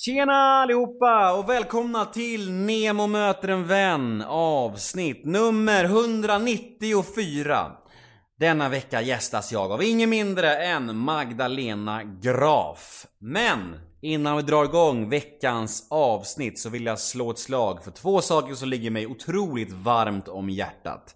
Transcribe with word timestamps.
Tjena 0.00 0.32
allihopa 0.32 1.32
och 1.32 1.48
välkomna 1.48 2.04
till 2.04 2.52
Nemo 2.52 3.06
möter 3.06 3.48
en 3.48 3.66
vän 3.66 4.24
avsnitt 4.28 5.24
nummer 5.24 5.84
194. 5.84 7.66
Denna 8.40 8.68
vecka 8.68 9.02
gästas 9.02 9.52
jag 9.52 9.72
av 9.72 9.82
ingen 9.82 10.10
mindre 10.10 10.56
än 10.56 10.96
Magdalena 10.96 12.04
Graf. 12.04 13.06
Men 13.20 13.76
innan 14.00 14.36
vi 14.36 14.42
drar 14.42 14.64
igång 14.64 15.08
veckans 15.08 15.86
avsnitt 15.90 16.58
så 16.58 16.68
vill 16.68 16.86
jag 16.86 16.98
slå 16.98 17.30
ett 17.30 17.38
slag 17.38 17.84
för 17.84 17.90
två 17.90 18.20
saker 18.20 18.54
som 18.54 18.68
ligger 18.68 18.90
mig 18.90 19.06
otroligt 19.06 19.72
varmt 19.72 20.28
om 20.28 20.50
hjärtat. 20.50 21.14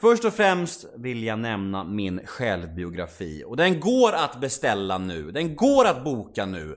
Först 0.00 0.24
och 0.24 0.34
främst 0.34 0.86
vill 0.96 1.24
jag 1.24 1.38
nämna 1.38 1.84
min 1.84 2.26
självbiografi 2.26 3.44
och 3.46 3.56
den 3.56 3.80
går 3.80 4.12
att 4.12 4.40
beställa 4.40 4.98
nu, 4.98 5.30
den 5.30 5.56
går 5.56 5.84
att 5.84 6.04
boka 6.04 6.46
nu. 6.46 6.76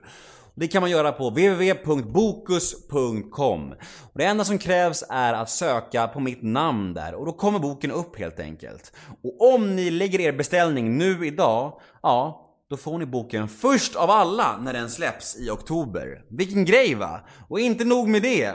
Det 0.54 0.68
kan 0.68 0.82
man 0.82 0.90
göra 0.90 1.12
på 1.12 1.30
www.bokus.com. 1.30 3.70
Och 4.12 4.18
Det 4.18 4.24
enda 4.24 4.44
som 4.44 4.58
krävs 4.58 5.04
är 5.08 5.34
att 5.34 5.50
söka 5.50 6.08
på 6.08 6.20
mitt 6.20 6.42
namn 6.42 6.94
där 6.94 7.14
och 7.14 7.26
då 7.26 7.32
kommer 7.32 7.58
boken 7.58 7.90
upp 7.90 8.18
helt 8.18 8.40
enkelt. 8.40 8.92
Och 9.22 9.54
om 9.54 9.76
ni 9.76 9.90
lägger 9.90 10.20
er 10.20 10.32
beställning 10.32 10.98
nu 10.98 11.26
idag, 11.26 11.80
ja, 12.02 12.48
då 12.70 12.76
får 12.76 12.98
ni 12.98 13.06
boken 13.06 13.48
först 13.48 13.96
av 13.96 14.10
alla 14.10 14.58
när 14.58 14.72
den 14.72 14.90
släpps 14.90 15.36
i 15.36 15.50
oktober. 15.50 16.24
Vilken 16.30 16.64
grej 16.64 16.94
va? 16.94 17.20
Och 17.48 17.60
inte 17.60 17.84
nog 17.84 18.08
med 18.08 18.22
det. 18.22 18.54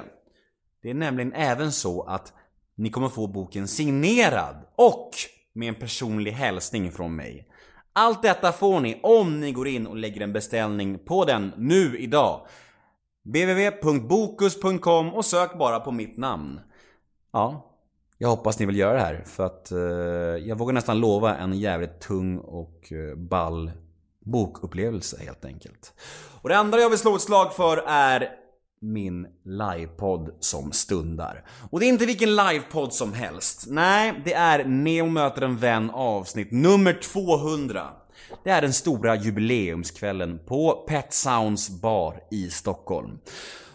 Det 0.84 0.90
är 0.90 0.94
nämligen 0.94 1.34
även 1.34 1.72
så 1.72 2.04
att 2.04 2.34
ni 2.78 2.90
kommer 2.90 3.10
få 3.10 3.28
boken 3.28 3.68
signerad 3.68 4.56
och 4.76 5.10
med 5.54 5.68
en 5.68 5.76
personlig 5.76 6.32
hälsning 6.32 6.92
från 6.92 7.16
mig. 7.16 7.48
Allt 8.00 8.22
detta 8.22 8.52
får 8.52 8.80
ni 8.80 9.00
om 9.04 9.40
ni 9.40 9.52
går 9.52 9.68
in 9.68 9.88
och 9.88 9.96
lägger 9.96 10.22
en 10.22 10.34
beställning 10.34 11.00
på 11.00 11.26
den 11.26 11.54
nu 11.58 11.98
idag. 11.98 12.42
www.bokus.com 13.24 15.14
och 15.14 15.26
sök 15.26 15.58
bara 15.58 15.80
på 15.80 15.92
mitt 15.92 16.18
namn. 16.18 16.60
Ja, 17.34 17.74
jag 18.18 18.30
hoppas 18.30 18.60
ni 18.60 18.66
vill 18.66 18.78
göra 18.78 18.94
det 18.94 19.00
här 19.00 19.24
för 19.26 19.46
att 19.46 19.72
eh, 19.72 19.78
jag 20.48 20.58
vågar 20.58 20.74
nästan 20.74 21.00
lova 21.00 21.36
en 21.36 21.54
jävligt 21.54 22.00
tung 22.00 22.38
och 22.38 22.92
eh, 22.92 23.16
ball 23.16 23.72
bokupplevelse 24.26 25.18
helt 25.26 25.46
enkelt. 25.46 25.94
Och 26.42 26.50
det 26.50 26.58
andra 26.58 26.80
jag 26.80 26.90
vill 26.90 27.00
slå 27.00 27.16
ett 27.16 27.22
slag 27.22 27.54
för 27.54 27.84
är 27.88 28.30
min 28.82 29.28
livepodd 29.46 30.36
som 30.40 30.72
stundar. 30.72 31.44
Och 31.72 31.80
det 31.80 31.86
är 31.86 31.90
inte 31.90 32.06
vilken 32.06 32.36
livepodd 32.36 32.94
som 32.94 33.14
helst. 33.14 33.66
Nej, 33.70 34.22
det 34.26 34.34
är 34.34 34.66
Neo 34.66 35.06
möter 35.06 35.42
en 35.42 35.58
vän 35.58 35.90
avsnitt 35.90 36.52
nummer 36.52 36.94
200. 36.94 37.88
Det 38.44 38.50
är 38.50 38.62
den 38.62 38.74
stora 38.74 39.16
jubileumskvällen 39.16 40.40
på 40.46 40.86
Pet 40.88 41.14
Sounds 41.14 41.70
bar 41.70 42.20
i 42.32 42.50
Stockholm. 42.50 43.20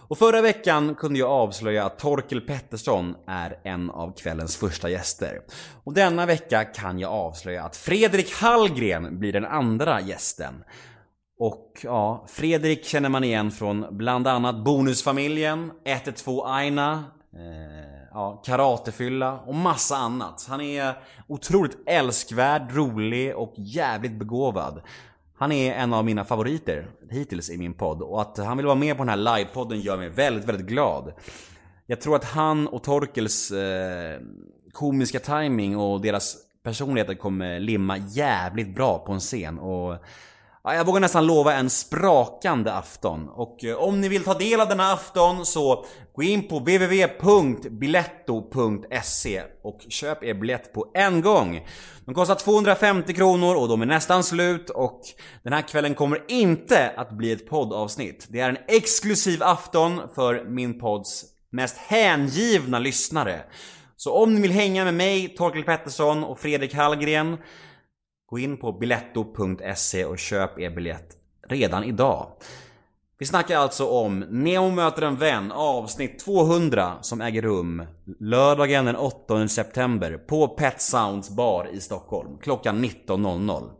Och 0.08 0.18
förra 0.18 0.40
veckan 0.40 0.94
kunde 0.94 1.18
jag 1.18 1.30
avslöja 1.30 1.84
att 1.84 1.98
Torkel 1.98 2.40
Pettersson 2.40 3.14
är 3.26 3.58
en 3.62 3.90
av 3.90 4.12
kvällens 4.16 4.56
första 4.56 4.90
gäster. 4.90 5.40
Och 5.84 5.94
denna 5.94 6.26
vecka 6.26 6.64
kan 6.64 6.98
jag 6.98 7.12
avslöja 7.12 7.64
att 7.64 7.76
Fredrik 7.76 8.32
Hallgren 8.32 9.18
blir 9.18 9.32
den 9.32 9.44
andra 9.44 10.00
gästen. 10.00 10.54
Och 11.38 11.80
ja, 11.82 12.24
Fredrik 12.28 12.84
känner 12.84 13.08
man 13.08 13.24
igen 13.24 13.50
från 13.50 13.86
bland 13.90 14.26
annat 14.26 14.64
Bonusfamiljen, 14.64 15.72
112 15.84 16.40
Aina, 16.44 17.04
eh, 17.32 18.08
ja, 18.12 18.42
Karatefylla 18.46 19.40
och 19.40 19.54
massa 19.54 19.96
annat. 19.96 20.46
Han 20.48 20.60
är 20.60 20.94
otroligt 21.28 21.78
älskvärd, 21.86 22.76
rolig 22.76 23.36
och 23.36 23.54
jävligt 23.56 24.12
begåvad. 24.12 24.82
Han 25.34 25.52
är 25.52 25.74
en 25.74 25.92
av 25.92 26.04
mina 26.04 26.24
favoriter 26.24 26.86
hittills 27.10 27.50
i 27.50 27.58
min 27.58 27.74
podd 27.74 28.02
och 28.02 28.20
att 28.20 28.38
han 28.38 28.56
vill 28.56 28.66
vara 28.66 28.76
med 28.76 28.96
på 28.96 29.04
den 29.04 29.08
här 29.08 29.36
livepodden 29.36 29.80
gör 29.80 29.96
mig 29.96 30.08
väldigt, 30.08 30.48
väldigt 30.48 30.66
glad. 30.66 31.12
Jag 31.86 32.00
tror 32.00 32.16
att 32.16 32.24
han 32.24 32.68
och 32.68 32.82
Torkels 32.82 33.50
eh, 33.50 34.20
komiska 34.72 35.18
timing 35.18 35.76
och 35.76 36.00
deras 36.00 36.36
personligheter 36.62 37.14
kommer 37.14 37.60
limma 37.60 37.96
jävligt 37.96 38.74
bra 38.74 38.98
på 38.98 39.12
en 39.12 39.20
scen 39.20 39.58
och 39.58 39.96
jag 40.64 40.86
vågar 40.86 41.00
nästan 41.00 41.26
lova 41.26 41.54
en 41.54 41.70
sprakande 41.70 42.72
afton. 42.72 43.28
Och 43.28 43.64
eh, 43.64 43.76
om 43.76 44.00
ni 44.00 44.08
vill 44.08 44.24
ta 44.24 44.34
del 44.34 44.60
av 44.60 44.68
denna 44.68 44.92
afton 44.92 45.46
så 45.46 45.84
gå 46.14 46.22
in 46.22 46.48
på 46.48 46.58
www.biletto.se 46.58 49.42
och 49.62 49.80
köp 49.88 50.24
er 50.24 50.34
biljett 50.34 50.72
på 50.72 50.90
en 50.94 51.20
gång. 51.20 51.66
De 52.04 52.14
kostar 52.14 52.34
250 52.34 53.14
kronor 53.14 53.56
och 53.56 53.68
de 53.68 53.82
är 53.82 53.86
nästan 53.86 54.24
slut 54.24 54.70
och 54.70 55.00
den 55.44 55.52
här 55.52 55.62
kvällen 55.62 55.94
kommer 55.94 56.24
inte 56.28 56.92
att 56.96 57.10
bli 57.10 57.32
ett 57.32 57.48
poddavsnitt. 57.48 58.26
Det 58.28 58.40
är 58.40 58.48
en 58.48 58.58
exklusiv 58.68 59.42
afton 59.42 60.00
för 60.14 60.44
min 60.44 60.80
podds 60.80 61.24
mest 61.52 61.76
hängivna 61.76 62.78
lyssnare. 62.78 63.40
Så 63.96 64.12
om 64.12 64.34
ni 64.34 64.40
vill 64.40 64.52
hänga 64.52 64.84
med 64.84 64.94
mig, 64.94 65.28
Torkel 65.28 65.64
Pettersson 65.64 66.24
och 66.24 66.38
Fredrik 66.38 66.74
Hallgren 66.74 67.36
Gå 68.32 68.38
in 68.38 68.56
på 68.56 68.72
biletto.se 68.72 70.04
och 70.04 70.18
köp 70.18 70.58
er 70.58 70.70
biljett 70.70 71.16
redan 71.48 71.84
idag. 71.84 72.26
Vi 73.18 73.26
snackar 73.26 73.56
alltså 73.56 73.86
om 73.86 74.18
Neo 74.18 74.70
möter 74.70 75.02
en 75.02 75.16
vän 75.16 75.52
avsnitt 75.52 76.18
200 76.18 76.92
som 77.00 77.20
äger 77.20 77.42
rum 77.42 77.86
lördagen 78.20 78.84
den 78.84 78.96
8 78.96 79.48
september 79.48 80.16
på 80.16 80.48
Pet 80.48 80.80
Sounds 80.80 81.30
bar 81.30 81.68
i 81.72 81.80
Stockholm 81.80 82.38
klockan 82.38 82.84
19.00. 82.84 83.70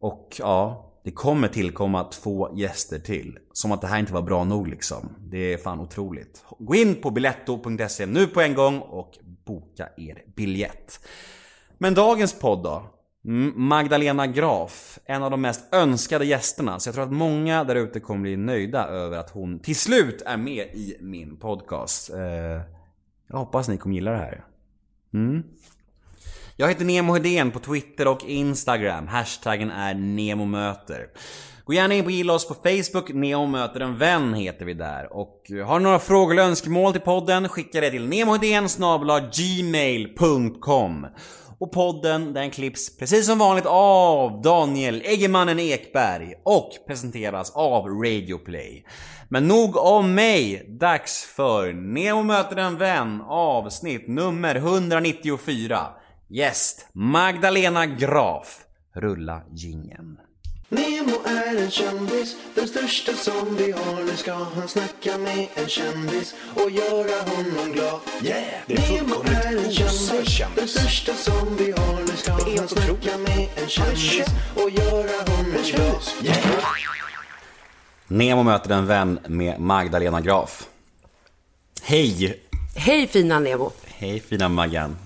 Och 0.00 0.36
ja, 0.38 0.92
det 1.04 1.10
kommer 1.10 1.48
tillkomma 1.48 2.04
två 2.04 2.48
gäster 2.54 2.98
till. 2.98 3.38
Som 3.52 3.72
att 3.72 3.80
det 3.80 3.86
här 3.86 3.98
inte 3.98 4.12
var 4.12 4.22
bra 4.22 4.44
nog 4.44 4.68
liksom. 4.68 5.16
Det 5.18 5.52
är 5.52 5.58
fan 5.58 5.80
otroligt. 5.80 6.44
Gå 6.58 6.74
in 6.74 6.94
på 6.94 7.10
biletto.se 7.10 8.06
nu 8.06 8.26
på 8.26 8.40
en 8.40 8.54
gång 8.54 8.78
och 8.78 9.18
boka 9.44 9.88
er 9.96 10.22
biljett. 10.36 11.00
Men 11.78 11.94
dagens 11.94 12.38
podd 12.38 12.62
då? 12.62 12.96
Magdalena 13.22 14.26
Graf, 14.26 14.98
en 15.04 15.22
av 15.22 15.30
de 15.30 15.40
mest 15.40 15.74
önskade 15.74 16.24
gästerna. 16.24 16.80
Så 16.80 16.88
jag 16.88 16.94
tror 16.94 17.04
att 17.04 17.12
många 17.12 17.64
där 17.64 17.74
ute 17.74 18.00
kommer 18.00 18.20
bli 18.20 18.36
nöjda 18.36 18.86
över 18.86 19.18
att 19.18 19.30
hon 19.30 19.58
till 19.58 19.76
slut 19.76 20.22
är 20.26 20.36
med 20.36 20.66
i 20.66 20.96
min 21.00 21.36
podcast. 21.36 22.10
Eh, 22.10 22.20
jag 23.28 23.38
hoppas 23.38 23.68
ni 23.68 23.76
kommer 23.76 23.94
gilla 23.94 24.10
det 24.10 24.16
här. 24.16 24.44
Mm. 25.14 25.42
Jag 26.56 26.68
heter 26.68 26.84
Nemo 26.84 27.14
Hedén 27.14 27.50
på 27.50 27.58
Twitter 27.58 28.08
och 28.08 28.24
Instagram. 28.24 29.06
Hashtaggen 29.06 29.70
är 29.70 29.94
NEMOMÖTER. 29.94 31.06
Gå 31.64 31.72
gärna 31.72 31.94
in 31.94 32.04
och 32.04 32.10
gilla 32.10 32.32
oss 32.32 32.48
på 32.48 32.54
Facebook, 32.54 33.12
Nemo 33.14 33.46
möter 33.46 33.80
en 33.80 33.98
vän 33.98 34.34
heter 34.34 34.64
vi 34.64 34.74
där. 34.74 35.12
Och 35.12 35.50
eh, 35.50 35.66
har 35.66 35.78
ni 35.78 35.82
några 35.82 35.98
frågor 35.98 36.32
eller 36.32 36.42
önskemål 36.42 36.92
till 36.92 37.00
podden, 37.00 37.48
skicka 37.48 37.80
det 37.80 37.90
till 37.90 38.08
nemohedén 38.08 38.68
gmail.com 39.32 41.06
och 41.60 41.72
podden 41.72 42.32
den 42.32 42.50
klipps 42.50 42.96
precis 42.96 43.26
som 43.26 43.38
vanligt 43.38 43.66
av 43.66 44.42
Daniel 44.42 45.02
Eggemannen 45.04 45.58
Ekberg 45.60 46.34
och 46.42 46.70
presenteras 46.86 47.50
av 47.50 47.86
Radioplay. 47.86 48.84
Men 49.28 49.48
nog 49.48 49.76
om 49.76 50.14
mig, 50.14 50.66
dags 50.80 51.24
för 51.24 51.72
Nemo 51.72 52.22
möter 52.22 52.56
en 52.56 52.78
vän 52.78 53.20
avsnitt 53.28 54.08
nummer 54.08 54.54
194. 54.54 55.86
Gäst 56.28 56.86
Magdalena 56.92 57.86
Graf. 57.86 58.60
Rulla 58.94 59.42
gingen. 59.52 60.29
Nemo 60.72 61.16
är 61.24 61.56
en 61.56 61.70
kändis, 61.70 62.36
den 62.54 62.68
största 62.68 63.12
som 63.12 63.56
vi 63.56 63.72
har. 63.72 64.04
Nu 64.04 64.16
ska 64.16 64.34
han 64.34 64.68
snacka 64.68 65.18
med 65.18 65.48
en 65.54 65.68
kändis 65.68 66.34
och 66.54 66.70
göra 66.70 67.30
honom 67.30 67.72
glad. 67.72 68.00
Yeah! 68.22 68.44
Det 68.66 68.74
är 68.74 69.02
Nemo 69.02 69.14
är 69.24 69.56
en 69.66 69.72
kändis, 69.72 70.42
den 70.56 70.68
största 70.68 71.14
som 71.14 71.56
vi 71.56 71.72
har. 71.72 72.00
Nu 72.00 72.16
ska 72.16 72.32
han 72.32 72.68
snacka 72.68 73.18
med 73.18 73.48
en 73.56 73.68
kändis 73.68 74.00
känd. 74.00 74.28
och 74.54 74.70
göra 74.70 75.30
honom 75.30 75.52
glad. 75.70 76.02
Yeah! 76.22 76.64
Nemo 78.06 78.42
möter 78.42 78.70
en 78.70 78.86
vän 78.86 79.18
med 79.26 79.60
Magdalena 79.60 80.20
Graf. 80.20 80.68
Hej! 81.82 82.42
Hej 82.76 83.06
fina 83.06 83.38
Nemo. 83.38 83.72
Hej 83.86 84.20
fina 84.20 84.48
Maggan. 84.48 84.96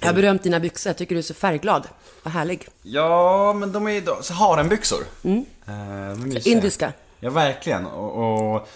Jag 0.00 0.08
har 0.08 0.14
berömt 0.14 0.42
dina 0.42 0.60
byxor. 0.60 0.90
Jag 0.90 0.96
tycker 0.96 1.14
du 1.14 1.18
är 1.18 1.22
så 1.22 1.34
färgglad. 1.34 1.88
Vad 2.26 2.32
härlig. 2.32 2.68
Ja, 2.82 3.52
men 3.52 3.72
de 3.72 3.86
är 3.86 3.90
ju 3.90 4.00
då- 4.00 4.18
så 4.22 4.34
harenbyxor. 4.34 4.98
Mm. 5.24 5.44
mysiga. 6.28 6.54
Indiska. 6.56 6.92
Ja, 7.20 7.30
verkligen. 7.30 7.86
Och, 7.86 8.52
och 8.54 8.68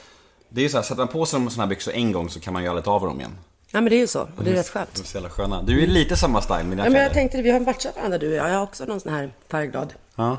det 0.48 0.60
är 0.60 0.62
ju 0.62 0.68
så 0.68 0.76
här, 0.76 0.82
sätter 0.82 0.96
man 0.96 1.08
på 1.08 1.26
sig 1.26 1.40
såna 1.50 1.62
här 1.62 1.66
byxor 1.66 1.92
en 1.94 2.12
gång 2.12 2.30
så 2.30 2.40
kan 2.40 2.52
man 2.52 2.62
ju 2.62 2.68
aldrig 2.68 2.84
ta 2.84 2.90
av 2.92 3.00
dem 3.00 3.20
igen. 3.20 3.38
Ja 3.70 3.80
men 3.80 3.90
det 3.90 3.96
är 3.96 4.00
ju 4.00 4.06
så. 4.06 4.20
Och 4.36 4.44
det 4.44 4.50
är 4.50 4.54
rätt 4.54 4.72
De 4.72 4.78
är 4.78 4.84
skönt. 4.84 5.06
så 5.06 5.16
jävla 5.16 5.30
sköna. 5.30 5.62
Du 5.62 5.82
är 5.82 5.86
lite 5.86 6.16
samma 6.16 6.42
style 6.42 6.62
med 6.62 6.70
dina 6.70 6.84
Ja, 6.84 6.90
men 6.90 7.02
jag 7.02 7.12
tänkte 7.12 7.42
vi 7.42 7.50
har 7.50 7.60
matchat 7.60 7.96
varandra 7.96 8.18
du 8.18 8.28
och 8.30 8.34
jag. 8.36 8.50
Jag 8.50 8.54
har 8.54 8.62
också 8.62 8.84
någon 8.84 9.00
sån 9.00 9.12
här 9.12 9.32
färgglad 9.48 9.94
Ja. 10.16 10.36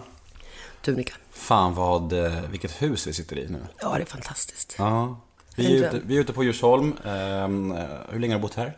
tunika. 0.81 1.13
Fan 1.31 1.73
vad, 1.75 2.13
eh, 2.13 2.31
vilket 2.51 2.81
hus 2.81 3.07
vi 3.07 3.13
sitter 3.13 3.37
i 3.39 3.47
nu. 3.49 3.59
Ja, 3.81 3.93
det 3.95 4.01
är 4.01 4.05
fantastiskt. 4.05 4.75
Ja. 4.77 5.19
Vi 5.55 5.65
är, 5.81 5.87
ute, 5.87 6.01
vi 6.05 6.15
är 6.17 6.21
ute 6.21 6.33
på 6.33 6.43
Djursholm. 6.43 6.93
Ehm, 7.05 7.71
eh, 7.71 7.77
hur 8.09 8.19
länge 8.19 8.33
har 8.33 8.39
du 8.39 8.41
bott 8.41 8.55
här? 8.55 8.77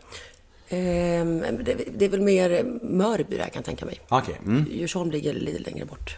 Ehm, 0.74 1.64
det, 1.64 1.78
det 1.98 2.06
är 2.06 2.10
väl 2.10 2.22
mer 2.22 2.64
Mörby 2.82 3.38
där 3.38 3.44
kan 3.46 3.54
jag 3.56 3.66
tänka 3.66 3.86
mig. 3.86 4.00
Okej. 4.10 4.36
Mm. 4.46 4.66
Djursholm 4.72 5.12
ligger 5.12 5.34
lite 5.34 5.60
längre 5.60 5.86
bort. 5.86 6.18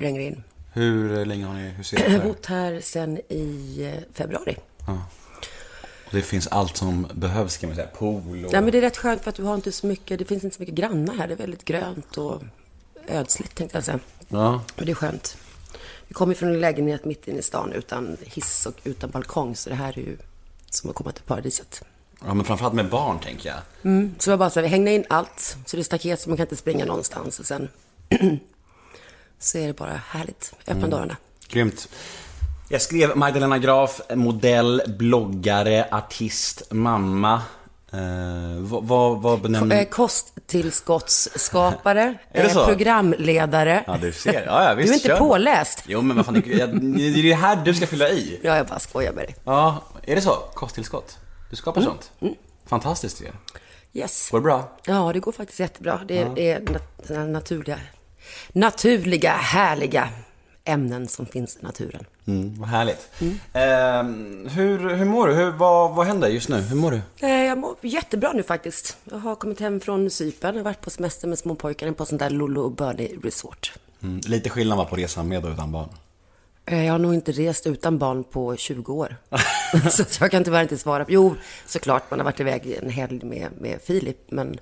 Längre 0.00 0.22
in. 0.22 0.42
Hur 0.72 1.24
länge 1.24 1.46
har 1.46 1.54
ni 1.54 1.68
huserat 1.68 2.02
Jag 2.02 2.10
har 2.10 2.18
här? 2.18 2.28
bott 2.28 2.46
här 2.46 2.80
sedan 2.80 3.18
i 3.28 3.76
eh, 3.84 4.14
februari. 4.14 4.56
Det 6.10 6.22
finns 6.22 6.46
allt 6.46 6.76
som 6.76 7.06
behövs 7.14 7.56
kan 7.56 7.68
man 7.68 7.76
säga. 7.76 7.88
Pool 7.88 8.44
och... 8.44 8.52
Ja, 8.52 8.60
men 8.60 8.72
det 8.72 8.78
är 8.78 8.82
rätt 8.82 8.96
skönt 8.96 9.22
för 9.22 9.30
att 9.30 9.36
du 9.36 9.42
har 9.42 9.54
inte 9.54 9.72
så 9.72 9.86
mycket, 9.86 10.18
det 10.18 10.24
finns 10.24 10.44
inte 10.44 10.56
så 10.56 10.62
mycket 10.62 10.74
grannar 10.74 11.14
här. 11.14 11.28
Det 11.28 11.34
är 11.34 11.38
väldigt 11.38 11.64
grönt 11.64 12.18
och 12.18 12.42
ödsligt 13.08 13.54
tänkte 13.54 13.76
jag 13.76 13.84
säga. 13.84 13.98
Ja. 14.28 14.62
Och 14.76 14.86
det 14.86 14.92
är 14.92 14.94
skönt. 14.94 15.36
Vi 16.08 16.14
kommer 16.14 16.34
från 16.34 16.48
en 16.48 16.60
lägenhet 16.60 17.04
mitt 17.04 17.28
inne 17.28 17.38
i 17.38 17.42
stan 17.42 17.72
utan 17.72 18.16
hiss 18.24 18.66
och 18.66 18.74
utan 18.84 19.10
balkong. 19.10 19.56
Så 19.56 19.70
det 19.70 19.76
här 19.76 19.98
är 19.98 20.02
ju 20.02 20.16
som 20.70 20.90
att 20.90 20.96
komma 20.96 21.12
till 21.12 21.24
paradiset. 21.24 21.82
Ja, 22.26 22.34
men 22.34 22.44
framförallt 22.44 22.74
med 22.74 22.88
barn 22.88 23.18
tänker 23.18 23.48
jag. 23.48 23.58
Mm. 23.84 24.14
Så 24.18 24.30
var 24.30 24.38
bara 24.38 24.50
så 24.50 24.60
här, 24.60 24.62
vi 24.62 24.68
hängde 24.68 24.90
in 24.92 25.04
allt. 25.10 25.56
Så 25.66 25.76
det 25.76 25.82
är 25.82 25.84
staket 25.84 26.20
så 26.20 26.28
man 26.30 26.36
kan 26.36 26.44
inte 26.44 26.56
springa 26.56 26.84
någonstans. 26.84 27.40
Och 27.40 27.46
sen 27.46 27.68
så 29.38 29.58
är 29.58 29.66
det 29.66 29.72
bara 29.72 30.00
härligt. 30.08 30.52
Öppna 30.66 30.88
dörrarna. 30.88 31.16
Grymt. 31.48 31.88
Jag 32.68 32.82
skrev 32.82 33.16
Magdalena 33.16 33.58
Graf, 33.58 34.00
modell, 34.14 34.82
bloggare, 34.98 35.88
artist, 35.90 36.62
mamma. 36.70 37.42
Eh, 37.92 37.98
vad, 38.60 38.84
vad, 38.84 39.22
vad 39.22 39.40
benämner... 39.40 39.76
Eh, 39.80 39.84
Kosttillskottsskapare, 39.84 42.14
eh, 42.32 42.66
programledare. 42.66 43.84
Ja, 43.86 43.96
du 44.00 44.12
ser. 44.12 44.44
Ja, 44.46 44.64
ja, 44.68 44.74
visst, 44.74 44.88
du 44.88 44.92
är 44.92 44.96
inte 44.96 45.08
kör. 45.08 45.18
påläst. 45.18 45.82
Jo, 45.86 46.02
men 46.02 46.16
vad 46.16 46.26
fan, 46.26 46.34
det, 46.34 46.46
jag- 46.46 46.68
är 46.70 47.22
det 47.22 47.34
här 47.34 47.56
du 47.64 47.74
ska 47.74 47.86
fylla 47.86 48.08
i. 48.08 48.40
Ja, 48.42 48.56
jag 48.56 48.66
bara 48.66 48.78
skojar 48.78 49.12
med 49.12 49.24
dig. 49.24 49.34
Ja, 49.44 49.82
är 50.02 50.14
det 50.14 50.20
så? 50.20 50.34
Kosttillskott? 50.54 51.18
Du 51.52 51.56
skapar 51.56 51.82
sånt? 51.82 52.10
Fantastiskt 52.66 53.20
ju. 53.22 53.26
Yes. 54.00 54.28
Går 54.30 54.38
det 54.38 54.42
bra? 54.42 54.70
Ja, 54.86 55.12
det 55.12 55.20
går 55.20 55.32
faktiskt 55.32 55.60
jättebra. 55.60 56.00
Det 56.08 56.18
är, 56.18 56.30
det 56.34 56.50
är 57.14 57.26
naturliga, 57.26 57.78
naturliga, 58.52 59.32
härliga 59.32 60.08
ämnen 60.64 61.08
som 61.08 61.26
finns 61.26 61.56
i 61.56 61.64
naturen. 61.64 62.04
Mm, 62.26 62.54
vad 62.60 62.68
härligt. 62.68 63.08
Eh, 63.52 64.02
hur, 64.54 64.94
hur 64.94 65.04
mår 65.04 65.26
du? 65.28 65.34
Hur, 65.34 65.50
vad, 65.50 65.94
vad 65.94 66.06
händer 66.06 66.28
just 66.28 66.48
nu? 66.48 66.56
Hur 66.60 66.76
mår 66.76 66.90
du? 66.90 67.00
Eh, 67.26 67.30
Jag 67.44 67.58
mår 67.58 67.76
jättebra 67.80 68.32
nu 68.32 68.42
faktiskt. 68.42 68.96
Jag 69.04 69.18
har 69.18 69.34
kommit 69.34 69.60
hem 69.60 69.80
från 69.80 70.10
Cypern. 70.10 70.54
Jag 70.54 70.60
har 70.60 70.64
varit 70.64 70.80
på 70.80 70.90
semester 70.90 71.28
med 71.28 71.38
småpojkarna 71.38 71.92
på 71.92 72.04
sånt 72.06 72.18
där 72.18 72.30
Lollo 72.30 72.60
och 72.62 72.72
Birdie 72.72 73.18
Resort. 73.22 73.72
Mm, 74.02 74.20
lite 74.26 74.50
skillnad 74.50 74.78
var 74.78 74.84
på 74.84 74.96
resan 74.96 75.28
med 75.28 75.44
och 75.44 75.50
utan 75.52 75.72
barn. 75.72 75.88
Eh, 76.72 76.84
Jag 76.84 76.92
har 76.92 76.98
nog 76.98 77.14
inte 77.14 77.32
rest 77.32 77.66
utan 77.66 77.98
barn 77.98 78.24
på 78.24 78.56
20 78.56 78.92
år. 78.92 79.16
så 79.90 80.04
jag 80.20 80.30
kan 80.30 80.44
tyvärr 80.44 80.62
inte 80.62 80.78
svara. 80.78 81.04
Jo, 81.08 81.34
såklart, 81.66 82.10
man 82.10 82.18
har 82.20 82.24
varit 82.24 82.40
iväg 82.40 82.78
en 82.82 82.90
helg 82.90 83.24
med, 83.24 83.48
med 83.60 83.80
Filip, 83.82 84.30
men 84.30 84.58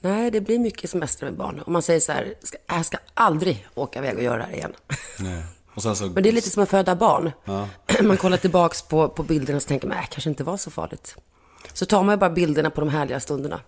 nej, 0.00 0.30
det 0.30 0.40
blir 0.40 0.58
mycket 0.58 0.90
semester 0.90 1.24
med 1.24 1.34
barn. 1.34 1.62
Om 1.66 1.72
man 1.72 1.82
säger 1.82 2.00
så 2.00 2.12
här, 2.12 2.34
ska, 2.42 2.58
jag 2.66 2.86
ska 2.86 2.98
aldrig 3.14 3.66
åka 3.74 3.98
iväg 3.98 4.16
och 4.16 4.22
göra 4.22 4.36
det 4.36 4.42
här 4.42 4.52
igen. 4.52 4.72
Nej. 5.18 5.42
Och 5.74 5.82
så... 5.82 6.06
Men 6.06 6.22
det 6.22 6.28
är 6.28 6.32
lite 6.32 6.50
som 6.50 6.62
att 6.62 6.68
föda 6.68 6.96
barn. 6.96 7.32
Man 8.02 8.16
kollar 8.16 8.36
tillbaks 8.36 8.82
på, 8.82 9.08
på 9.08 9.22
bilderna 9.22 9.56
och 9.56 9.62
så 9.62 9.68
tänker 9.68 9.88
man, 9.88 9.96
äh, 9.96 10.06
kanske 10.10 10.30
inte 10.30 10.44
var 10.44 10.56
så 10.56 10.70
farligt. 10.70 11.16
Så 11.72 11.86
tar 11.86 12.02
man 12.02 12.12
ju 12.12 12.16
bara 12.18 12.30
bilderna 12.30 12.70
på 12.70 12.80
de 12.80 12.88
härliga 12.90 13.20
stunderna. 13.20 13.60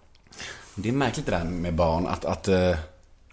Det 0.75 0.88
är 0.88 0.93
märkligt 0.93 1.26
det 1.26 1.32
där 1.32 1.44
med 1.44 1.75
barn, 1.75 2.06
att, 2.06 2.25
att 2.25 2.49
eh, 2.49 2.76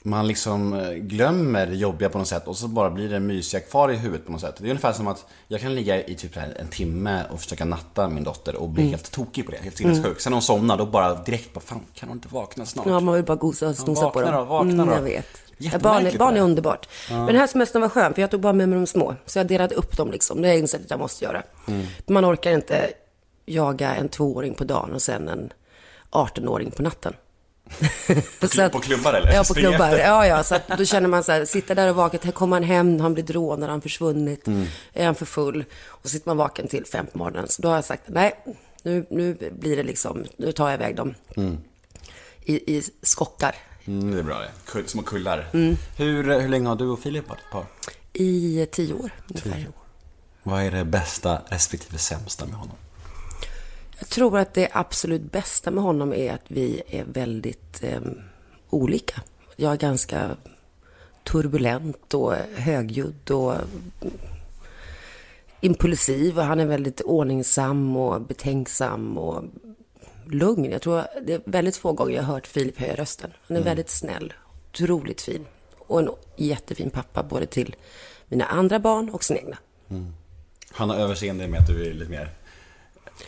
man 0.03 0.27
liksom 0.27 0.73
eh, 0.73 0.91
glömmer 0.91 1.67
det 1.67 1.75
jobbiga 1.75 2.09
på 2.09 2.17
något 2.17 2.27
sätt 2.27 2.47
och 2.47 2.57
så 2.57 2.67
bara 2.67 2.89
blir 2.89 3.09
det 3.09 3.19
mysiga 3.19 3.61
kvar 3.61 3.89
i 3.91 3.95
huvudet 3.95 4.25
på 4.25 4.31
något 4.31 4.41
sätt. 4.41 4.55
Det 4.57 4.65
är 4.65 4.69
ungefär 4.69 4.93
som 4.93 5.07
att 5.07 5.25
jag 5.47 5.61
kan 5.61 5.75
ligga 5.75 6.03
i 6.05 6.15
typ 6.15 6.37
en 6.37 6.67
timme 6.67 7.23
och 7.31 7.39
försöka 7.41 7.65
natta 7.65 8.09
min 8.09 8.23
dotter 8.23 8.55
och 8.55 8.69
bli 8.69 8.89
helt 8.89 9.11
tokig 9.11 9.45
på 9.45 9.51
det, 9.51 9.57
helt 9.57 9.77
sinnessjuk. 9.77 10.19
Sen 10.21 10.31
när 10.31 10.35
hon 10.35 10.41
somnar, 10.41 10.77
då 10.77 10.85
bara 10.85 11.15
direkt 11.15 11.53
bara, 11.53 11.59
fan 11.59 11.81
kan 11.93 12.09
hon 12.09 12.17
inte 12.17 12.27
vakna 12.31 12.65
snart? 12.65 12.85
Ja, 12.87 12.99
man 12.99 13.15
vill 13.15 13.23
bara 13.25 13.37
gosa 13.37 13.67
och 13.67 13.75
snosa 13.75 14.01
på 14.01 14.19
vakna 14.19 14.31
dem. 14.31 14.39
då, 14.39 14.45
vakna 14.53 14.73
Mm, 14.73 14.87
då. 14.87 14.93
jag 14.93 15.01
vet. 15.01 15.27
Ja, 15.57 15.79
barn, 15.79 16.05
är, 16.05 16.17
barn 16.17 16.37
är 16.37 16.41
underbart. 16.41 16.89
Men 17.09 17.25
den 17.25 17.35
här 17.35 17.47
semestern 17.47 17.81
var 17.81 17.89
skön, 17.89 18.13
för 18.13 18.21
jag 18.21 18.31
tog 18.31 18.41
bara 18.41 18.53
med 18.53 18.69
mig 18.69 18.79
de 18.79 18.87
små. 18.87 19.15
Så 19.25 19.39
jag 19.39 19.47
delade 19.47 19.75
upp 19.75 19.97
dem 19.97 20.11
liksom. 20.11 20.41
Det 20.41 20.47
har 20.47 20.53
jag 20.53 20.59
insett 20.59 20.81
att 20.83 20.89
jag 20.89 20.99
måste 20.99 21.25
göra. 21.25 21.43
Mm. 21.67 21.85
Man 22.07 22.25
orkar 22.25 22.51
inte 22.51 22.89
jaga 23.45 23.95
en 23.95 24.09
tvååring 24.09 24.53
på 24.53 24.63
dagen 24.63 24.93
och 24.93 25.01
sen 25.01 25.27
en 25.27 25.53
18-åring 26.11 26.71
på 26.71 26.83
natten. 26.83 27.13
Så 28.51 28.61
att- 28.61 28.71
på 28.71 28.79
klubbar, 28.79 29.13
eller? 29.13 29.33
Ja, 29.33 29.43
på 29.47 29.53
klubbar. 29.53 29.85
efter? 29.89 29.97
Ja, 30.07 30.27
ja. 30.27 30.43
Så 30.43 30.55
att 30.55 30.67
då 30.77 30.85
känner 30.85 31.07
man 31.09 31.23
så 31.23 31.31
här, 31.31 31.45
sitta 31.45 31.75
där 31.75 31.89
och 31.89 31.95
vaket. 31.95 32.23
Här 32.23 32.31
kommer 32.31 32.55
han 32.55 32.63
hem, 32.63 32.99
han 32.99 33.13
blir 33.13 33.23
rånad, 33.33 33.61
har 33.61 33.69
han 33.69 33.81
försvunnit, 33.81 34.47
Mm. 34.47 34.65
är 34.93 35.05
han 35.05 35.15
för 35.15 35.25
full? 35.25 35.65
Och 35.85 36.09
sitter 36.09 36.29
man 36.29 36.37
vaken 36.37 36.67
till 36.67 36.85
fem 36.85 37.05
på 37.11 37.17
morgonen. 37.17 37.47
Så 37.47 37.61
då 37.61 37.67
har 37.67 37.75
jag 37.75 37.85
sagt, 37.85 38.03
nej, 38.07 38.43
nu, 38.83 39.05
nu 39.09 39.51
blir 39.59 39.77
det 39.77 39.83
liksom, 39.83 40.25
nu 40.37 40.51
tar 40.51 40.69
jag 40.69 40.73
iväg 40.79 40.95
dem 40.95 41.15
i, 42.43 42.77
i 42.77 42.83
skockar. 43.01 43.55
Mm, 43.85 44.11
det 44.11 44.19
är 44.19 44.23
bra 44.23 44.39
det. 44.39 44.49
Kull, 44.65 44.87
små 44.87 45.01
kullar. 45.01 45.47
Hur, 45.97 46.39
hur 46.41 46.47
länge 46.49 46.67
har 46.69 46.75
du 46.75 46.87
och 46.87 46.99
Filip 46.99 47.29
varit 47.29 47.39
ett 47.39 47.51
par? 47.51 47.65
I 48.13 48.67
tio 48.71 48.93
år 48.93 49.11
ungefär. 49.29 49.67
Vad 50.43 50.61
är 50.63 50.71
det 50.71 50.85
bästa 50.85 51.41
respektive 51.49 51.97
sämsta 51.97 52.45
med 52.45 52.55
honom? 52.55 52.75
Jag 53.99 54.09
tror 54.09 54.37
att 54.37 54.53
det 54.53 54.69
absolut 54.71 55.31
bästa 55.31 55.71
med 55.71 55.83
honom 55.83 56.13
är 56.13 56.33
att 56.33 56.45
vi 56.47 56.81
är 56.87 57.03
väldigt 57.03 57.83
eh, 57.83 58.01
olika. 58.69 59.21
Jag 59.55 59.71
är 59.71 59.77
ganska 59.77 60.37
turbulent 61.23 62.13
och 62.13 62.33
högljudd 62.55 63.31
och 63.31 63.55
impulsiv 65.61 66.37
och 66.37 66.45
han 66.45 66.59
är 66.59 66.65
väldigt 66.65 67.01
ordningsam 67.01 67.97
och 67.97 68.21
betänksam 68.21 69.17
och 69.17 69.43
lugn. 70.25 70.71
Jag 70.71 70.81
tror 70.81 71.03
det 71.21 71.33
är 71.33 71.41
väldigt 71.45 71.75
få 71.75 71.91
gånger 71.91 72.15
jag 72.15 72.23
har 72.23 72.33
hört 72.33 72.47
Filip 72.47 72.79
höja 72.79 72.95
rösten. 72.95 73.31
Han 73.47 73.57
är 73.57 73.61
väldigt 73.61 73.89
snäll, 73.89 74.33
otroligt 74.69 75.21
fin 75.21 75.45
och 75.77 75.99
en 75.99 76.09
jättefin 76.35 76.89
pappa 76.89 77.23
både 77.23 77.45
till 77.45 77.75
mina 78.27 78.45
andra 78.45 78.79
barn 78.79 79.09
och 79.09 79.23
sina 79.23 79.39
egna. 79.39 79.57
Han 80.71 80.89
har 80.89 80.97
överseende 80.97 81.47
med 81.47 81.59
att 81.59 81.67
du 81.67 81.89
är 81.89 81.93
lite 81.93 82.11
mer 82.11 82.36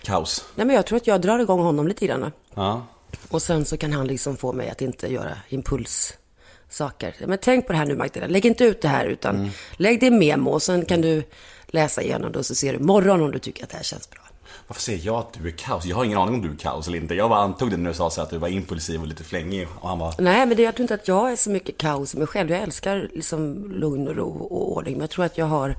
kaos. 0.04 0.46
Nej, 0.56 0.68
men 0.68 0.76
jag 0.76 0.86
tror 0.86 0.98
att 0.98 1.08
jag 1.08 1.22
drar 1.22 1.40
igång 1.40 1.60
honom 1.60 1.88
lite 1.88 2.06
grann. 2.06 2.32
Ja. 2.54 2.86
Och 3.30 3.42
sen 3.42 3.66
så 3.66 3.78
kan 3.78 3.94
han 3.94 4.08
liksom 4.08 4.38
få 4.38 4.54
mig 4.54 4.70
att 4.70 4.82
inte 4.82 5.08
göra 5.08 5.38
impulssaker. 5.50 7.16
Men 7.28 7.38
tänk 7.42 7.68
på 7.68 7.74
det 7.74 7.80
här 7.80 7.86
nu 7.86 7.96
Magdalena, 7.96 8.34
lägg 8.34 8.46
inte 8.46 8.64
ut 8.64 8.82
det 8.82 8.88
här 8.88 9.06
utan 9.06 9.52
lägg 9.72 10.00
det 10.00 10.06
i 10.06 10.12
memo 10.12 10.52
och 10.52 10.62
sen 10.62 10.86
kan 10.86 11.02
du 11.02 11.24
läsa 11.68 12.02
igenom 12.02 12.32
det 12.32 12.40
och 12.40 12.46
så 12.46 12.56
ser 12.56 12.74
du 12.74 12.80
imorgon 12.80 13.22
om 13.22 13.32
du 13.32 13.40
tycker 13.40 13.64
att 13.64 13.70
det 13.70 13.78
här 13.78 13.84
känns 13.84 14.10
bra. 14.10 14.22
Varför 14.68 14.82
säger 14.82 15.06
jag 15.06 15.16
att 15.16 15.34
du 15.34 15.48
är 15.48 15.52
kaos? 15.52 15.86
Jag 15.86 15.96
har 15.96 16.06
ingen 16.06 16.18
aning 16.18 16.36
om 16.36 16.42
du 16.42 16.52
är 16.52 16.56
kaos 16.56 16.88
eller 16.88 16.98
inte. 16.98 17.16
Jag 17.16 17.30
bara 17.30 17.40
antog 17.40 17.72
det 17.72 17.78
när 17.78 17.90
du 17.90 17.96
sa 17.96 18.10
så 18.10 18.22
att 18.22 18.30
du 18.30 18.38
var 18.38 18.48
impulsiv 18.48 19.02
och 19.02 19.08
lite 19.08 19.24
flängig. 19.24 19.68
Och 19.80 19.90
han 19.90 20.00
var... 20.00 20.14
Nej, 20.18 20.46
men 20.46 20.58
det, 20.58 20.64
jag 20.64 20.76
tror 20.76 20.82
inte 20.82 20.94
att 20.94 21.08
jag 21.08 21.32
är 21.32 21.36
så 21.36 21.50
mycket 21.50 21.78
kaos 21.78 22.16
i 22.16 22.18
mig 22.18 22.28
själv. 22.28 22.52
Jag 22.52 22.62
älskar 22.62 23.10
liksom 23.14 23.72
lugn 23.72 24.08
och 24.08 24.16
ro 24.16 24.30
och 24.30 24.78
ordning. 24.78 24.94
Men 24.94 25.02
jag 25.02 25.10
tror 25.10 25.26
att 25.26 25.38
jag 25.38 25.46
har 25.46 25.76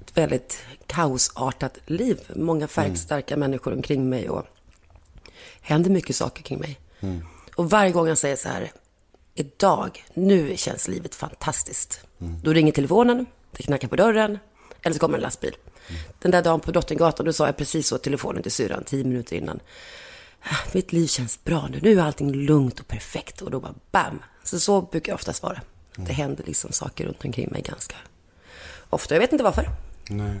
ett 0.00 0.16
väldigt 0.16 0.58
kaosartat 0.86 1.78
liv. 1.86 2.20
Många 2.36 2.68
färgstarka 2.68 3.36
människor 3.36 3.72
omkring 3.72 4.08
mig 4.08 4.28
och 4.30 4.46
händer 5.60 5.90
mycket 5.90 6.16
saker 6.16 6.42
kring 6.42 6.58
mig. 6.58 6.80
Och 7.56 7.70
varje 7.70 7.90
gång 7.92 8.08
jag 8.08 8.18
säger 8.18 8.36
så 8.36 8.48
här, 8.48 8.72
idag, 9.34 10.04
nu 10.14 10.56
känns 10.56 10.88
livet 10.88 11.14
fantastiskt. 11.14 12.00
Då 12.18 12.52
ringer 12.52 12.72
telefonen, 12.72 13.26
det 13.56 13.62
knackar 13.62 13.88
på 13.88 13.96
dörren, 13.96 14.38
eller 14.82 14.94
så 14.94 15.00
kommer 15.00 15.18
en 15.18 15.22
lastbil. 15.22 15.56
Den 16.18 16.30
där 16.30 16.42
dagen 16.42 16.60
på 16.60 16.70
Drottninggatan, 16.70 17.26
då 17.26 17.32
sa 17.32 17.46
jag 17.46 17.56
precis 17.56 17.88
så 17.88 17.98
telefonen 17.98 18.42
till 18.42 18.52
syrran, 18.52 18.84
tio 18.84 19.04
minuter 19.04 19.36
innan. 19.36 19.60
"Ah, 20.42 20.56
Mitt 20.72 20.92
liv 20.92 21.06
känns 21.06 21.44
bra 21.44 21.68
nu, 21.70 21.78
nu 21.82 21.98
är 22.00 22.02
allting 22.02 22.32
lugnt 22.34 22.80
och 22.80 22.88
perfekt. 22.88 23.40
Och 23.42 23.50
då 23.50 23.60
bara 23.60 23.74
bam! 23.92 24.22
Så 24.44 24.60
så 24.60 24.80
brukar 24.82 25.12
jag 25.12 25.14
oftast 25.14 25.42
vara. 25.42 25.60
Det 25.96 26.12
händer 26.12 26.44
liksom 26.46 26.72
saker 26.72 27.06
runt 27.06 27.24
omkring 27.24 27.48
mig 27.50 27.62
ganska 27.62 27.96
ofta. 28.90 29.14
Jag 29.14 29.20
vet 29.20 29.32
inte 29.32 29.44
varför. 29.44 29.68
Nej. 30.10 30.40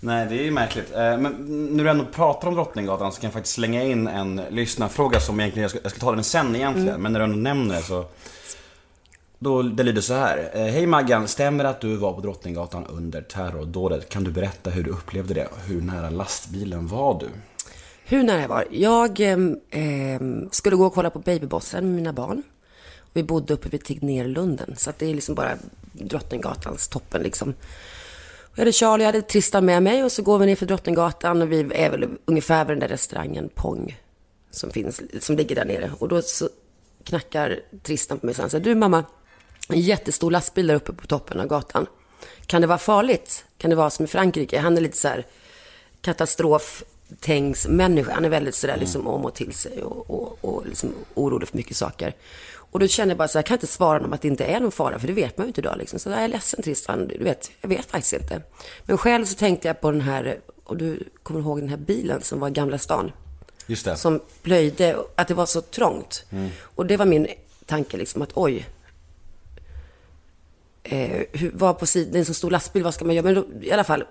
Nej, 0.00 0.26
det 0.26 0.38
är 0.38 0.42
ju 0.44 0.50
märkligt. 0.50 0.92
Eh, 0.94 1.18
Men 1.18 1.34
när 1.76 1.84
du 1.84 1.90
ändå 1.90 2.04
pratar 2.04 2.48
om 2.48 2.54
Drottninggatan 2.54 3.12
så 3.12 3.20
kan 3.20 3.28
jag 3.28 3.32
faktiskt 3.34 3.54
slänga 3.54 3.82
in 3.82 4.06
en 4.06 4.40
lyssnarfråga 4.50 5.20
som 5.20 5.40
egentligen, 5.40 5.62
jag 5.62 5.70
ska, 5.70 5.80
jag 5.82 5.90
ska 5.90 6.00
ta 6.00 6.14
den 6.14 6.24
sen 6.24 6.56
egentligen, 6.56 7.02
men 7.02 7.12
när 7.12 7.20
du 7.20 7.24
ändå 7.24 7.36
nämner 7.36 7.74
det 7.74 7.82
så 7.82 8.04
då, 9.38 9.62
det 9.62 9.82
lyder 9.82 10.00
så 10.00 10.14
här. 10.14 10.50
Eh, 10.54 10.64
Hej 10.64 10.86
Maggan, 10.86 11.28
stämmer 11.28 11.64
det 11.64 11.70
att 11.70 11.80
du 11.80 11.96
var 11.96 12.12
på 12.12 12.20
Drottninggatan 12.20 12.86
under 12.86 13.22
terrordådet? 13.22 14.08
Kan 14.08 14.24
du 14.24 14.30
berätta 14.30 14.70
hur 14.70 14.84
du 14.84 14.90
upplevde 14.90 15.34
det? 15.34 15.48
Hur 15.66 15.80
nära 15.80 16.10
lastbilen 16.10 16.86
var 16.88 17.20
du? 17.20 17.28
Hur 18.04 18.22
nära 18.22 18.40
jag 18.40 18.48
var? 18.48 18.66
Jag 18.70 19.20
ehm, 19.20 20.48
skulle 20.50 20.76
gå 20.76 20.86
och 20.86 20.94
kolla 20.94 21.10
på 21.10 21.18
Babybossen 21.18 21.84
med 21.86 21.94
mina 21.94 22.12
barn. 22.12 22.42
Vi 23.12 23.22
bodde 23.22 23.54
uppe 23.54 23.68
vid 23.68 23.84
Tegnérlunden, 23.84 24.74
så 24.76 24.90
att 24.90 24.98
det 24.98 25.10
är 25.10 25.14
liksom 25.14 25.34
bara 25.34 25.56
Drottninggatans 25.92 26.88
toppen 26.88 27.22
liksom. 27.22 27.54
Jag 28.58 28.62
hade 28.62 28.72
Charlie, 28.72 29.04
jag 29.04 29.12
hade 29.12 29.22
Tristan 29.22 29.64
med 29.64 29.82
mig 29.82 30.04
och 30.04 30.12
så 30.12 30.22
går 30.22 30.38
vi 30.38 30.46
ner 30.46 30.56
för 30.56 30.66
Drottninggatan 30.66 31.42
och 31.42 31.52
vi 31.52 31.60
är 31.74 31.90
väl 31.90 32.08
ungefär 32.24 32.64
vid 32.64 32.72
den 32.72 32.78
där 32.78 32.88
restaurangen 32.88 33.48
Pong 33.54 34.00
som 34.50 34.70
finns, 34.70 35.02
som 35.20 35.36
ligger 35.36 35.54
där 35.54 35.64
nere. 35.64 35.90
Och 35.98 36.08
då 36.08 36.22
så 36.22 36.48
knackar 37.04 37.60
Tristan 37.82 38.18
på 38.18 38.26
mig 38.26 38.34
och 38.38 38.50
säger, 38.50 38.64
du 38.64 38.74
mamma, 38.74 39.04
en 39.68 39.80
jättestor 39.80 40.30
lastbil 40.30 40.66
där 40.66 40.74
uppe 40.74 40.92
på 40.92 41.06
toppen 41.06 41.40
av 41.40 41.46
gatan. 41.46 41.86
Kan 42.46 42.60
det 42.60 42.66
vara 42.66 42.78
farligt? 42.78 43.44
Kan 43.58 43.70
det 43.70 43.76
vara 43.76 43.90
som 43.90 44.04
i 44.04 44.08
Frankrike? 44.08 44.58
Han 44.58 44.76
är 44.76 44.80
lite 44.80 44.96
så 44.96 45.08
här 45.08 45.26
katastrof 46.00 46.84
tänksmänniska. 47.20 48.14
Han 48.14 48.24
är 48.24 48.28
väldigt 48.28 48.54
sådär 48.54 48.76
liksom 48.76 49.06
om 49.06 49.24
och 49.24 49.34
till 49.34 49.52
sig 49.52 49.82
och, 49.82 50.10
och, 50.10 50.38
och 50.40 50.66
liksom 50.66 50.94
orolig 51.14 51.48
för 51.48 51.56
mycket 51.56 51.76
saker. 51.76 52.14
Och 52.70 52.78
då 52.78 52.86
känner 52.86 53.10
jag 53.10 53.18
bara 53.18 53.28
så 53.28 53.38
här, 53.38 53.42
jag 53.42 53.46
kan 53.46 53.54
inte 53.54 53.66
svara 53.66 53.98
honom 53.98 54.12
att 54.12 54.22
det 54.22 54.28
inte 54.28 54.44
är 54.44 54.60
någon 54.60 54.72
fara, 54.72 54.98
för 54.98 55.06
det 55.06 55.12
vet 55.12 55.38
man 55.38 55.46
ju 55.46 55.48
inte 55.48 55.60
idag. 55.60 55.78
Liksom. 55.78 55.98
Så 55.98 56.10
jag 56.10 56.18
är 56.18 56.28
ledsen 56.28 56.62
Tristan, 56.62 57.08
du 57.08 57.24
vet, 57.24 57.50
jag 57.60 57.68
vet 57.68 57.86
faktiskt 57.86 58.12
inte. 58.12 58.42
Men 58.84 58.98
själv 58.98 59.24
så 59.24 59.34
tänkte 59.34 59.68
jag 59.68 59.80
på 59.80 59.90
den 59.90 60.00
här, 60.00 60.40
och 60.64 60.76
du 60.76 61.02
kommer 61.22 61.40
ihåg 61.40 61.60
den 61.60 61.68
här 61.68 61.76
bilen 61.76 62.22
som 62.22 62.40
var 62.40 62.48
i 62.48 62.50
Gamla 62.50 62.78
stan. 62.78 63.12
Just 63.66 63.84
det. 63.84 63.96
Som 63.96 64.20
plöjde, 64.42 64.96
att 65.14 65.28
det 65.28 65.34
var 65.34 65.46
så 65.46 65.60
trångt. 65.60 66.24
Och 66.60 66.86
det 66.86 66.96
var 66.96 67.06
min 67.06 67.26
tanke 67.66 67.96
liksom 67.96 68.22
att 68.22 68.30
oj, 68.34 68.68
eh, 70.82 71.22
var 71.52 71.74
på 71.74 71.86
sidan, 71.86 72.16
en 72.16 72.24
så 72.24 72.34
stor 72.34 72.50
lastbil, 72.50 72.82
vad 72.82 72.94
ska 72.94 73.04
man 73.04 73.14
göra? 73.14 73.24
Men 73.24 73.34
då, 73.34 73.46
i 73.62 73.72
alla 73.72 73.84
fall, 73.84 74.04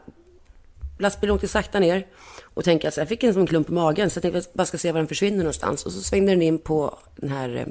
lastbilen 0.98 1.36
åkte 1.36 1.48
sakta 1.48 1.80
ner. 1.80 2.08
Och 2.42 2.64
tänkte 2.64 2.88
att 2.88 2.98
jag 2.98 3.08
fick 3.08 3.24
en 3.24 3.34
sån 3.34 3.48
klump 3.48 3.70
i 3.70 3.72
magen, 3.72 4.10
så 4.10 4.18
jag 4.18 4.22
tänkte 4.22 4.40
att 4.40 4.46
jag 4.46 4.54
bara 4.54 4.66
ska 4.66 4.78
se 4.78 4.92
var 4.92 5.00
den 5.00 5.08
försvinner 5.08 5.38
någonstans. 5.38 5.86
Och 5.86 5.92
så 5.92 6.02
svängde 6.02 6.32
den 6.32 6.42
in 6.42 6.60
på 6.60 6.98
den 7.16 7.30
här 7.30 7.56
eh, 7.56 7.66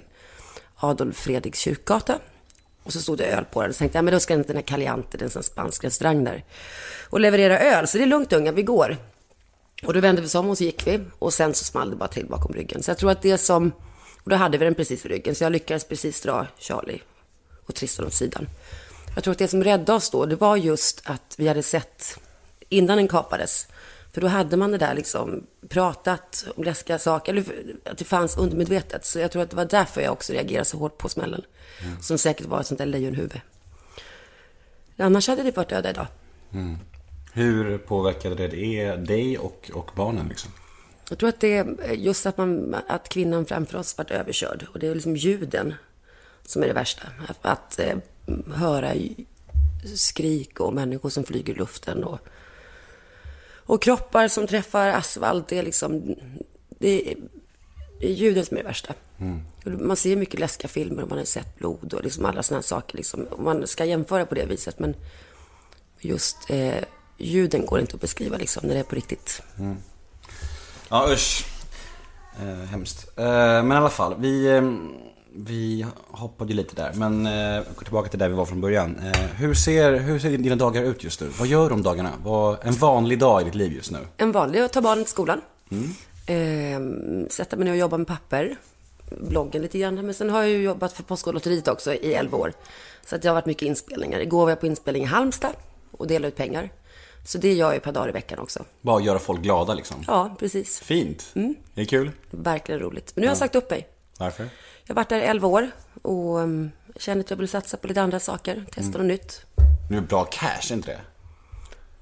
Adolf 0.76 1.16
Fredriks 1.16 1.58
kyrkgata. 1.58 2.18
Och 2.82 2.92
så 2.92 3.00
stod 3.00 3.18
det 3.18 3.24
öl 3.24 3.44
på 3.44 3.62
den. 3.62 3.72
Så 3.72 3.78
tänkte 3.78 3.98
jag, 3.98 4.04
men 4.04 4.14
då 4.14 4.20
ska 4.20 4.34
inte 4.34 4.48
den 4.48 4.56
här 4.56 4.62
Caliante, 4.62 5.08
den 5.10 5.20
är 5.20 5.24
en 5.24 5.30
sån 5.30 5.42
spansk 5.42 5.84
restaurang 5.84 6.24
där. 6.24 6.44
Och 7.10 7.20
leverera 7.20 7.58
öl, 7.58 7.86
så 7.86 7.98
det 7.98 8.04
är 8.04 8.08
lugnt 8.08 8.32
unga, 8.32 8.52
vi 8.52 8.62
går. 8.62 8.96
Och 9.84 9.94
då 9.94 10.00
vände 10.00 10.20
vi 10.20 10.26
oss 10.26 10.34
om 10.34 10.50
och 10.50 10.58
så 10.58 10.64
gick 10.64 10.86
vi. 10.86 11.00
Och 11.18 11.34
sen 11.34 11.54
så 11.54 11.64
small 11.64 11.90
det 11.90 11.96
bara 11.96 12.08
till 12.08 12.26
bakom 12.26 12.54
ryggen. 12.54 12.82
Så 12.82 12.90
jag 12.90 12.98
tror 12.98 13.10
att 13.10 13.22
det 13.22 13.38
som... 13.38 13.72
Och 14.22 14.30
då 14.30 14.36
hade 14.36 14.58
vi 14.58 14.64
den 14.64 14.74
precis 14.74 15.04
vid 15.04 15.12
ryggen. 15.12 15.34
Så 15.34 15.44
jag 15.44 15.52
lyckades 15.52 15.84
precis 15.84 16.20
dra 16.20 16.46
Charlie 16.58 17.02
och 17.66 17.74
Tristan 17.74 18.06
åt 18.06 18.14
sidan. 18.14 18.48
Jag 19.14 19.24
tror 19.24 19.32
att 19.32 19.38
det 19.38 19.48
som 19.48 19.64
räddade 19.64 19.92
oss 19.92 20.10
då, 20.10 20.26
det 20.26 20.36
var 20.36 20.56
just 20.56 21.02
att 21.04 21.34
vi 21.38 21.48
hade 21.48 21.62
sett 21.62 22.18
innan 22.68 22.96
den 22.96 23.08
kapades. 23.08 23.66
För 24.16 24.20
då 24.20 24.26
hade 24.26 24.56
man 24.56 24.70
det 24.70 24.78
där 24.78 24.94
liksom 24.94 25.46
pratat 25.68 26.46
om 26.56 26.64
läskiga 26.64 26.98
saker, 26.98 27.32
eller 27.32 27.44
att 27.84 27.98
det 27.98 28.04
fanns 28.04 28.36
undermedvetet. 28.36 29.06
Så 29.06 29.18
jag 29.18 29.32
tror 29.32 29.42
att 29.42 29.50
det 29.50 29.56
var 29.56 29.64
därför 29.64 30.00
jag 30.00 30.12
också 30.12 30.32
reagerade 30.32 30.64
så 30.64 30.78
hårt 30.78 30.98
på 30.98 31.08
smällen. 31.08 31.42
Som 32.00 32.18
säkert 32.18 32.46
var 32.46 32.60
ett 32.60 32.66
sånt 32.66 32.78
där 32.78 32.86
lejonhuvud. 32.86 33.40
Annars 34.96 35.28
hade 35.28 35.42
det 35.42 35.56
varit 35.56 35.72
öde 35.72 35.90
idag. 35.90 36.06
Hur 37.32 37.78
påverkade 37.78 38.48
det 38.48 38.96
dig 38.96 39.38
och, 39.38 39.70
och 39.74 39.90
barnen 39.94 40.28
liksom? 40.28 40.50
Jag 41.08 41.18
tror 41.18 41.28
att 41.28 41.40
det 41.40 41.56
är 41.56 41.92
just 41.92 42.26
att, 42.26 42.38
man, 42.38 42.76
att 42.88 43.08
kvinnan 43.08 43.46
framför 43.46 43.78
oss 43.78 43.98
varit 43.98 44.10
överkörd. 44.10 44.66
Och 44.72 44.78
det 44.78 44.86
är 44.86 44.94
liksom 44.94 45.16
ljuden 45.16 45.74
som 46.42 46.62
är 46.62 46.66
det 46.66 46.74
värsta. 46.74 47.08
Att, 47.28 47.46
att 47.46 47.78
eh, 47.78 47.96
höra 48.54 48.92
skrik 49.94 50.60
och 50.60 50.74
människor 50.74 51.10
som 51.10 51.24
flyger 51.24 51.52
i 51.52 51.56
luften. 51.56 52.04
Och, 52.04 52.20
och 53.66 53.82
kroppar 53.82 54.28
som 54.28 54.46
träffar 54.46 54.88
asfalt. 54.88 55.48
Det 55.48 55.58
är 55.58 55.62
liksom... 55.62 56.14
Det 56.68 57.10
är, 57.10 57.16
det 58.00 58.06
är 58.06 58.12
ljuden 58.12 58.46
som 58.46 58.56
är 58.56 58.62
det 58.62 58.68
värsta. 58.68 58.94
Och 59.64 59.70
Man 59.70 59.96
ser 59.96 60.16
mycket 60.16 60.40
läskiga 60.40 60.68
filmer 60.68 61.02
och 61.02 61.08
man 61.08 61.18
har 61.18 61.24
sett 61.24 61.58
blod 61.58 61.94
och 61.94 62.04
liksom 62.04 62.24
alla 62.24 62.42
sådana 62.42 62.62
saker. 62.62 62.96
Liksom. 62.96 63.26
Man 63.38 63.66
ska 63.66 63.84
jämföra 63.84 64.26
på 64.26 64.34
det 64.34 64.46
viset. 64.46 64.78
Men 64.78 64.94
just 66.00 66.36
eh, 66.50 66.84
ljuden 67.18 67.66
går 67.66 67.80
inte 67.80 67.94
att 67.94 68.00
beskriva 68.00 68.36
liksom, 68.36 68.66
när 68.66 68.74
det 68.74 68.80
är 68.80 68.84
på 68.84 68.94
riktigt. 68.94 69.42
Ja, 70.88 71.08
usch. 71.12 71.46
Eh, 72.40 72.68
hemskt. 72.68 73.18
Eh, 73.18 73.24
men 73.62 73.72
i 73.72 73.76
alla 73.76 73.90
fall, 73.90 74.14
vi, 74.18 74.46
eh, 74.46 74.62
vi 75.36 75.86
hoppade 76.10 76.50
ju 76.52 76.56
lite 76.56 76.74
där. 76.76 76.92
Men 76.94 77.26
eh, 77.26 77.62
tillbaka 77.82 78.08
till 78.08 78.18
där 78.18 78.28
vi 78.28 78.34
var 78.34 78.46
från 78.46 78.60
början. 78.60 78.96
Eh, 78.96 79.20
hur, 79.20 79.54
ser, 79.54 79.98
hur 79.98 80.18
ser 80.18 80.38
dina 80.38 80.56
dagar 80.56 80.82
ut 80.82 81.04
just 81.04 81.20
nu? 81.20 81.28
Vad 81.38 81.48
gör 81.48 81.68
du 81.68 81.74
om 81.74 81.82
dagarna? 81.82 82.12
Vad, 82.22 82.58
en 82.62 82.74
vanlig 82.74 83.18
dag 83.18 83.40
i 83.40 83.44
ditt 83.44 83.54
liv 83.54 83.72
just 83.72 83.90
nu? 83.90 83.98
En 84.16 84.32
vanlig, 84.32 84.60
att 84.60 84.72
ta 84.72 84.80
barnen 84.80 85.04
till 85.04 85.10
skolan. 85.10 85.40
Eh, 86.26 86.80
sätta 87.30 87.56
mig 87.56 87.64
ner 87.64 87.72
och 87.72 87.78
jobba 87.78 87.96
med 87.98 88.06
papper. 88.06 88.56
Bloggen 89.20 89.62
lite 89.62 89.78
grann. 89.78 89.94
Men 89.94 90.14
sen 90.14 90.30
har 90.30 90.40
jag 90.42 90.50
ju 90.50 90.62
jobbat 90.62 90.92
för 90.92 91.02
Postkodlotteriet 91.02 91.68
också 91.68 91.94
i 91.94 92.14
11 92.14 92.38
år. 92.38 92.52
Så 93.06 93.16
att 93.16 93.22
det 93.22 93.28
har 93.28 93.34
varit 93.34 93.46
mycket 93.46 93.66
inspelningar. 93.66 94.20
Igår 94.20 94.42
var 94.42 94.50
jag 94.50 94.60
på 94.60 94.66
inspelning 94.66 95.02
i 95.02 95.06
Halmstad 95.06 95.52
och 95.90 96.06
delade 96.06 96.28
ut 96.28 96.36
pengar. 96.36 96.70
Så 97.24 97.38
det 97.38 97.52
gör 97.52 97.66
jag 97.66 97.76
ett 97.76 97.82
par 97.82 97.92
dagar 97.92 98.08
i 98.08 98.12
veckan 98.12 98.38
också. 98.38 98.64
Bara 98.80 99.00
göra 99.00 99.18
folk 99.18 99.40
glada 99.40 99.74
liksom? 99.74 100.04
Ja, 100.06 100.36
precis. 100.38 100.80
Fint. 100.80 101.34
Det 101.74 101.80
är 101.80 101.84
kul. 101.84 102.10
Verkligen 102.30 102.80
roligt. 102.80 103.12
Men 103.14 103.20
nu 103.20 103.26
har 103.26 103.30
jag 103.30 103.38
sagt 103.38 103.54
upp 103.54 103.70
mig. 103.70 103.88
Varför? 104.18 104.48
Jag 104.86 104.94
har 104.94 104.96
varit 104.96 105.08
där 105.08 105.18
i 105.18 105.22
11 105.22 105.48
år 105.48 105.70
och 106.02 106.36
um, 106.38 106.70
känner 106.96 107.20
att 107.20 107.30
jag 107.30 107.36
vill 107.36 107.48
satsa 107.48 107.76
på 107.76 107.86
lite 107.86 108.02
andra 108.02 108.20
saker. 108.20 108.64
Testa 108.70 108.98
något 108.98 109.06
nytt. 109.06 109.40
Nu 109.90 109.96
är 109.96 110.00
bra 110.00 110.24
cash, 110.24 110.72
inte 110.72 110.90
det? 110.90 111.00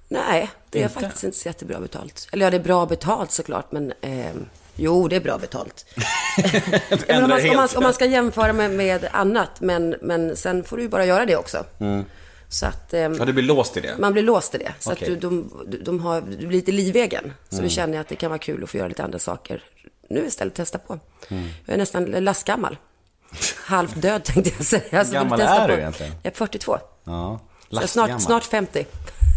Nej, 0.08 0.50
det 0.70 0.78
är 0.78 0.82
Inte? 0.82 1.00
faktiskt 1.00 1.24
inte 1.24 1.36
så 1.36 1.48
jättebra 1.48 1.80
betalt. 1.80 2.28
Eller 2.32 2.46
ja, 2.46 2.50
det 2.50 2.56
är 2.56 2.60
bra 2.62 2.86
betalt 2.86 3.30
såklart, 3.30 3.72
men 3.72 3.92
ehm, 4.00 4.46
jo, 4.76 5.08
det 5.08 5.16
är 5.16 5.20
bra 5.20 5.38
betalt. 5.38 5.86
Ja, 7.08 7.22
om, 7.22 7.28
man, 7.30 7.50
om, 7.50 7.56
man, 7.56 7.68
om 7.76 7.82
man 7.82 7.94
ska 7.94 8.06
jämföra 8.06 8.52
med, 8.52 8.70
med 8.70 9.08
annat, 9.12 9.60
men, 9.60 9.96
men 10.02 10.36
sen 10.36 10.64
får 10.64 10.76
du 10.76 10.82
ju 10.82 10.88
bara 10.88 11.06
göra 11.06 11.26
det 11.26 11.36
också. 11.36 11.64
Så 12.48 12.66
att 12.66 12.94
ehm, 12.94 13.14
Ja, 13.18 13.24
du 13.24 13.32
blir 13.32 13.44
låst 13.44 13.76
i 13.76 13.80
det? 13.80 13.98
man 13.98 14.12
blir 14.12 14.22
låst 14.22 14.54
i 14.54 14.58
det. 14.58 14.74
Så 14.78 14.92
Okej. 14.92 15.12
att 15.14 15.20
du, 15.20 15.28
de, 15.28 15.50
de 15.84 16.00
har, 16.00 16.20
du 16.20 16.36
blir 16.36 16.50
lite 16.50 16.72
livegen. 16.72 17.32
Så 17.48 17.62
då 17.62 17.68
känner 17.68 17.94
jag 17.94 18.00
att 18.00 18.08
det 18.08 18.16
kan 18.16 18.30
vara 18.30 18.38
kul 18.38 18.62
att 18.62 18.70
få 18.70 18.76
göra 18.76 18.88
lite 18.88 19.04
andra 19.04 19.18
saker. 19.18 19.62
Nu 20.08 20.26
istället 20.26 20.54
testa 20.54 20.78
på. 20.78 20.98
Jag 21.28 21.74
är 21.74 21.76
nästan 21.76 22.04
lastgammal. 22.04 22.76
Halvt 23.64 24.02
död 24.02 24.24
tänkte 24.24 24.52
jag 24.56 24.66
säga. 24.66 25.04
Så 25.04 25.12
gammal 25.12 25.40
är 25.40 25.68
du 25.68 25.74
på. 25.74 25.80
egentligen? 25.80 26.12
Jag 26.22 26.32
är 26.32 26.36
42. 26.36 26.78
Ja. 27.04 27.40
Lastgammal. 27.68 28.08
snart, 28.08 28.22
snart 28.22 28.44
50. 28.44 28.86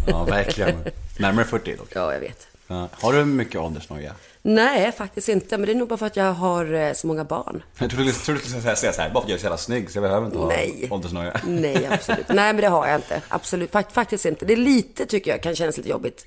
Ja, 0.07 0.23
verkligen. 0.23 0.83
Närmare 1.19 1.45
40 1.45 1.75
dock. 1.75 1.87
Ja, 1.93 2.13
jag 2.13 2.19
vet. 2.19 2.47
Ja. 2.67 2.89
Har 2.91 3.13
du 3.13 3.25
mycket 3.25 3.61
åldersnoja? 3.61 4.13
Nej, 4.41 4.91
faktiskt 4.91 5.29
inte. 5.29 5.57
Men 5.57 5.65
det 5.65 5.71
är 5.71 5.75
nog 5.75 5.87
bara 5.87 5.97
för 5.97 6.05
att 6.05 6.15
jag 6.15 6.33
har 6.33 6.73
eh, 6.73 6.93
så 6.93 7.07
många 7.07 7.23
barn. 7.23 7.63
Jag 7.77 7.89
trodde, 7.89 8.05
du 8.05 8.11
skulle 8.11 8.39
säga 8.39 8.75
så 8.75 9.01
här, 9.01 9.09
bara 9.09 9.13
för 9.13 9.19
att 9.19 9.29
jag 9.29 9.35
är 9.35 9.39
så 9.39 9.45
jävla 9.45 9.57
snygg 9.57 9.91
så 9.91 9.97
jag 9.97 10.03
behöver 10.03 10.25
inte 10.25 10.37
ha 10.37 10.47
Nej. 10.47 10.87
åldersnoja. 10.91 11.33
Nej, 11.45 11.87
absolut. 11.91 12.27
Nej, 12.27 12.53
men 12.53 12.61
det 12.61 12.67
har 12.67 12.87
jag 12.87 12.95
inte. 12.95 13.21
Absolut. 13.27 13.71
Fakt, 13.71 13.91
faktiskt 13.91 14.25
inte. 14.25 14.45
Det 14.45 14.53
är 14.53 14.57
lite, 14.57 15.05
tycker 15.05 15.31
jag, 15.31 15.43
kan 15.43 15.55
kännas 15.55 15.77
lite 15.77 15.89
jobbigt. 15.89 16.25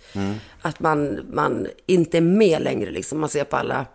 Att 0.62 0.80
man, 0.80 1.26
man 1.32 1.66
inte 1.86 2.16
är 2.16 2.20
med 2.20 2.62
längre 2.62 2.90
liksom. 2.90 3.20
Man 3.20 3.28
ser 3.28 3.44
på 3.44 3.56
alla 3.56 3.86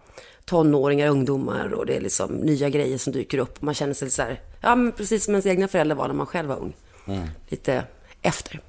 tonåringar, 0.46 1.08
ungdomar 1.08 1.74
och 1.74 1.86
det 1.86 1.96
är 1.96 2.02
liksom 2.02 2.32
nya 2.32 2.70
grejer 2.70 2.98
som 2.98 3.14
dyker 3.14 3.38
upp. 3.38 3.62
Man 3.62 3.74
känner 3.74 3.94
sig 3.94 4.10
så 4.10 4.22
här, 4.22 4.42
ja 4.62 4.76
men 4.76 4.92
precis 4.92 5.26
som 5.26 5.34
ens 5.34 5.46
egna 5.46 5.68
föräldrar 5.68 5.96
var 5.96 6.08
när 6.08 6.16
man 6.16 6.26
själv 6.28 6.48
var 6.50 6.56
ung. 6.56 6.74
Lite 7.50 7.84
efter. 8.22 8.60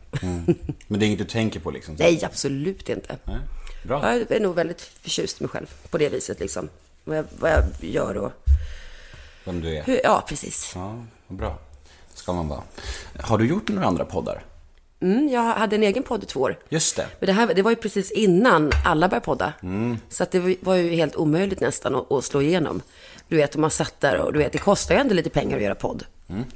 Men 0.89 1.01
det 1.01 1.05
är 1.05 1.07
inget 1.07 1.19
du 1.19 1.25
tänker 1.25 1.61
på 1.61 1.71
liksom? 1.71 1.97
Nej, 1.99 2.25
absolut 2.25 2.89
inte. 2.89 3.17
Nej. 3.25 3.37
Bra. 3.85 4.17
Jag 4.19 4.31
är 4.31 4.41
nog 4.41 4.55
väldigt 4.55 4.81
förtjust 4.81 5.41
i 5.41 5.45
mig 5.45 5.49
själv 5.51 5.67
på 5.91 5.99
det 5.99 6.09
viset 6.09 6.41
liksom. 6.41 6.69
Vad 7.05 7.19
jag, 7.19 7.25
vad 7.39 7.51
jag 7.51 7.65
gör 7.81 8.17
och 8.17 8.33
Vem 9.45 9.61
du 9.61 9.77
är. 9.77 9.83
hur, 9.85 10.01
ja, 10.05 10.25
precis. 10.29 10.73
Ja, 10.75 11.05
bra. 11.29 11.59
Ska 12.15 12.33
man 12.33 12.49
vara. 12.49 12.63
Har 13.21 13.39
du 13.39 13.47
gjort 13.47 13.69
några 13.69 13.87
andra 13.87 14.05
poddar? 14.05 14.45
Mm, 15.07 15.29
jag 15.29 15.43
hade 15.43 15.77
en 15.77 15.83
egen 15.83 16.03
podd 16.03 16.23
i 16.23 16.27
två 16.27 16.41
år. 16.41 16.59
Just 16.69 16.97
det. 16.97 17.07
Men 17.19 17.27
det, 17.27 17.33
här, 17.33 17.55
det 17.55 17.63
var 17.63 17.71
ju 17.71 17.77
precis 17.77 18.11
innan 18.11 18.73
alla 18.85 19.09
började 19.09 19.25
podda. 19.25 19.53
Så 20.09 20.23
att 20.23 20.31
det 20.31 20.57
var 20.61 20.75
ju 20.75 20.91
helt 20.91 21.17
omöjligt 21.17 21.61
nästan 21.61 21.95
att, 21.95 22.13
att 22.13 22.25
slå 22.25 22.43
igenom. 22.43 22.83
Du 23.29 23.37
vet, 23.37 23.57
man 23.57 23.71
satt 23.71 24.01
där 24.01 24.21
och 24.21 24.33
du 24.33 24.39
vet, 24.39 24.53
det 24.53 24.59
kostar 24.59 24.95
ju 24.95 25.01
ändå 25.01 25.15
lite 25.15 25.31
pengar 25.31 25.57
att 25.57 25.63
göra 25.63 25.75
podd. 25.75 26.05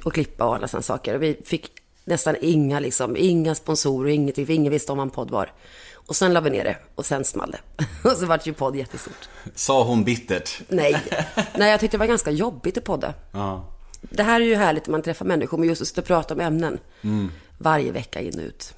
Och 0.03 0.13
klippa 0.13 0.45
och 0.45 0.55
alla 0.55 0.67
sådana 0.67 0.83
saker. 0.83 1.15
Och 1.15 1.23
vi 1.23 1.41
fick 1.45 1.71
nästan 2.05 2.35
inga, 2.41 2.79
liksom, 2.79 3.17
inga 3.17 3.55
sponsorer, 3.55 4.11
ingenting, 4.11 4.45
ingen 4.49 4.71
visste 4.71 4.91
om 4.91 4.97
vad 4.97 5.07
en 5.07 5.11
podd 5.11 5.31
var. 5.31 5.53
Och 5.93 6.15
sen 6.15 6.33
la 6.33 6.41
vi 6.41 6.49
ner 6.49 6.63
det 6.63 6.77
och 6.95 7.05
sen 7.05 7.25
small 7.25 7.51
det. 7.51 7.85
och 8.09 8.17
så 8.17 8.25
vart 8.25 8.47
ju 8.47 8.53
podd 8.53 8.75
jättestort. 8.75 9.29
Sa 9.55 9.83
hon 9.83 10.03
bittert. 10.03 10.61
Nej, 10.67 10.95
nej 11.57 11.71
jag 11.71 11.79
tyckte 11.79 11.97
det 11.97 11.99
var 11.99 12.07
ganska 12.07 12.31
jobbigt 12.31 12.77
att 12.77 12.83
podda. 12.83 13.13
Ja. 13.31 13.65
Det 14.01 14.23
här 14.23 14.41
är 14.41 14.45
ju 14.45 14.55
härligt 14.55 14.87
när 14.87 14.91
man 14.91 15.01
träffar 15.01 15.25
människor, 15.25 15.57
men 15.57 15.67
just 15.67 15.81
att 15.81 15.87
sitta 15.87 16.01
och 16.01 16.07
prata 16.07 16.33
om 16.33 16.39
ämnen. 16.39 16.79
Varje 17.61 17.91
vecka 17.91 18.21
in 18.21 18.39
och 18.39 18.45
ut. 18.45 18.73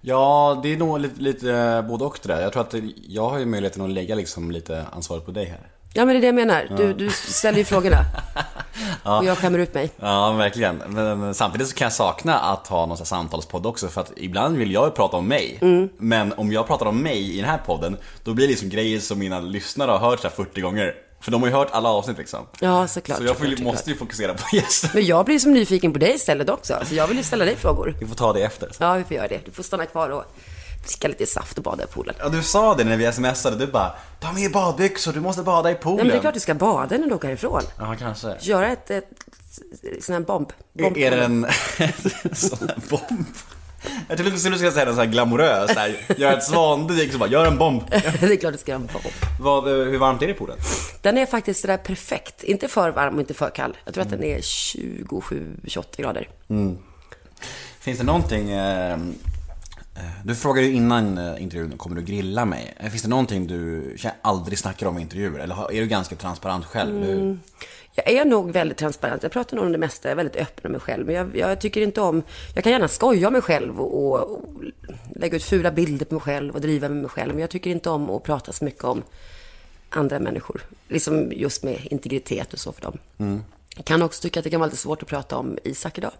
Ja, 0.00 0.60
det 0.62 0.72
är 0.72 0.76
nog 0.76 1.00
lite, 1.00 1.20
lite 1.20 1.52
eh, 1.52 1.82
både 1.82 2.04
och 2.04 2.18
det 2.22 2.28
där. 2.28 2.40
Jag 2.40 2.52
tror 2.52 2.62
att 2.62 2.74
jag 3.08 3.28
har 3.30 3.38
ju 3.38 3.46
möjligheten 3.46 3.82
att 3.82 3.90
lägga 3.90 4.14
liksom 4.14 4.50
lite 4.50 4.84
ansvaret 4.92 5.24
på 5.26 5.30
dig 5.30 5.44
här. 5.44 5.68
Ja, 5.94 6.04
men 6.04 6.14
det 6.14 6.18
är 6.18 6.20
det 6.20 6.26
jag 6.26 6.34
menar. 6.34 6.74
Du, 6.76 6.92
du 6.92 7.10
ställer 7.10 7.58
ju 7.58 7.64
frågorna. 7.64 7.98
Och 9.18 9.24
jag 9.24 9.38
skämmer 9.38 9.58
ut 9.58 9.74
mig. 9.74 9.90
Ja, 10.00 10.32
verkligen. 10.32 10.76
Men 10.76 11.34
samtidigt 11.34 11.68
så 11.68 11.74
kan 11.74 11.84
jag 11.84 11.92
sakna 11.92 12.38
att 12.38 12.66
ha 12.66 12.86
någon 12.86 12.96
samtalspodd 12.96 13.66
också. 13.66 13.88
För 13.88 14.00
att 14.00 14.12
ibland 14.16 14.56
vill 14.56 14.72
jag 14.72 14.84
ju 14.86 14.90
prata 14.90 15.16
om 15.16 15.28
mig. 15.28 15.58
Men 15.96 16.32
om 16.32 16.52
jag 16.52 16.66
pratar 16.66 16.86
om 16.86 17.02
mig 17.02 17.34
i 17.34 17.40
den 17.40 17.50
här 17.50 17.58
podden, 17.66 17.96
då 18.24 18.34
blir 18.34 18.46
det 18.46 18.50
liksom 18.50 18.68
grejer 18.68 19.00
som 19.00 19.18
mina 19.18 19.40
lyssnare 19.40 19.90
har 19.90 19.98
hört 19.98 20.20
så 20.20 20.28
här 20.28 20.34
40 20.34 20.60
gånger. 20.60 20.94
För 21.22 21.30
de 21.30 21.42
har 21.42 21.48
ju 21.48 21.54
hört 21.54 21.68
alla 21.72 21.88
avsnitt 21.88 22.18
liksom. 22.18 22.46
Ja, 22.60 22.88
såklart. 22.88 23.18
Så 23.18 23.24
jag 23.24 23.36
såklart, 23.36 23.58
måste 23.58 23.78
såklart. 23.78 23.88
ju 23.94 23.98
fokusera 23.98 24.34
på 24.34 24.56
gästen. 24.56 24.90
Men 24.94 25.04
jag 25.06 25.24
blir 25.24 25.38
som 25.38 25.52
nyfiken 25.52 25.92
på 25.92 25.98
dig 25.98 26.14
istället 26.14 26.48
också. 26.50 26.78
Så 26.88 26.94
jag 26.94 27.06
vill 27.06 27.16
ju 27.16 27.22
ställa 27.22 27.44
dig 27.44 27.56
frågor. 27.56 27.96
Vi 28.00 28.06
får 28.06 28.14
ta 28.14 28.32
det 28.32 28.42
efter. 28.42 28.70
Ja, 28.78 28.94
vi 28.94 29.04
får 29.04 29.16
göra 29.16 29.28
det. 29.28 29.40
Du 29.44 29.50
får 29.50 29.62
stanna 29.62 29.86
kvar 29.86 30.08
och 30.08 30.24
dricka 30.86 31.08
lite 31.08 31.26
saft 31.26 31.58
och 31.58 31.64
bada 31.64 31.84
i 31.84 31.86
poolen. 31.86 32.14
Ja, 32.18 32.28
du 32.28 32.42
sa 32.42 32.74
det 32.74 32.84
när 32.84 32.96
vi 32.96 33.12
smsade. 33.12 33.56
Du 33.56 33.66
bara, 33.66 33.92
ta 34.20 34.32
med 34.32 34.52
badbyxor, 34.52 35.12
du 35.12 35.20
måste 35.20 35.42
bada 35.42 35.70
i 35.70 35.74
poolen. 35.74 35.96
Nej, 35.96 36.04
men 36.06 36.12
det 36.12 36.18
är 36.18 36.20
klart 36.20 36.34
du 36.34 36.40
ska 36.40 36.54
bada 36.54 36.98
när 36.98 37.06
du 37.06 37.14
åker 37.14 37.28
härifrån. 37.28 37.62
Ja, 37.78 37.96
kanske. 37.98 38.36
Göra 38.40 38.68
ett, 38.68 38.90
ett 38.90 39.04
sån 40.00 40.12
här 40.12 40.20
bomb. 40.20 40.52
bomb. 40.72 40.96
Är, 40.96 41.12
är 41.12 41.16
det 41.16 41.24
en 41.24 41.46
sån 42.32 42.68
här 42.68 42.76
bomb? 42.90 43.26
Jag 44.08 44.18
trodde 44.18 44.30
du 44.30 44.38
skulle 44.38 44.58
säga 44.58 44.84
något 44.84 44.94
så 44.94 45.00
här 45.00 45.08
glamoröst, 45.08 45.74
här, 45.74 45.96
gör 46.16 46.36
ett 46.36 46.44
svandyk 46.44 47.12
så 47.12 47.18
bara, 47.18 47.28
gör 47.28 47.46
en 47.46 47.58
bomb. 47.58 47.82
det 47.90 48.22
är 48.22 48.36
klart 48.36 48.52
det 48.52 48.58
ska 48.58 48.72
jag 48.72 48.88
på. 48.88 49.00
Vad, 49.40 49.68
eh, 49.68 49.86
hur 49.86 49.98
varmt 49.98 50.22
är 50.22 50.26
det 50.26 50.32
i 50.32 50.36
poolen? 50.36 50.56
Den 51.02 51.18
är 51.18 51.26
faktiskt 51.26 51.60
sådär 51.60 51.76
perfekt. 51.76 52.42
Inte 52.42 52.68
för 52.68 52.90
varm 52.90 53.14
och 53.14 53.20
inte 53.20 53.34
för 53.34 53.50
kall. 53.50 53.76
Jag 53.84 53.94
tror 53.94 54.04
att 54.04 54.10
den 54.10 54.24
är 54.24 54.38
27-28 54.38 55.84
grader. 55.96 56.28
Finns 57.80 57.98
det 57.98 58.04
någonting... 58.04 58.50
Eh, 58.50 58.92
eh, 58.92 58.98
du 60.24 60.34
frågade 60.34 60.66
ju 60.66 60.72
innan 60.74 61.18
eh, 61.18 61.42
intervjun, 61.42 61.78
kommer 61.78 61.96
du 61.96 62.02
grilla 62.02 62.44
mig? 62.44 62.74
Finns 62.90 63.02
det 63.02 63.08
någonting 63.08 63.46
du 63.46 63.96
aldrig 64.22 64.58
snackar 64.58 64.86
om 64.86 64.98
i 64.98 65.02
intervjuer? 65.02 65.38
Eller 65.38 65.72
är 65.72 65.80
du 65.80 65.86
ganska 65.86 66.16
transparent 66.16 66.64
själv? 66.64 67.04
hur? 67.04 67.38
Jag 67.94 68.08
är 68.08 68.24
nog 68.24 68.52
väldigt 68.52 68.78
transparent. 68.78 69.22
Jag 69.22 69.32
pratar 69.32 69.56
nog 69.56 69.66
om 69.66 69.72
det 69.72 69.78
mesta. 69.78 70.08
Jag 70.08 70.12
är 70.12 70.16
väldigt 70.16 70.36
öppen 70.36 70.62
med 70.62 70.70
mig 70.72 70.80
själv. 70.80 71.06
Men 71.06 71.14
jag, 71.14 71.36
jag 71.36 71.60
tycker 71.60 71.80
inte 71.80 72.00
om... 72.00 72.22
Jag 72.54 72.64
kan 72.64 72.72
gärna 72.72 72.88
skoja 72.88 73.26
om 73.26 73.32
mig 73.32 73.42
själv 73.42 73.80
och, 73.80 74.12
och, 74.12 74.30
och 74.30 74.44
lägga 75.16 75.36
ut 75.36 75.44
fula 75.44 75.70
bilder 75.70 76.06
på 76.06 76.14
mig 76.14 76.20
själv 76.20 76.54
och 76.54 76.60
driva 76.60 76.88
med 76.88 76.98
mig 76.98 77.10
själv. 77.10 77.32
Men 77.32 77.40
jag 77.40 77.50
tycker 77.50 77.70
inte 77.70 77.90
om 77.90 78.10
att 78.10 78.22
prata 78.22 78.52
så 78.52 78.64
mycket 78.64 78.84
om 78.84 79.02
andra 79.88 80.18
människor. 80.18 80.62
Liksom 80.88 81.32
just 81.32 81.62
med 81.62 81.86
integritet 81.90 82.52
och 82.52 82.58
så 82.58 82.72
för 82.72 82.82
dem. 82.82 82.98
Jag 83.76 83.84
kan 83.84 84.02
också 84.02 84.22
tycka 84.22 84.40
att 84.40 84.44
det 84.44 84.50
kan 84.50 84.60
vara 84.60 84.68
lite 84.68 84.82
svårt 84.82 85.02
att 85.02 85.08
prata 85.08 85.36
om 85.36 85.58
Isak 85.64 85.98
idag. 85.98 86.12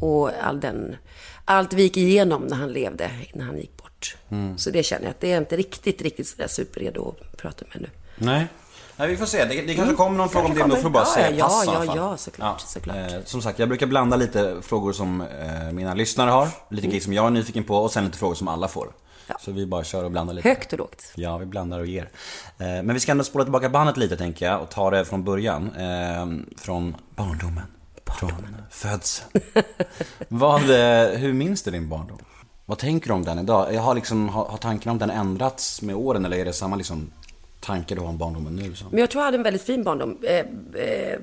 Och 0.00 0.30
all 0.42 0.60
den, 0.60 0.96
allt 1.44 1.72
vi 1.72 1.82
gick 1.82 1.96
igenom 1.96 2.42
när 2.42 2.56
han 2.56 2.72
levde, 2.72 3.10
när 3.34 3.44
han 3.44 3.56
gick 3.56 3.76
bort. 3.76 4.16
Så 4.56 4.70
det 4.70 4.82
känner 4.82 5.04
jag 5.04 5.10
att 5.10 5.20
det 5.20 5.32
är 5.32 5.38
inte 5.38 5.56
riktigt, 5.56 6.02
riktigt 6.02 6.28
sådär 6.28 6.48
superredo 6.48 7.14
att 7.20 7.36
prata 7.36 7.64
med 7.72 7.82
nu. 7.82 7.88
Nej. 8.16 8.46
Nej, 9.00 9.08
vi 9.08 9.16
får 9.16 9.26
se. 9.26 9.44
Det, 9.44 9.62
det 9.62 9.74
kanske 9.74 9.94
kommer 9.94 10.18
någon 10.18 10.28
fråga 10.28 10.46
om 10.46 10.54
det, 10.54 10.60
men 10.60 10.68
då 10.70 10.76
får 10.76 10.90
bara 10.90 11.02
Ja, 11.02 11.14
säga 11.14 11.30
ja, 11.30 11.44
pass 11.44 11.64
i 11.64 11.66
ja, 11.66 11.76
alla 11.76 11.86
fall. 11.86 11.96
ja, 11.96 12.16
såklart, 12.16 12.60
såklart. 12.60 12.96
Eh, 12.96 13.18
som 13.24 13.42
sagt, 13.42 13.58
jag 13.58 13.68
brukar 13.68 13.86
blanda 13.86 14.16
lite 14.16 14.56
frågor 14.62 14.92
som 14.92 15.20
eh, 15.20 15.72
mina 15.72 15.94
lyssnare 15.94 16.30
har, 16.30 16.48
lite 16.68 16.86
grejer 16.86 17.00
som 17.00 17.12
jag 17.12 17.26
är 17.26 17.30
nyfiken 17.30 17.64
på 17.64 17.76
och 17.76 17.92
sen 17.92 18.04
lite 18.04 18.18
frågor 18.18 18.34
som 18.34 18.48
alla 18.48 18.68
får. 18.68 18.82
Mm. 18.82 18.94
Ja. 19.26 19.36
Så 19.40 19.52
vi 19.52 19.66
bara 19.66 19.84
kör 19.84 20.04
och 20.04 20.10
blandar 20.10 20.34
lite. 20.34 20.48
Högt 20.48 20.72
och 20.72 20.78
lågt. 20.78 21.12
Ja, 21.14 21.36
vi 21.38 21.46
blandar 21.46 21.78
och 21.78 21.86
ger. 21.86 22.02
Eh, 22.58 22.66
men 22.66 22.94
vi 22.94 23.00
ska 23.00 23.12
ändå 23.12 23.24
spola 23.24 23.44
tillbaka 23.44 23.68
bandet 23.68 23.96
lite 23.96 24.16
tänker 24.16 24.46
jag 24.46 24.62
och 24.62 24.70
ta 24.70 24.90
det 24.90 25.04
från 25.04 25.24
början. 25.24 25.74
Eh, 25.76 26.56
från 26.58 26.96
barndomen. 27.16 27.64
Från 28.18 28.56
födseln. 28.70 29.30
Vad, 30.28 30.60
eh, 30.70 31.08
hur 31.18 31.32
minns 31.32 31.62
du 31.62 31.70
din 31.70 31.88
barndom? 31.88 32.18
Vad 32.66 32.78
tänker 32.78 33.08
du 33.08 33.14
om 33.14 33.24
den 33.24 33.38
idag? 33.38 33.74
Jag 33.74 33.82
har, 33.82 33.94
liksom, 33.94 34.28
har, 34.28 34.44
har 34.44 34.58
tanken 34.58 34.92
om 34.92 34.98
den 34.98 35.10
ändrats 35.10 35.82
med 35.82 35.96
åren 35.96 36.24
eller 36.24 36.36
är 36.36 36.44
det 36.44 36.52
samma 36.52 36.76
liksom, 36.76 37.10
tankar 37.60 37.96
du 37.96 38.00
har 38.02 38.08
om 38.08 38.18
barndomen 38.18 38.56
nu? 38.56 38.74
Som? 38.74 38.88
Men 38.90 38.98
jag 39.00 39.10
tror 39.10 39.20
jag 39.20 39.24
hade 39.24 39.36
en 39.36 39.42
väldigt 39.42 39.62
fin 39.62 39.84
barndom. 39.84 40.18
Eh, 40.22 40.36
eh, 40.82 41.18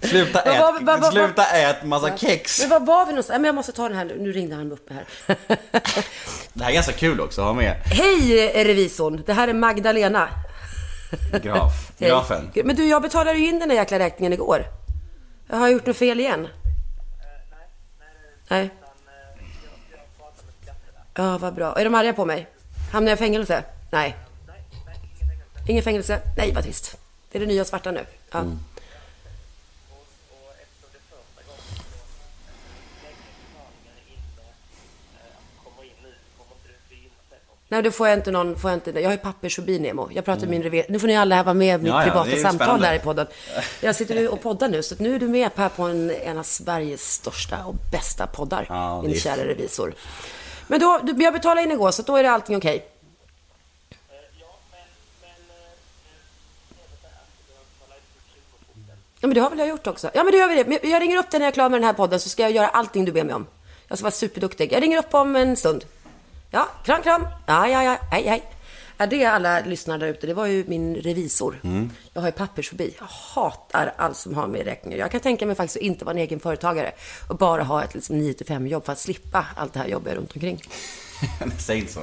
Sluta 0.00 0.40
ät, 0.40 0.60
var- 0.60 0.80
vad- 0.80 1.00
vad- 1.00 1.12
sluta 1.12 1.44
ät 1.46 1.84
massa 1.84 2.16
kex! 2.16 2.60
men 2.60 2.68
var 2.70 2.80
var 2.80 3.06
vi 3.06 3.12
någonstans? 3.12 3.36
Men 3.38 3.44
jag 3.44 3.54
måste 3.54 3.72
ta 3.72 3.88
den 3.88 3.98
här 3.98 4.04
nu. 4.04 4.18
Nu 4.18 4.32
ringde 4.32 4.56
han 4.56 4.72
upp 4.72 4.90
här. 4.90 5.04
Det 6.52 6.64
här 6.64 6.70
är 6.70 6.74
ganska 6.74 6.92
kul 6.92 7.20
också 7.20 7.40
att 7.40 7.46
ha 7.46 7.54
med. 7.54 7.76
Hej 7.84 8.48
eh, 8.60 8.64
revisorn, 8.64 9.22
det 9.26 9.32
här 9.32 9.48
är 9.48 9.52
Magdalena. 9.54 10.28
Graf. 11.42 11.72
Hej. 12.00 12.08
Grafen. 12.10 12.50
Men 12.64 12.76
du, 12.76 12.88
jag 12.88 13.02
betalade 13.02 13.38
ju 13.38 13.48
in 13.48 13.58
den 13.58 13.68
där 13.68 13.76
jäkla 13.76 13.98
räkningen 13.98 14.32
igår. 14.32 14.64
Jag 15.48 15.56
har 15.56 15.68
gjort 15.68 15.86
något 15.86 15.96
fel 15.96 16.20
igen. 16.20 16.48
Nej. 18.48 18.70
Ja, 21.14 21.38
vad 21.38 21.54
bra. 21.54 21.78
Är 21.78 21.84
de 21.84 21.94
arga 21.94 22.12
på 22.12 22.24
mig? 22.24 22.48
Hamnar 22.90 23.10
jag 23.10 23.16
i 23.16 23.18
fängelse? 23.18 23.64
Nej. 23.90 24.16
Ingen 25.68 25.82
fängelse? 25.82 26.20
Nej, 26.36 26.52
vad 26.52 26.64
trist. 26.64 26.96
Det 27.32 27.38
är 27.38 27.40
det 27.40 27.46
nya 27.46 27.64
svarta 27.64 27.90
nu. 27.90 28.06
Ja. 28.30 28.44
Nej, 37.68 37.82
då 37.82 37.90
får 37.90 38.08
jag 38.08 38.18
inte 38.18 38.30
någon, 38.30 38.56
får 38.58 38.70
jag 38.70 38.76
inte, 38.76 38.90
jag 38.90 39.08
har 39.08 39.12
ju 39.12 39.18
pappersfobi 39.18 39.78
Nemo. 39.78 40.10
Jag 40.12 40.24
pratar 40.24 40.40
med 40.40 40.50
min 40.50 40.62
rever, 40.62 40.86
nu 40.88 40.98
får 40.98 41.06
ni 41.06 41.16
alla 41.16 41.34
här 41.34 41.44
vara 41.44 41.54
med 41.54 41.80
i 41.80 41.82
mitt 41.82 41.92
Ja, 41.92 42.02
privata 42.02 42.36
samtal 42.36 42.82
här 42.84 42.94
i 42.94 42.98
podden. 42.98 43.26
Jag 43.80 43.96
sitter 43.96 44.14
nu 44.14 44.28
och 44.28 44.42
poddar 44.42 44.68
nu, 44.68 44.82
så 44.82 44.94
nu 44.98 45.14
är 45.14 45.18
du 45.18 45.28
med 45.28 45.50
här 45.54 45.68
på 45.68 45.82
en, 45.82 46.10
en 46.10 46.38
av 46.38 46.42
Sveriges 46.42 47.12
största 47.12 47.64
och 47.64 47.74
bästa 47.92 48.26
poddar. 48.26 48.66
Ja, 48.68 49.02
min 49.02 49.14
kära 49.14 49.44
revisor. 49.44 49.94
Men 50.70 50.80
då, 50.80 51.00
du- 51.02 51.22
jag 51.24 51.32
betalade 51.32 51.62
in 51.62 51.70
igår, 51.72 51.90
så 51.90 52.02
då 52.02 52.16
är 52.16 52.22
det 52.22 52.30
allting 52.30 52.56
okej. 52.56 52.86
Ja, 59.20 59.26
men 59.28 59.34
det 59.34 59.40
har 59.40 59.50
väl 59.50 59.58
jag 59.58 59.68
gjort 59.68 59.86
också. 59.86 60.10
Ja, 60.14 60.24
men 60.24 60.32
då 60.32 60.38
gör 60.38 60.48
vi 60.48 60.62
det. 60.78 60.88
Jag 60.88 61.02
ringer 61.02 61.16
upp 61.16 61.30
dig 61.30 61.40
när 61.40 61.46
jag 61.46 61.50
är 61.50 61.54
klar 61.54 61.68
med 61.68 61.80
den 61.80 61.86
här 61.86 61.92
podden, 61.92 62.20
så 62.20 62.28
ska 62.28 62.42
jag 62.42 62.50
göra 62.52 62.68
allting 62.68 63.04
du 63.04 63.12
ber 63.12 63.24
mig 63.24 63.34
om. 63.34 63.46
Jag 63.88 63.98
ska 63.98 64.02
vara 64.04 64.10
superduktig. 64.12 64.72
Jag 64.72 64.82
ringer 64.82 64.98
upp 64.98 65.14
om 65.14 65.36
en 65.36 65.56
stund. 65.56 65.84
Ja, 66.50 66.68
kram, 66.84 67.02
kram. 67.02 67.26
Ja, 67.46 67.68
ja, 67.68 67.82
ja. 67.84 67.96
Hej, 68.10 68.22
hej. 68.28 68.42
Ja, 69.00 69.06
det 69.06 69.24
är 69.24 69.30
alla 69.30 69.60
lyssnare 69.60 69.98
där 69.98 70.06
ute. 70.06 70.26
Det 70.26 70.34
var 70.34 70.46
ju 70.46 70.64
min 70.68 70.94
revisor. 70.96 71.60
Jag 72.12 72.20
har 72.20 72.28
ju 72.28 72.32
pappersfobi. 72.32 72.94
Jag 72.98 73.06
hatar 73.06 73.94
allt 73.96 74.16
som 74.16 74.34
har 74.34 74.46
med 74.46 74.64
räkningar 74.64 74.98
Jag 74.98 75.10
kan 75.10 75.20
tänka 75.20 75.46
mig 75.46 75.56
faktiskt 75.56 75.76
att 75.76 75.82
inte 75.82 76.04
vara 76.04 76.12
en 76.14 76.20
egen 76.20 76.40
företagare 76.40 76.92
och 77.28 77.36
bara 77.36 77.62
ha 77.62 77.84
ett 77.84 77.94
liksom, 77.94 78.16
9-5 78.16 78.68
jobb 78.68 78.84
för 78.84 78.92
att 78.92 78.98
slippa 78.98 79.46
allt 79.56 79.72
det 79.72 79.78
här 79.78 79.88
jobbiga 79.88 80.14
runt 80.14 80.34
omkring. 80.34 80.62
Säg 81.58 81.78
inte 81.78 81.92
så. 81.92 82.00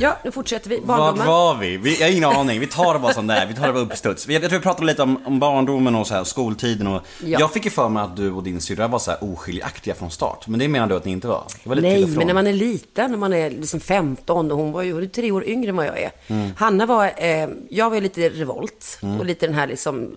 Ja, 0.00 0.16
nu 0.24 0.30
fortsätter 0.30 0.70
vi. 0.70 0.76
Vart 0.78 0.98
Barndomen. 0.98 1.26
var 1.26 1.54
vi? 1.54 1.76
vi? 1.76 1.98
Jag 2.00 2.06
har 2.06 2.12
ingen 2.12 2.24
aning. 2.24 2.60
Vi 2.60 2.66
tar 2.66 2.94
det 2.94 3.00
bara 3.00 3.14
som 3.14 3.26
det 3.26 3.34
är. 3.34 3.46
Vi 3.46 3.54
tar 3.54 3.66
det 3.66 3.72
bara 3.72 3.82
uppstuds. 3.82 4.26
Vi- 4.26 4.34
Jag 4.34 4.42
tror 4.42 4.58
vi 4.58 4.62
pratade 4.62 4.86
lite 4.86 5.02
om, 5.02 5.26
om 5.26 5.38
barndomen 5.38 5.94
och 5.94 6.06
så 6.06 6.14
här, 6.14 6.24
skoltiden 6.24 6.86
och... 6.86 7.02
Ja. 7.24 7.40
Jag 7.40 7.52
fick 7.52 7.64
ju 7.64 7.70
för 7.70 7.88
mig 7.88 8.02
att 8.02 8.16
du 8.16 8.30
och 8.32 8.42
din 8.42 8.60
syrra 8.60 8.88
var 8.88 8.98
så 8.98 9.10
här 9.10 9.24
oskiljaktiga 9.24 9.94
från 9.94 10.10
start. 10.10 10.46
Men 10.48 10.58
det 10.60 10.68
menar 10.68 10.86
du 10.86 10.94
att 10.96 11.04
ni 11.04 11.12
inte 11.12 11.26
var? 11.28 11.44
Det 11.62 11.68
var 11.68 11.76
lite 11.76 11.88
Nej, 11.88 12.06
men 12.06 12.26
när 12.26 12.34
man 12.34 12.46
är 12.46 12.52
liten, 12.52 13.10
när 13.10 13.18
man 13.18 13.32
är 13.32 13.50
liksom 13.50 13.80
15 13.80 14.52
och 14.52 14.58
hon 14.58 14.72
var 14.72 14.82
ju 14.82 14.92
hon 14.92 15.02
är 15.02 15.06
tre 15.06 15.30
år 15.30 15.44
yngre 15.48 15.68
än 15.68 15.76
vad 15.76 15.86
jag 15.86 15.98
är. 16.00 16.10
Mm. 16.26 16.50
Hanna 16.56 16.86
var, 16.86 17.12
eh, 17.16 17.48
jag 17.68 17.88
var 17.90 17.94
ju 17.96 18.00
lite 18.02 18.28
revolt 18.28 18.98
och 19.18 19.24
lite 19.26 19.46
den 19.46 19.54
här 19.54 19.66
liksom, 19.66 20.16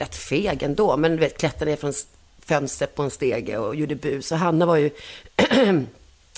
rätt 0.00 0.16
feg 0.16 0.62
ändå, 0.62 0.96
men 0.96 1.10
du 1.10 1.16
vet 1.16 1.38
klättrade 1.38 1.70
ner 1.70 1.76
från 1.76 1.92
fönstret 2.46 2.94
på 2.94 3.02
en 3.02 3.10
stege 3.10 3.58
och 3.58 3.74
gjorde 3.74 3.94
bus. 3.94 4.32
Och 4.32 4.38
Hanna 4.38 4.66
var 4.66 4.76
ju, 4.76 4.90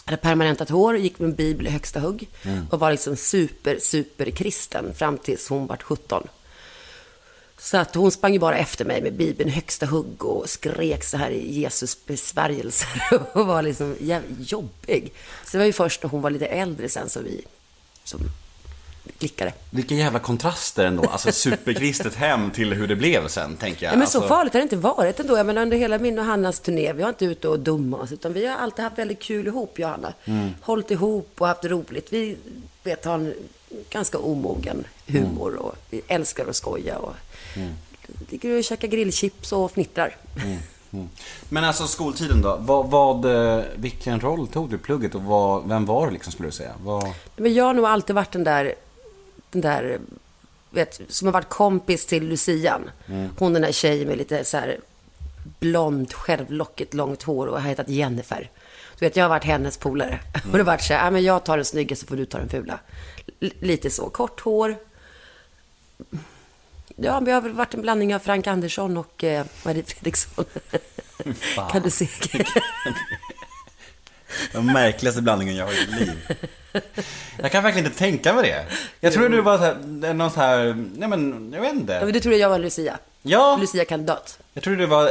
hade 0.07 0.17
permanentat 0.17 0.71
hår, 0.71 0.97
gick 0.97 1.19
med 1.19 1.29
en 1.29 1.35
bibel 1.35 1.67
i 1.67 1.71
högsta 1.71 2.01
hugg 2.01 2.29
Mm. 2.43 2.67
och 2.71 2.81
var 2.81 2.91
liksom 2.91 3.17
super, 3.17 3.79
super 3.79 4.31
kristen 4.31 4.95
fram 4.95 5.19
tills 5.19 5.49
hon 5.49 5.67
var 5.67 5.77
17. 5.77 6.29
Så 7.59 7.77
att 7.77 7.95
hon 7.95 8.11
sprang 8.11 8.33
ju 8.33 8.39
bara 8.39 8.59
efter 8.59 8.85
mig 8.85 9.03
med 9.03 9.13
Bibeln 9.15 9.49
i 9.51 9.53
högsta 9.53 9.87
hugg 9.87 10.25
och 10.25 10.51
skrek 10.51 11.05
så 11.05 11.17
här 11.17 11.31
i 11.31 11.53
Jesus 11.61 12.07
besvärjelser 12.07 12.89
och 13.33 13.47
var 13.47 13.63
liksom 13.63 13.97
jävligt 14.01 14.53
jobbig. 14.53 15.13
Så 15.45 15.51
det 15.53 15.59
var 15.59 15.65
ju 15.65 15.73
först 15.73 16.03
när 16.03 16.11
hon 16.11 16.23
var 16.23 16.31
lite 16.31 16.47
äldre 16.47 16.89
sen 16.89 17.09
som 17.09 17.25
vi 17.25 17.45
som 18.05 18.21
klickade. 19.19 19.53
Vilka 19.71 19.95
jävla 19.95 20.19
kontraster 20.19 20.85
ändå. 20.85 21.03
Alltså 21.03 21.33
superkristet 21.33 22.15
hem 22.15 22.51
till 22.51 22.73
hur 22.73 22.89
det 22.89 22.97
blev 22.97 23.29
sen, 23.29 23.57
tänker 23.57 23.87
jag. 23.87 23.93
Ja, 23.93 23.99
men 23.99 24.07
så 24.07 24.19
alltså, 24.19 24.29
farligt 24.29 24.53
har 24.53 24.61
det 24.61 24.63
inte 24.63 24.77
varit 24.77 25.21
ändå. 25.21 25.37
Jag 25.37 25.47
menar 25.47 25.63
under 25.63 25.77
hela 25.77 25.99
min 25.99 26.19
och 26.19 26.25
Hannas 26.25 26.61
turné, 26.61 26.93
vi 26.93 27.03
har 27.03 27.09
inte 27.09 27.25
ute 27.25 27.49
och 27.49 27.61
dumma 27.61 27.97
oss, 27.97 28.13
utan 28.13 28.33
vi 28.33 28.47
har 28.47 28.57
alltid 28.57 28.85
haft 28.85 28.99
väldigt 28.99 29.23
kul 29.23 29.47
ihop, 29.47 29.79
jag 29.79 29.89
och 29.89 29.91
Hanna. 29.91 30.13
Mm. 30.25 30.51
Hållit 30.61 30.91
ihop 30.91 31.31
och 31.39 31.47
haft 31.47 31.65
roligt. 31.65 32.13
Vi 32.13 32.37
vet, 32.83 33.05
har 33.05 33.15
en 33.15 33.35
ganska 33.91 34.19
omogen 34.19 34.85
humor 35.07 35.51
Mm. 35.51 35.61
och 35.63 35.75
vi 35.91 36.01
älskar 36.09 36.47
att 36.47 36.57
skoja 36.57 36.99
och 36.99 37.15
ligger 38.31 38.59
och 38.59 38.65
käkar 38.65 38.89
grillchips 38.89 39.53
och 39.53 39.73
fnittrar. 39.73 40.17
Men 41.49 41.65
alltså 41.65 41.87
skoltiden 41.87 42.43
då. 42.43 42.57
Vad, 42.61 42.91
vad, 42.91 43.25
eh, 43.25 43.65
vilken 43.77 44.21
roll 44.21 44.49
tog 44.49 44.71
du 44.71 44.77
i 44.77 44.79
plugget 44.79 45.15
och 45.15 45.23
vad, 45.23 45.69
vem 45.69 45.87
var 45.87 46.07
du 46.07 46.13
liksom 46.13 46.33
skulle 46.33 46.49
du 46.49 46.53
säga? 46.53 46.73
Vad... 46.85 47.09
Men 47.37 47.55
jag 47.55 47.65
har 47.65 47.75
nog 47.75 47.85
alltid 47.85 48.17
varit 48.17 48.33
den 48.33 48.45
där, 48.45 48.75
den 49.61 49.73
där, 49.73 49.99
vet, 50.71 51.01
som 51.09 51.27
har 51.29 51.33
varit 51.33 51.49
kompis 51.49 52.07
till 52.07 52.29
Lucian. 52.29 52.91
Hon 53.39 53.53
den 53.53 53.63
där 53.63 53.73
tjejen 53.73 54.09
med 54.09 54.19
lite 54.19 54.45
så 54.45 54.57
här 54.57 54.81
blont, 55.59 56.13
självlockigt, 56.13 56.95
långt 56.95 57.23
hår 57.23 57.47
och 57.47 57.61
har 57.63 57.69
hetat 57.69 57.89
Jennifer. 57.89 58.51
Du 58.99 59.07
vet, 59.07 59.17
jag 59.17 59.25
har 59.25 59.29
varit 59.29 59.45
hennes 59.45 59.77
polare. 59.79 60.21
Och 60.35 60.53
det 60.53 60.59
har 60.59 60.65
varit 60.65 60.83
så 60.83 60.95
här, 60.95 61.05
ja, 61.05 61.11
men 61.11 61.23
jag 61.25 61.45
tar 61.45 61.57
den 61.57 61.65
snygga 61.65 61.97
så 61.97 62.07
får 62.07 62.17
du 62.17 62.25
ta 62.27 62.39
den 62.39 62.49
fula. 62.49 62.79
L- 63.41 63.53
lite 63.61 63.91
så, 63.91 64.11
kort 64.11 64.41
hår. 64.41 64.77
Ja, 66.97 67.21
men 67.21 67.27
jag 67.27 67.35
har 67.37 67.41
väl 67.41 67.53
varit 67.53 67.75
en 67.75 67.81
blandning 67.83 68.15
av 68.15 68.19
Frank 68.19 68.47
Andersson 68.47 68.97
och 68.97 69.25
eh, 69.25 69.47
Marie 69.65 69.83
Fredriksson. 69.83 70.45
kan 71.73 71.83
du 71.83 71.91
se? 71.91 72.09
Den 74.53 74.67
märkligaste 74.67 75.23
blandningen 75.23 75.57
jag 75.57 75.67
har 75.67 75.73
i 75.73 75.87
mitt 75.87 76.01
liv. 76.01 76.37
Jag 77.43 77.53
kan 77.53 77.63
verkligen 77.63 77.87
inte 77.87 77.99
tänka 77.99 78.33
mig 78.33 78.43
det. 78.51 78.65
Jag 79.01 79.13
tror 79.13 79.29
du 79.29 79.41
var 79.41 79.59
så 79.59 79.65
här, 79.65 80.15
någon 80.15 80.31
så 80.31 80.41
här, 80.41 80.87
nej 80.97 81.09
men 81.09 81.53
jag 81.55 81.61
vet 81.61 81.69
Ja, 81.71 81.75
men 81.75 81.81
inte. 81.81 82.07
du 82.13 82.21
trodde 82.21 82.37
jag 82.37 82.49
var 82.51 82.59
Lucia. 82.59 82.99
Ja, 83.23 83.57
Lucia-kandidat. 83.61 84.39
jag 84.53 84.63
tror 84.65 84.77
du 84.77 84.87
var 84.87 85.05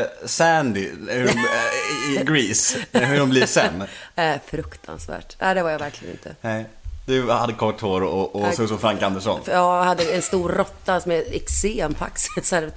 eh, 0.00 0.04
Sandy 0.24 0.88
hur, 1.08 1.24
de- 1.26 1.30
eh, 1.30 2.20
i 2.22 2.24
Grease, 2.24 2.78
hur 2.92 3.20
hon 3.20 3.30
blir 3.30 3.46
sen. 3.46 3.84
Äh, 4.16 4.34
fruktansvärt. 4.46 5.36
Nej, 5.40 5.54
det 5.54 5.62
var 5.62 5.70
jag 5.70 5.78
verkligen 5.78 6.12
inte. 6.14 6.34
Nej. 6.40 6.66
Du 7.06 7.30
hade 7.30 7.52
kort 7.52 7.80
hår 7.80 8.00
och, 8.02 8.36
och 8.36 8.54
såg 8.54 8.62
ut 8.64 8.68
som 8.68 8.78
Frank 8.78 9.02
Andersson. 9.02 9.44
För 9.44 9.52
Jag 9.52 9.82
hade 9.84 10.12
en 10.14 10.22
stor 10.22 10.48
råtta 10.48 11.00
med 11.06 11.24
eksem 11.32 11.94
på 11.98 12.04
axeln. 12.04 12.70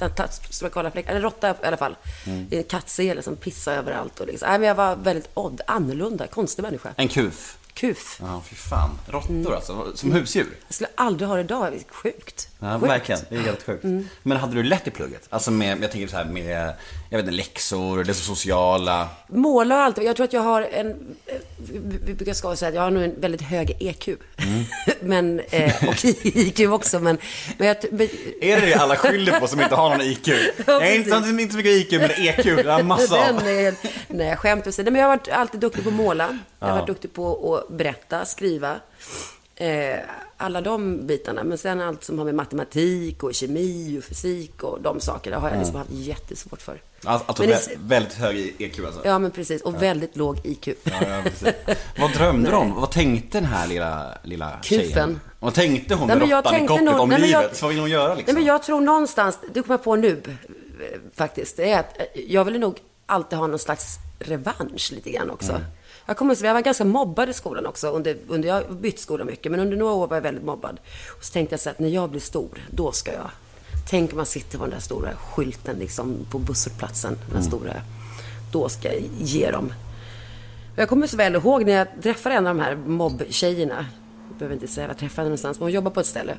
Stora 0.50 0.70
kala 0.70 0.92
fläckar. 0.92 1.16
En 1.16 1.22
råtta 1.22 1.50
i 1.50 1.54
alla 1.68 1.78
fall. 1.78 1.96
Mm. 2.26 2.48
En 2.52 2.64
kattsele 2.64 3.22
som 3.22 3.36
pissade 3.36 3.78
överallt. 3.78 4.20
Och 4.20 4.28
liksom. 4.28 4.50
Nej, 4.50 4.60
men 4.60 4.68
jag 4.68 4.76
var 4.76 4.96
väldigt 4.96 5.30
odd, 5.34 5.62
annorlunda, 5.68 6.28
konstig 6.28 6.64
människa. 6.64 6.90
En 6.96 7.08
kuf. 7.08 7.58
Kuf. 7.76 8.18
Ja, 8.22 8.42
fy 8.50 8.56
fan. 8.56 9.00
Råttor 9.08 9.30
Mm. 9.36 9.54
alltså, 9.54 9.92
som 9.98 10.12
husdjur. 10.12 10.48
Jag 10.68 10.74
skulle 10.76 10.90
aldrig 10.96 11.28
ha 11.30 11.36
det 11.36 11.42
idag. 11.42 11.72
Det 11.72 11.78
är 11.78 11.84
sjukt. 11.94 12.50
Ja, 12.60 12.66
Sjukt. 12.68 12.76
Mm. 12.84 12.88
verkligen. 12.90 13.22
Det 13.30 13.36
är 13.36 13.40
helt 13.40 13.64
sjukt. 13.64 13.84
Men 14.24 14.38
hade 14.38 14.54
du 14.56 14.64
lätt 14.64 14.88
i 14.88 14.92
plugget? 14.92 15.28
Alltså 15.30 15.52
med, 15.52 15.84
jag 15.84 15.92
tänker 15.92 16.08
så 16.08 16.18
här 16.18 16.26
med, 16.26 16.74
jag 17.10 17.18
vet 17.18 17.26
inte, 17.26 17.38
läxor, 17.38 18.04
det 18.04 18.14
sociala. 18.14 19.10
Måla 19.28 19.76
och 19.76 19.82
allt. 19.82 20.04
Jag 20.04 20.16
tror 20.16 20.24
att 20.26 20.34
jag 20.34 20.42
har 20.42 20.62
en... 20.62 21.16
Vi 22.06 22.14
brukar 22.14 22.34
skoja 22.34 22.56
säga 22.56 22.70
att 22.70 22.76
jag 22.76 22.82
har 22.82 22.92
nog 22.92 23.04
en 23.04 23.22
väldigt 23.22 23.42
hög 23.42 23.78
EQ. 23.80 24.10
men, 25.00 25.40
eh, 25.40 25.90
och 25.90 26.06
IQ 26.24 26.60
också. 26.60 27.00
Men, 27.00 27.18
men 27.58 27.68
jag... 27.68 27.78
Men, 27.92 28.08
Är 28.42 28.62
det 28.62 28.66
det 28.66 28.74
alla 28.74 28.96
skyller 28.96 29.40
på 29.40 29.48
som 29.48 29.62
inte 29.62 29.76
har 29.76 29.90
någon 29.90 30.02
IQ? 30.02 30.28
Jag 30.68 30.88
är 30.88 30.96
inte, 30.96 31.12
så 31.12 31.34
mycket 31.34 31.66
IQ, 31.66 31.92
men 31.92 32.10
EQ, 32.12 32.44
det 32.44 32.72
har 32.72 32.84
massa 32.84 33.16
Den 33.16 33.36
av. 33.36 33.48
är, 33.48 33.76
nej, 34.08 34.36
skämt 34.36 34.68
åsido. 34.68 34.92
Men 34.92 35.02
jag 35.02 35.08
har 35.08 35.18
varit 35.18 35.30
alltid 35.30 35.60
duktig 35.60 35.84
på 35.84 35.90
att 35.90 35.96
måla. 35.96 36.40
Jag 36.60 36.68
har 36.68 36.76
varit 36.76 36.88
duktig 36.88 37.14
på 37.14 37.56
att 37.56 37.78
berätta, 37.78 38.26
skriva. 38.26 38.76
Eh, 39.56 40.00
alla 40.38 40.62
de 40.62 41.08
bitarna. 41.08 41.44
Men 41.44 41.58
sen 41.58 41.82
allt 41.82 42.04
som 42.04 42.18
har 42.18 42.26
med 42.26 42.36
matematik 42.36 43.24
och 43.24 43.36
kemi 43.36 44.00
och 44.00 44.04
fysik 44.04 44.64
och 44.64 44.82
de 44.82 45.00
sakerna 45.00 45.40
har 45.40 45.50
jag 45.50 45.58
liksom 45.58 45.76
haft 45.76 45.92
jättesvårt 45.92 46.62
för. 46.62 46.82
Alltså, 47.06 47.28
alltså 47.28 47.44
Men 47.44 47.52
det- 47.52 47.56
vä- 47.56 47.78
väldigt 47.88 48.14
hög 48.14 48.56
EQ 48.60 48.80
alltså. 48.86 49.02
Ja, 49.06 49.20
men 49.20 49.32
precis. 49.32 49.62
Och 49.62 49.82
väldigt 49.82 50.16
låg 50.16 50.40
IQ. 50.46 50.68
Ja, 50.84 50.92
ja. 51.02 51.52
Vad 52.00 52.12
drömde 52.14 52.50
du 52.50 52.56
om? 52.56 52.74
Vad 52.76 52.92
tänkte 52.92 53.38
den 53.38 53.46
här 53.50 53.68
lilla, 53.68 54.18
lilla 54.24 54.60
Kufen. 54.64 54.86
tjejen? 54.90 55.20
Vad 55.40 55.54
tänkte 55.54 55.96
hon 55.96 56.08
Nej, 56.08 56.18
med 56.18 56.28
jag 56.28 56.38
råttan 56.38 56.56
i 56.56 56.82
nog- 56.86 57.00
om 57.00 57.10
nej, 57.10 57.20
jag- 57.32 57.42
livet? 57.42 57.58
Så 57.58 57.66
vad 57.66 57.70
vill 57.74 57.80
hon 57.82 57.90
göra 57.90 58.16
liksom? 58.16 58.34
Nej, 58.36 58.42
men 58.44 58.48
jag 58.54 58.64
tror 58.64 58.82
någonstans, 58.82 59.40
det 59.54 59.62
kommer 59.62 59.74
jag 59.74 59.84
på 59.84 59.96
nu 59.96 60.22
eh, 60.28 61.00
faktiskt, 61.16 61.58
det 61.58 61.72
är 61.72 61.80
att 61.80 62.00
eh, 62.00 62.06
jag 62.28 62.46
ville 62.46 62.58
nog 62.60 62.78
alltid 63.06 63.40
ha 63.40 63.48
någon 63.48 63.60
slags 63.60 63.96
revansch 64.20 64.92
lite 64.96 65.12
grann 65.12 65.30
också. 65.30 65.52
Mm. 65.52 65.64
Jag 66.06 66.18
kommer 66.18 66.36
ihåg, 66.36 66.46
jag 66.46 66.54
var 66.54 66.62
ganska 66.62 66.86
mobbad 66.86 67.30
i 67.30 67.34
skolan 67.34 67.66
också. 67.66 67.88
Under, 67.92 68.18
under, 68.28 68.48
jag 68.50 68.56
har 68.56 68.64
bytt 68.74 69.00
skola 69.00 69.26
mycket, 69.26 69.52
men 69.52 69.60
under 69.60 69.78
några 69.78 69.94
år 69.94 70.08
var 70.08 70.18
jag 70.18 70.22
väldigt 70.22 70.44
mobbad. 70.44 70.80
Och 71.18 71.24
så 71.24 71.34
tänkte 71.34 71.54
jag 71.54 71.60
så 71.60 71.70
att 71.70 71.80
när 71.80 71.90
jag 71.90 72.10
blir 72.10 72.22
stor, 72.22 72.50
då 72.72 72.92
ska 72.92 73.12
jag... 73.14 73.30
Tänk 73.90 74.12
om 74.12 74.18
man 74.18 74.26
sitter 74.26 74.58
på 74.58 74.64
den 74.64 74.74
där 74.74 74.80
stora 74.80 75.10
skylten 75.16 75.76
liksom 75.80 76.18
på 76.32 76.40
busshållplatsen, 76.40 77.18
den 77.26 77.32
Mm. 77.38 77.44
stora. 77.44 77.74
Då 78.52 78.70
ska 78.70 78.94
jag 78.94 79.04
ge 79.20 79.52
dem. 79.52 79.74
Jag 80.76 80.90
kommer 80.90 81.08
så 81.08 81.18
väl 81.18 81.36
ihåg 81.36 81.66
när 81.66 81.74
jag 81.74 81.88
träffade 82.04 82.36
en 82.36 82.48
av 82.48 82.56
de 82.56 82.64
här 82.64 82.76
mobbtjejerna. 82.76 83.86
Jag 84.30 84.38
behöver 84.38 84.54
inte 84.56 84.68
säga 84.68 84.88
var 84.88 84.92
jag 84.94 85.00
träffade 85.00 85.22
henne 85.22 85.30
någonstans, 85.30 85.60
men 85.60 85.66
hon 85.66 85.72
jobbar 85.72 85.92
på 85.92 86.00
ett 86.00 86.06
ställe. 86.06 86.38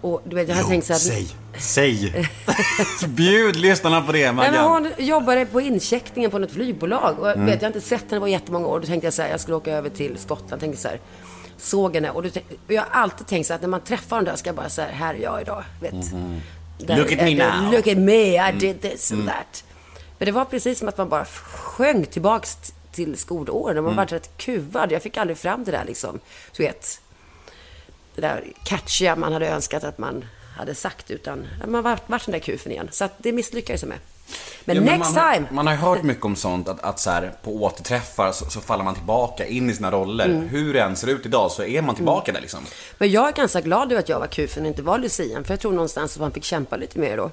Och 0.00 0.22
du 0.24 0.36
vet, 0.36 0.48
jag 0.48 0.56
hade 0.56 0.68
tänkt 0.68 0.86
så 0.86 0.92
här... 0.92 1.00
Säg, 1.00 1.28
säg. 1.58 2.28
Bjud 3.08 3.56
lyssnarna 3.56 4.02
på 4.02 4.12
det, 4.12 4.32
Nej, 4.32 4.50
men 4.52 4.64
hon 4.64 4.88
jobbade 4.98 5.46
på 5.46 5.60
incheckningen 5.60 6.30
på 6.30 6.38
något 6.38 6.50
flygbolag. 6.50 7.18
Och 7.18 7.28
jag 7.28 7.36
vet, 7.36 7.62
jag 7.62 7.68
har 7.68 7.76
inte 7.76 7.80
sett 7.88 8.10
henne 8.10 8.20
på 8.20 8.28
jättemånga 8.28 8.66
år. 8.66 8.80
Då 8.80 8.86
tänkte 8.86 9.06
jag 9.06 9.14
så 9.14 9.22
här, 9.22 9.28
jag 9.30 9.40
skulle 9.40 9.56
åka 9.56 9.72
över 9.72 9.90
till 9.90 10.18
Skottland. 10.18 10.60
Tänkte 10.60 10.80
så 10.82 10.88
här, 10.88 11.00
såg 11.58 11.94
henne. 11.94 12.10
Och, 12.10 12.22
då 12.22 12.28
och 12.66 12.72
jag 12.72 12.82
har 12.82 13.00
alltid 13.02 13.26
tänkt 13.26 13.46
så 13.46 13.52
här, 13.52 13.56
att 13.56 13.62
när 13.62 13.68
man 13.68 13.80
träffar 13.80 14.16
den 14.16 14.24
där 14.24 14.36
ska 14.36 14.48
jag 14.48 14.56
bara 14.56 14.68
säga, 14.68 14.88
här 14.92 15.14
är 15.14 15.18
jag 15.18 15.40
idag. 15.40 15.64
Vet. 15.80 15.94
Där- 16.86 16.96
Look 16.96 17.12
at 17.12 17.18
me 17.18 17.34
now. 17.34 17.72
Look 17.72 17.86
at 17.86 17.98
me, 17.98 18.48
I 18.48 18.52
did 18.58 18.80
this 18.82 19.12
and 19.12 19.26
that. 19.28 19.64
Men 20.18 20.26
det 20.26 20.32
var 20.32 20.44
precis 20.44 20.78
som 20.78 20.88
att 20.88 20.98
man 20.98 21.08
bara 21.08 21.24
sjönk 21.24 22.10
tillbaks 22.10 22.58
till 22.92 23.16
skolåren. 23.18 23.78
Och 23.78 23.84
man 23.84 23.96
var 23.96 24.06
rätt 24.06 24.36
kuvad. 24.38 24.92
Jag 24.92 25.02
fick 25.02 25.16
aldrig 25.16 25.38
fram 25.38 25.64
det 25.64 25.70
där 25.70 25.84
liksom. 25.84 26.20
Du 26.56 26.62
vet, 26.62 27.00
det 28.14 28.20
där 28.20 28.44
catchiga 28.64 29.16
man 29.16 29.32
hade 29.32 29.48
önskat 29.48 29.84
att 29.84 29.98
man 29.98 30.24
hade 30.56 30.74
sagt. 30.74 31.10
Utan 31.10 31.46
man 31.68 31.82
var, 31.82 31.98
vart 32.06 32.24
den 32.26 32.32
där 32.32 32.38
kufen 32.38 32.72
igen. 32.72 32.88
Så 32.92 33.04
att 33.04 33.12
det 33.18 33.32
misslyckades 33.32 33.82
jag 33.82 33.88
med. 33.88 33.98
Men, 34.64 34.76
Ja, 34.76 34.82
next 34.82 35.14
man, 35.14 35.34
time! 35.34 35.46
Man 35.50 35.66
har 35.66 35.74
ju 35.74 35.80
hört 35.80 36.02
mycket 36.02 36.24
om 36.24 36.36
sånt, 36.36 36.68
att, 36.68 36.80
att 36.80 37.00
så 37.00 37.10
här, 37.10 37.32
på 37.42 37.62
återträffar 37.62 38.32
så, 38.32 38.50
så 38.50 38.60
faller 38.60 38.84
man 38.84 38.94
tillbaka 38.94 39.46
in 39.46 39.70
i 39.70 39.74
sina 39.74 39.90
roller. 39.90 40.24
Mm. 40.24 40.48
Hur 40.48 40.74
det 40.74 40.80
än 40.80 40.96
ser 40.96 41.08
ut 41.08 41.26
idag 41.26 41.50
så 41.50 41.62
är 41.62 41.82
man 41.82 41.94
tillbaka 41.94 42.32
där 42.32 42.40
liksom. 42.40 42.60
Men 42.98 43.10
jag 43.10 43.28
är 43.28 43.32
ganska 43.32 43.60
glad 43.60 43.92
över 43.92 44.02
att 44.02 44.08
jag 44.08 44.20
var 44.20 44.26
kufen 44.26 44.62
och 44.62 44.68
inte 44.68 44.82
var 44.82 44.98
lucian. 44.98 45.44
För 45.44 45.52
jag 45.52 45.60
tror 45.60 45.72
någonstans 45.72 46.14
att 46.14 46.20
man 46.20 46.32
fick 46.32 46.44
kämpa 46.44 46.76
lite 46.76 46.98
mer 46.98 47.16
då. 47.16 47.30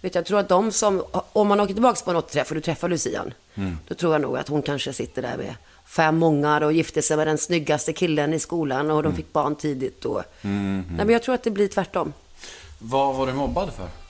Vet, 0.00 0.14
jag 0.14 0.26
tror 0.26 0.38
att 0.38 0.48
de 0.48 0.72
som, 0.72 1.04
om 1.32 1.48
man 1.48 1.60
åker 1.60 1.74
tillbaka 1.74 2.00
på 2.04 2.10
en 2.10 2.16
återträff 2.16 2.48
och 2.48 2.54
du 2.54 2.60
träffar 2.60 2.88
lucian. 2.88 3.34
Då 3.88 3.94
tror 3.94 4.12
jag 4.12 4.20
nog 4.22 4.38
att 4.38 4.48
hon 4.48 4.62
kanske 4.62 4.92
sitter 4.92 5.22
där 5.22 5.36
med 5.36 5.54
fem 5.86 6.16
mångar 6.18 6.60
och 6.60 6.72
gifte 6.72 7.02
sig 7.02 7.16
med 7.16 7.26
den 7.26 7.38
snyggaste 7.38 7.92
killen 7.92 8.34
i 8.34 8.38
skolan 8.38 8.90
och 8.90 9.02
de 9.02 9.14
fick 9.16 9.32
barn 9.32 9.56
tidigt. 9.56 10.04
Och, 10.04 10.22
Nej, 10.40 10.84
men 10.96 11.08
jag 11.08 11.22
tror 11.22 11.34
att 11.34 11.42
det 11.42 11.50
blir 11.50 11.68
tvärtom. 11.68 12.12
Vad 12.78 13.16
var 13.16 13.26
du 13.26 13.32
mobbad 13.32 13.72
för? 13.76 14.05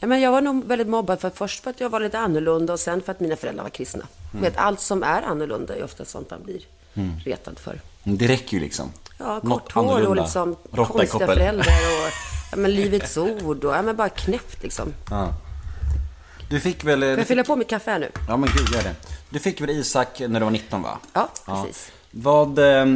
Nej, 0.00 0.08
men 0.08 0.20
jag 0.20 0.30
var 0.32 0.40
nog 0.40 0.64
väldigt 0.64 0.88
mobbad 0.88 1.20
för 1.20 1.30
först 1.30 1.62
för 1.62 1.70
att 1.70 1.80
jag 1.80 1.90
var 1.90 2.00
lite 2.00 2.18
annorlunda 2.18 2.72
och 2.72 2.80
sen 2.80 3.02
för 3.02 3.12
att 3.12 3.20
mina 3.20 3.36
föräldrar 3.36 3.62
var 3.62 3.70
kristna. 3.70 4.06
Vet, 4.32 4.56
allt 4.56 4.80
som 4.80 5.02
är 5.02 5.22
annorlunda 5.22 5.76
är 5.76 5.84
ofta 5.84 6.04
sånt 6.04 6.30
man 6.30 6.42
blir 6.42 6.60
retad 7.24 7.58
för. 7.58 7.80
Det 8.04 8.28
räcker 8.28 8.56
ju 8.56 8.60
liksom. 8.60 8.92
Ja, 9.18 9.40
kort 9.40 9.72
hår 9.72 10.06
och 10.06 10.16
liksom 10.16 10.56
konstiga 10.76 11.26
föräldrar 11.26 11.66
och 11.66 12.10
ja, 12.50 12.56
men 12.56 12.70
livets 12.74 13.16
ord 13.16 13.64
och 13.64 13.74
ja, 13.74 13.82
men 13.82 13.96
bara 13.96 14.08
knäppt 14.08 14.62
liksom. 14.62 14.92
Ja. 15.10 15.28
Du 16.50 16.60
fick 16.60 16.84
väl... 16.84 17.00
Får 17.00 17.06
Du 17.06 17.16
jag 17.16 17.26
fylla 17.26 17.44
på 17.44 17.56
mitt 17.56 17.68
kaffe 17.68 17.90
här 17.90 17.98
nu? 17.98 18.10
ja 18.28 18.36
men 18.36 18.48
gud, 18.56 18.68
gör 18.74 18.82
det. 18.82 18.94
Du 19.30 19.38
fick 19.38 19.60
väl 19.60 19.70
Isak 19.70 20.20
när 20.20 20.40
du 20.40 20.44
var 20.44 20.50
19 20.50 20.82
va? 20.82 20.98
Ja, 21.12 21.28
precis. 21.46 21.92
Vad, 22.10 22.58
eh, 22.58 22.86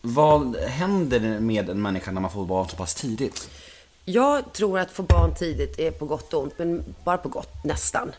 vad 0.00 0.56
händer 0.56 1.40
med 1.40 1.70
en 1.70 1.82
människa 1.82 2.10
när 2.10 2.20
man 2.20 2.30
får 2.30 2.46
barn 2.46 2.68
så 2.68 2.76
pass 2.76 2.94
tidigt? 2.94 3.50
Jag 4.08 4.52
tror 4.52 4.78
att 4.78 4.90
få 4.90 5.02
barn 5.02 5.34
tidigt 5.34 5.78
är 5.78 5.90
på 5.90 6.06
gott 6.06 6.34
och 6.34 6.42
ont, 6.42 6.58
men 6.58 6.84
bara 7.04 7.18
på 7.18 7.28
gott, 7.28 7.64
nästan. 7.64 8.12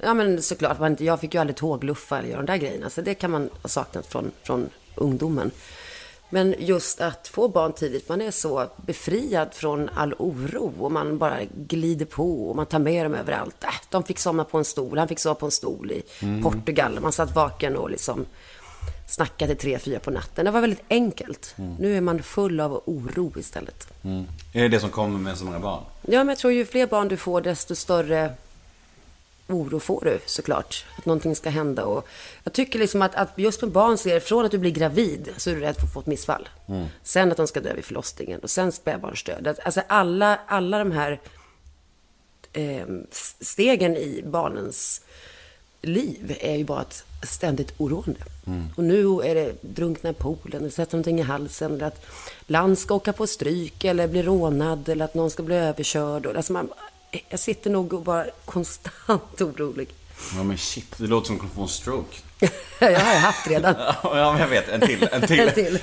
Ja, 0.00 0.14
men 0.14 0.42
såklart, 0.42 0.80
man, 0.80 0.96
jag 1.00 1.20
fick 1.20 1.34
ju 1.34 1.40
aldrig 1.40 1.56
tågluffa 1.56 2.18
eller 2.18 2.28
göra 2.28 2.42
de 2.42 2.46
där 2.46 2.56
grejerna, 2.56 2.90
så 2.90 3.00
det 3.00 3.14
kan 3.14 3.30
man 3.30 3.50
ha 3.62 3.68
saknat 3.68 4.06
från, 4.06 4.30
från 4.42 4.70
ungdomen. 4.94 5.50
Men 6.30 6.54
just 6.58 7.00
att 7.00 7.28
få 7.28 7.48
barn 7.48 7.72
tidigt, 7.72 8.08
man 8.08 8.20
är 8.20 8.30
så 8.30 8.66
befriad 8.76 9.48
från 9.52 9.88
all 9.94 10.14
oro 10.18 10.72
och 10.78 10.92
man 10.92 11.18
bara 11.18 11.38
glider 11.54 12.06
på 12.06 12.48
och 12.48 12.56
man 12.56 12.66
tar 12.66 12.78
med 12.78 13.06
dem 13.06 13.14
överallt. 13.14 13.64
Äh, 13.64 13.70
de 13.90 14.02
fick 14.02 14.18
somna 14.18 14.44
på 14.44 14.58
en 14.58 14.64
stol, 14.64 14.98
han 14.98 15.08
fick 15.08 15.18
sova 15.18 15.34
på 15.34 15.46
en 15.46 15.52
stol 15.52 15.92
i 15.92 16.02
Portugal. 16.42 16.98
Man 17.00 17.12
satt 17.12 17.34
vaken 17.34 17.76
och 17.76 17.90
liksom 17.90 18.26
snackade 19.14 19.54
tre, 19.54 19.78
fyra 19.78 19.98
på 19.98 20.10
natten. 20.10 20.44
Det 20.44 20.50
var 20.50 20.60
väldigt 20.60 20.82
enkelt. 20.90 21.54
Nu 21.78 21.96
är 21.96 22.00
man 22.00 22.22
full 22.22 22.60
av 22.60 22.82
oro 22.86 23.32
istället. 23.38 23.88
Är 24.52 24.62
det 24.62 24.68
det 24.68 24.80
som 24.80 24.90
kommer 24.90 25.18
med 25.18 25.38
så 25.38 25.44
många 25.44 25.58
barn? 25.58 25.82
Ja, 26.02 26.18
men 26.18 26.28
jag 26.28 26.38
tror 26.38 26.52
ju 26.52 26.64
fler 26.66 26.86
barn 26.86 27.08
du 27.08 27.16
får, 27.16 27.40
desto 27.40 27.74
större 27.74 28.32
oro 29.48 29.80
får 29.80 30.00
du 30.04 30.20
såklart. 30.26 30.84
Att 30.98 31.06
någonting 31.06 31.36
ska 31.36 31.50
hända. 31.50 31.84
Och 31.84 32.08
jag 32.44 32.52
tycker 32.52 32.78
liksom 32.78 33.02
att, 33.02 33.14
att 33.14 33.28
just 33.36 33.62
med 33.62 33.70
barn 33.70 33.98
så 33.98 34.08
är 34.08 34.14
det 34.14 34.20
från 34.20 34.44
att 34.44 34.50
du 34.50 34.58
blir 34.58 34.70
gravid 34.70 35.28
så 35.36 35.50
är 35.50 35.54
du 35.54 35.60
rädd 35.60 35.76
för 35.76 35.86
att 35.86 35.92
få 35.92 36.00
ett 36.00 36.06
missfall. 36.06 36.48
Sen 37.02 37.30
att 37.30 37.36
de 37.36 37.46
ska 37.46 37.60
dö 37.60 37.74
vid 37.74 37.84
förlossningen 37.84 38.40
och 38.40 38.50
sen 38.50 38.72
spädbarnsdöd. 38.72 39.46
Att- 39.46 39.58
Alltså 39.66 39.82
alla, 39.88 40.40
alla 40.46 40.78
de 40.78 40.92
här 40.92 41.20
eh, 42.52 42.86
stegen 43.40 43.96
i 43.96 44.22
barnens 44.26 45.00
liv 45.82 46.36
är 46.40 46.56
ju 46.56 46.64
bara 46.64 46.82
ett 46.82 47.04
ständigt 47.26 47.74
oroande. 47.78 48.20
Och 48.76 48.84
nu 48.84 49.20
är 49.20 49.34
det 49.34 49.54
drunkna 49.60 50.10
i 50.10 50.12
poolen, 50.12 50.60
eller 50.60 50.70
sätta 50.70 50.96
någonting 50.96 51.20
i 51.20 51.22
halsen, 51.22 51.74
eller 51.74 51.86
att 51.86 52.06
land 52.46 52.78
ska 52.78 52.94
åka 52.94 53.12
på 53.12 53.26
stryk, 53.26 53.84
eller 53.84 54.08
bli 54.08 54.22
rånad, 54.22 54.88
eller 54.88 55.04
att 55.04 55.14
någon 55.14 55.30
ska 55.30 55.42
bli 55.42 55.54
överkörd. 55.54 56.26
Alltså 56.26 56.52
man, 56.52 56.68
jag 57.28 57.40
sitter 57.40 57.70
nog 57.70 57.92
och 57.92 58.02
bara 58.02 58.26
konstant 58.44 59.40
orolig. 59.40 59.88
Ja 60.36 60.42
men 60.42 60.58
shit, 60.58 60.94
det 60.98 61.06
låter 61.06 61.26
som 61.26 61.36
att 61.36 61.42
du 61.42 61.48
få 61.48 61.62
en 61.62 61.68
stroke. 61.68 62.16
jag 62.78 63.00
har 63.00 63.18
haft 63.18 63.46
redan. 63.46 63.74
Ja 64.02 64.32
men 64.32 64.40
jag 64.40 64.48
vet, 64.48 64.68
en 64.68 64.80
till. 64.80 65.08
En 65.12 65.26
till. 65.26 65.40
En 65.40 65.54
till. 65.54 65.78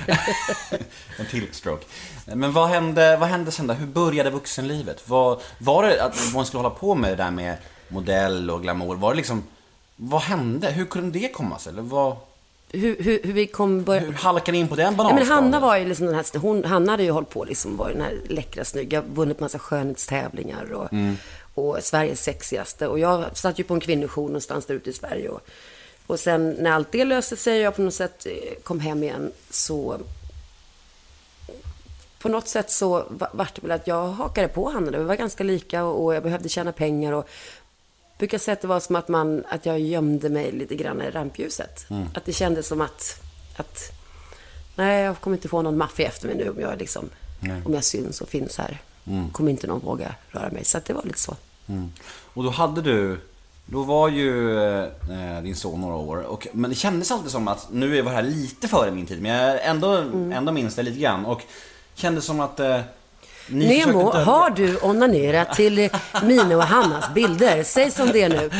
en 1.18 1.26
till 1.30 1.46
stroke. 1.52 1.84
Men 2.26 2.52
vad 2.52 2.68
hände, 2.68 3.16
vad 3.16 3.28
hände 3.28 3.50
sen 3.50 3.66
då? 3.66 3.74
Hur 3.74 3.86
började 3.86 4.30
vuxenlivet? 4.30 5.08
Var, 5.08 5.40
var 5.58 5.82
det 5.82 6.04
att 6.04 6.32
man 6.34 6.46
skulle 6.46 6.58
hålla 6.62 6.74
på 6.74 6.94
med 6.94 7.10
det 7.10 7.16
där 7.16 7.30
med 7.30 7.56
modell 7.88 8.50
och 8.50 8.62
glamour? 8.62 8.96
Var 8.96 9.10
det 9.10 9.16
liksom, 9.16 9.44
vad 9.96 10.20
hände? 10.20 10.70
Hur 10.70 10.84
kunde 10.84 11.18
det 11.18 11.28
komma 11.28 11.58
sig? 11.58 11.72
Eller 11.72 11.82
vad, 11.82 12.16
Hur, 12.72 12.96
hur, 13.02 13.20
hur 13.24 13.32
vi 13.32 13.46
kom 13.46 13.82
börja... 13.84 14.00
hur 14.00 14.12
halkade 14.12 14.58
in 14.58 14.68
på 14.68 14.76
den 14.76 14.84
Ja, 14.84 14.90
bananskalan? 14.96 15.28
men 15.28 15.52
Hanna 15.52 15.60
var 15.66 15.76
ju 15.76 15.84
liksom 15.84 16.06
den 16.06 16.14
här, 16.14 16.38
hon, 16.38 16.64
Hanna 16.64 16.92
hade 16.92 17.02
ju 17.02 17.10
hållit 17.10 17.30
på 17.30 17.44
liksom, 17.44 17.76
var 17.76 17.90
den 17.90 18.00
här 18.00 18.18
läckra, 18.28 18.64
snygga, 18.64 19.00
vunnit 19.00 19.40
massa 19.40 19.58
skönhetstävlingar 19.58 20.72
och, 20.72 20.88
och 21.54 21.78
Sveriges 21.82 22.22
sexigaste. 22.22 22.88
Och 22.88 22.98
jag 22.98 23.36
satt 23.36 23.58
ju 23.58 23.64
på 23.64 23.74
en 23.74 23.80
kvinnojour 23.80 24.26
någonstans 24.26 24.66
där 24.66 24.74
ute 24.74 24.90
i 24.90 24.92
Sverige. 24.92 25.28
Och, 25.28 25.40
och 26.06 26.20
sen 26.20 26.50
när 26.50 26.70
allt 26.70 26.92
det 26.92 27.04
löste 27.04 27.36
sig 27.36 27.56
och 27.58 27.62
jag 27.64 27.76
på 27.76 27.82
något 27.82 27.94
sätt 27.94 28.26
eh, 28.26 28.32
kom 28.62 28.80
hem 28.80 29.02
igen 29.02 29.32
så 29.50 29.98
på 32.18 32.28
något 32.28 32.48
sätt 32.48 32.70
så 32.70 33.04
va- 33.08 33.28
vart 33.32 33.54
det 33.54 33.62
väl 33.62 33.70
att 33.70 33.86
jag 33.86 34.08
hakade 34.08 34.48
på 34.48 34.70
Hanna. 34.70 34.98
Vi 34.98 35.04
var 35.04 35.14
ganska 35.16 35.44
lika 35.44 35.84
och, 35.84 36.14
jag 36.14 36.22
behövde 36.22 36.48
tjäna 36.48 36.72
pengar. 36.72 37.12
Och 37.12 37.28
brukar 38.22 38.38
säga 38.38 38.52
att 38.52 38.60
det 38.60 38.68
var 38.68 38.80
som 38.80 38.96
att, 38.96 39.08
man, 39.08 39.44
att 39.48 39.66
jag 39.66 39.80
gömde 39.80 40.28
mig 40.28 40.52
lite 40.52 40.74
grann 40.74 41.02
i 41.02 41.10
rampljuset. 41.10 41.86
Att 42.14 42.24
det 42.24 42.32
kändes 42.32 42.66
som 42.66 42.80
att, 42.80 43.20
att 43.56 43.92
Nej, 44.76 45.02
jag 45.04 45.20
kommer 45.20 45.36
inte 45.36 45.48
få 45.48 45.62
någon 45.62 45.76
maffia 45.76 46.06
efter 46.08 46.26
mig 46.26 46.36
nu 46.36 46.50
om 46.50 46.60
jag 46.60 46.78
liksom, 46.78 47.08
om 47.64 47.74
jag 47.74 47.84
syns 47.84 48.20
och 48.20 48.28
finns 48.28 48.58
här. 48.58 48.78
Kommer 49.32 49.50
inte 49.50 49.66
någon 49.66 49.80
våga 49.80 50.14
röra 50.30 50.50
mig. 50.50 50.64
Så 50.64 50.78
att 50.78 50.84
det 50.84 50.92
var 50.94 51.02
lite 51.02 51.18
så. 51.18 51.36
Och 52.34 52.42
då 52.44 52.50
hade 52.50 52.82
du, 52.82 53.20
då 53.66 53.82
var 53.82 54.08
ju 54.08 54.58
eh, 54.62 55.42
din 55.42 55.56
son 55.56 55.80
några 55.80 55.96
år. 55.96 56.16
Och, 56.22 56.46
men 56.52 56.70
det 56.70 56.76
kändes 56.76 57.10
alltid 57.10 57.30
som 57.30 57.48
att, 57.48 57.68
nu 57.72 58.02
var 58.02 58.10
det 58.10 58.16
här 58.16 58.22
lite 58.22 58.68
före 58.68 58.90
min 58.90 59.06
tid, 59.06 59.22
men 59.22 59.30
jag 59.32 59.64
ändå, 59.66 59.92
Mm. 59.96 60.32
ändå 60.32 60.52
minns 60.52 60.74
det 60.74 60.82
lite 60.82 60.98
grann. 61.00 61.26
Och 61.26 61.42
kändes 61.94 62.24
som 62.24 62.40
att 62.40 62.60
eh, 62.60 62.80
Nemo, 63.46 64.10
har 64.10 64.50
du 64.50 64.78
onanerat 64.78 65.52
till 65.56 65.78
eh, 65.78 65.90
mina 66.22 66.56
och 66.56 66.62
Hannas 66.62 67.14
bilder? 67.14 67.62
Säg 67.62 67.90
som 67.90 68.08
det 68.12 68.22
är 68.22 68.28
nu. 68.28 68.50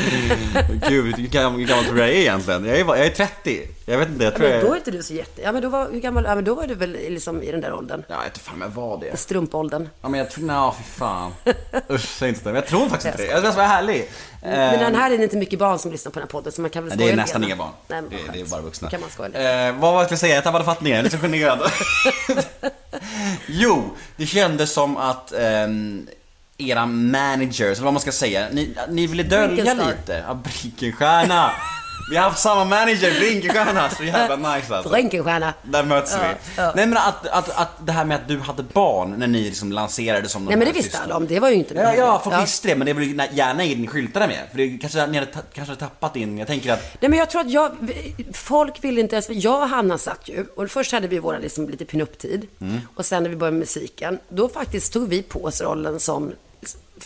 Gud, 0.88 1.16
hur 1.16 1.26
gammal, 1.26 1.60
hur 1.60 1.66
gammal 1.66 1.84
tror 1.84 1.94
du 1.94 2.00
jag 2.00 2.10
är 2.10 2.14
egentligen? 2.14 2.64
Jag 2.64 2.76
är, 2.76 2.84
jag 2.84 3.06
är 3.06 3.10
30. 3.10 3.68
Jag 3.86 3.98
vet 3.98 4.08
inte, 4.08 4.24
jag 4.24 4.34
tror 4.34 4.48
Men 4.48 4.60
då 4.60 4.72
är 4.72 4.76
inte 4.76 4.90
du 4.90 5.02
så 5.02 5.14
jätte... 5.14 5.42
Ja, 5.42 5.52
men 5.52 5.62
då 5.62 5.68
var, 5.68 5.88
hur 5.92 6.00
gammal... 6.00 6.24
Ja, 6.24 6.34
men 6.34 6.44
då 6.44 6.54
var 6.54 6.66
du 6.66 6.74
väl 6.74 6.92
liksom 6.92 7.42
i 7.42 7.52
den 7.52 7.60
där 7.60 7.72
åldern? 7.72 8.04
Ja, 8.08 8.14
jag 8.14 8.24
vet 8.24 8.38
fan 8.38 8.54
om 8.54 8.60
jag 8.62 8.68
var 8.68 8.98
det. 8.98 9.16
Strumpåldern. 9.16 9.88
Ja 10.02 10.08
men 10.08 10.20
jag 10.20 10.30
tror, 10.30 10.44
nej 10.44 10.72
fy 10.78 10.84
fan. 10.84 11.34
Usch, 11.90 12.08
säg 12.08 12.28
inte 12.28 12.40
det. 12.40 12.44
Men 12.44 12.54
jag 12.54 12.66
tror 12.66 12.88
faktiskt 12.88 13.06
inte 13.06 13.22
det. 13.22 13.30
Jag 13.30 13.40
ska 13.40 13.52
vara 13.52 13.66
härlig. 13.66 14.08
Men 14.42 14.78
den 14.78 14.94
här 14.94 15.10
är 15.10 15.18
det 15.18 15.24
inte 15.24 15.36
mycket 15.36 15.58
barn 15.58 15.78
som 15.78 15.92
lyssnar 15.92 16.12
på 16.12 16.18
den 16.18 16.28
här 16.28 16.30
podden, 16.30 16.52
så 16.52 16.60
man 16.60 16.70
kan 16.70 16.84
väl 16.84 16.92
skoja 16.92 17.06
det 17.06 17.12
är 17.12 17.16
nästan 17.16 17.44
inga 17.44 17.56
barn. 17.56 17.70
Nej, 17.88 18.02
det, 18.10 18.16
det 18.32 18.40
är 18.40 18.46
bara 18.46 18.60
vuxna. 18.60 18.90
Kan 18.90 19.00
man 19.00 19.10
skoja 19.10 19.28
lite. 19.28 19.50
Eh, 19.50 19.72
vad 19.72 19.92
var 19.92 20.00
jag 20.00 20.06
skulle 20.06 20.18
säga? 20.18 20.34
Jag 20.34 20.44
tappade 20.44 20.64
fattningen. 20.64 20.96
Jag 20.96 21.00
är 21.00 21.04
lite 21.04 21.18
generad. 21.18 21.60
jo, 23.46 23.96
det 24.16 24.26
kändes 24.26 24.72
som 24.72 24.96
att 24.96 25.32
ehm, 25.32 26.06
era 26.58 26.86
managers, 26.86 27.60
eller 27.60 27.82
vad 27.84 27.92
man 27.92 28.02
ska 28.02 28.12
säga, 28.12 28.48
ni, 28.52 28.74
ni 28.88 29.06
ville 29.06 29.22
dölja 29.22 29.74
lite. 29.74 30.24
Ja, 30.26 30.34
Brinkenstierna. 30.34 31.50
Vi 32.10 32.16
har 32.16 32.24
haft 32.24 32.42
samma 32.42 32.64
manager, 32.64 33.20
Brinkenstierna. 33.20 33.90
Så 33.90 34.04
jävla 34.04 34.54
nice 34.54 34.76
alltså. 34.76 34.90
Brinkenstierna. 34.90 35.54
Där 35.62 35.84
möts 35.84 36.14
vi. 36.14 36.34
Ja. 36.56 36.72
Nej 36.76 36.86
men 36.86 36.98
att, 36.98 37.26
att, 37.26 37.48
att 37.48 37.86
det 37.86 37.92
här 37.92 38.04
med 38.04 38.14
att 38.14 38.28
du 38.28 38.38
hade 38.38 38.62
barn 38.62 39.14
när 39.18 39.26
ni 39.26 39.42
liksom 39.42 39.72
lanserade 39.72 40.28
som 40.28 40.44
Nej, 40.44 40.56
men 40.56 40.66
det 40.66 40.72
visste 40.72 40.98
alla 40.98 41.16
om. 41.16 41.26
Det 41.26 41.40
var 41.40 41.48
ju 41.48 41.54
inte 41.54 41.74
Ja, 41.74 41.94
ja, 41.94 42.20
folk 42.24 42.42
visste 42.42 42.68
det, 42.68 42.76
men 42.76 42.86
det 42.86 42.94
blir 42.94 43.28
gärna 43.32 43.64
in 43.64 43.86
skyltarna 43.86 44.26
med. 44.26 44.48
För 44.50 44.58
det 44.58 44.78
kanske 44.78 45.06
ni 45.06 45.18
hade, 45.18 45.30
kanske 45.52 45.76
tappat 45.76 46.16
in, 46.16 46.38
jag 46.38 46.46
tänker 46.46 46.72
att... 46.72 46.96
Nej 47.00 47.10
men 47.10 47.18
jag 47.18 47.30
tror 47.30 47.40
att 47.40 47.50
jag, 47.50 47.72
folk 48.32 48.84
ville 48.84 49.00
inte 49.00 49.16
ens, 49.16 49.30
jag 49.30 49.62
och 49.62 49.68
Hanna 49.68 49.98
satt 49.98 50.28
ju, 50.28 50.46
och 50.56 50.70
först 50.70 50.92
hade 50.92 51.08
vi 51.08 51.18
våra 51.18 51.38
liksom 51.38 51.68
lite 51.68 51.84
pinup-tid. 51.84 52.46
Mm. 52.60 52.80
Och 52.94 53.06
sen 53.06 53.22
när 53.22 53.30
vi 53.30 53.36
började 53.36 53.54
med 53.54 53.60
musiken, 53.60 54.18
då 54.28 54.48
faktiskt 54.48 54.92
tog 54.92 55.08
vi 55.08 55.22
på 55.22 55.44
oss 55.44 55.60
rollen 55.60 56.00
som, 56.00 56.32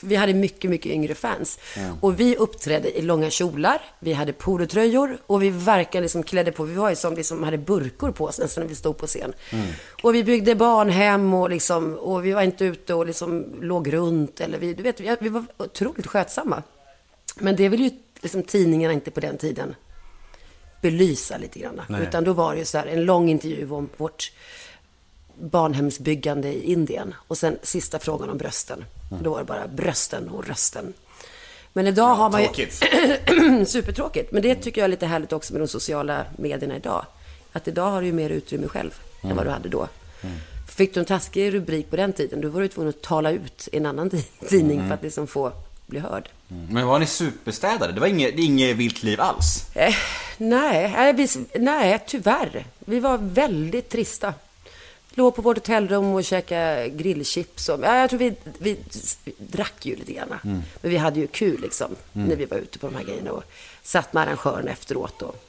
vi 0.03 0.17
hade 0.17 0.35
mycket, 0.35 0.71
mycket 0.71 0.93
yngre 0.93 1.15
fans. 1.15 1.59
Och 2.01 2.21
vi 2.21 2.37
uppträdde 2.37 2.99
i 2.99 3.03
långa 3.03 3.31
kjolar, 3.31 3.83
vi 4.01 4.13
hade 4.13 4.33
polotröjor 4.33 5.19
och 5.27 5.43
vi 5.43 5.51
verkligen 5.51 6.03
liksom 6.03 6.23
klädde 6.23 6.53
på, 6.53 6.65
vi 6.65 6.75
var 6.75 6.91
ju 6.91 6.97
som 6.97 7.15
liksom 7.15 7.43
hade 7.43 7.59
burkor 7.59 8.11
på 8.11 8.25
oss 8.25 8.39
nästan 8.39 8.63
när 8.63 8.69
vi 8.69 8.75
stod 8.75 8.97
på 8.97 9.07
scen. 9.07 9.33
Mm. 9.51 9.67
Och 10.03 10.15
vi 10.15 10.25
byggde 10.25 10.55
barnhem 10.55 11.35
och 11.35 11.51
liksom, 11.51 11.95
och 11.95 12.27
vi 12.27 12.33
var 12.33 12.43
inte 12.43 12.65
ute 12.65 12.95
och 12.95 13.07
liksom 13.07 13.45
låg 13.61 13.93
runt 13.93 14.41
eller 14.41 14.59
vi, 14.59 14.75
du 14.75 14.83
vet, 14.83 15.01
vi, 15.01 15.17
vi 15.21 15.29
var 15.29 15.45
otroligt 15.57 16.07
skötsamma. 16.07 16.63
Men 17.37 17.57
det 17.57 17.69
vill 17.69 17.81
ju 17.81 17.91
liksom 18.21 18.43
tidningarna 18.43 18.95
inte 18.95 19.11
på 19.11 19.21
den 19.21 19.39
tiden 19.39 19.75
belysa 20.83 21.39
lite 21.39 21.59
grann. 21.59 21.83
Utan 22.03 22.25
då 22.25 22.33
var 22.33 22.53
det 22.53 22.59
ju 22.59 22.65
så 22.65 22.79
här 22.79 22.87
en 22.87 23.05
lång 23.05 23.29
intervju 23.29 23.71
om 23.71 23.89
vårt 23.97 24.33
barnhemsbyggande 25.41 26.49
i 26.53 26.73
Indien. 26.73 27.15
Och 27.29 27.39
sen 27.39 27.59
sista 27.63 27.99
frågan 27.99 28.31
om 28.31 28.39
brösten. 28.39 28.85
Mm. 29.11 29.23
Då 29.23 29.31
var 29.31 29.39
det 29.39 29.45
bara 29.45 29.67
brösten 29.69 30.29
och 30.29 30.47
rösten. 30.49 30.93
Men 31.73 31.87
idag 31.87 32.15
har 32.15 32.31
man 32.31 32.41
ju... 32.41 32.47
Tråkigt. 32.47 32.83
Supertråkigt. 33.69 34.33
Men 34.33 34.43
det 34.43 34.55
tycker 34.55 34.81
jag 34.81 34.85
är 34.85 34.89
lite 34.89 35.07
härligt 35.07 35.33
också 35.33 35.53
med 35.53 35.63
de 35.63 35.69
sociala 35.69 36.25
medierna 36.39 36.77
idag. 36.77 37.07
Att 37.53 37.69
idag 37.69 37.91
har 37.91 38.01
du 38.01 38.07
ju 38.07 38.13
mer 38.13 38.31
utrymme 38.31 38.69
själv 38.69 38.91
än 39.21 39.27
Mm. 39.31 39.37
vad 39.37 39.47
du 39.47 39.51
hade 39.51 39.69
då. 39.69 39.89
Fick 40.69 40.95
du 40.95 41.01
en 41.01 41.07
taskig 41.07 41.55
rubrik 41.55 41.91
på 41.91 41.97
den 41.97 42.13
tiden, 42.13 42.41
då 42.41 42.49
var 42.49 42.61
du 42.61 42.69
tvungen 42.69 42.89
att 42.89 43.03
tala 43.03 43.31
ut 43.31 43.69
i 43.73 43.77
en 43.77 43.87
annan 43.87 44.11
ti- 44.11 44.25
tidning 44.49 44.77
Mm. 44.77 44.89
för 44.89 44.95
att 44.95 45.03
liksom 45.03 45.27
få 45.27 45.53
bli 45.87 46.01
hörd. 46.01 46.29
Men 46.49 46.87
var 46.87 46.99
ni 46.99 47.07
superstädare? 47.07 47.93
Det 47.93 48.01
var 48.01 48.07
inget, 48.07 48.35
inget 48.39 48.77
vilt 48.77 49.03
liv 49.03 49.21
alls? 49.21 49.77
Eh, 49.77 49.95
nej, 50.37 50.93
nej, 50.97 51.13
vi, 51.13 51.29
nej, 51.59 51.99
tyvärr. 52.07 52.65
Vi 52.79 53.01
var 53.01 53.19
väldigt 53.19 53.89
trista. 53.89 54.35
Låg 55.19 55.35
på 55.35 55.43
vårt 55.43 55.57
hotellrum 55.57 56.15
och 56.15 56.25
käkade 56.25 56.89
grillchips. 56.89 57.69
Och, 57.69 57.81
ja, 57.83 57.97
jag 57.97 58.11
tror 58.11 58.19
vi, 58.19 58.35
vi, 58.59 58.79
drack 59.39 59.87
ju 59.87 59.97
lite 59.97 60.13
grann. 60.13 60.29
Mm. 60.45 60.63
Men 60.81 60.91
vi 60.91 60.97
hade 60.97 61.21
ju 61.21 61.27
kul 61.27 61.61
liksom, 61.61 61.97
när 62.13 62.37
vi 62.37 62.45
var 62.45 62.57
ute 62.57 62.79
på 62.79 62.87
de 62.87 62.97
här 62.97 63.05
grejerna. 63.05 63.33
Och 63.33 63.45
satt 63.83 64.13
med 64.13 64.23
arrangören 64.23 64.69
efteråt. 64.69 65.23
Och, 65.23 65.45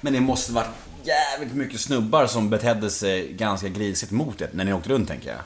Men 0.00 0.12
det 0.12 0.20
måste 0.20 0.52
varit 0.52 0.68
jävligt 1.04 1.54
mycket 1.54 1.80
snubbar 1.80 2.26
som 2.26 2.50
betedde 2.50 2.90
sig 2.90 3.32
ganska 3.32 3.68
grisigt 3.68 4.12
mot 4.12 4.40
er 4.40 4.50
när 4.52 4.64
ni 4.64 4.72
åkte 4.72 4.88
runt 4.88 5.08
tänker 5.08 5.28
jag. 5.28 5.40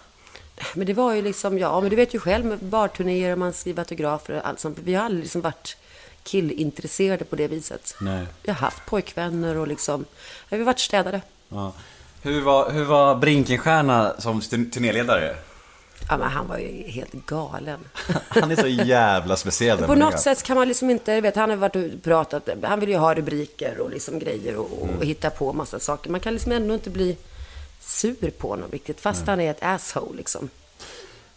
men 0.75 0.87
det 0.87 0.95
var 0.95 1.15
ju 1.15 1.23
liksom, 1.23 1.59
ja, 1.59 1.81
men 1.81 1.91
du 1.91 1.97
vet 1.97 2.15
ju 2.15 2.19
själv 2.19 2.45
med 2.45 2.59
barturnéer 2.59 3.33
och 3.33 3.39
man 3.39 3.53
skriver 3.53 3.81
autografer 3.81 4.35
och 4.35 4.49
allt 4.49 4.61
sånt. 4.61 4.79
Vi 4.85 4.95
har 4.95 5.05
aldrig 5.05 5.23
liksom 5.23 5.41
varit 5.41 5.77
killintresserade 6.23 7.25
på 7.25 7.37
det 7.37 7.49
viset. 7.49 7.95
Nej. 8.01 8.27
Vi 8.43 8.51
har 8.51 8.59
haft 8.59 8.87
pojkvänner 8.87 9.57
och 9.57 9.69
liksom, 9.69 10.05
vi 10.49 10.57
har 10.57 10.65
varit 10.65 10.81
städare. 10.81 11.23
Ja. 11.49 11.73
Hur 12.23 12.41
var, 12.41 12.71
hur 12.71 12.85
var 12.85 13.15
Brinkenstierna 13.15 14.15
som 14.19 14.41
turn- 14.41 14.71
turnéledare? 14.71 15.37
Ja, 16.09 16.17
men 16.17 16.29
han 16.29 16.49
var 16.49 16.59
ju 16.59 16.83
helt 16.91 17.13
galen. 17.13 17.81
Han 18.29 18.51
är 18.51 18.57
så 18.57 18.67
jävla 18.67 19.37
speciell 19.37 19.79
På 19.79 19.95
något 19.95 20.21
sätt 20.21 20.43
kan 20.43 20.57
man 20.57 20.69
liksom 20.69 20.91
inte, 20.91 21.21
vet, 21.21 21.37
han 21.37 21.51
har 21.51 21.57
varit 21.57 21.77
och 21.77 22.03
pratat, 22.03 22.49
han 22.63 22.81
vill 22.81 22.89
ju 22.89 22.97
ha 22.97 23.15
rubriker 23.15 23.79
och 23.81 23.91
liksom 23.91 24.19
grejer 24.19 24.57
och, 24.57 24.83
och 24.83 24.89
Mm. 24.89 25.03
hitta 25.07 25.31
på 25.31 25.53
massa 25.53 25.79
saker. 25.81 26.11
Man 26.11 26.21
kan 26.21 26.33
liksom 26.33 26.53
ändå 26.53 26.75
inte 26.75 26.91
bli 26.91 27.17
sur 27.81 28.31
på 28.39 28.49
honom 28.49 28.71
riktigt, 28.73 29.01
fast 29.01 29.27
han 29.27 29.41
är 29.41 29.51
ett 29.51 29.63
asshole 29.63 30.17
liksom. 30.17 30.49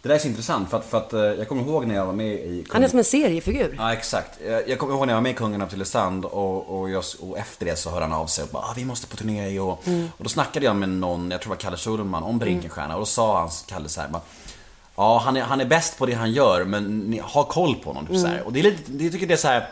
Det 0.04 0.10
där 0.10 0.16
är 0.16 0.20
så 0.20 0.28
intressant 0.28 0.70
för 0.70 0.78
att, 0.78 0.86
för 0.86 0.98
att 0.98 1.14
eh, 1.14 1.20
jag 1.22 1.48
kommer 1.48 1.62
ihåg 1.64 1.86
när 1.88 1.96
jag 1.96 2.06
var 2.06 2.14
med 2.14 2.34
i... 2.34 2.66
Han 2.70 2.84
är 2.84 2.88
som 2.88 3.00
en 3.00 3.06
seriefigur. 3.06 3.76
Ja 3.78 3.94
exakt. 3.94 4.40
Eh, 4.46 4.52
Jag 4.52 4.80
kommer 4.80 4.94
ihåg 4.94 5.06
när 5.08 5.14
jag 5.14 5.18
var 5.18 5.22
med 5.22 5.32
i 5.32 5.36
Kungen 5.36 5.62
av 5.62 5.68
Tylösand 5.68 6.26
och, 6.26 6.80
och, 6.80 6.90
jag, 6.90 7.04
och 7.22 7.38
efter 7.38 7.66
det 7.66 7.76
så 7.76 7.90
hörde 7.90 8.06
han 8.06 8.14
av 8.14 8.28
sig 8.28 8.44
och 8.44 8.50
bara 8.50 8.64
ah, 8.64 8.74
vi 8.76 8.86
måste 8.86 9.08
på 9.08 9.18
turné 9.18 9.60
och, 9.60 9.88
Mm. 9.88 10.10
och 10.18 10.24
då 10.24 10.30
snackade 10.30 10.66
jag 10.66 10.76
med 10.76 10.90
någon, 10.90 11.32
jag 11.32 11.42
tror 11.42 11.50
det 11.50 11.56
var 11.56 11.62
Kalle 11.62 11.78
Schulman, 11.78 12.24
om 12.24 12.40
Brinkenstierna 12.40 12.94
och 12.94 13.00
då 13.00 13.06
sa 13.06 13.40
han, 13.40 13.50
Kalle 13.68 13.90
så 13.90 14.02
här, 14.02 14.08
bara, 14.08 14.22
Ja 14.96 15.22
han 15.26 15.38
är, 15.38 15.42
han 15.42 15.62
är 15.62 15.66
bäst 15.66 15.98
på 15.98 16.06
det 16.06 16.14
han 16.14 16.32
gör 16.32 16.64
men 16.64 17.00
ni 17.00 17.22
har 17.24 17.44
koll 17.44 17.76
på 17.76 17.90
honom. 17.90 18.06
Typ, 18.08 18.16
så 18.20 18.26
Mm. 18.26 18.38
här. 18.38 18.46
Och 18.46 18.54
det 18.54 18.60
är 18.60 18.64
lite, 18.64 18.82
det, 18.92 19.04
jag 19.04 19.14
tycker 19.14 19.28
det 19.28 19.34
är 19.34 19.38
så 19.38 19.48
här. 19.48 19.70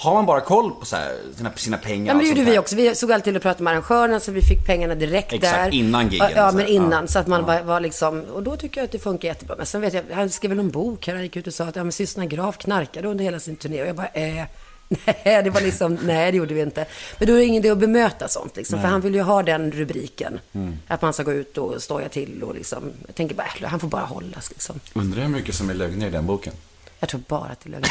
Har 0.00 0.14
man 0.14 0.26
bara 0.26 0.40
koll 0.40 0.70
på 0.70 0.86
så 0.86 0.96
här, 0.96 1.16
sina, 1.36 1.52
sina 1.52 1.76
pengar 1.76 2.06
Ja, 2.06 2.14
men 2.14 2.24
det 2.24 2.28
gjorde 2.28 2.50
vi 2.50 2.58
också. 2.58 2.76
Vi 2.76 2.94
såg 2.94 3.12
alltid 3.12 3.24
till 3.24 3.36
att 3.36 3.42
prata 3.42 3.62
med 3.62 3.70
arrangörerna 3.70 4.20
så 4.20 4.32
vi 4.32 4.42
fick 4.42 4.66
pengarna 4.66 4.94
direkt 4.94 5.32
Exakt, 5.32 5.56
där. 5.56 5.74
innan 5.74 6.08
giggen, 6.08 6.30
Ja, 6.36 6.52
men 6.52 6.66
innan. 6.66 7.04
Ja. 7.04 7.06
Så 7.06 7.18
att 7.18 7.26
man 7.26 7.44
var, 7.44 7.62
var 7.62 7.80
liksom, 7.80 8.20
och 8.20 8.42
då 8.42 8.56
tycker 8.56 8.80
jag 8.80 8.84
att 8.84 8.92
det 8.92 8.98
funkar 8.98 9.28
jättebra. 9.28 9.56
Men 9.56 9.66
sen 9.66 9.80
vet 9.80 9.94
jag, 9.94 10.02
han 10.12 10.30
skrev 10.30 10.48
väl 10.48 10.58
en 10.58 10.70
bok 10.70 11.06
här, 11.06 11.14
han 11.14 11.22
gick 11.22 11.36
ut 11.36 11.46
och 11.46 11.54
sa 11.54 11.64
att 11.64 11.76
ja, 11.76 11.84
men 11.84 11.92
systrarna 11.92 12.26
Graf 12.26 12.58
knarkade 12.58 13.08
under 13.08 13.24
hela 13.24 13.40
sin 13.40 13.56
turné. 13.56 13.82
Och 13.82 13.88
jag 13.88 13.96
bara, 13.96 14.06
eh, 14.06 14.44
nej, 14.88 15.42
det 15.42 15.50
var 15.50 15.60
liksom, 15.60 15.98
nej 16.02 16.32
det 16.32 16.38
gjorde 16.38 16.54
vi 16.54 16.60
inte. 16.60 16.86
Men 17.18 17.28
då 17.28 17.34
är 17.34 17.38
det 17.38 17.44
ingen 17.44 17.64
idé 17.64 17.70
att 17.70 17.78
bemöta 17.78 18.28
sånt 18.28 18.56
liksom. 18.56 18.80
För 18.80 18.88
han 18.88 19.00
vill 19.00 19.14
ju 19.14 19.22
ha 19.22 19.42
den 19.42 19.72
rubriken. 19.72 20.40
Mm. 20.52 20.78
Att 20.86 21.02
man 21.02 21.12
ska 21.12 21.22
gå 21.22 21.32
ut 21.32 21.58
och 21.58 21.82
stoja 21.82 22.08
till 22.08 22.42
och 22.42 22.54
liksom, 22.54 22.92
jag 23.06 23.14
tänker 23.14 23.34
bara, 23.34 23.46
äh, 23.60 23.68
han 23.68 23.80
får 23.80 23.88
bara 23.88 24.04
hållas 24.04 24.50
liksom. 24.50 24.80
Undrar 24.92 25.22
hur 25.22 25.28
mycket 25.28 25.54
som 25.54 25.70
är 25.70 25.74
lögner 25.74 26.06
i 26.06 26.10
den 26.10 26.26
boken? 26.26 26.52
Jag 27.00 27.08
tror 27.08 27.20
bara 27.28 27.48
att 27.48 27.60
det 27.60 27.68
är 27.68 27.70
lögn. 27.70 27.84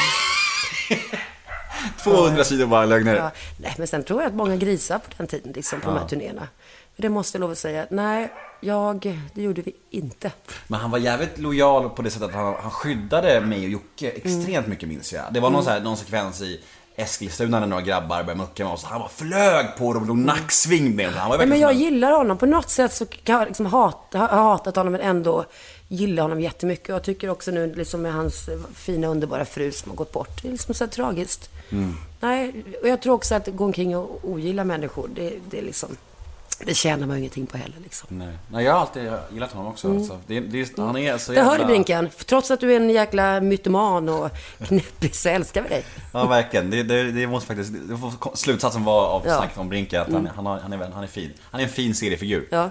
200 2.03 2.43
sidor 2.43 2.65
bara 2.65 2.85
lögner. 2.85 3.15
Ja, 3.15 3.31
nej, 3.59 3.75
men 3.77 3.87
sen 3.87 4.03
tror 4.03 4.21
jag 4.21 4.27
att 4.29 4.35
många 4.35 4.55
grisar 4.55 4.97
på 4.99 5.05
den 5.17 5.27
tiden, 5.27 5.51
liksom, 5.51 5.81
på 5.81 5.89
de 5.89 5.97
här 5.99 6.07
turnéerna. 6.07 6.47
Men 6.95 7.01
det 7.01 7.09
måste 7.09 7.37
jag 7.37 7.41
lov 7.41 7.51
att 7.51 7.57
säga, 7.57 7.85
nej, 7.89 8.31
jag, 8.61 9.19
det 9.33 9.41
gjorde 9.41 9.61
vi 9.61 9.75
inte. 9.89 10.31
Men 10.67 10.79
han 10.79 10.91
var 10.91 10.97
jävligt 10.97 11.37
lojal 11.37 11.89
på 11.89 12.01
det 12.01 12.09
sättet 12.09 12.27
att 12.29 12.35
han, 12.35 12.55
han 12.61 12.71
skyddade 12.71 13.41
mig 13.41 13.63
och 13.63 13.69
Jocke 13.69 14.09
extremt 14.09 14.47
Mm. 14.47 14.69
mycket 14.69 14.89
minns 14.89 15.13
jag. 15.13 15.23
Det 15.31 15.39
var 15.39 15.49
någon, 15.49 15.63
så 15.63 15.69
här, 15.69 15.79
någon 15.79 15.97
sekvens 15.97 16.41
i 16.41 16.61
Eskilstuna 16.95 17.59
när 17.59 17.67
några 17.67 17.81
grabbar 17.83 18.23
började 18.23 18.35
mucka 18.35 18.63
med 18.63 18.73
oss. 18.73 18.83
Han 18.83 18.99
bara 18.99 19.09
flög 19.09 19.65
på 19.77 19.93
dem 19.93 20.01
och 20.01 20.07
låg 20.07 20.17
nacksving 20.17 20.95
med 20.95 21.05
dem. 21.05 21.13
Han 21.17 21.29
var 21.29 21.37
Nej, 21.37 21.47
men 21.47 21.59
jag 21.59 21.73
gillar 21.73 22.11
honom. 22.11 22.37
På 22.37 22.45
något 22.45 22.69
sätt 22.69 22.93
så 22.93 23.05
kan 23.05 23.35
jag 23.39 23.47
liksom 23.47 23.65
hata, 23.65 24.17
ha 24.19 24.27
hatat 24.27 24.75
honom, 24.75 24.91
men 24.91 25.01
ändå 25.01 25.45
gillar 25.88 26.23
honom 26.23 26.41
jättemycket. 26.41 26.89
Jag 26.89 27.04
tycker 27.04 27.30
också 27.30 27.52
nu, 27.52 27.76
liksom 27.76 28.02
med 28.02 28.13
hans 28.13 28.50
fina, 28.76 29.08
underbara 29.08 29.45
fru 29.45 29.71
som 29.71 29.89
har 29.91 29.95
gått 29.95 30.12
bort. 30.12 30.41
Det 30.41 30.47
är 30.47 30.52
liksom 30.52 30.73
så 30.73 30.88
tragiskt. 30.88 31.50
Nej, 32.19 32.63
och 32.82 32.88
jag 32.88 33.02
tror 33.02 33.13
också 33.13 33.36
att 33.36 33.47
gå 33.47 33.65
omkring 33.65 33.97
och 33.97 34.19
ogilla 34.23 34.63
människor, 34.63 35.10
det, 35.15 35.34
det 35.50 35.58
är 35.60 35.63
liksom... 35.63 35.97
Det 36.65 36.73
tjänar 36.73 37.07
man 37.07 37.15
ju 37.15 37.19
ingenting 37.19 37.45
på 37.45 37.57
heller 37.57 37.75
liksom. 37.83 38.07
Nej. 38.11 38.37
Nej, 38.51 38.65
jag 38.65 38.73
har 38.73 38.79
alltid 38.79 39.11
gillat 39.33 39.51
honom 39.51 39.71
också. 39.71 39.91
Alltså. 39.91 40.19
Det, 40.27 40.39
det, 40.39 40.77
han 40.77 40.97
är 40.97 41.17
så 41.17 41.31
Det 41.31 41.35
jävla... 41.37 41.51
hör 41.51 41.59
du 41.59 41.65
Brinken. 41.65 42.09
Trots 42.25 42.51
att 42.51 42.59
du 42.59 42.71
är 42.71 42.75
en 42.77 42.89
jäkla 42.89 43.41
mytoman 43.41 44.09
och 44.09 44.29
knäppig 44.67 45.15
så 45.15 45.29
älskar 45.29 45.61
vi 45.61 45.69
dig. 45.69 45.83
Ja, 46.13 46.25
verkligen. 46.27 46.69
Det, 46.69 46.83
det, 46.83 47.11
det 47.11 47.27
måste 47.27 47.47
faktiskt... 47.47 47.73
Det 47.89 47.97
får 47.97 48.35
slutsatsen 48.35 48.83
vara 48.83 49.07
av 49.07 49.21
Ja. 49.25 49.37
snacket 49.37 49.57
om 49.57 49.69
Brinken 49.69 50.01
att 50.01 50.11
han, 50.11 50.29
han, 50.35 50.45
har, 50.45 50.59
han, 50.59 50.73
är, 50.73 50.77
han 50.93 51.03
är 51.03 51.07
fin. 51.07 51.33
Han 51.51 51.59
är 51.61 51.65
en 51.65 51.71
fin 51.71 51.95
seriefigur. 51.95 52.47
Ja. 52.51 52.69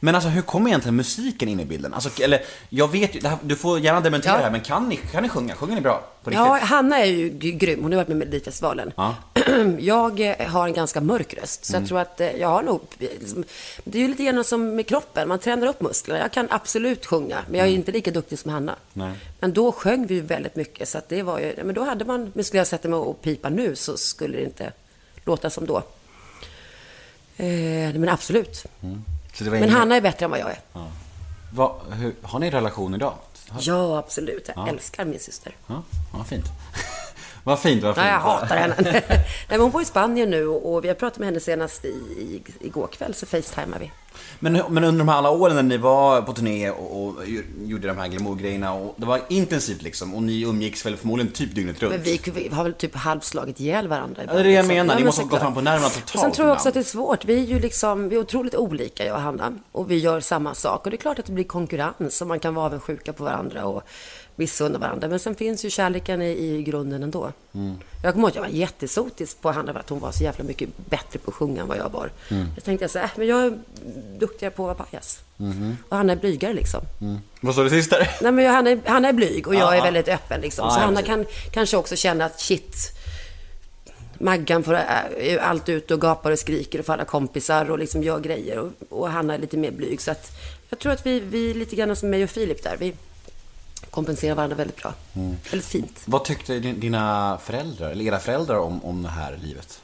Men 0.00 0.14
alltså 0.14 0.28
hur 0.30 0.42
kommer 0.42 0.68
egentligen 0.70 0.96
musiken 0.96 1.48
in 1.48 1.60
i 1.60 1.64
bilden? 1.64 1.94
Alltså, 1.94 2.22
eller, 2.22 2.40
jag 2.68 2.90
vet 2.92 3.14
ju, 3.16 3.20
det 3.20 3.28
här, 3.28 3.38
du 3.42 3.56
får 3.56 3.78
gärna 3.80 4.00
dementera 4.00 4.32
Ja. 4.32 4.36
det 4.38 4.44
här, 4.44 4.50
men 4.50 4.60
kan 4.60 4.88
ni, 4.88 4.96
kan 4.96 5.22
ni 5.22 5.28
sjunga? 5.28 5.54
Sjunger 5.54 5.74
ni 5.74 5.80
bra? 5.80 6.04
På 6.24 6.30
riktigt? 6.30 6.46
Ja, 6.46 6.58
Hanna 6.62 6.98
är 6.98 7.04
ju 7.04 7.28
grym. 7.30 7.82
Hon 7.82 7.92
har 7.92 7.96
varit 7.96 8.08
med 8.08 8.14
i 8.16 8.18
Melodifestivalen. 8.18 8.92
Ja. 8.96 9.14
jag 9.78 10.34
har 10.48 10.66
en 10.66 10.72
ganska 10.74 11.00
mörk 11.00 11.34
röst. 11.34 11.64
Så 11.64 11.72
Mm. 11.72 11.82
jag 11.82 11.88
tror 11.88 12.00
att 12.00 12.20
eh, 12.20 12.36
jag 12.42 12.48
har 12.48 12.62
nog... 12.62 12.80
Liksom, 12.98 13.44
det 13.84 13.98
är 13.98 14.02
ju 14.02 14.08
lite 14.08 14.24
grann 14.24 14.44
som 14.44 14.74
med 14.76 14.86
kroppen. 14.86 15.28
Man 15.28 15.38
tränar 15.38 15.66
upp 15.66 15.80
musklerna. 15.80 16.20
Jag 16.20 16.32
kan 16.32 16.46
absolut 16.50 17.06
sjunga, 17.06 17.38
men 17.48 17.60
jag 17.60 17.68
är 17.68 17.72
inte 17.72 17.92
lika 17.92 18.10
duktig 18.10 18.38
som 18.38 18.50
Hanna. 18.50 18.76
Mm. 18.94 19.08
Nej. 19.08 19.18
Men 19.40 19.52
då 19.52 19.72
sjöng 19.72 20.06
vi 20.06 20.20
väldigt 20.20 20.56
mycket. 20.56 20.88
Så 20.88 21.00
det 21.08 21.22
var 21.22 21.38
ju... 21.38 21.54
Men 21.64 21.74
då 21.74 21.84
hade 21.84 22.04
man... 22.04 22.32
Men 22.34 22.44
skulle 22.44 22.60
jag 22.60 22.66
sätta 22.66 22.88
mig 22.88 22.98
och 22.98 23.22
pipa 23.22 23.48
nu 23.48 23.76
så 23.76 23.96
skulle 23.96 24.36
det 24.38 24.44
inte 24.44 24.72
låta 25.24 25.50
som 25.50 25.66
då. 25.66 25.76
Eh, 27.36 27.44
men 27.94 28.08
absolut. 28.08 28.64
Det 29.38 29.44
var 29.44 29.50
Men 29.50 29.62
ingen- 29.62 29.70
Hanna 29.74 29.96
är 29.96 30.00
bättre 30.00 30.24
än 30.24 30.30
vad 30.30 30.40
jag 30.40 30.50
är. 30.50 30.58
Vad- 31.54 31.80
hur, 31.92 32.14
har 32.22 32.38
ni 32.38 32.46
en 32.46 32.52
relation 32.52 32.94
idag? 32.94 33.14
Har- 33.48 33.60
Ja, 33.64 33.98
absolut. 33.98 34.50
Jag 34.56 34.68
älskar 34.68 35.04
min 35.04 35.20
syster. 35.20 35.56
Ja, 35.66 35.82
vad 36.12 36.26
fint. 36.26 36.44
vad 37.44 37.58
fint, 37.58 37.82
vad 37.82 37.94
fint. 37.94 38.04
Nej, 38.04 38.12
jag 38.12 38.20
hatar 38.20 38.56
henne. 38.56 38.74
Nej, 39.08 39.26
men 39.48 39.60
hon 39.60 39.70
bor 39.70 39.82
i 39.82 39.84
Spanien 39.84 40.30
nu 40.30 40.46
och 40.46 40.84
vi 40.84 40.88
har 40.88 40.94
pratat 40.94 41.18
med 41.18 41.26
henne 41.26 41.40
senast 41.40 41.84
i, 41.84 41.88
i, 41.88 42.42
igår 42.60 42.86
kväll, 42.86 43.14
så 43.14 43.26
facetimar 43.26 43.78
vi. 43.78 43.90
Men, 44.38 44.52
men 44.52 44.84
under 44.84 44.98
de 44.98 45.08
här 45.08 45.16
alla 45.16 45.30
åren 45.30 45.56
när 45.56 45.62
ni 45.62 45.76
var 45.76 46.22
på 46.22 46.32
turné 46.32 46.70
och, 46.70 47.06
och 47.06 47.14
gjorde 47.62 47.88
de 47.88 47.98
här 47.98 48.08
glamourgrejerna 48.08 48.74
och 48.74 48.94
det 48.96 49.06
var 49.06 49.20
intensivt 49.28 49.82
liksom 49.82 50.14
och 50.14 50.22
ni 50.22 50.42
umgicks 50.42 50.86
väl 50.86 50.96
förmodligen 50.96 51.32
typ 51.32 51.54
dygnet 51.54 51.82
runt? 51.82 51.94
Men 51.94 52.02
vi, 52.02 52.20
vi 52.34 52.48
har 52.48 52.64
väl 52.64 52.74
typ 52.74 52.94
halvslagit 52.94 53.60
ihjäl 53.60 53.88
varandra. 53.88 54.22
Ja, 54.26 54.32
det 54.32 54.40
är 54.40 54.44
det 54.44 54.52
jag 54.52 54.66
menar. 54.66 54.94
Ni 54.94 55.00
men 55.00 55.06
måste 55.06 55.22
ha 55.22 55.28
gått 55.28 55.40
fram 55.40 55.54
på 55.54 55.60
nerverna 55.60 55.88
totalt 55.88 56.14
Och 56.14 56.20
sen 56.20 56.32
tror 56.32 56.48
jag 56.48 56.54
också 56.54 56.68
att 56.68 56.74
det 56.74 56.80
är 56.80 56.84
svårt. 56.84 57.24
Vi 57.24 57.34
är 57.34 57.44
ju 57.46 57.58
liksom, 57.58 58.08
vi 58.08 58.16
är 58.16 58.20
otroligt 58.20 58.54
olika, 58.54 59.04
jag 59.04 59.14
och 59.14 59.22
Hanna. 59.22 59.52
Och 59.72 59.90
vi 59.90 59.98
gör 59.98 60.20
samma 60.20 60.54
sak. 60.54 60.84
Och 60.84 60.90
det 60.90 60.96
är 60.96 60.98
klart 60.98 61.18
att 61.18 61.26
det 61.26 61.32
blir 61.32 61.44
konkurrens 61.44 62.20
och 62.20 62.26
man 62.26 62.40
kan 62.40 62.54
vara 62.54 62.66
avundsjuka 62.66 63.12
på 63.12 63.24
varandra 63.24 63.64
och 63.64 63.82
missunna 64.36 64.78
varandra. 64.78 65.08
Men 65.08 65.18
sen 65.18 65.34
finns 65.34 65.64
ju 65.64 65.70
kärleken 65.70 66.22
i, 66.22 66.30
i 66.30 66.62
grunden 66.62 67.02
ändå. 67.02 67.32
Mm. 67.54 67.76
Jag 68.02 68.12
kommer 68.12 68.22
ihåg 68.22 68.30
att 68.30 68.34
jag 68.34 68.42
var 68.42 68.48
jättesotisk 68.48 69.40
på 69.40 69.50
Hanna 69.50 69.72
för 69.72 69.80
att 69.80 69.88
hon 69.88 70.00
var 70.00 70.12
så 70.12 70.24
jävla 70.24 70.44
mycket 70.44 70.68
bättre 70.76 71.18
på 71.18 71.30
att 71.30 71.34
sjunga 71.34 71.62
än 71.62 71.68
vad 71.68 71.76
jag 71.76 71.90
var. 71.90 72.10
Mm. 72.30 72.46
Jag 72.54 72.64
tänkte 72.64 72.88
så 72.88 72.98
här, 72.98 73.04
äh, 73.04 73.10
men 73.16 73.26
jag 73.26 73.44
är 73.44 73.58
duktigare 74.18 74.54
på 74.54 74.70
att 74.70 74.78
vara 74.78 74.88
pajas. 74.88 75.20
Mm-hmm. 75.36 75.74
Och 75.88 75.96
Hanna 75.96 76.12
är 76.12 76.16
blygare 76.16 76.52
liksom. 76.52 76.80
Vad 77.40 77.54
sa 77.54 77.62
du 77.62 77.70
sist 77.70 77.90
där? 77.90 78.10
Nej, 78.22 78.32
men 78.32 78.44
jag, 78.44 78.52
han, 78.52 78.66
är, 78.66 78.80
han 78.86 79.04
är 79.04 79.12
blyg 79.12 79.48
och 79.48 79.54
jag 79.54 79.60
Ja, 79.60 79.72
är 79.72 79.76
ja. 79.76 79.84
väldigt 79.84 80.08
öppen 80.08 80.40
liksom. 80.40 80.64
Ja, 80.66 80.74
så 80.74 80.80
ja, 80.80 80.84
Hanna 80.84 81.02
kan 81.02 81.26
kanske 81.50 81.76
också 81.76 81.96
känna 81.96 82.24
att 82.24 82.40
shit, 82.40 82.76
Maggan 84.18 84.62
får 84.62 84.74
äh, 84.74 85.48
allt 85.48 85.68
ut 85.68 85.90
och 85.90 86.00
gapar 86.00 86.30
och 86.30 86.38
skriker 86.38 86.78
och 86.78 86.86
får 86.86 86.92
alla 86.92 87.04
kompisar 87.04 87.70
och 87.70 87.78
liksom 87.78 88.02
gör 88.02 88.20
grejer. 88.20 88.58
Och, 88.58 88.72
och 88.88 89.08
Hanna 89.08 89.34
är 89.34 89.38
lite 89.38 89.56
mer 89.56 89.70
blyg. 89.70 90.00
Så 90.00 90.10
att 90.10 90.32
jag 90.70 90.78
tror 90.78 90.92
att 90.92 91.06
vi, 91.06 91.20
vi 91.20 91.50
är 91.50 91.54
lite 91.54 91.76
grann 91.76 91.96
som 91.96 92.10
mig 92.10 92.24
och 92.24 92.30
Filip 92.30 92.62
där. 92.62 92.76
Vi 92.78 92.94
kompenserar 93.90 94.34
varandra 94.34 94.56
väldigt 94.56 94.76
bra. 94.76 94.94
Mm. 95.16 95.36
Väldigt 95.50 95.68
fint. 95.68 96.02
Vad 96.04 96.24
tyckte 96.24 96.58
din- 96.58 96.80
dina 96.80 97.38
föräldrar, 97.44 97.90
eller 97.90 98.04
era 98.04 98.18
föräldrar 98.18 98.58
om, 98.58 98.84
om 98.84 99.02
det 99.02 99.08
här 99.08 99.38
livet? 99.42 99.80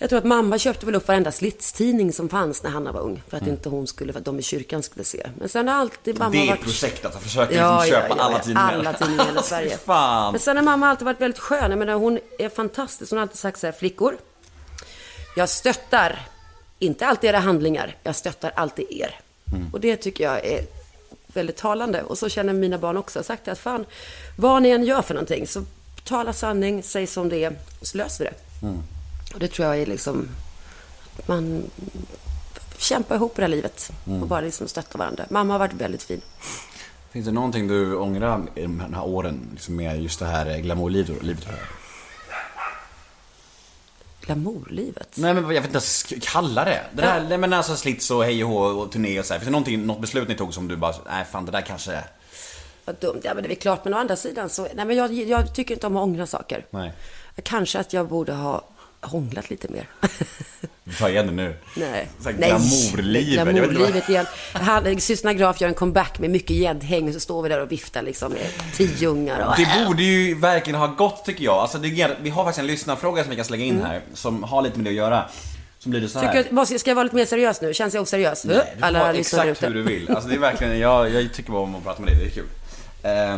Jag 0.00 0.10
tror 0.10 0.18
att 0.18 0.24
mamma 0.24 0.58
köpte 0.58 0.86
väl 0.86 0.94
upp 0.94 1.08
varenda 1.08 1.32
slitstidning 1.32 2.12
som 2.12 2.28
fanns 2.28 2.62
när 2.62 2.70
Hanna 2.70 2.92
var 2.92 3.00
ung. 3.00 3.22
För 3.28 3.36
att 3.36 3.46
inte 3.46 3.68
hon 3.68 3.86
skulle, 3.86 4.12
för 4.12 4.18
att 4.20 4.24
de 4.24 4.38
i 4.38 4.42
kyrkan 4.42 4.82
skulle 4.82 5.04
se. 5.04 5.26
Men 5.38 5.48
sen 5.48 5.68
har 5.68 5.74
alltid 5.74 6.18
mamma 6.18 6.30
det 6.30 6.38
är 6.42 6.46
varit... 6.46 6.62
projektet, 6.62 7.04
att 7.16 7.22
försöka 7.22 7.50
liksom 7.50 7.86
köpa 8.00 8.14
alla 8.22 8.38
tidningar. 8.38 8.72
Alla 8.72 8.92
tidningar 8.92 9.24
i 9.24 9.26
hela 9.26 9.42
Sverige. 9.52 9.78
Fan. 9.78 10.32
Men 10.32 10.40
sen 10.40 10.56
har 10.56 10.64
mamma 10.64 10.88
alltid 10.88 11.04
varit 11.04 11.20
väldigt 11.20 11.38
skön. 11.40 11.70
Jag 11.70 11.78
menar, 11.78 11.94
hon 11.94 12.18
är 12.38 12.48
fantastisk. 12.48 13.10
Hon 13.10 13.16
har 13.18 13.22
alltid 13.22 13.38
sagt 13.38 13.58
så 13.60 13.66
här, 13.66 13.72
flickor. 13.72 14.16
Jag 15.36 15.48
stöttar, 15.48 16.28
inte 16.78 17.06
alltid 17.06 17.30
era 17.30 17.38
handlingar, 17.38 17.96
jag 18.02 18.16
stöttar 18.16 18.52
alltid 18.56 18.86
er. 18.90 19.20
Mm. 19.52 19.70
Och 19.72 19.80
det 19.80 19.96
tycker 19.96 20.24
jag 20.24 20.44
är 20.44 20.64
väldigt 21.34 21.56
talande. 21.56 22.02
Och 22.02 22.18
så 22.18 22.28
känner 22.28 22.52
mina 22.52 22.78
barn 22.78 22.96
också. 22.96 23.22
Sagt 23.22 23.48
att 23.48 23.58
fan, 23.58 23.84
vad 24.36 24.62
ni 24.62 24.68
än 24.68 24.84
gör 24.84 25.02
för 25.02 25.14
någonting, 25.14 25.46
så 25.46 25.64
tala 26.04 26.32
sanning, 26.32 26.82
säg 26.82 27.06
som 27.06 27.28
det 27.28 27.44
är, 27.44 27.56
så 27.82 27.98
löser 27.98 28.24
vi 28.24 28.30
det. 28.30 28.66
Mm. 28.66 28.82
Och 29.34 29.40
det 29.40 29.48
tror 29.48 29.68
jag 29.68 29.78
är 29.78 29.86
liksom, 29.86 30.28
att 31.18 31.28
man 31.28 31.62
kämpar 32.78 33.14
ihop 33.14 33.32
i 33.32 33.34
det 33.36 33.42
här 33.42 33.48
livet. 33.48 33.92
Mm. 34.06 34.22
Och 34.22 34.28
bara 34.28 34.40
liksom 34.40 34.68
stöttar 34.68 34.98
varandra. 34.98 35.26
Mamma 35.30 35.54
har 35.54 35.58
varit 35.58 35.72
väldigt 35.72 36.02
fin. 36.02 36.20
Finns 37.10 37.26
det 37.26 37.32
någonting 37.32 37.68
du 37.68 37.96
ångrar 37.96 38.42
i 38.54 38.62
de 38.62 38.80
här 38.80 39.06
åren, 39.06 39.48
liksom 39.52 39.76
med 39.76 40.02
just 40.02 40.18
det 40.18 40.26
här 40.26 40.58
glamourlivet? 40.58 41.46
Livet? 44.28 44.44
Glamourlivet. 44.44 45.16
Nej 45.16 45.34
men 45.34 45.54
jag 45.54 45.62
vet 45.62 45.74
inte 45.74 46.26
kalla 46.26 46.64
det. 46.64 46.84
Det 46.92 47.02
där, 47.02 47.38
men 47.38 47.52
alltså 47.52 47.76
slits 47.76 48.10
och 48.10 48.24
hej 48.24 48.44
och 48.44 48.50
hå 48.50 48.58
och 48.58 48.92
turné 48.92 49.20
och 49.20 49.26
så 49.26 49.34
här. 49.34 49.40
Finns 49.40 49.64
det 49.66 49.76
något 49.76 50.00
beslut 50.00 50.28
ni 50.28 50.34
tog 50.34 50.54
som 50.54 50.68
du 50.68 50.76
bara, 50.76 50.94
nej 51.06 51.24
fan 51.24 51.44
det 51.44 51.52
där 51.52 51.60
kanske... 51.60 52.04
Vad 52.84 52.96
dumt. 53.00 53.20
Ja, 53.24 53.34
men 53.34 53.42
det 53.42 53.52
är 53.52 53.54
klart. 53.54 53.84
Men 53.84 53.94
å 53.94 53.96
andra 53.96 54.16
sidan 54.16 54.48
så... 54.48 54.68
Nej, 54.74 54.84
men 54.84 54.96
jag, 54.96 55.12
jag 55.12 55.54
tycker 55.54 55.74
inte 55.74 55.86
om 55.86 55.96
att 55.96 56.02
ångra 56.02 56.26
saker. 56.26 56.66
Nej. 56.70 56.92
Kanske 57.42 57.78
att 57.78 57.92
jag 57.92 58.08
borde 58.08 58.32
ha 58.32 58.64
hånglat 59.00 59.50
lite 59.50 59.68
mer. 59.68 59.86
Ta 60.98 61.08
igen 61.08 61.26
det 61.26 61.32
nu. 61.32 61.56
Nej. 61.76 62.08
Så 62.20 62.30
här 62.30 62.36
Nej. 62.38 62.48
glamourlivet. 62.48 63.44
Glamourlivet 63.44 64.08
igen. 64.08 64.26
Han, 64.52 65.36
Graf 65.36 65.60
gör 65.60 65.68
en 65.68 65.74
comeback 65.74 66.18
med 66.18 66.30
mycket 66.30 66.56
gäddhäng. 66.56 67.12
Så 67.12 67.20
står 67.20 67.42
vi 67.42 67.48
där 67.48 67.60
och 67.60 67.72
viftar 67.72 68.02
liksom 68.02 68.32
med 68.32 68.46
tio 68.74 69.08
ungar. 69.08 69.46
Och, 69.46 69.54
Det 69.56 69.86
borde 69.86 70.02
ju 70.02 70.34
verkligen 70.34 70.80
ha 70.80 70.86
gått 70.86 71.24
tycker 71.24 71.44
jag. 71.44 71.56
Alltså, 71.56 71.78
det, 71.78 72.16
vi 72.22 72.30
har 72.30 72.44
faktiskt 72.44 72.58
en 72.58 72.66
lyssnarfråga 72.66 73.22
som 73.22 73.30
vi 73.30 73.36
kan 73.36 73.44
slänga 73.44 73.64
in 73.64 73.82
här, 73.82 74.00
som 74.14 74.42
har 74.42 74.62
lite 74.62 74.76
med 74.78 74.84
det 74.84 74.90
att 74.90 74.94
göra. 74.94 75.24
Som 75.78 75.90
blir 75.90 76.00
det 76.00 76.08
så 76.08 76.18
här. 76.18 76.42
Tycker, 76.42 76.78
ska 76.78 76.90
jag 76.90 76.94
vara 76.94 77.04
lite 77.04 77.16
mer 77.16 77.26
seriös 77.26 77.60
nu? 77.60 77.74
Känns 77.74 77.94
jag 77.94 78.02
oseriös? 78.02 78.44
Nej, 78.44 78.56
du 78.74 78.80
får 78.80 78.86
Alla 78.86 79.14
exakt 79.14 79.62
hur 79.62 79.74
du 79.74 79.82
vill. 79.82 80.10
Alltså 80.10 80.28
det 80.28 80.34
är 80.34 80.38
verkligen, 80.38 80.78
jag, 80.78 81.10
jag 81.10 81.32
tycker 81.32 81.52
bara 81.52 81.62
om 81.62 81.74
att 81.74 81.84
prata 81.84 82.02
med 82.02 82.12
dig, 82.12 82.18
det 82.18 82.30
är 82.30 82.30
kul. 82.30 82.46
Eh, 83.02 83.36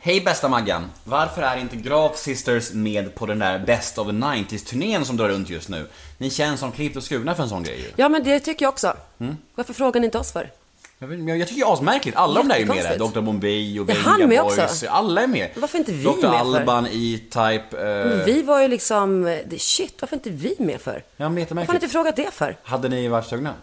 Hej 0.00 0.20
bästa 0.20 0.48
Maggan! 0.48 0.90
Varför 1.04 1.42
är 1.42 1.56
inte 1.56 1.76
Graf 1.76 2.16
Sisters 2.18 2.72
med 2.72 3.14
på 3.14 3.26
den 3.26 3.38
där 3.38 3.58
Best 3.58 3.98
of 3.98 4.06
the 4.06 4.12
90s-turnén 4.12 5.04
som 5.04 5.16
drar 5.16 5.28
runt 5.28 5.50
just 5.50 5.68
nu? 5.68 5.86
Ni 6.18 6.30
känns 6.30 6.60
som 6.60 6.72
klippt 6.72 6.96
och 6.96 7.02
skurna 7.02 7.34
för 7.34 7.42
en 7.42 7.48
sån 7.48 7.62
grej 7.62 7.78
ju. 7.78 7.84
Ja, 7.96 8.08
men 8.08 8.24
det 8.24 8.40
tycker 8.40 8.64
jag 8.64 8.72
också. 8.72 8.92
Mm. 9.20 9.36
Varför 9.54 9.72
frågar 9.74 10.00
ni 10.00 10.04
inte 10.04 10.18
oss 10.18 10.32
för? 10.32 10.50
Jag, 10.98 11.08
vet- 11.08 11.38
jag 11.38 11.48
tycker 11.48 11.64
det 11.64 11.70
är 11.70 11.72
asmärkligt, 11.74 12.16
alla 12.16 12.34
de 12.40 12.48
där 12.48 12.54
är 12.56 12.60
ju 12.60 12.66
med 12.66 12.84
där. 12.84 12.98
Dr 12.98 13.20
Bombay 13.20 13.80
och 13.80 13.88
Venga 13.88 14.26
med 14.26 14.42
Boys, 14.42 14.58
också? 14.58 14.88
alla 14.88 15.22
är 15.22 15.26
med. 15.26 15.50
Varför 15.56 15.78
inte 15.78 15.92
vi 15.92 16.04
Dr 16.04 16.10
med 16.12 16.20
för? 16.20 16.28
Alban, 16.36 16.86
E-Type, 16.86 17.66
eh, 17.72 18.24
vi 18.24 18.42
var 18.42 18.60
ju 18.62 18.68
liksom... 18.68 19.22
det- 19.46 19.60
Shit, 19.60 19.94
varför 20.00 20.16
inte 20.16 20.30
vi 20.30 20.54
med 20.58 20.80
för? 20.80 21.02
Ja, 21.16 21.28
men 21.28 21.34
Varför 21.50 21.56
har 21.56 21.66
ni 21.72 21.74
inte 21.76 21.88
frågat 21.88 22.16
det 22.16 22.30
för? 22.34 22.56
Hade 22.62 22.88
ni 22.88 23.08
varit 23.08 23.26
sugna? 23.26 23.54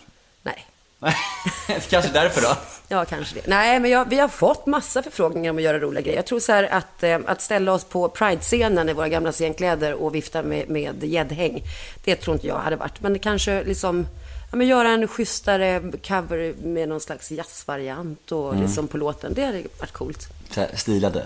Kanske 1.90 2.12
därför 2.12 2.42
då? 2.42 2.58
Ja, 2.88 3.06
kanske 3.06 3.36
det. 3.36 3.42
Nej, 3.48 3.80
men 3.80 3.92
jag, 3.92 4.10
vi 4.10 4.20
har 4.20 4.28
fått 4.28 4.66
massa 4.66 5.04
förfrågningar 5.04 5.52
om 5.52 5.58
att 5.58 5.64
göra 5.64 5.80
roliga 5.80 6.02
grejer. 6.02 6.16
Jag 6.18 6.26
tror 6.26 6.40
så 6.40 6.52
här 6.52 6.64
att, 6.64 7.04
eh, 7.04 7.20
att 7.26 7.42
ställa 7.42 7.74
oss 7.74 7.84
på 7.84 8.10
Pride-scenen 8.10 8.90
i 8.90 8.94
våra 8.94 9.10
gamla 9.10 9.32
scenkläder 9.32 9.94
och 9.94 10.16
vifta 10.16 10.44
med, 10.44 11.04
gäddhäng, 11.04 11.64
det 12.04 12.16
tror 12.16 12.36
inte 12.36 12.48
jag 12.48 12.60
hade 12.60 12.76
varit. 12.76 13.02
Men 13.02 13.20
kanske 13.20 13.64
liksom, 13.64 14.08
ja, 14.52 14.58
men 14.58 14.68
göra 14.68 14.90
en 14.90 15.08
schysstare 15.08 15.82
cover 16.08 16.54
med 16.64 16.90
någon 16.90 17.02
slags 17.02 17.32
jazzvariant 17.32 18.32
och 18.32 18.50
Mm. 18.52 18.62
liksom 18.64 18.88
på 18.88 18.98
låten. 18.98 19.34
Det 19.34 19.46
hade 19.46 19.64
varit 19.80 19.92
coolt. 19.92 20.28
Så 20.52 20.60
här, 20.60 20.70
Stilade. 20.76 21.26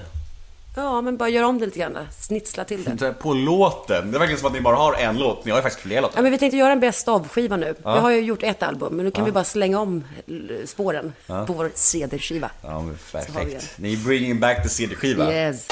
Ja, 0.81 1.01
men 1.01 1.17
bara 1.17 1.29
göra 1.29 1.47
om 1.47 1.59
det 1.59 1.65
lite 1.65 1.79
grann. 1.79 1.97
Snitsla 2.21 2.63
till 2.63 2.83
det. 2.83 3.13
På 3.13 3.33
låten. 3.33 4.11
Det 4.11 4.17
är 4.17 4.19
verkligen 4.19 4.39
som 4.39 4.47
att 4.47 4.53
ni 4.53 4.61
bara 4.61 4.75
har 4.75 4.93
en 4.93 5.17
låt. 5.17 5.45
Ni 5.45 5.51
har 5.51 5.57
ju 5.57 5.61
faktiskt 5.63 5.81
flera 5.83 6.01
låtar. 6.01 6.17
Ja, 6.17 6.21
men 6.21 6.31
vi 6.31 6.37
tänkte 6.37 6.57
göra 6.57 6.71
en 6.71 6.79
best 6.79 7.07
of-skiva 7.07 7.57
nu. 7.57 7.75
Vi 7.77 7.89
har 7.89 8.09
ju 8.11 8.19
gjort 8.21 8.43
ett 8.43 8.63
album, 8.63 8.93
men 8.95 9.05
nu 9.05 9.11
kan 9.11 9.25
vi 9.25 9.31
bara 9.31 9.43
slänga 9.43 9.79
om 9.79 10.03
l- 10.27 10.61
spåren 10.65 11.13
på 11.27 11.53
vår 11.53 11.71
CD-skiva. 11.75 12.49
Ja, 12.63 12.81
men 12.81 12.97
perfekt. 13.11 13.73
Ni 13.77 13.93
är 13.93 13.97
bringing 13.97 14.39
back 14.39 14.63
the 14.63 14.69
CD-skiva. 14.69 15.33
Yes. 15.33 15.67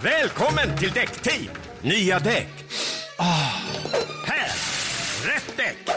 Välkommen 0.00 0.78
till 0.78 0.90
Däckteam! 0.90 1.48
Nya 1.82 2.18
däck. 2.18 2.48
Ah, 3.18 3.24
här! 4.26 4.50
Rätt 5.26 5.56
däck! 5.56 5.96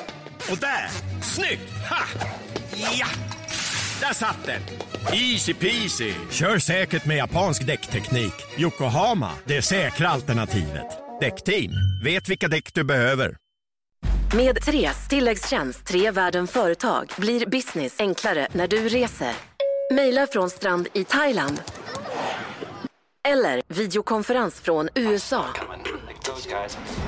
Och 0.51 0.57
där! 0.57 0.89
Snyggt! 1.23 1.71
Ha! 1.89 1.97
Ja! 2.99 3.07
Där 3.99 4.13
satt 4.13 4.45
den! 4.45 4.61
Easy 5.13 5.53
peasy! 5.53 6.13
Kör 6.31 6.59
säkert 6.59 7.05
med 7.05 7.17
japansk 7.17 7.67
däckteknik. 7.67 8.33
Yokohama, 8.57 9.31
det 9.45 9.61
säkra 9.61 10.09
alternativet. 10.09 10.85
Däckteam, 11.21 11.71
vet 12.03 12.29
vilka 12.29 12.47
däck 12.47 12.73
du 12.73 12.83
behöver. 12.83 13.35
Med 14.35 14.61
Tres 14.61 15.07
tilläggstjänst 15.07 15.85
Tre 15.85 16.11
Världen 16.11 16.47
Företag 16.47 17.11
blir 17.17 17.45
business 17.45 17.99
enklare 17.99 18.47
när 18.51 18.67
du 18.67 18.89
reser. 18.89 19.33
Mejla 19.93 20.27
från 20.27 20.49
strand 20.49 20.87
i 20.93 21.03
Thailand. 21.03 21.61
Eller 23.27 23.61
videokonferens 23.67 24.61
från 24.61 24.89
USA. 24.95 25.45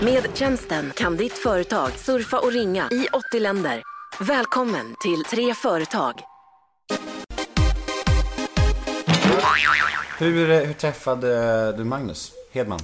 Med 0.01 0.27
tjänsten 0.33 0.91
kan 0.95 1.17
ditt 1.17 1.37
företag 1.37 1.91
surfa 1.91 2.39
och 2.39 2.51
ringa 2.51 2.89
i 2.91 3.07
80 3.11 3.39
länder. 3.39 3.83
Välkommen 4.19 4.95
till 5.03 5.23
Tre 5.23 5.53
Företag. 5.53 6.30
Hur, 10.17 10.51
eh, 10.51 10.59
hur 10.59 10.73
träffade 10.73 11.71
du 11.71 11.83
Magnus 11.83 12.31
Hedman? 12.51 12.79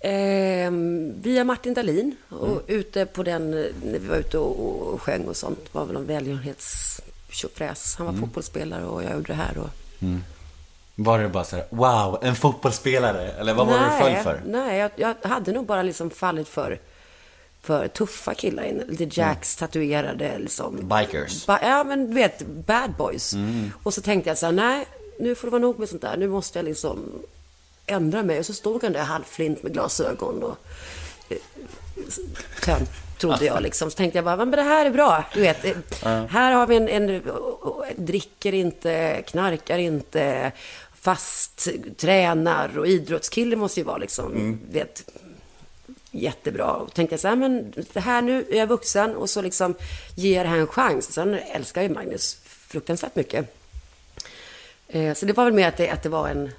Ehm, 0.00 1.12
via 1.22 1.44
Martin 1.44 1.74
Dahlin. 1.74 2.16
Och 2.28 2.62
ute 2.66 3.06
på 3.06 3.22
den, 3.22 3.50
när 3.50 3.98
vi 3.98 4.06
var 4.08 4.16
ute 4.16 4.38
och, 4.38 4.92
och 4.94 5.02
sjöng 5.02 5.24
och 5.24 5.36
sånt. 5.36 5.58
var 5.72 5.84
väl 5.84 5.96
en 5.96 6.06
välgörenhetstjofräs. 6.06 7.94
Han 7.98 8.06
var 8.06 8.14
fotbollsspelare 8.20 8.84
och 8.84 9.02
jag 9.02 9.12
gjorde 9.12 9.26
det 9.26 9.34
här. 9.34 9.58
Och, 9.58 9.68
Var 10.94 11.18
det 11.18 11.28
bara 11.28 11.44
så 11.44 11.56
här, 11.56 11.66
wow, 11.70 12.18
en 12.22 12.36
fotbollsspelare? 12.36 13.30
Eller 13.32 13.54
vad 13.54 13.66
var 13.66 13.78
det 13.78 13.84
du 13.84 14.04
föll 14.04 14.16
för? 14.22 14.42
Nej, 14.46 14.78
jag, 14.78 14.90
jag 14.96 15.14
hade 15.28 15.52
nog 15.52 15.66
bara 15.66 15.82
liksom 15.82 16.10
fallit 16.10 16.48
för, 16.48 16.80
för 17.62 17.88
tuffa 17.88 18.34
killar. 18.34 18.72
Lite 18.88 19.20
Jacks 19.20 19.56
tatuerade 19.56 20.38
liksom. 20.38 20.76
Bikers. 20.88 21.46
Ba- 21.46 21.58
ja, 21.62 21.84
men 21.84 22.06
du 22.08 22.14
vet, 22.14 22.46
bad 22.46 22.90
boys. 22.98 23.34
Och 23.82 23.94
så 23.94 24.00
tänkte 24.00 24.30
jag 24.30 24.38
så 24.38 24.46
här, 24.46 24.52
nej, 24.52 24.86
nu 25.18 25.34
får 25.34 25.46
det 25.46 25.50
vara 25.50 25.62
nog 25.62 25.78
med 25.78 25.88
sånt 25.88 26.02
där. 26.02 26.16
Nu 26.16 26.28
måste 26.28 26.58
jag 26.58 26.64
liksom 26.64 27.22
ändra 27.86 28.22
mig. 28.22 28.38
Och 28.38 28.46
så 28.46 28.52
stod 28.52 28.82
han 28.82 28.92
där 28.92 29.02
halvflint 29.02 29.62
med 29.62 29.72
glasögon 29.72 30.42
och 30.42 30.56
eh, 31.28 31.38
tönt, 32.62 32.90
trodde 33.18 33.44
jag 33.44 33.62
liksom. 33.62 33.90
Så 33.90 33.96
tänkte 33.96 34.18
jag 34.18 34.24
bara, 34.24 34.36
men 34.36 34.50
det 34.50 34.62
här 34.62 34.86
är 34.86 34.90
bra. 34.90 35.24
Du 35.34 35.40
vet, 35.40 35.64
eh, 35.64 36.24
här 36.24 36.52
har 36.52 36.66
vi 36.66 36.76
en, 36.76 36.88
en, 36.88 37.22
dricker 37.96 38.54
inte, 38.54 39.22
knarkar 39.26 39.78
inte, 39.78 40.52
fast 40.94 41.68
tränar 41.96 42.78
och 42.78 42.86
idrottskille 42.86 43.56
måste 43.56 43.80
ju 43.80 43.84
vara 43.84 43.98
liksom, 43.98 44.58
vet, 44.70 45.10
jättebra. 46.10 46.72
Och 46.72 46.94
tänkte 46.94 47.12
jag 47.12 47.20
så 47.20 47.28
här, 47.28 47.36
men 47.36 47.72
det 47.92 48.00
här 48.00 48.22
nu 48.22 48.46
är 48.50 48.56
jag 48.56 48.66
vuxen 48.66 49.16
och 49.16 49.30
så 49.30 49.42
liksom 49.42 49.74
ger 50.14 50.44
det 50.44 50.50
här 50.50 50.58
en 50.58 50.66
chans. 50.66 51.12
Sen 51.12 51.34
älskar 51.34 51.82
jag 51.82 51.88
ju 51.88 51.94
Magnus 51.94 52.38
fruktansvärt 52.44 53.16
mycket. 53.16 53.55
Eh, 54.88 55.14
Så 55.14 55.26
det 55.26 55.32
var 55.32 55.44
väl 55.44 55.54
mer 55.54 55.68
att 55.68 55.76
det, 55.76 55.90
att 55.90 56.02
det 56.02 56.08
var 56.08 56.28
en 56.28 56.50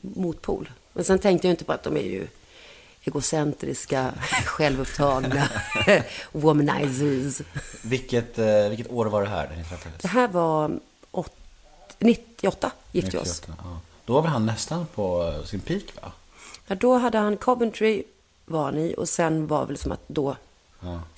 motpol. 0.00 0.70
Men 0.92 1.04
sen 1.04 1.18
tänkte 1.18 1.46
jag 1.48 1.52
inte 1.52 1.64
på 1.64 1.72
att 1.72 1.82
de 1.82 1.96
är 1.96 2.02
ju 2.02 2.26
egocentriska, 3.04 4.12
självupptagna, 4.44 5.48
womanizers. 6.32 7.46
Vilket, 7.82 8.38
eh, 8.38 8.68
vilket 8.68 8.90
år 8.90 9.06
var 9.06 9.22
det 9.22 9.28
här 9.28 9.48
ni? 9.56 9.64
Det 10.00 10.08
här 10.08 10.28
var 10.28 10.78
åt, 11.10 11.32
98 11.98 12.70
gifte 12.92 13.10
vi 13.10 13.18
oss. 13.18 13.40
98, 13.40 13.62
ja. 13.64 13.80
Då 14.04 14.12
var 14.12 14.22
väl 14.22 14.30
han 14.30 14.46
nästan 14.46 14.86
på 14.94 15.34
sin 15.46 15.60
peak 15.60 15.82
va? 16.02 16.12
Ja, 16.66 16.74
då 16.74 16.98
hade 16.98 17.18
han 17.18 17.36
Coventry 17.36 18.02
var 18.46 18.64
han 18.64 18.78
i 18.78 18.94
och 18.98 19.08
sen 19.08 19.46
var 19.46 19.66
väl 19.66 19.76
som 19.78 19.92
att 19.92 20.00
då, 20.06 20.36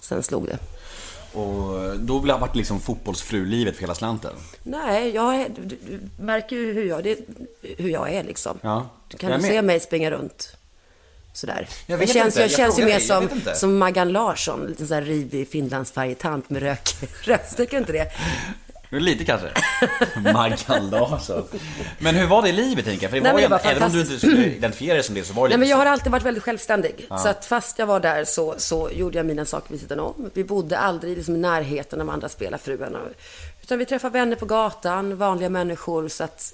sen 0.01 0.23
slog 0.23 0.47
det. 0.47 0.59
Och 1.33 1.99
då 1.99 2.20
blev 2.20 2.37
det 2.37 2.41
varit 2.41 2.57
liksom 2.57 2.81
fotbollsfrulivet 2.81 3.74
för 3.74 3.81
hela 3.81 3.95
slanten. 3.95 4.33
Nej, 4.62 5.11
jag 5.14 5.51
du, 5.57 5.62
du 5.64 6.01
märker 6.22 6.57
ju 6.57 6.72
hur 6.72 6.85
jag, 6.85 7.05
det, 7.05 7.18
hur 7.78 7.89
jag 7.89 8.12
är 8.12 8.24
liksom. 8.24 8.59
Ja, 8.62 8.89
Du 9.09 9.16
kan 9.16 9.31
jag 9.31 9.41
du 9.41 9.47
se 9.47 9.62
mig 9.62 9.81
springa 9.81 10.11
runt 10.11 10.57
sådär. 11.33 11.68
Jag 11.87 11.99
vet 11.99 12.12
känns, 12.12 12.26
inte, 12.26 12.41
jag 12.41 12.51
jag 12.51 12.57
känns 12.57 12.78
ju 12.78 12.85
mer 12.85 12.93
jag 12.93 13.03
som, 13.03 13.28
som 13.55 13.78
Maggan 13.78 14.12
Larsson, 14.12 14.66
lite 14.66 14.87
sån 14.87 14.95
här 14.95 15.03
rivig 15.03 15.49
finlandsfärgtant 15.49 16.51
med 16.51 16.62
rök, 16.62 16.89
röst. 17.24 17.57
Tycker 17.57 17.78
inte 17.78 17.93
det? 17.93 18.12
Men 18.93 19.05
Lite 19.05 19.24
kanske. 19.24 19.51
Maggan 20.32 20.91
Larsson. 20.91 21.45
Men 21.99 22.14
hur 22.14 22.26
var 22.26 22.43
det 22.43 22.49
i 22.49 22.53
livet 22.53 22.86
jag? 22.86 23.11
För 23.11 23.16
det 23.16 23.20
Nej, 23.20 23.32
var 23.32 23.41
ju, 23.41 23.47
det 23.47 23.51
var 23.51 23.61
även 23.64 23.82
om 23.82 23.93
du 23.93 24.01
inte 24.01 24.18
skulle 24.18 24.47
identifiera 24.47 24.95
dig 24.95 25.03
som 25.03 25.14
det 25.14 25.24
så 25.24 25.32
var 25.32 25.45
det 25.45 25.49
Nej, 25.49 25.59
men 25.59 25.68
jag 25.68 25.76
har 25.76 25.86
alltid 25.86 26.12
varit 26.12 26.24
väldigt 26.24 26.43
självständig. 26.43 27.07
Så 27.09 27.28
att 27.28 27.45
fast 27.45 27.78
jag 27.78 27.86
var 27.86 28.01
där 28.01 28.24
så, 28.24 28.55
så 28.59 28.91
gjorde 28.93 29.16
jag 29.16 29.26
mina 29.26 29.45
saker 29.45 29.70
vid 29.70 29.80
sidan 29.80 30.01
om. 30.01 30.30
Vi 30.34 30.45
bodde 30.45 30.78
aldrig 30.78 31.16
liksom 31.16 31.36
i 31.36 31.38
närheten 31.38 32.01
av 32.01 32.11
andra 32.11 32.28
spelarfruarna. 32.28 32.99
Utan 33.62 33.78
vi 33.78 33.86
träffade 33.86 34.12
vänner 34.12 34.36
på 34.36 34.47
gatan, 34.47 35.16
vanliga 35.16 35.49
människor. 35.49 36.09
Så 36.09 36.24
att 36.24 36.53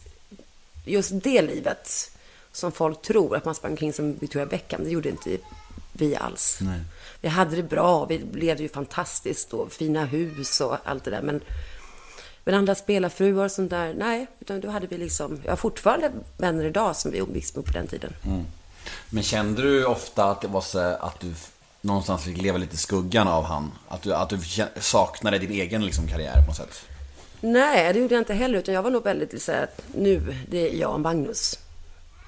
just 0.84 1.11
det 1.14 1.43
livet 1.43 2.11
som 2.53 2.72
folk 2.72 3.03
tror 3.03 3.37
att 3.37 3.45
man 3.45 3.55
sprang 3.55 3.72
omkring 3.72 3.93
som 3.93 4.16
Victoria 4.18 4.47
Beckham, 4.47 4.84
det 4.84 4.91
gjorde 4.91 5.09
inte 5.09 5.39
vi 5.93 6.16
alls. 6.16 6.59
Vi 7.20 7.28
hade 7.28 7.57
det 7.57 7.62
bra, 7.62 8.05
vi 8.05 8.18
levde 8.18 8.62
ju 8.62 8.68
fantastiskt 8.68 9.53
och 9.53 9.72
fina 9.72 10.05
hus 10.05 10.61
och 10.61 10.76
allt 10.84 11.05
det 11.05 11.11
där. 11.11 11.22
Men, 11.22 11.41
men 12.47 12.55
andra 12.55 12.74
spelarfruar 12.74 13.44
och 13.44 13.51
sånt 13.51 13.70
där, 13.70 13.94
nej. 13.94 14.26
Utan 14.40 14.61
då 14.61 14.68
hade 14.68 14.86
vi 14.86 14.99
liksom, 14.99 15.40
jag 15.44 15.53
har 15.53 15.57
fortfarande 15.57 16.11
vänner 16.36 16.64
idag 16.64 16.97
som 16.97 17.11
vi 17.11 17.18
umgicks 17.18 17.57
med 17.57 17.64
på 17.64 17.72
den 17.72 17.86
tiden. 17.86 18.12
Men 19.11 19.22
kände 19.22 19.62
du 19.62 19.84
ofta 19.84 20.24
att 20.24 20.40
det 20.40 20.49
var 20.49 20.61
så 20.61 20.78
att 20.78 21.20
du 21.20 21.34
någonstans 21.80 22.24
fick 22.24 22.42
leva 22.42 22.59
lite 22.59 22.74
i 22.74 22.78
skuggan 22.78 23.28
av 23.28 23.44
han? 23.44 23.72
Att 23.88 24.03
du, 24.03 24.14
att 24.14 24.28
du 24.28 24.38
saknade 24.80 25.38
din 25.38 25.51
egen 25.51 25.84
liksom, 25.84 26.09
karriär 26.09 26.40
på 26.40 26.47
något 26.47 26.57
sätt? 26.57 26.82
Nej, 27.40 27.92
det 27.92 28.01
gjorde 28.01 28.14
jag 28.14 28.20
inte 28.20 28.34
heller. 28.34 28.59
Utan 28.59 28.74
jag 28.74 28.82
var 28.82 28.90
nog 28.90 29.05
väldigt 29.05 29.42
så 29.42 29.53
att 29.53 29.82
nu, 29.94 30.36
det 30.51 30.70
är 30.70 30.74
jag 30.74 30.92
och 30.92 31.01
Magnus. 31.01 31.59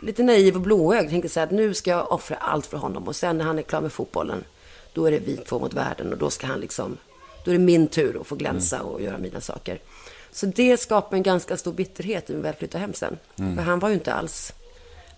Lite 0.02 0.22
naiv 0.22 0.54
och 0.54 0.60
blåögd. 0.60 1.10
Tänkte 1.10 1.28
så 1.28 1.40
här, 1.40 1.46
att 1.46 1.52
nu 1.52 1.74
ska 1.74 1.90
jag 1.90 2.12
offra 2.12 2.36
allt 2.36 2.66
för 2.66 2.76
honom. 2.76 3.08
Och 3.08 3.16
sen 3.16 3.38
när 3.38 3.44
han 3.44 3.58
är 3.58 3.62
klar 3.62 3.80
med 3.80 3.92
fotbollen, 3.92 4.44
då 4.92 5.04
är 5.06 5.10
det 5.10 5.18
vi 5.18 5.36
två 5.36 5.58
mot 5.58 5.74
världen. 5.74 6.12
Och 6.12 6.18
då 6.18 6.30
ska 6.30 6.46
han 6.46 6.60
liksom, 6.60 6.96
då 7.44 7.50
är 7.50 7.52
det 7.52 7.64
min 7.64 7.88
tur 7.88 8.20
att 8.20 8.26
få 8.26 8.34
glänsa 8.34 8.82
och 8.82 9.02
göra 9.02 9.18
mina 9.18 9.40
saker. 9.40 9.78
Så 10.38 10.46
det 10.46 10.80
skapade 10.80 11.16
en 11.16 11.22
ganska 11.22 11.56
stor 11.56 11.72
bitterhet 11.72 12.28
när 12.28 12.36
vi 12.36 12.42
väl 12.42 12.54
flyttade 12.54 12.80
hem 12.80 12.94
sen. 12.94 13.18
För 13.36 13.62
han 13.62 13.78
var 13.78 13.88
ju 13.88 13.94
inte 13.94 14.14
alls 14.14 14.52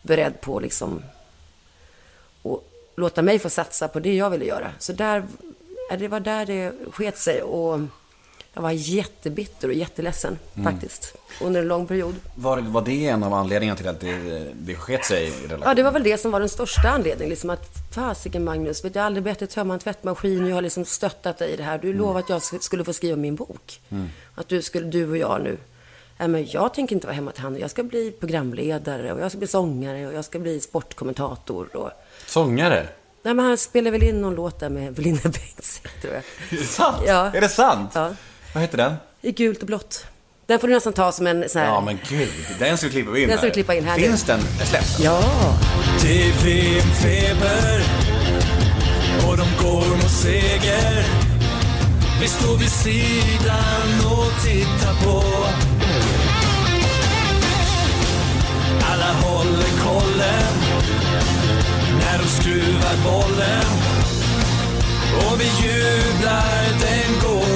beredd 0.03 0.41
på 0.41 0.61
liksom 0.61 1.03
och 2.43 2.69
låta 2.97 3.23
mig 3.23 3.39
få 3.39 3.51
satsa 3.51 3.89
på 3.89 4.01
det 4.01 4.15
jag 4.15 4.31
ville 4.31 4.45
göra. 4.45 4.73
Så 4.79 4.93
där, 4.93 5.25
det 5.99 6.09
var 6.09 6.21
där 6.21 6.47
det 6.47 6.73
sket 6.93 7.19
sig. 7.19 7.43
Och 7.43 7.81
jag 8.55 8.63
var 8.63 8.71
jättebitter 8.71 9.69
och 9.69 9.75
jätteledsen 9.75 10.39
faktiskt. 10.65 11.15
Under 11.41 11.61
en 11.61 11.69
lång 11.69 11.87
period. 11.87 12.15
Var, 12.35 12.59
var 12.59 12.83
det 12.83 13.07
en 13.07 13.23
av 13.23 13.35
anledningarna 13.35 13.77
till 13.77 13.89
att 13.89 14.01
det, 14.01 14.47
det 14.55 14.75
sket 14.75 15.05
sig 15.05 15.25
i 15.27 15.31
relationen? 15.31 15.63
Ja, 15.65 15.75
det 15.75 15.83
var 15.83 15.93
väl 15.93 16.03
det 16.03 16.19
som 16.19 16.31
var 16.31 16.41
den 16.41 16.49
största 16.49 16.89
anledningen. 16.89 17.31
Liksom 17.31 17.51
att, 17.51 17.69
fasiken 17.95 18.45
Magnus, 18.45 18.85
vet 18.85 18.95
jag 18.95 19.03
har 19.03 19.07
aldrig 19.07 19.25
bett 19.25 19.39
dig 19.39 19.49
tömma 19.49 19.75
en 19.75 19.81
tvättmaskin. 19.81 20.47
Jag 20.47 20.55
har 20.55 20.63
liksom 20.63 20.85
stöttat 20.85 21.39
dig 21.39 21.51
i 21.51 21.57
det 21.57 21.63
här. 21.63 21.79
Du 21.79 21.93
lovade 21.93 22.19
att 22.19 22.29
jag 22.29 22.39
sk- 22.39 22.61
skulle 22.61 22.85
få 22.85 22.93
skriva 22.93 23.17
min 23.17 23.35
bok. 23.37 23.81
Att 24.35 24.49
du, 24.49 24.63
skulle, 24.63 24.87
du 24.87 25.11
och 25.11 25.17
jag 25.17 25.41
nu. 25.43 25.59
Nej, 26.19 26.29
men 26.29 26.47
jag 26.51 26.75
tänker 26.75 26.95
inte 26.95 27.07
vara 27.07 27.15
hemma 27.15 27.31
till 27.31 27.43
hand. 27.43 27.59
Jag 27.59 27.71
ska 27.71 27.83
bli 27.83 28.11
programledare 28.21 29.13
och 29.13 29.21
jag 29.21 29.31
ska 29.31 29.39
bli 29.39 29.49
sångare 29.49 30.07
och 30.07 30.15
jag 30.15 30.25
ska 30.25 30.39
bli 30.39 30.61
sportkommentator. 30.61 31.77
Och... 31.77 31.91
Sångare? 32.27 32.89
Nej, 33.23 33.35
men 33.35 33.45
han 33.45 33.59
spelade 33.59 33.91
väl 33.99 34.09
in 34.09 34.21
någon 34.21 34.35
låt 34.35 34.61
där 34.61 34.69
med 34.69 34.93
Belinda 34.93 35.23
Bengtzing, 35.23 35.93
tror 36.03 36.15
jag. 36.15 36.23
Är 36.51 36.57
det 36.63 36.67
sant? 36.67 36.97
Ja. 37.07 37.33
Är 37.35 37.41
det 37.41 37.49
sant? 37.49 37.91
Ja. 37.95 38.11
Vad 38.53 38.63
heter 38.63 38.77
den? 38.77 38.95
I 39.23 39.33
gult 39.33 39.61
och 39.61 39.67
blått. 39.67 40.07
Den 40.47 40.61
får 40.61 40.69
du 40.69 40.75
nästan 40.75 40.93
ta 40.93 41.13
som 41.13 41.27
en 41.27 41.49
sån 41.49 41.63
här... 41.63 41.69
Ja 41.69 41.81
men 41.81 41.99
gud, 42.09 42.29
den 42.59 42.79
ska 42.79 42.87
vi 42.87 42.93
klippa 42.93 43.19
in 43.19 43.29
Den 43.29 43.39
ska 43.39 43.47
vi 43.47 43.53
klippa 43.53 43.75
in 43.75 43.85
här 43.85 43.97
nu. 43.97 44.03
Finns 44.03 44.25
den 44.25 44.41
släppt? 44.41 45.01
Ja! 45.01 45.23
Det 46.03 46.23
är 46.23 46.33
VM-feber 46.45 47.83
och 49.29 49.37
de 49.37 49.65
går 49.65 49.97
mot 49.97 50.11
seger. 50.11 51.05
Vi 52.21 52.29
står 52.29 52.57
vid 52.57 52.71
sidan 52.73 54.11
och 54.13 54.43
tittar 54.45 54.95
på. 55.05 55.23
Alla 58.93 59.13
håller 59.13 59.71
kollen 59.85 60.55
när 61.99 62.19
de 62.19 62.25
skruvar 62.25 62.97
bollen. 63.05 63.65
Och 65.17 65.41
vi 65.41 65.45
jublar, 65.45 66.65
den 66.81 67.21
går 67.23 67.50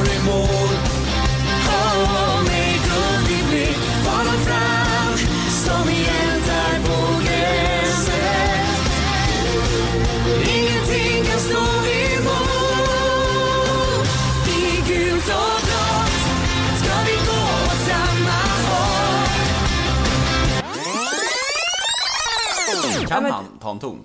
Kan 23.09 23.23
men- 23.23 23.33
han 23.33 23.45
ta 23.61 23.71
en 23.71 23.79
ton? 23.79 24.05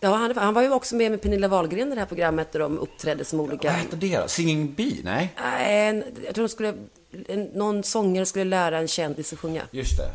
ja 0.00 0.14
han, 0.16 0.36
han 0.36 0.54
var 0.54 0.62
ju 0.62 0.72
också 0.72 0.94
med 0.94 1.10
med 1.10 1.22
Pernilla 1.22 1.48
Wahlgren 1.48 1.92
i 1.92 1.94
det 1.94 2.00
här 2.00 2.06
programmet 2.06 2.52
där 2.52 2.60
de 2.60 2.78
uppträdde 2.78 3.24
som 3.24 3.40
olika... 3.40 3.68
Vad 3.68 3.76
hette 3.76 3.96
det 3.96 4.18
då? 4.18 4.28
Singing 4.28 4.74
Bee? 4.74 5.00
Nej? 5.04 5.34
En- 5.68 6.04
jag 6.24 6.34
tror 6.34 6.44
de 6.44 6.48
skulle... 6.48 6.74
En, 7.28 7.42
någon 7.44 7.82
sångare 7.82 8.26
skulle 8.26 8.44
lära 8.44 8.78
en 8.78 8.88
kändis 8.88 9.32
att 9.32 9.38
sjunga. 9.38 9.62
Just 9.70 9.96
det. 9.96 10.08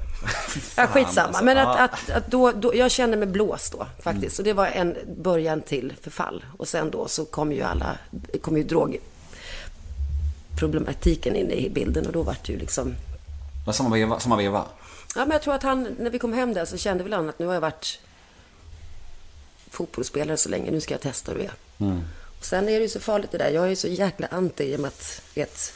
Ja, 0.78 0.88
skitsamma. 0.88 1.28
alltså. 1.28 1.44
Men 1.44 1.58
att, 1.58 1.80
att, 1.80 2.10
att 2.10 2.32
då, 2.32 2.52
då, 2.52 2.76
jag 2.76 2.92
kände 2.92 3.18
mig 3.18 3.28
blåst 3.28 3.72
då 3.72 3.86
faktiskt. 4.04 4.40
Och 4.40 4.46
det 4.46 4.54
var 4.54 4.68
en 4.68 4.98
början 5.18 5.62
till 5.62 5.94
förfall. 6.02 6.46
Och 6.58 6.68
sen 6.68 6.92
då 6.92 7.08
så 7.08 7.26
kom 7.26 7.52
ju 7.52 7.62
alla, 7.62 7.98
kom 8.42 8.58
ju 8.58 8.64
drogproblematiken 8.64 11.36
in 11.36 11.52
i 11.52 11.70
bilden. 11.70 12.06
Och 12.06 12.12
då 12.14 12.24
var 12.24 12.38
det 12.46 12.54
ju 12.54 12.60
liksom... 12.60 12.96
Samma 13.74 13.96
veva? 13.96 14.20
Samma 14.20 14.38
veva? 14.38 14.66
Ja, 15.16 15.22
men 15.22 15.32
jag 15.32 15.42
tror 15.42 15.54
att 15.54 15.64
han, 15.64 15.96
när 16.00 16.10
vi 16.10 16.20
kom 16.20 16.34
hem 16.34 16.54
där 16.54 16.66
så 16.66 16.78
kände 16.78 17.04
väl 17.04 17.14
han 17.14 17.30
att 17.30 17.40
nu 17.40 17.46
har 17.46 17.54
jag 17.54 17.62
varit 17.62 18.00
fotbollsspelare 19.76 20.38
så 20.38 20.50
länge, 20.50 20.72
nu 20.72 20.82
ska 20.82 20.94
jag 20.94 21.02
testa 21.02 21.32
hur 21.32 21.40
det 21.40 21.46
är. 21.46 21.54
Och 22.40 22.46
sen 22.46 22.70
är 22.70 22.74
det 22.74 22.82
ju 22.82 22.90
så 22.90 23.00
farligt 23.00 23.32
det 23.32 23.38
där. 23.38 23.50
Jag 23.50 23.66
är 23.66 23.70
ju 23.70 23.76
så 23.76 23.88
jäkla 23.88 24.28
anti 24.32 24.64
i 24.64 24.76
och 24.76 24.80
med 24.80 24.88
att, 24.88 25.22
vet, 25.36 25.74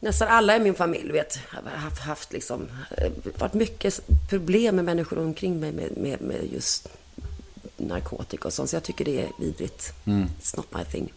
nästan 0.00 0.28
alla 0.28 0.56
i 0.56 0.60
min 0.60 0.74
familj, 0.74 1.12
vet, 1.12 1.38
har 1.48 1.70
haft, 1.70 1.98
haft 1.98 2.32
liksom, 2.32 2.68
eh, 2.98 3.12
varit 3.38 3.54
mycket 3.54 4.00
problem 4.28 4.76
med 4.76 4.84
människor 4.84 5.18
omkring 5.18 5.60
mig 5.60 5.72
med, 5.72 5.96
med, 5.96 6.20
med 6.20 6.52
just 6.52 6.88
narkotika 7.76 8.48
och 8.48 8.52
sånt. 8.52 8.70
Så 8.70 8.76
jag 8.76 8.82
tycker 8.82 9.04
det 9.04 9.20
är 9.22 9.28
vidrigt. 9.38 9.92
It's 10.04 10.56
not 10.56 10.66
my 10.74 10.84
thing. 10.84 11.12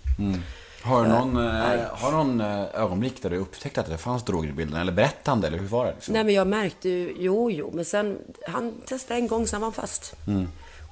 Har 0.82 1.04
du 1.04 1.10
någon, 1.10 1.34
nej. 1.34 1.86
har 1.92 2.12
någon 2.12 2.42
eh, 2.42 2.66
ögonblick 2.74 3.22
där 3.22 3.30
du 3.30 3.38
upptäckte 3.38 3.82
att 3.82 3.90
det 3.90 3.98
fanns 3.98 4.24
droger 4.24 4.50
i 4.50 4.54
bilden? 4.54 4.82
Eller 4.82 4.92
berättande, 4.92 5.48
eller 5.48 5.58
hur 5.58 5.68
var 5.68 5.86
det? 5.86 5.92
Liksom? 5.92 6.14
Nej, 6.14 6.24
men 6.24 6.34
jag 6.34 6.48
märkte 6.48 6.90
ju, 6.90 7.16
jo, 7.20 7.52
jo, 7.52 7.72
men 7.74 7.86
sen, 7.86 8.18
han 8.48 8.74
testade 8.86 9.20
en 9.20 9.28
gång, 9.28 9.48
sen 9.48 9.62
var 9.62 9.66
han 9.66 9.74
fast. 9.74 10.16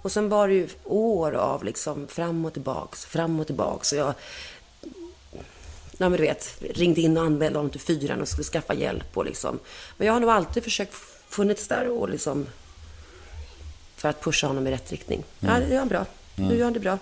Och 0.03 0.11
sen 0.11 0.29
var 0.29 0.47
det 0.47 0.53
ju 0.53 0.69
år 0.83 1.31
av 1.31 1.63
liksom 1.63 2.07
fram 2.07 2.45
och 2.45 2.53
tillbaks, 2.53 3.05
fram 3.05 3.39
och 3.39 3.45
tillbaks. 3.45 3.91
Och 3.91 3.97
jag, 3.97 4.13
ja 5.97 6.09
men 6.09 6.11
du 6.11 6.21
vet, 6.21 6.57
ringde 6.59 7.01
in 7.01 7.17
och 7.17 7.23
anmälde 7.23 7.59
honom 7.59 7.71
till 7.71 7.79
fyran 7.81 8.21
och 8.21 8.27
skulle 8.27 8.43
skaffa 8.43 8.73
hjälp 8.73 9.17
och 9.17 9.25
liksom. 9.25 9.59
Men 9.97 10.07
jag 10.07 10.13
har 10.13 10.19
nog 10.19 10.29
alltid 10.29 10.63
försökt 10.63 10.93
funnits 11.29 11.67
där 11.67 11.87
och 11.87 12.09
liksom, 12.09 12.47
för 13.95 14.09
att 14.09 14.21
pusha 14.21 14.47
honom 14.47 14.67
i 14.67 14.71
rätt 14.71 14.91
riktning. 14.91 15.23
Ja, 15.39 15.59
det 15.59 15.69
gör 15.69 15.79
han 15.79 15.87
bra. 15.87 16.05
Nu 16.35 16.57
gör 16.57 16.63
han 16.63 16.73
det 16.73 16.79
bra. 16.79 16.97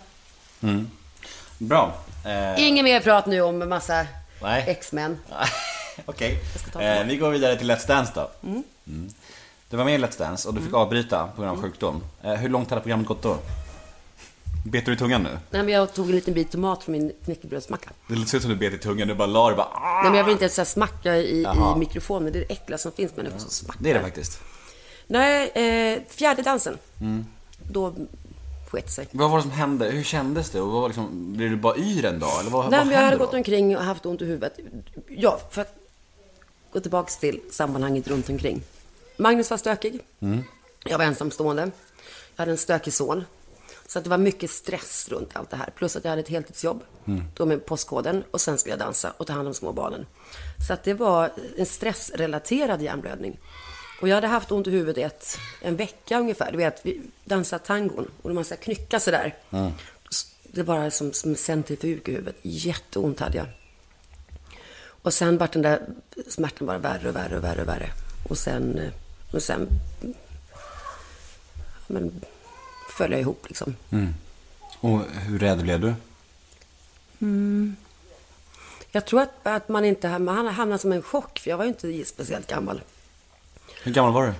Bra. 1.57 1.97
Eh, 2.25 2.67
Inget 2.67 2.83
mer 2.83 2.99
prat 2.99 3.25
nu 3.25 3.41
om 3.41 3.69
massa 3.69 4.07
Nej. 4.41 4.63
X-Men. 4.67 5.17
Okej. 6.05 6.39
ta 6.73 6.81
Eh, 6.81 7.05
vi 7.05 7.17
går 7.17 7.29
vidare 7.29 7.55
till 7.55 7.71
Let's 7.71 7.87
Dance 7.87 8.11
då. 8.15 8.31
Mm. 8.43 8.63
Du 9.71 9.77
var 9.77 9.85
med 9.85 9.95
i 9.95 9.97
Let's 9.97 10.17
Dance 10.19 10.47
och 10.47 10.53
du 10.53 10.61
fick 10.61 10.73
avbryta 10.73 11.27
på 11.35 11.41
grund 11.41 11.57
av 11.57 11.61
sjukdom. 11.63 12.03
Eh, 12.23 12.33
hur 12.33 12.49
långt 12.49 12.69
hade 12.69 12.81
programmet 12.81 13.07
gått 13.07 13.21
då? 13.21 13.37
Bet 14.65 14.85
du 14.85 14.93
i 14.93 14.97
tungan 14.97 15.23
nu? 15.23 15.29
Nej, 15.49 15.63
men 15.63 15.73
jag 15.73 15.93
tog 15.93 16.05
en 16.09 16.15
liten 16.15 16.33
bit 16.33 16.51
tomat 16.51 16.83
från 16.83 16.93
min 16.93 17.11
knäckebrödsmacka. 17.25 17.89
Det 18.07 18.25
ser 18.25 18.37
ut 18.37 18.41
som 18.41 18.51
du 18.51 18.57
bet 18.57 18.73
i 18.73 18.77
tungan, 18.77 19.07
du 19.07 19.13
bara 19.15 19.27
la 19.27 19.49
det 19.49 19.55
bara... 19.55 19.67
Ah! 19.73 20.01
Nej, 20.01 20.09
men 20.11 20.17
jag 20.17 20.25
vill 20.25 20.31
inte 20.31 20.43
ens 20.43 20.71
smacka 20.71 21.17
i, 21.17 21.41
i 21.41 21.79
mikrofonen. 21.79 22.33
Det 22.33 22.39
är 22.39 22.45
det 22.47 22.53
äckliga 22.53 22.77
som 22.77 22.91
finns 22.91 23.15
människor 23.15 23.39
som 23.39 23.49
smackar. 23.49 23.83
Det 23.83 23.89
är 23.89 23.93
det 23.93 24.01
faktiskt. 24.01 24.39
Nej, 25.07 25.49
eh, 25.49 25.99
fjärde 26.09 26.41
dansen. 26.41 26.77
Mm. 27.01 27.25
Då 27.71 27.93
sket 28.69 28.91
sig. 28.91 29.07
Vad 29.11 29.29
var 29.29 29.37
det 29.37 29.41
som 29.41 29.51
hände? 29.51 29.85
Hur 29.85 30.03
kändes 30.03 30.49
det? 30.49 30.61
Och 30.61 30.71
vad 30.71 30.81
var 30.81 30.89
liksom, 30.89 31.33
blev 31.37 31.49
du 31.49 31.55
bara 31.55 31.77
yr 31.77 32.05
en 32.05 32.19
dag? 32.19 32.39
Eller 32.39 32.51
vad, 32.51 32.71
Nej, 32.71 32.79
vad 32.79 32.87
men 32.87 32.93
jag 32.95 33.01
hade 33.01 33.09
hände 33.09 33.17
gått 33.25 33.31
då? 33.31 33.37
omkring 33.37 33.77
och 33.77 33.83
haft 33.83 34.05
ont 34.05 34.21
i 34.21 34.25
huvudet. 34.25 34.59
Ja, 35.09 35.39
för 35.49 35.61
att 35.61 35.75
gå 36.73 36.79
tillbaks 36.79 37.17
till 37.17 37.39
sammanhanget 37.51 38.07
runt 38.07 38.29
omkring. 38.29 38.61
Magnus 39.17 39.49
var 39.49 39.57
stökig. 39.57 39.99
Mm. 40.19 40.43
Jag 40.83 40.97
var 40.97 41.05
ensamstående. 41.05 41.61
Jag 42.35 42.41
hade 42.41 42.51
en 42.51 42.57
stökig 42.57 42.93
son. 42.93 43.23
Så 43.87 43.97
att 43.99 44.03
det 44.03 44.09
var 44.09 44.17
mycket 44.17 44.51
stress 44.51 45.09
runt 45.09 45.29
allt 45.33 45.49
det 45.49 45.57
här. 45.57 45.69
Plus 45.75 45.95
att 45.95 46.03
jag 46.03 46.09
hade 46.09 46.21
ett 46.21 46.29
heltidsjobb. 46.29 46.83
Mm. 47.05 47.23
Då 47.35 47.45
med 47.45 47.65
postkoden. 47.65 48.23
Och 48.31 48.41
sen 48.41 48.57
skulle 48.57 48.73
jag 48.73 48.79
dansa 48.79 49.13
och 49.17 49.27
ta 49.27 49.33
hand 49.33 49.47
om 49.47 49.53
små 49.53 49.71
barnen. 49.71 50.05
Så 50.67 50.73
att 50.73 50.83
det 50.83 50.93
var 50.93 51.31
en 51.57 51.65
stressrelaterad 51.65 52.81
hjärnblödning. 52.81 53.39
Och 54.01 54.07
jag 54.07 54.15
hade 54.15 54.27
haft 54.27 54.51
ont 54.51 54.67
i 54.67 54.71
huvudet 54.71 55.37
en 55.61 55.75
vecka 55.75 56.19
ungefär. 56.19 56.51
Du 56.51 56.57
vet, 56.57 56.85
vi 56.85 57.01
dansade 57.23 57.65
tangon. 57.65 58.11
Och 58.21 58.29
när 58.29 58.35
man 58.35 58.45
ska 58.45 58.55
knycka 58.55 58.99
sådär. 58.99 59.35
Det 60.43 60.63
var 60.63 60.89
som, 60.89 61.13
som 61.13 61.29
en 61.29 61.37
centrifug 61.37 62.09
i 62.09 62.11
huvudet. 62.11 62.35
Jätteont 62.41 63.19
hade 63.19 63.37
jag. 63.37 63.47
Och 65.03 65.13
sen 65.13 65.37
vart 65.37 65.53
den 65.53 65.61
där 65.61 65.81
smärtan 66.27 66.67
bara 66.67 66.77
värre 66.77 67.09
och 67.09 67.15
värre 67.15 67.37
och 67.37 67.43
värre 67.43 67.61
och 67.61 67.67
värre. 67.67 67.89
Och 68.31 68.37
sen, 68.37 68.91
och 69.31 69.43
sen 69.43 69.67
men, 71.87 72.21
föll 72.97 73.11
jag 73.11 73.21
ihop 73.21 73.45
liksom. 73.47 73.75
Och 74.79 74.99
hur 75.11 75.39
rädd 75.39 75.63
blev 75.63 75.79
du? 75.79 75.93
Jag 78.91 79.05
tror 79.05 79.21
att, 79.21 79.29
att 79.43 79.69
man 79.69 79.85
inte 79.85 80.19
man 80.19 80.47
hamnade 80.47 80.81
som 80.81 80.91
en 80.91 81.01
chock, 81.01 81.39
för 81.39 81.49
jag 81.49 81.57
var 81.57 81.65
ju 81.65 81.69
inte 81.69 82.05
speciellt 82.05 82.47
gammal. 82.47 82.81
Hur 83.83 83.93
gammal 83.93 84.13
var 84.13 84.27
du? 84.27 84.33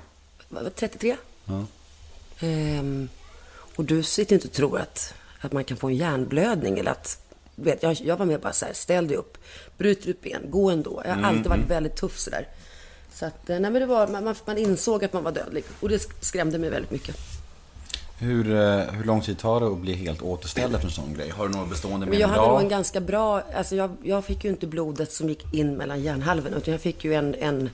Jag 0.50 0.64
var 0.64 0.70
33. 0.70 1.18
Ehm, 2.40 3.10
och 3.76 3.86
du 3.86 4.04
sitter 4.04 4.36
inte 4.36 4.48
och 4.48 4.54
tror 4.54 4.80
att, 4.80 5.14
att 5.40 5.52
man 5.52 5.64
kan 5.64 5.78
få 5.78 5.88
en 5.88 5.96
hjärnblödning 5.96 6.80
eller 6.80 6.92
att... 6.92 7.32
Vet, 7.56 7.84
jag, 7.84 7.94
jag 7.94 8.18
var 8.18 8.26
med 8.26 8.42
bara 8.42 8.54
så 8.54 8.66
här, 8.66 8.74
ställ 8.74 9.08
dig 9.08 9.18
upp, 9.18 9.38
bryt 9.78 10.06
ut 10.06 10.22
ben, 10.22 10.42
gå 10.50 10.70
ändå. 10.70 11.02
Jag 11.06 11.16
har 11.16 11.24
alltid 11.24 11.48
varit 11.48 11.70
väldigt 11.70 11.96
tuff 11.96 12.20
sådär. 12.20 12.48
Så 13.14 13.26
att, 13.26 13.50
eh, 13.50 13.60
nej 13.60 13.72
men 13.72 13.82
det 13.82 13.86
var, 13.86 14.08
man, 14.08 14.36
man- 14.46 14.58
insåg 14.58 15.06
att 15.06 15.14
man 15.14 15.24
var 15.24 15.32
dödlig. 15.32 15.64
Och 15.80 15.90
det 15.90 16.08
skrämde 16.20 16.58
mig 16.58 16.70
väldigt 16.70 16.92
mycket. 16.92 17.16
Hur, 18.20 18.52
eh, 18.56 18.80
hur 18.80 19.04
lång 19.04 19.22
tid 19.22 19.38
tar 19.40 19.60
det 19.60 19.68
att 19.68 19.78
bli 19.78 19.94
helt 19.94 20.22
återställd 20.22 20.76
efter 20.76 20.88
en 20.88 20.94
sån 20.94 21.14
grej? 21.14 21.30
Har 21.30 21.48
du 21.48 21.54
några 21.54 21.66
bestående 21.66 22.06
Men 22.06 22.20
jag 22.20 22.28
hade 22.28 22.48
nog 22.48 22.62
en 22.62 22.70
ganska 22.70 23.02
bra, 23.02 23.42
alltså 23.56 23.76
jag, 23.76 23.92
jag 24.04 24.26
fick 24.26 24.44
ju 24.44 24.50
inte 24.50 24.68
blodet 24.68 25.12
som 25.12 25.30
gick 25.30 25.54
in 25.54 25.74
mellan 25.78 26.02
hjärnhalvorna 26.02 26.58
utan 26.58 26.72
jag 26.72 26.82
fick 26.82 27.04
ju 27.04 27.14
en, 27.14 27.36
en, 27.36 27.70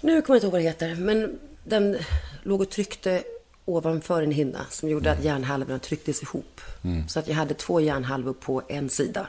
nu 0.00 0.22
kommer 0.22 0.36
jag 0.36 0.36
inte 0.36 0.46
ihåg 0.46 0.52
vad 0.52 0.60
det 0.60 0.68
heter, 0.68 0.94
men 0.94 1.38
den 1.64 1.96
låg 2.42 2.60
och 2.60 2.70
tryckte 2.70 3.22
ovanför 3.64 4.22
en 4.22 4.32
hinna 4.32 4.66
som 4.70 4.88
gjorde 4.88 5.12
att 5.12 5.24
hjärnhalvorna 5.24 5.78
trycktes 5.78 6.22
ihop. 6.22 6.60
Så 7.08 7.18
att 7.18 7.28
jag 7.28 7.34
hade 7.34 7.54
två 7.54 7.80
hjärnhalvor 7.80 8.32
på 8.32 8.62
en 8.68 8.90
sida. 8.90 9.26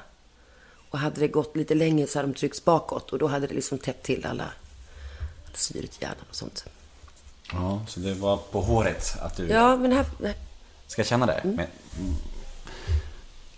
Och 0.89 1.00
hade 1.00 1.20
det 1.20 1.28
gått 1.28 1.56
lite 1.56 1.76
längre 1.76 2.08
så 2.08 2.20
hade 2.20 2.32
de 2.32 2.38
tryckts 2.38 2.66
bakåt 2.66 3.14
och 3.14 3.20
då 3.20 3.28
hade 3.28 3.48
det 3.48 3.54
liksom 3.54 3.78
täppt 3.78 4.06
till 4.06 4.26
alla 4.26 4.46
syret 5.58 5.97
i 5.99 6.01
hjärnan 6.01 6.26
och 6.30 6.36
sånt. 6.36 6.66
Ja, 7.51 7.82
så 7.88 7.99
det 7.99 8.14
var 8.14 8.38
på 8.38 8.62
håret 8.62 9.16
att 9.22 9.38
du 9.38 9.47
Ja, 9.47 9.76
men 9.76 9.91
här, 9.91 10.06
nej, 10.20 10.36
ska 10.88 11.03
känna 11.03 11.26
det? 11.26 11.34
Mm. 11.34 11.56
Men, 11.56 11.68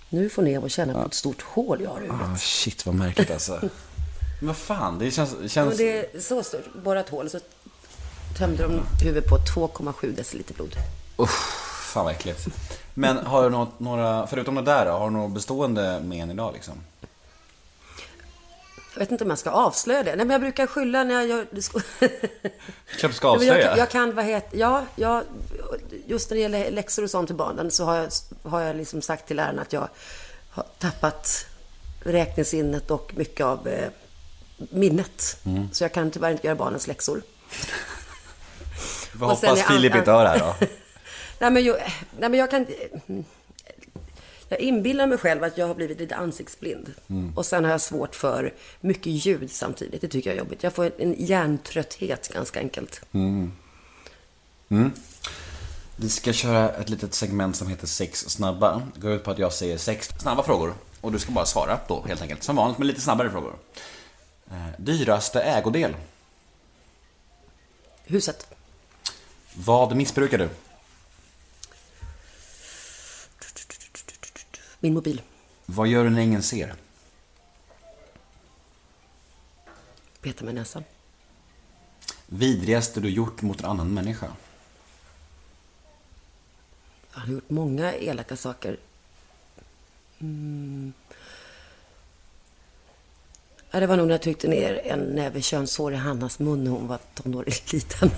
nu 0.09 0.29
får 0.29 0.41
ni 0.41 0.57
och 0.57 0.69
känna 0.69 0.93
på 0.93 1.07
ett 1.07 1.13
stort 1.13 1.41
hål 1.41 1.81
jag 1.81 1.89
har 1.89 1.97
i 1.97 2.03
huvudet. 2.03 2.27
ah, 2.33 2.37
shit 2.37 2.85
vad 2.85 2.95
märkligt 2.95 3.31
alltså. 3.31 3.59
Men 4.39 4.47
vad 4.47 4.57
fan, 4.57 4.99
det 4.99 5.11
känns... 5.11 5.35
Ja, 5.41 5.47
känns... 5.47 5.67
men 5.67 5.77
det 5.77 6.15
är 6.15 6.19
så 6.19 6.43
stort, 6.43 6.73
borrat 6.83 7.09
hål, 7.09 7.29
så 7.29 7.39
tömde 8.37 8.63
de 8.63 8.81
huvudet 9.03 9.29
på 9.29 9.37
2,7 9.37 10.15
deciliter 10.15 10.53
blod. 10.53 10.75
Usch, 11.19 11.29
fan 11.93 12.05
vad 12.05 12.13
äckligt. 12.13 12.47
Men 12.93 13.17
har 13.17 13.43
du 13.43 13.49
något, 13.49 13.79
några, 13.79 14.27
förutom 14.27 14.55
det 14.55 14.61
där 14.61 14.85
då, 14.85 14.91
har 14.91 15.05
du 15.05 15.15
något 15.15 15.31
bestående 15.31 15.99
men 16.03 16.31
idag 16.31 16.53
liksom? 16.53 16.73
Jag 18.97 18.99
vet 18.99 19.11
inte 19.11 19.23
om 19.23 19.29
jag 19.29 19.39
ska 19.39 19.49
avslöja 19.49 20.03
det. 20.03 20.15
Nej, 20.15 20.25
men 20.25 20.29
jag 20.29 20.41
brukar 20.41 20.67
skylla 20.67 21.03
när 21.03 21.13
jag 21.13 21.27
gör... 21.27 21.45
du 21.51 21.61
ska 21.61 21.79
jag, 23.01 23.25
avslöja. 23.25 23.67
kan- 23.67 23.77
jag 23.77 23.89
kan, 23.89 24.15
vad 24.15 24.25
heter... 24.25 24.57
Ja, 24.57 24.85
jag, 24.95 25.23
just 26.07 26.29
när 26.29 26.35
det 26.35 26.41
gäller 26.41 26.71
läxor 26.71 27.03
och 27.03 27.09
sånt 27.09 27.27
till 27.27 27.35
barnen 27.35 27.71
så 27.71 27.85
har 27.85 27.95
jag, 27.95 28.09
har 28.43 28.61
jag 28.61 28.75
liksom 28.75 29.01
sagt 29.01 29.27
till 29.27 29.35
lärarna 29.35 29.61
att 29.61 29.73
jag 29.73 29.87
har 30.49 30.65
tappat 30.79 31.45
räknesinnet 31.99 32.91
och 32.91 33.13
mycket 33.15 33.45
av 33.45 33.67
eh, 33.67 33.89
minnet. 34.57 35.37
Mm. 35.45 35.67
Så 35.71 35.83
jag 35.83 35.91
kan 35.93 36.11
tyvärr 36.11 36.31
inte 36.31 36.47
göra 36.47 36.55
barnens 36.55 36.87
läxor. 36.87 37.21
Sen 39.11 39.21
hoppas 39.21 39.61
Filip 39.61 39.95
inte 39.95 40.11
hör 40.11 40.23
det 40.23 40.29
här 40.29 40.39
då. 40.39 40.55
Nej 41.39 41.51
men, 41.51 41.63
jag, 41.63 41.75
nej, 42.19 42.29
men 42.29 42.33
jag 42.33 42.51
kan... 42.51 42.65
Jag 44.49 44.59
inbillar 44.59 45.07
mig 45.07 45.17
själv 45.17 45.43
att 45.43 45.57
jag 45.57 45.67
har 45.67 45.75
blivit 45.75 45.99
lite 45.99 46.15
ansiktsblind. 46.15 46.93
Och 47.35 47.45
sen 47.45 47.63
har 47.63 47.71
jag 47.71 47.81
svårt 47.81 48.15
för 48.15 48.53
mycket 48.81 49.07
ljud 49.07 49.51
samtidigt. 49.51 50.01
Det 50.01 50.07
tycker 50.07 50.29
jag 50.29 50.35
är 50.35 50.39
jobbigt. 50.39 50.63
Jag 50.63 50.73
får 50.73 50.91
en, 50.97 51.15
hjärntrötthet 51.17 52.33
ganska 52.33 52.59
enkelt. 52.59 53.01
Vi 55.95 56.09
ska 56.09 56.33
köra 56.33 56.69
ett 56.69 56.89
litet 56.89 57.13
segment 57.13 57.55
som 57.55 57.67
heter 57.67 57.87
sex 57.87 58.19
snabba. 58.29 58.81
Det 58.95 59.01
går 59.01 59.11
ut 59.11 59.23
på 59.23 59.31
att 59.31 59.39
jag 59.39 59.53
säger 59.53 59.77
sex 59.77 60.09
snabba 60.19 60.43
frågor. 60.43 60.73
Och 61.01 61.11
du 61.11 61.19
ska 61.19 61.31
bara 61.31 61.45
svara 61.45 61.79
då 61.87 62.03
helt 62.07 62.21
enkelt. 62.21 62.43
Som 62.43 62.55
vanligt 62.55 62.77
med 62.77 62.87
lite 62.87 63.01
snabbare 63.01 63.31
frågor. 63.31 63.53
Eh, 64.51 64.67
dyraste 64.77 65.41
ägodel? 65.41 65.95
Huset. 68.05 68.47
Vad 69.53 69.95
missbrukar 69.95 70.37
du? 70.37 70.49
Min 74.87 74.93
mobil. 74.93 75.21
Vad 75.65 75.87
gör 75.87 76.03
du 76.03 76.09
när 76.09 76.21
ingen 76.21 76.43
ser? 76.43 76.73
Peta 80.21 80.45
med 80.45 80.55
näsan. 80.55 80.83
Vidrigaste 82.27 82.99
du 82.99 83.09
gjort 83.09 83.41
mot 83.41 83.59
en 83.59 83.65
annan 83.65 83.93
människa? 83.93 84.27
Jag 87.13 87.19
har 87.19 87.27
gjort 87.27 87.49
många 87.49 87.93
elaka 87.93 88.35
saker. 88.35 88.77
Mm. 90.19 90.93
Ja, 93.71 93.79
det 93.79 93.87
var 93.87 93.97
nog 93.97 94.07
när 94.07 94.13
jag 94.13 94.21
tryckte 94.21 94.47
ner 94.47 94.81
en 94.85 94.99
näve 94.99 95.41
könshår 95.41 95.93
i 95.93 95.95
Hannas 95.95 96.39
mun 96.39 96.63
när 96.63 96.71
hon 96.71 96.87
var 96.87 96.99
tonårig 97.13 97.63
liten. 97.73 98.09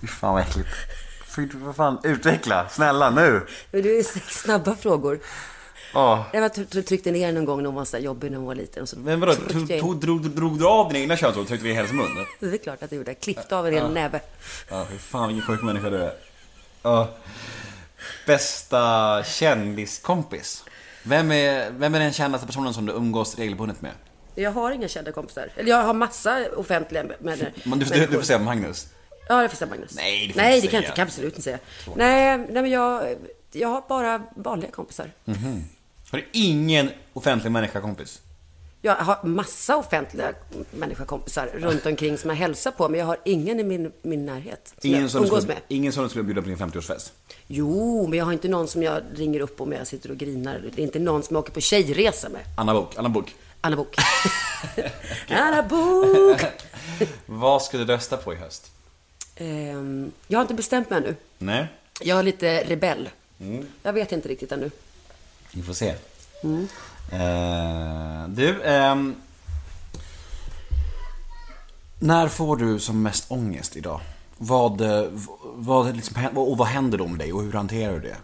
Fy 0.00 0.06
fan 0.06 0.34
vad 0.34 0.42
äckligt. 0.42 0.68
Vad 1.54 1.76
fan, 1.76 1.98
utveckla, 2.04 2.68
snälla 2.68 3.10
nu! 3.10 3.46
Men 3.70 3.82
det 3.82 3.98
är 3.98 4.02
sex 4.02 4.42
snabba 4.42 4.76
frågor. 4.76 5.20
Åh. 5.94 6.22
Jag 6.32 6.40
var 6.40 6.48
tr- 6.48 6.82
tryckte 6.82 7.10
ner 7.10 7.32
någon 7.32 7.44
gång 7.44 7.58
när 7.58 7.66
hon 7.66 7.74
var 7.74 7.84
så 7.84 7.98
jobbig 7.98 8.30
när 8.30 8.38
hon 8.38 8.46
var 8.46 8.54
liten. 8.54 8.82
Och 8.82 8.88
så 8.88 8.98
Men 8.98 9.20
vadå, 9.20 9.34
tog, 9.80 10.00
drog, 10.00 10.30
drog 10.30 10.58
du 10.58 10.66
av 10.66 10.88
dina 10.88 10.98
egna 10.98 11.16
könshår 11.16 11.40
och 11.40 11.48
tryckte 11.48 11.64
vi 11.64 11.70
i 11.70 11.74
hennes 11.74 11.92
mun? 11.92 12.26
Det 12.40 12.46
är 12.46 12.58
klart 12.58 12.82
att 12.82 12.92
jag 12.92 12.98
gjorde. 12.98 13.10
Jag 13.10 13.20
klippte 13.20 13.56
av 13.56 13.66
en 13.66 13.74
hel 13.74 13.92
näve. 13.92 14.20
Ja, 14.70 14.86
fy 14.90 14.98
fan 14.98 15.28
vilken 15.28 15.46
sjuk 15.46 15.62
människa 15.62 15.90
du 15.90 16.02
är. 16.02 16.12
Ja. 16.82 17.08
Bästa 18.26 19.22
kändiskompis? 19.24 20.64
Vem 21.02 21.32
är, 21.32 21.70
vem 21.70 21.94
är 21.94 22.00
den 22.00 22.12
kändaste 22.12 22.46
personen 22.46 22.74
som 22.74 22.86
du 22.86 22.92
umgås 22.92 23.38
regelbundet 23.38 23.82
med? 23.82 23.92
Jag 24.34 24.50
har 24.50 24.72
inga 24.72 24.88
kända 24.88 25.12
kompisar. 25.12 25.48
Eller 25.56 25.70
jag 25.70 25.82
har 25.82 25.94
massa 25.94 26.46
offentliga 26.56 27.04
med, 27.04 27.16
med, 27.20 27.52
Men 27.64 27.78
du, 27.78 27.84
du, 27.84 28.06
du 28.06 28.12
får 28.16 28.22
säga 28.22 28.38
Magnus. 28.38 28.86
Ja, 29.28 29.42
det 29.42 29.48
får 29.48 29.56
säga 29.56 29.70
Magnus. 29.70 29.96
Nej, 29.96 30.26
det 30.26 30.32
får 30.32 30.40
Nej, 30.40 30.54
inte 30.54 30.66
det 30.66 30.70
kan 30.70 30.82
jag 30.82 30.90
inte, 30.90 31.02
absolut 31.02 31.32
inte 31.32 31.42
säga. 31.42 31.58
Nej, 31.96 32.38
nej 32.38 32.62
men 32.62 32.70
jag, 32.70 33.16
jag 33.52 33.68
har 33.68 33.82
bara 33.88 34.22
vanliga 34.36 34.70
kompisar. 34.70 35.10
Har 36.10 36.18
du 36.18 36.24
ingen 36.32 36.90
offentlig 37.12 37.50
människa 37.50 37.80
kompis? 37.80 38.20
Jag 38.82 38.94
har 38.94 39.26
massa 39.26 39.76
offentliga 39.76 40.32
människokompisar 40.70 41.46
runt 41.54 41.86
omkring 41.86 42.18
som 42.18 42.30
jag 42.30 42.36
hälsar 42.36 42.70
på, 42.70 42.88
men 42.88 43.00
jag 43.00 43.06
har 43.06 43.16
ingen 43.24 43.60
i 43.60 43.64
min, 43.64 43.92
min 44.02 44.26
närhet. 44.26 44.74
Som 44.80 44.88
Ingen 44.90 45.00
jag 45.02 45.10
som, 45.10 45.20
du 45.20 45.26
umgås 45.26 45.42
skulle, 45.42 45.54
med. 45.54 45.62
ingen 45.68 45.92
som 45.92 46.02
du 46.02 46.08
skulle 46.08 46.24
bjuda 46.24 46.42
på 46.42 46.48
din 46.48 46.56
50-årsfest? 46.56 47.12
Jo, 47.46 48.06
men 48.06 48.18
jag 48.18 48.24
har 48.26 48.32
inte 48.32 48.48
någon 48.48 48.68
som 48.68 48.82
jag 48.82 49.02
ringer 49.14 49.40
upp 49.40 49.60
om 49.60 49.72
jag 49.72 49.86
sitter 49.86 50.10
och 50.10 50.16
grinar. 50.16 50.62
Det 50.74 50.82
är 50.82 50.84
inte 50.84 50.98
någon 50.98 51.22
som 51.22 51.36
jag 51.36 51.42
åker 51.42 51.52
på 51.52 51.60
tjejresa 51.60 52.28
med. 52.28 52.40
Anna 52.56 52.74
Bok, 52.74 52.96
Anna 52.96 53.08
Bok. 53.08 53.34
Anna 53.60 53.76
Bok. 53.76 53.94
Anna 55.28 55.62
Bok! 55.62 56.40
Vad 57.26 57.62
ska 57.62 57.78
du 57.78 57.84
rösta 57.84 58.16
på 58.16 58.32
i 58.32 58.36
höst? 58.36 58.72
Ehm, 59.36 60.12
jag 60.26 60.38
har 60.38 60.42
inte 60.42 60.54
bestämt 60.54 60.90
mig 60.90 60.96
ännu. 60.98 61.16
Nej, 61.38 61.66
Jag 62.00 62.18
är 62.18 62.22
lite 62.22 62.64
rebell. 62.64 63.08
Mm. 63.40 63.66
Jag 63.82 63.92
vet 63.92 64.12
inte 64.12 64.28
riktigt 64.28 64.52
ännu. 64.52 64.70
Vi 65.58 65.64
får 65.64 65.74
se. 65.74 65.88
Eh, 67.12 68.28
du, 68.28 68.62
ehm, 68.62 69.14
När 71.98 72.28
får 72.28 72.56
du 72.56 72.78
som 72.78 73.02
mest 73.02 73.24
ångest 73.30 73.76
idag? 73.76 74.00
Vad, 74.38 74.80
eh, 74.80 75.04
vad, 75.42 75.96
liksom, 75.96 76.26
och 76.38 76.56
vad 76.58 76.68
händer 76.68 76.98
då 76.98 77.06
med 77.06 77.18
dig 77.18 77.32
och 77.32 77.42
hur 77.42 77.52
hanterar 77.52 77.92
du 77.92 78.00
det? 78.00 78.16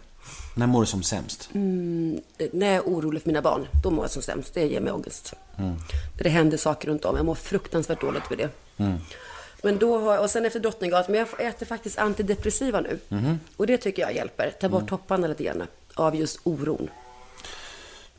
När 0.55 0.67
mår 0.67 0.81
du 0.81 0.85
som 0.87 1.03
sämst? 1.03 1.49
När 1.51 2.67
jag 2.67 2.75
är 2.75 2.81
orolig 2.81 3.21
för 3.21 3.29
mina 3.29 3.41
barn, 3.41 3.67
då 3.83 3.91
mår 3.91 4.03
jag 4.03 4.11
som 4.11 4.21
sämst. 4.21 4.53
Det 4.53 4.65
ger 4.67 4.79
mig 4.81 4.93
ångest. 4.93 5.33
När 5.57 6.23
det 6.23 6.29
händer 6.29 6.57
saker 6.57 6.87
runt 6.87 7.05
om. 7.05 7.15
Jag 7.15 7.25
mår 7.25 7.35
fruktansvärt 7.35 8.01
dåligt 8.01 8.23
för 8.23 8.35
det. 8.35 8.49
Men 9.63 9.77
då 9.77 9.97
har, 9.99 10.17
och 10.19 10.29
sen 10.29 10.45
efter 10.45 10.59
Drottninggatan, 10.59 11.11
men 11.11 11.25
jag 11.37 11.47
äter 11.47 11.65
faktiskt 11.65 11.97
antidepressiva 11.97 12.79
nu. 12.81 12.99
Och 13.57 13.67
det 13.67 13.77
tycker 13.77 14.01
jag 14.01 14.15
hjälper. 14.15 14.51
Ta 14.61 14.69
bort 14.69 14.89
topparna 14.89 15.27
lite 15.27 15.43
grann. 15.43 15.63
Av 15.95 16.15
just 16.15 16.39
oron. 16.43 16.89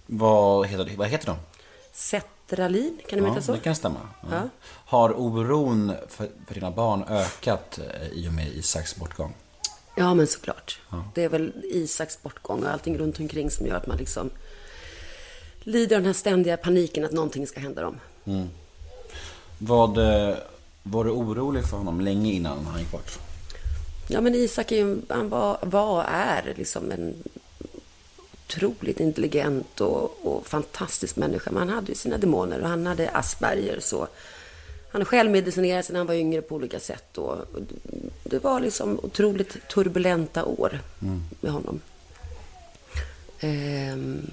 Vad 0.06 0.66
heter, 0.66 0.96
vad 0.96 1.08
heter 1.08 1.26
de? 1.26 1.36
Cetralin, 1.92 2.98
kan 3.08 3.18
det 3.18 3.24
Ja, 3.24 3.30
heta 3.30 3.42
så? 3.46 3.52
det 3.52 3.58
kan 3.58 3.74
stämma. 3.74 4.00
Ja. 4.22 4.28
Ja. 4.30 4.48
Har 4.68 5.20
oron 5.20 5.92
för, 6.08 6.28
för 6.46 6.54
dina 6.54 6.70
barn 6.70 7.04
ökat 7.08 7.78
eh, 7.78 8.08
i 8.08 8.28
och 8.28 8.32
med 8.32 8.48
Isaks 8.48 8.96
bortgång? 8.96 9.34
Ja, 9.96 10.14
men 10.14 10.26
såklart. 10.26 10.80
Det 11.14 11.24
är 11.24 11.28
väl 11.28 11.52
Isaks 11.64 12.22
bortgång 12.22 12.64
och 12.64 12.70
allting 12.70 12.98
runt 12.98 13.20
omkring 13.20 13.50
som 13.50 13.66
gör 13.66 13.74
att 13.76 13.86
man 13.86 13.96
liksom 13.96 14.30
lider 15.60 15.96
av 15.96 16.02
den 16.02 16.06
här 16.06 16.12
ständiga 16.12 16.56
paniken 16.56 17.04
att 17.04 17.12
någonting 17.12 17.46
ska 17.46 17.60
hända 17.60 17.82
dem. 17.82 18.00
Vad, 19.58 19.98
eh, 19.98 20.36
var 20.82 21.04
du 21.04 21.10
orolig 21.10 21.64
för 21.64 21.76
honom 21.76 22.00
länge 22.00 22.32
innan 22.32 22.66
han 22.66 22.80
gick 22.80 22.90
bort? 22.92 23.18
Ja, 24.08 24.20
men 24.20 24.34
Isak 24.34 24.72
är 24.72 24.76
ju, 24.76 24.96
han 25.08 25.28
var, 25.28 25.58
var 25.62 26.04
är 26.04 26.54
liksom 26.56 26.90
en 26.90 27.14
otroligt 28.46 29.00
intelligent 29.00 29.80
och, 29.80 30.26
och 30.26 30.46
fantastisk 30.46 31.16
människa. 31.16 31.50
Men 31.50 31.58
han 31.58 31.76
hade 31.76 31.88
ju 31.88 31.94
sina 31.94 32.18
demoner 32.18 32.60
och 32.60 32.68
han 32.68 32.86
hade 32.86 33.10
Asperger. 33.10 33.80
Så 33.80 34.08
han 34.92 35.04
självmedicinerade 35.04 35.82
sig 35.82 35.92
när 35.92 36.00
han 36.00 36.06
var 36.06 36.14
yngre 36.14 36.42
på 36.42 36.54
olika 36.54 36.80
sätt. 36.80 37.18
Och 37.18 37.38
och 38.26 38.30
det 38.30 38.44
var 38.44 38.60
liksom 38.60 39.00
otroligt 39.02 39.68
turbulenta 39.68 40.44
år 40.44 40.80
med 41.40 41.52
honom. 41.52 41.80
Ehm, 43.40 44.26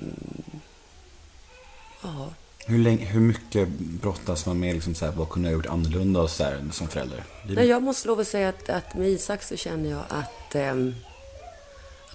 ja. 2.02 2.34
Hur, 2.66 2.78
länge, 2.78 3.06
hur 3.06 3.20
mycket 3.20 3.68
brottas 3.80 4.46
man 4.46 4.60
med 4.60 4.74
liksom 4.74 4.96
så 4.96 5.06
här, 5.06 5.12
vad 5.12 5.30
kunde 5.30 5.50
jag 5.50 5.58
ha 5.58 5.64
gjort 5.64 5.74
annorlunda 5.74 6.22
och 6.22 6.30
så 6.30 6.44
här, 6.44 6.64
som 6.72 6.88
förälder? 6.88 7.24
Nej, 7.48 7.68
jag 7.68 7.84
måste 7.84 8.08
lov 8.08 8.20
att 8.20 8.28
säga 8.28 8.50
att, 8.50 8.70
att 8.70 8.96
med 8.96 9.10
Isak 9.10 9.44
så 9.44 9.56
känner 9.58 9.90
jag 9.90 10.04
att 10.10 10.56
jag 10.56 10.94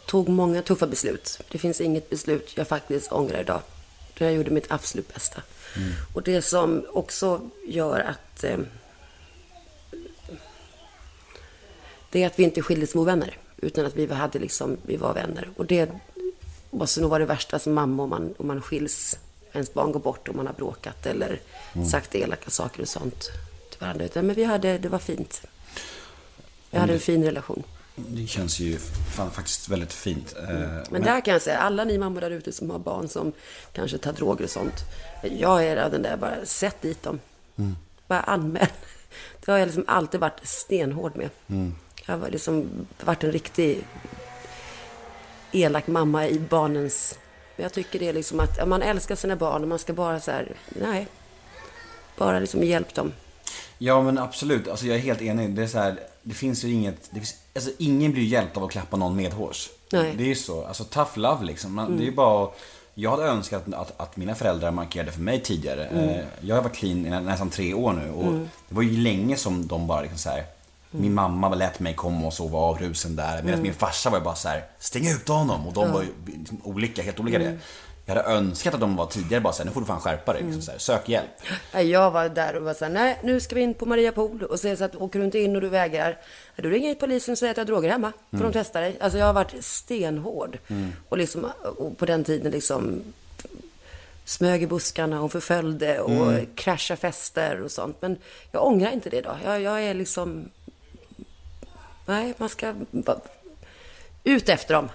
tog 0.08 0.28
många 0.28 0.62
tuffa 0.62 0.86
beslut. 0.86 1.40
Det 1.50 1.58
finns 1.58 1.80
inget 1.80 2.10
beslut 2.10 2.52
jag 2.56 2.68
faktiskt 2.68 3.12
ångrar 3.12 3.40
idag. 3.40 3.60
Jag 4.14 4.32
gjorde 4.32 4.50
mitt 4.50 4.70
absolut 4.70 5.14
bästa. 5.14 5.42
Och 6.14 6.22
det 6.22 6.42
som 6.42 6.86
också 6.92 7.50
gör 7.66 8.00
att 8.00 8.44
ehm, 8.44 8.66
det 12.10 12.22
är 12.22 12.26
att 12.26 12.38
vi 12.38 12.42
inte 12.42 12.62
skildes 12.62 12.90
som 12.90 13.00
ovänner. 13.00 13.38
Utan 13.56 13.86
att 13.86 13.96
vi 13.96 14.06
hade 14.06 14.38
liksom, 14.38 14.76
vi 14.82 14.96
var 14.96 15.14
vänner. 15.14 15.48
Och 15.56 15.66
det 15.66 15.90
måste 16.70 17.00
nog 17.00 17.10
vara 17.10 17.18
det 17.18 17.26
värsta 17.26 17.58
som 17.58 17.74
mamma 17.74 18.02
om 18.02 18.10
man, 18.10 18.34
om 18.38 18.46
man 18.46 18.62
skiljs. 18.62 19.18
Ens 19.52 19.74
barn 19.74 19.92
går 19.92 20.00
bort 20.00 20.28
och 20.28 20.34
man 20.34 20.46
har 20.46 20.54
bråkat 20.54 21.06
eller 21.06 21.40
sagt 21.90 22.14
elaka 22.14 22.50
saker 22.50 22.82
och 22.82 22.88
sånt 22.88 23.30
till 23.70 23.80
varandra. 23.80 24.04
Utan, 24.04 24.26
men 24.26 24.36
vi 24.36 24.44
hade, 24.44 24.78
det 24.78 24.88
var 24.88 24.98
fint. 24.98 25.42
Vi 26.70 26.78
hade 26.78 26.92
en 26.92 27.00
fin 27.00 27.24
relation. 27.24 27.62
Det 28.08 28.26
känns 28.26 28.60
ju 28.60 28.78
fan, 29.16 29.30
faktiskt 29.30 29.68
väldigt 29.68 29.92
fint. 29.92 30.34
Eh, 30.48 30.68
Men 30.90 31.02
där 31.02 31.20
kan 31.20 31.32
jag 31.32 31.42
säga, 31.42 31.58
alla 31.58 31.84
ni 31.84 31.98
mammor 31.98 32.20
där 32.20 32.30
ute 32.30 32.52
som 32.52 32.70
har 32.70 32.78
barn 32.78 33.08
som 33.08 33.32
kanske 33.72 33.98
tar 33.98 34.12
droger 34.12 34.44
och 34.44 34.50
sånt. 34.50 34.74
Jag 35.22 35.64
är 35.64 35.76
av 35.76 35.90
den 35.90 36.02
där, 36.02 36.16
bara 36.16 36.46
sätt 36.46 36.76
dit 36.80 37.02
dem. 37.02 37.20
Bara 38.06 38.20
anmäl. 38.20 38.66
Det 39.44 39.52
har 39.52 39.58
jag 39.58 39.66
liksom 39.66 39.84
alltid 39.86 40.20
varit 40.20 40.46
stenhård 40.46 41.16
med. 41.16 41.30
Jag 42.06 42.18
har 42.18 42.28
liksom 42.30 42.70
varit 43.00 43.24
en 43.24 43.32
riktig 43.32 43.84
elak 45.52 45.86
mamma 45.86 46.28
i 46.28 46.38
barnens... 46.38 47.18
Jag 47.56 47.72
tycker 47.72 47.98
det 47.98 48.08
är 48.08 48.12
liksom 48.12 48.40
att 48.40 48.68
man 48.68 48.82
älskar 48.82 49.14
sina 49.16 49.36
barn 49.36 49.62
och 49.62 49.68
man 49.68 49.78
ska 49.78 49.92
bara 49.92 50.20
så 50.20 50.30
här, 50.30 50.56
nej. 50.68 51.06
Bara 52.16 52.38
liksom 52.40 52.64
hjälp 52.64 52.94
dem. 52.94 53.12
Ja 53.78 54.02
men 54.02 54.18
absolut, 54.18 54.68
alltså 54.68 54.86
jag 54.86 54.96
är 54.96 55.00
helt 55.00 55.22
enig. 55.22 55.50
Det 55.50 55.62
är 55.62 55.66
så 55.66 55.78
här, 55.78 56.00
det 56.28 56.34
finns 56.34 56.64
ju 56.64 56.72
inget, 56.72 57.08
det 57.10 57.20
finns, 57.20 57.34
alltså 57.54 57.70
ingen 57.78 58.12
blir 58.12 58.22
hjälpt 58.24 58.56
av 58.56 58.64
att 58.64 58.70
klappa 58.70 58.96
någon 58.96 59.16
medhårs. 59.16 59.68
Nej. 59.92 60.14
Det 60.16 60.22
är 60.24 60.28
ju 60.28 60.34
så, 60.34 60.64
alltså 60.64 60.84
tough 60.84 61.18
love 61.18 61.44
liksom. 61.46 61.74
Man, 61.74 61.96
Det 61.96 62.02
är 62.02 62.06
ju 62.06 62.14
bara, 62.14 62.48
jag 62.94 63.10
hade 63.10 63.22
önskat 63.24 63.74
att, 63.74 64.00
att 64.00 64.16
mina 64.16 64.34
föräldrar 64.34 64.70
markerade 64.70 65.12
för 65.12 65.20
mig 65.20 65.40
tidigare. 65.42 65.86
Eh, 65.86 66.24
Jag 66.40 66.56
har 66.56 66.62
varit 66.62 66.76
clean 66.76 67.06
i 67.06 67.10
nä- 67.10 67.20
nästan 67.20 67.50
tre 67.50 67.74
år 67.74 67.92
nu 67.92 68.10
och 68.10 68.32
det 68.68 68.74
var 68.74 68.82
ju 68.82 68.96
länge 68.96 69.36
som 69.36 69.66
de 69.66 69.86
bara 69.86 70.00
liksom 70.00 70.18
så 70.18 70.28
här. 70.30 70.44
Min 70.90 71.14
mamma 71.14 71.48
lät 71.54 71.80
mig 71.80 71.94
komma 71.94 72.26
och 72.26 72.32
sova 72.34 72.58
av 72.58 72.78
rusen 72.78 73.16
där. 73.16 73.42
Medan 73.42 73.62
min 73.62 73.74
farsa 73.74 74.10
var 74.10 74.18
ju 74.18 74.24
bara 74.24 74.34
så 74.34 74.48
här, 74.48 74.64
stäng 74.78 75.08
ut 75.08 75.28
honom. 75.28 75.66
Och 75.66 75.72
de 75.72 75.92
var 75.92 76.02
ju 76.02 76.08
liksom 76.38 76.60
olika, 76.64 77.02
helt 77.02 77.20
olika 77.20 77.38
det. 77.38 77.58
Jag 78.08 78.14
hade 78.14 78.28
önskat 78.28 78.74
att 78.74 78.80
de 78.80 78.96
var 78.96 79.06
tidigare 79.06 79.40
bara 79.40 79.52
så 79.52 79.58
här, 79.58 79.66
nu 79.66 79.72
får 79.72 79.80
du 79.80 79.86
fan 79.86 80.00
skärpa 80.00 80.32
dig. 80.32 80.42
Liksom 80.42 80.62
så 80.62 80.70
här, 80.70 80.78
sök 80.78 81.08
hjälp. 81.08 81.30
Jag 81.72 82.10
var 82.10 82.28
där 82.28 82.56
och 82.56 82.62
var 82.62 82.74
så 82.74 82.84
här, 82.84 82.92
nej 82.92 83.18
nu 83.22 83.40
ska 83.40 83.54
vi 83.54 83.60
in 83.60 83.74
på 83.74 83.86
Maria 83.86 84.12
Pool. 84.12 84.42
Och 84.42 84.58
det 84.62 84.76
så 84.76 84.84
att 84.84 84.96
åker 84.96 85.18
du 85.18 85.24
inte 85.24 85.38
in 85.38 85.56
och 85.56 85.62
du 85.62 85.68
vägrar, 85.68 86.18
då 86.56 86.68
ringer 86.68 86.94
polisen 86.94 87.32
och 87.32 87.38
säger 87.38 87.50
att 87.50 87.56
jag 87.56 87.64
har 87.64 87.66
droger 87.66 87.90
hemma. 87.90 88.12
Får 88.30 88.38
de 88.38 88.52
testa 88.52 88.80
dig? 88.80 88.96
Alltså 89.00 89.18
jag 89.18 89.26
har 89.26 89.32
varit 89.32 89.64
stenhård. 89.64 90.58
Och, 91.08 91.18
liksom, 91.18 91.46
och 91.76 91.98
på 91.98 92.06
den 92.06 92.24
tiden 92.24 92.52
liksom 92.52 93.02
smög 94.24 94.62
i 94.62 94.66
buskarna 94.66 95.22
och 95.22 95.32
förföljde 95.32 96.00
och 96.00 96.32
kraschade 96.54 97.00
fester 97.00 97.62
och 97.62 97.70
sånt. 97.70 97.96
Men 98.00 98.16
jag 98.52 98.66
ångrar 98.66 98.90
inte 98.90 99.10
det 99.10 99.16
idag. 99.16 99.36
Jag, 99.44 99.60
jag 99.60 99.82
är 99.82 99.94
liksom... 99.94 100.48
Nej, 102.06 102.34
man 102.36 102.48
ska 102.48 102.74
ut 104.24 104.48
efter 104.48 104.74
dem. 104.74 104.88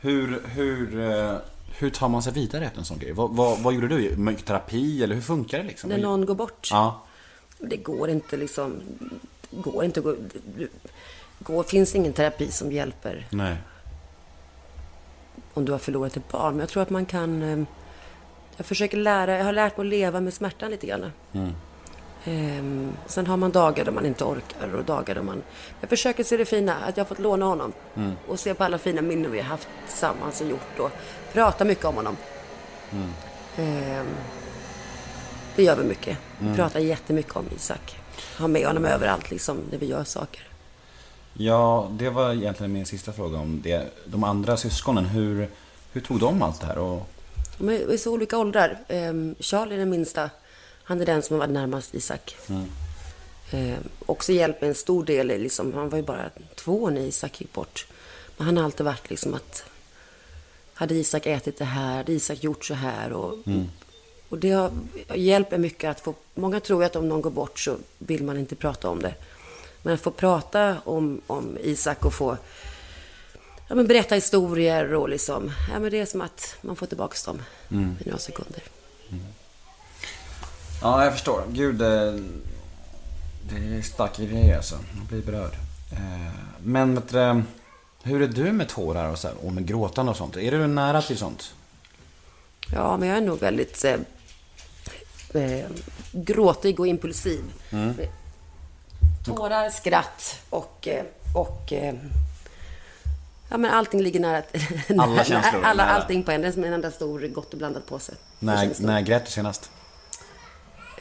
Hur, 0.00 0.42
hur, 0.46 1.00
eh, 1.10 1.36
hur 1.78 1.90
tar 1.90 2.08
man 2.08 2.22
sig 2.22 2.32
vidare 2.32 2.64
efter 2.66 2.78
en 2.78 2.84
sån 2.84 2.98
grej? 2.98 3.12
Vad, 3.12 3.30
vad, 3.30 3.58
vad 3.58 3.74
gjorde 3.74 3.88
du? 3.88 4.34
Terapi 4.44 5.02
eller 5.02 5.14
hur 5.14 5.22
funkar 5.22 5.58
det 5.58 5.64
liksom? 5.64 5.90
När 5.90 5.98
någon 5.98 6.26
går 6.26 6.34
bort. 6.34 6.68
Ja. 6.70 7.02
Det 7.58 7.76
går 7.76 8.10
inte 8.10 8.36
liksom... 8.36 8.80
Det 9.50 9.60
går 9.62 9.84
inte 9.84 10.00
gå... 10.00 10.14
Det 10.56 10.68
går, 11.38 11.62
finns 11.62 11.94
ingen 11.94 12.12
terapi 12.12 12.50
som 12.50 12.72
hjälper 12.72 13.26
Nej. 13.30 13.56
om 15.54 15.64
du 15.64 15.72
har 15.72 15.78
förlorat 15.78 16.16
ett 16.16 16.32
barn. 16.32 16.52
Men 16.52 16.60
jag 16.60 16.68
tror 16.68 16.82
att 16.82 16.90
man 16.90 17.06
kan... 17.06 17.42
eh, 17.42 17.64
Jag 18.56 18.66
försöker 18.66 18.96
lära... 18.96 19.38
Jag 19.38 19.44
har 19.44 19.52
lärt 19.52 19.76
mig 19.76 19.84
att 19.86 19.90
leva 19.90 20.20
med 20.20 20.34
smärtan 20.34 20.70
lite 20.70 20.86
grann. 20.86 21.12
Ehm, 22.28 22.92
sen 23.06 23.26
har 23.26 23.36
man 23.36 23.50
dagar 23.50 23.84
då 23.84 23.92
man 23.92 24.06
inte 24.06 24.24
orkar 24.24 24.74
och 24.74 24.84
dagar 24.84 25.14
då 25.14 25.22
man... 25.22 25.42
Jag 25.80 25.90
försöker 25.90 26.24
se 26.24 26.36
det 26.36 26.44
fina, 26.44 26.74
att 26.74 26.96
jag 26.96 27.04
har 27.04 27.08
fått 27.08 27.18
låna 27.18 27.46
honom. 27.46 27.72
Och 28.28 28.40
se 28.40 28.54
på 28.54 28.64
alla 28.64 28.78
fina 28.78 29.02
minnen 29.02 29.30
vi 29.30 29.38
har 29.38 29.44
haft 29.44 29.68
tillsammans 29.88 30.40
och 30.40 30.48
gjort 30.48 30.78
och 30.78 30.90
prata 31.32 31.64
mycket 31.64 31.84
om 31.84 31.94
honom. 31.94 32.16
Ehm, 33.56 34.06
det 35.56 35.62
gör 35.62 35.76
vi 35.76 35.84
mycket. 35.84 36.18
Vi 36.38 36.54
pratar 36.54 36.80
jättemycket 36.80 37.36
om 37.36 37.44
Isak. 37.56 37.96
Har 38.36 38.48
med 38.48 38.66
honom 38.66 38.84
överallt 38.84 39.30
liksom, 39.30 39.56
när 39.70 39.78
vi 39.78 39.86
gör 39.86 40.04
saker. 40.04 40.42
Ja, 41.32 41.88
det 41.90 42.10
var 42.10 42.32
egentligen 42.32 42.72
min 42.72 42.86
sista 42.86 43.12
fråga 43.12 43.38
om 43.38 43.60
det. 43.62 43.86
De 44.04 44.24
andra 44.24 44.56
syskonen, 44.56 45.04
hur, 45.04 45.48
hur 45.92 46.00
tog 46.00 46.20
de 46.20 46.42
allt 46.42 46.60
det 46.60 46.66
här? 46.66 46.78
Och, 46.78 47.08
De 47.58 47.68
är 47.68 47.92
i 47.92 47.98
så 47.98 48.12
olika 48.12 48.38
åldrar. 48.38 48.78
Ehm, 48.88 49.34
Charlie 49.40 49.74
är 49.74 49.78
den 49.78 49.90
minsta. 49.90 50.30
Han 50.88 51.00
är 51.00 51.06
den 51.06 51.22
som 51.22 51.34
har 51.34 51.38
varit 51.38 51.54
närmast 51.54 51.94
Isak. 51.94 52.36
Ehm, 53.50 53.82
också 54.06 54.32
hjälpt 54.32 54.60
med 54.60 54.68
en 54.68 54.74
stor 54.74 55.04
del. 55.04 55.26
Liksom, 55.26 55.74
han 55.74 55.88
var 55.88 55.98
ju 55.98 56.04
bara 56.04 56.30
två 56.54 56.90
när 56.90 57.00
Isak 57.00 57.40
gick 57.40 57.52
bort. 57.52 57.86
Men 58.36 58.46
han 58.46 58.56
har 58.56 58.64
alltid 58.64 58.86
varit 58.86 59.10
liksom 59.10 59.34
att... 59.34 59.64
Hade 60.74 60.94
Isak 60.94 61.26
ätit 61.26 61.58
det 61.58 61.64
här? 61.64 61.96
Hade 61.96 62.12
Isak 62.12 62.44
gjort 62.44 62.64
så 62.64 62.74
här? 62.74 63.12
Och, 63.12 63.34
och 64.28 64.38
det 64.38 64.50
har, 64.50 64.70
hjälper 65.14 65.58
mycket 65.58 65.90
att 65.90 66.00
få... 66.00 66.14
Många 66.34 66.60
tror 66.60 66.84
att 66.84 66.96
om 66.96 67.08
någon 67.08 67.22
går 67.22 67.30
bort 67.30 67.58
så 67.58 67.76
vill 67.98 68.24
man 68.24 68.38
inte 68.38 68.56
prata 68.56 68.88
om 68.88 69.02
det. 69.02 69.14
Men 69.82 69.94
att 69.94 70.00
få 70.00 70.10
prata 70.10 70.76
om, 70.84 71.20
om 71.26 71.58
Isak 71.62 72.04
och 72.04 72.14
få 72.14 72.36
ja, 73.68 73.74
men 73.74 73.86
berätta 73.86 74.14
historier 74.14 74.94
och 74.94 75.08
liksom, 75.08 75.52
ja 75.72 75.78
men 75.78 75.90
det 75.90 76.00
är 76.00 76.06
som 76.06 76.20
att 76.20 76.56
man 76.60 76.76
får 76.76 76.86
tillbaka 76.86 77.16
dem 77.26 77.42
Mm. 77.70 77.96
i 78.00 78.04
några 78.04 78.18
sekunder. 78.18 78.62
Ja, 80.82 81.04
jag 81.04 81.12
förstår. 81.12 81.42
Gud, 81.52 81.82
eh, 81.82 81.88
det 83.42 83.76
är 83.78 83.82
starka 83.82 84.22
grejer 84.22 84.56
alltså. 84.56 84.74
Man 84.96 85.06
blir 85.06 85.22
berörd. 85.22 85.52
Eh, 85.92 86.32
Men 86.62 86.94
vet 86.94 87.08
du, 87.08 87.42
hur 88.02 88.22
är 88.22 88.28
du 88.28 88.52
med 88.52 88.68
tårar 88.68 89.10
och, 89.10 89.18
så 89.18 89.28
här, 89.28 89.36
och 89.46 89.52
med 89.52 89.66
gråtande 89.66 90.10
och 90.10 90.16
sånt? 90.16 90.36
Är 90.36 90.50
du 90.50 90.66
nära 90.66 91.02
till 91.02 91.18
sånt? 91.18 91.54
Ja, 92.72 92.96
men 92.96 93.08
jag 93.08 93.16
är 93.18 93.22
nog 93.22 93.38
väldigt 93.40 93.84
eh, 93.84 95.42
eh, 95.42 95.66
gråtig 96.12 96.80
och 96.80 96.86
impulsiv. 96.86 97.44
Mm. 97.70 97.94
Tårar, 99.24 99.70
skratt 99.70 100.40
och, 100.50 100.88
och 101.34 101.72
ja, 103.50 103.56
men 103.58 103.70
allting 103.70 104.00
ligger 104.02 104.20
nära. 104.20 104.42
Alla 104.98 105.24
känslor 105.24 105.62
Alla, 105.64 105.84
nära. 105.84 105.94
allting 105.94 106.22
på 106.22 106.30
en. 106.30 106.40
Det 106.40 106.48
är 106.48 106.52
som 106.52 106.64
en 106.64 106.72
enda 106.72 106.90
stor 106.90 107.20
gott 107.28 107.52
och 107.52 107.58
blandat 107.58 107.86
påse. 107.86 108.12
När 108.38 109.00
grät 109.00 109.24
du 109.24 109.30
senast? 109.30 109.70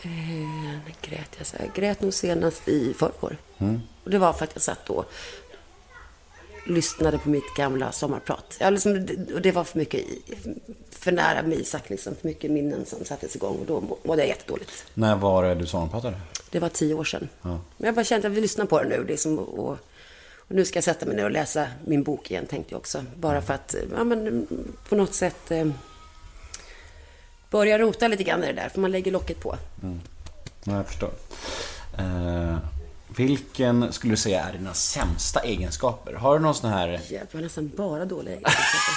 Eh, 0.01 0.91
grät 1.01 1.29
jag? 1.37 1.47
Så 1.47 1.55
jag 1.59 1.73
grät 1.73 2.01
nog 2.01 2.13
senast 2.13 2.67
i 2.67 2.93
förrgår. 2.93 3.37
Mm. 3.57 3.79
Och 4.03 4.09
det 4.09 4.17
var 4.17 4.33
för 4.33 4.43
att 4.43 4.51
jag 4.53 4.61
satt 4.61 4.89
och 4.89 5.05
lyssnade 6.65 7.17
på 7.17 7.29
mitt 7.29 7.55
gamla 7.57 7.91
sommarprat. 7.91 8.57
Jag 8.59 8.73
liksom, 8.73 9.07
och 9.33 9.41
det 9.41 9.51
var 9.51 9.63
för 9.63 9.77
mycket, 9.79 10.05
för 10.91 11.11
nära 11.11 11.41
mig 11.41 11.61
Isak, 11.61 11.89
liksom, 11.89 12.15
för 12.15 12.27
mycket 12.27 12.51
minnen 12.51 12.85
som 12.85 13.05
sattes 13.05 13.35
igång 13.35 13.57
och 13.59 13.65
då 13.65 13.81
må- 13.81 13.97
mådde 14.03 14.21
jag 14.21 14.27
jättedåligt. 14.29 14.85
När 14.93 15.15
var 15.15 15.43
det 15.43 15.55
du 15.55 15.65
sommarpratade? 15.65 16.19
Det 16.51 16.59
var 16.59 16.69
tio 16.69 16.93
år 16.93 17.03
sedan. 17.03 17.29
Men 17.41 17.59
jag 17.77 17.95
bara 17.95 18.03
kände 18.05 18.19
att 18.19 18.31
jag 18.31 18.35
vill 18.35 18.41
lyssna 18.41 18.65
på 18.65 18.83
det 18.83 18.89
nu. 18.89 19.05
Liksom, 19.05 19.39
och, 19.39 19.69
och 20.37 20.55
nu 20.55 20.65
ska 20.65 20.77
jag 20.77 20.83
sätta 20.83 21.05
mig 21.05 21.15
ner 21.15 21.23
och 21.25 21.31
läsa 21.31 21.67
min 21.85 22.03
bok 22.03 22.31
igen, 22.31 22.45
tänkte 22.45 22.73
jag 22.73 22.79
också. 22.79 23.05
Bara 23.15 23.41
för 23.41 23.53
att, 23.53 23.75
ja 23.97 24.03
men 24.03 24.47
på 24.89 24.95
något 24.95 25.13
sätt 25.13 25.51
eh, 25.51 25.67
börja 27.49 27.79
rota 27.79 28.07
lite 28.07 28.23
grann 28.23 28.43
i 28.43 28.47
det 28.47 28.53
där, 28.53 28.69
för 28.69 28.79
man 28.79 28.91
lägger 28.91 29.11
locket 29.11 29.39
på. 29.39 29.57
Ja, 30.63 30.73
jag 30.75 30.87
förstår. 30.87 31.09
Eh, 31.97 32.55
vilken 33.15 33.93
skulle 33.93 34.13
du 34.13 34.17
säga 34.17 34.43
är 34.43 34.53
dina 34.53 34.73
sämsta 34.73 35.39
egenskaper? 35.39 36.13
Har 36.13 36.33
du 36.37 36.43
någon 36.43 36.55
sån 36.55 36.69
här... 36.69 36.87
Hjälp, 36.87 37.29
jag 37.31 37.37
har 37.39 37.43
nästan 37.43 37.71
bara 37.77 38.05
dåliga 38.05 38.33
egenskaper. 38.37 38.95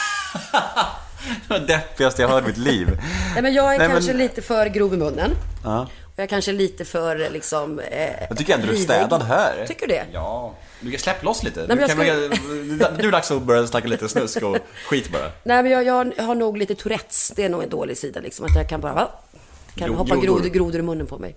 Det 1.48 1.58
var 1.58 1.58
deppigaste 1.66 2.22
jag 2.22 2.28
hört 2.28 2.44
i 2.44 2.46
mitt 2.46 2.56
liv. 2.56 2.88
Nej, 3.34 3.42
men 3.42 3.54
jag 3.54 3.64
är 3.74 3.78
Nej, 3.78 3.88
men- 3.88 3.90
kanske 3.96 4.12
lite 4.12 4.42
för 4.42 4.66
grov 4.66 4.94
i 4.94 4.96
munnen. 4.96 5.30
Ja. 5.64 5.80
Och 5.82 6.12
jag 6.16 6.22
är 6.24 6.28
kanske 6.28 6.52
lite 6.52 6.84
för 6.84 7.28
liksom... 7.30 7.78
Eh, 7.78 8.10
Jag 8.28 8.38
tycker 8.38 8.54
ändå 8.54 8.66
du 8.66 8.72
är 8.72 8.76
städad 8.76 9.22
här. 9.22 9.64
Tycker 9.68 9.86
du 9.86 9.94
det? 9.94 10.04
Ja. 10.12 10.54
Du 10.80 10.90
kan 10.90 11.00
släppa 11.00 11.24
loss 11.24 11.42
lite. 11.42 11.64
men 11.68 11.78
du 11.78 11.86
kan 11.88 11.96
börja, 11.96 12.14
nu 12.14 12.28
är 12.84 13.02
det 13.02 13.10
dags 13.10 13.30
att 13.30 13.42
börja 13.42 13.66
snacka 13.66 13.88
lite 13.88 14.08
snusk 14.08 14.42
och 14.42 14.56
skit 14.88 15.12
bara. 15.12 15.30
Nej, 15.42 15.62
men 15.62 15.72
jag, 15.72 15.84
jag 15.84 16.22
har 16.24 16.34
nog 16.34 16.56
lite 16.56 16.74
Tourettes. 16.74 17.32
Det 17.36 17.44
är 17.44 17.48
nog 17.48 17.62
en 17.62 17.68
dålig 17.70 17.98
sida 17.98 18.20
liksom. 18.20 18.44
Att 18.46 18.54
jag 18.56 18.68
kan 18.68 18.80
bara... 18.80 18.94
Va? 18.94 19.10
Kan 19.74 19.88
Gro- 19.88 19.94
hoppa 19.96 20.16
grodor. 20.16 20.48
grodor, 20.48 20.80
i 20.80 20.82
munnen 20.82 21.06
på 21.06 21.18
mig. 21.18 21.36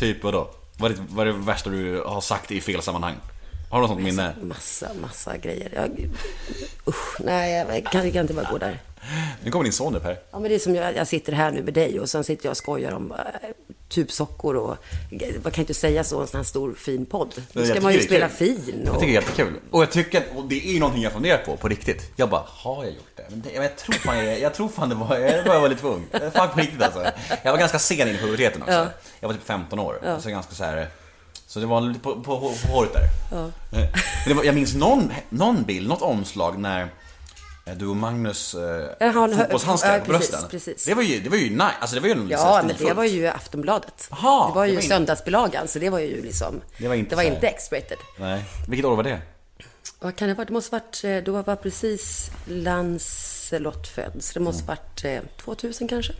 Typ 0.00 0.24
vadå? 0.24 0.50
Vad 0.78 0.90
är, 0.90 0.94
det, 0.96 1.02
vad 1.08 1.28
är 1.28 1.32
det 1.32 1.38
värsta 1.38 1.70
du 1.70 2.02
har 2.06 2.20
sagt 2.20 2.50
i 2.52 2.60
fel 2.60 2.82
sammanhang? 2.82 3.14
Har 3.70 3.78
du 3.78 3.82
något 3.82 3.90
sånt 3.90 4.02
minne? 4.02 4.34
Massa, 4.42 4.88
massa 5.00 5.36
grejer. 5.36 5.70
Jag, 5.74 6.08
usch, 6.88 7.20
nej, 7.20 7.52
jag 7.52 7.84
kan, 7.92 8.04
jag 8.04 8.12
kan 8.12 8.22
inte 8.22 8.34
bara 8.34 8.48
gå 8.50 8.58
där. 8.58 8.78
Nu 9.44 9.50
kommer 9.50 9.64
din 9.64 9.72
son 9.72 9.96
upp 9.96 10.04
här. 10.04 10.18
Ja, 10.30 10.38
men 10.38 10.48
det 10.48 10.54
är 10.54 10.58
som 10.58 10.74
jag, 10.74 10.96
jag 10.96 11.06
sitter 11.06 11.32
här 11.32 11.50
nu 11.50 11.62
med 11.62 11.74
dig 11.74 12.00
och 12.00 12.08
sen 12.10 12.24
sitter 12.24 12.46
jag 12.46 12.50
och 12.50 12.56
skojar 12.56 12.92
om 12.92 13.12
äh, 13.12 13.18
tubsockor 13.88 14.56
och... 14.56 14.76
Man 15.42 15.52
kan 15.52 15.62
inte 15.62 15.74
säga 15.74 16.04
så 16.04 16.20
en 16.20 16.26
sån 16.26 16.38
här 16.38 16.44
stor 16.44 16.74
fin 16.74 17.06
podd. 17.06 17.34
Jag 17.52 17.66
ska 17.66 17.80
man 17.80 17.92
ju 17.92 18.00
spela 18.00 18.28
fin. 18.28 18.82
Jag 18.84 18.94
Och, 18.94 19.00
tycker 19.00 19.12
det 19.12 19.18
är 19.18 19.22
jättekul. 19.22 19.54
Och 19.70 19.82
jag 19.82 19.90
tycker 19.90 20.18
att, 20.18 20.24
och 20.36 20.44
det 20.44 20.68
är 20.68 20.72
ju 20.72 20.80
någonting 20.80 21.02
jag 21.02 21.12
funderar 21.12 21.38
på, 21.44 21.56
på 21.56 21.68
riktigt. 21.68 22.10
Jag 22.16 22.30
bara, 22.30 22.42
har 22.46 22.84
jag 22.84 22.92
gjort 22.92 23.16
det? 23.16 23.26
Men 23.30 23.40
det, 23.42 23.52
jag, 23.52 23.76
tror 23.76 23.94
fan, 23.94 24.18
jag, 24.26 24.40
jag 24.40 24.54
tror 24.54 24.68
fan 24.68 24.88
det 24.88 24.94
var, 24.94 25.18
jag, 25.18 25.44
var- 25.44 25.54
jag 25.54 25.60
var 25.60 25.68
lite 25.68 25.80
för 25.80 25.88
ung. 25.88 26.06
Fan 26.34 26.48
på 26.48 26.60
riktigt 26.60 26.82
alltså. 26.82 27.04
Jag 27.42 27.52
var 27.52 27.58
ganska 27.58 27.78
sen 27.78 28.08
in 28.08 28.14
i 28.14 28.18
puberteten 28.18 28.62
också. 28.62 28.74
Ja. 28.74 28.86
Jag 29.20 29.28
var 29.28 29.34
typ 29.34 29.44
15 29.46 29.78
år. 29.78 30.18
Så 30.20 30.28
ganska 30.30 30.54
så 30.54 30.64
här. 30.64 30.88
Så 31.46 31.60
det 31.60 31.66
var 31.66 31.80
lite 31.80 32.00
på, 32.00 32.14
på, 32.14 32.22
på 32.40 32.48
håret 32.72 32.92
där. 32.92 33.08
Det 34.28 34.34
var, 34.34 34.44
jag 34.44 34.54
minns 34.54 34.74
någon, 34.74 35.12
någon 35.28 35.62
bild, 35.62 35.88
något 35.88 36.02
omslag 36.02 36.58
när 36.58 36.88
du 37.76 37.86
och 37.86 37.96
Magnus 37.96 38.54
eh, 38.54 39.12
fotbollshandskar 39.38 39.92
ja, 39.94 40.00
på 40.04 40.06
brösten. 40.10 40.40
precis. 40.50 40.84
Det 40.84 40.94
var 40.94 41.02
ju, 41.02 41.20
det 41.20 41.28
var 41.30 41.36
ju 41.36 41.50
nice. 41.50 41.70
Alltså 41.80 41.94
det 41.96 42.00
var 42.00 42.08
ju 42.08 42.12
en 42.14 42.28
ja, 42.28 42.62
men 42.66 42.76
det 42.78 42.92
var 42.94 43.04
ju 43.04 43.26
Aftonbladet. 43.26 44.08
Jaha, 44.10 44.48
det 44.48 44.54
var 44.54 44.64
ju 44.64 44.70
det 44.70 44.76
var 44.76 44.82
in- 44.82 44.88
söndagsbilagan, 44.88 45.68
så 45.68 45.78
det 45.78 45.90
var 45.90 45.98
ju 45.98 46.22
liksom... 46.22 46.60
Det 46.78 46.88
var 46.88 46.94
inte 46.94 47.10
det 47.10 47.16
var 47.16 47.22
inte 47.22 47.46
X-rated. 47.46 47.98
Nej. 48.18 48.44
Vilket 48.68 48.86
år 48.86 48.96
var 48.96 49.02
det? 49.02 49.20
Vad 49.98 50.16
kan 50.16 50.28
det 50.28 50.34
vara? 50.34 50.44
Det 50.44 50.52
måste 50.52 50.72
varit... 50.72 51.04
eh, 51.04 51.16
Då 51.16 51.42
var 51.42 51.56
precis 51.56 52.30
Lancelot 52.46 53.88
född. 53.88 54.12
Så 54.24 54.34
det 54.38 54.44
måste 54.44 54.64
varit 54.64 55.04
eh, 55.04 55.20
2000 55.44 55.88
kanske. 55.88 56.12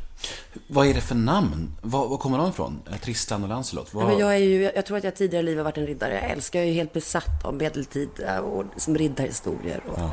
Vad 0.68 0.86
är 0.86 0.94
det 0.94 1.00
för 1.00 1.14
namn? 1.14 1.72
Var, 1.82 2.08
var 2.08 2.16
kommer 2.18 2.38
de 2.38 2.48
ifrån? 2.50 2.82
Eh, 2.90 2.96
Tristan 2.96 3.42
och 3.42 3.48
Lancelot? 3.48 3.94
Vad... 3.94 4.04
Ja, 4.04 4.08
men 4.08 4.18
jag, 4.18 4.34
är 4.34 4.38
ju, 4.38 4.62
jag 4.74 4.86
tror 4.86 4.98
att 4.98 5.04
jag 5.04 5.16
tidigare 5.16 5.42
i 5.42 5.46
livet 5.46 5.64
varit 5.64 5.78
en 5.78 5.86
riddare. 5.86 6.14
Jag 6.14 6.30
älskar, 6.30 6.58
jag 6.58 6.66
är 6.66 6.70
ju 6.70 6.74
helt 6.76 6.92
besatt 6.92 7.44
av 7.44 7.54
medeltid 7.54 8.08
eh, 8.26 8.36
och 8.38 8.64
som 8.76 8.98
riddarhistorier. 8.98 9.80
Och 9.88 9.98
Allt 9.98 10.12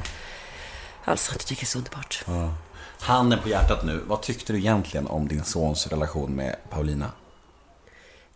sånt 1.05 1.29
jag 1.31 1.45
tycker 1.45 1.61
jag 1.61 1.61
är 1.61 1.65
så 1.65 1.77
underbart. 1.77 2.25
Handen 2.99 3.39
på 3.39 3.49
hjärtat 3.49 3.85
nu. 3.85 4.01
Vad 4.07 4.21
tyckte 4.21 4.53
du 4.53 4.59
egentligen 4.59 5.07
om 5.07 5.27
din 5.27 5.43
sons 5.43 5.87
relation 5.87 6.35
med 6.35 6.55
Paulina? 6.69 7.11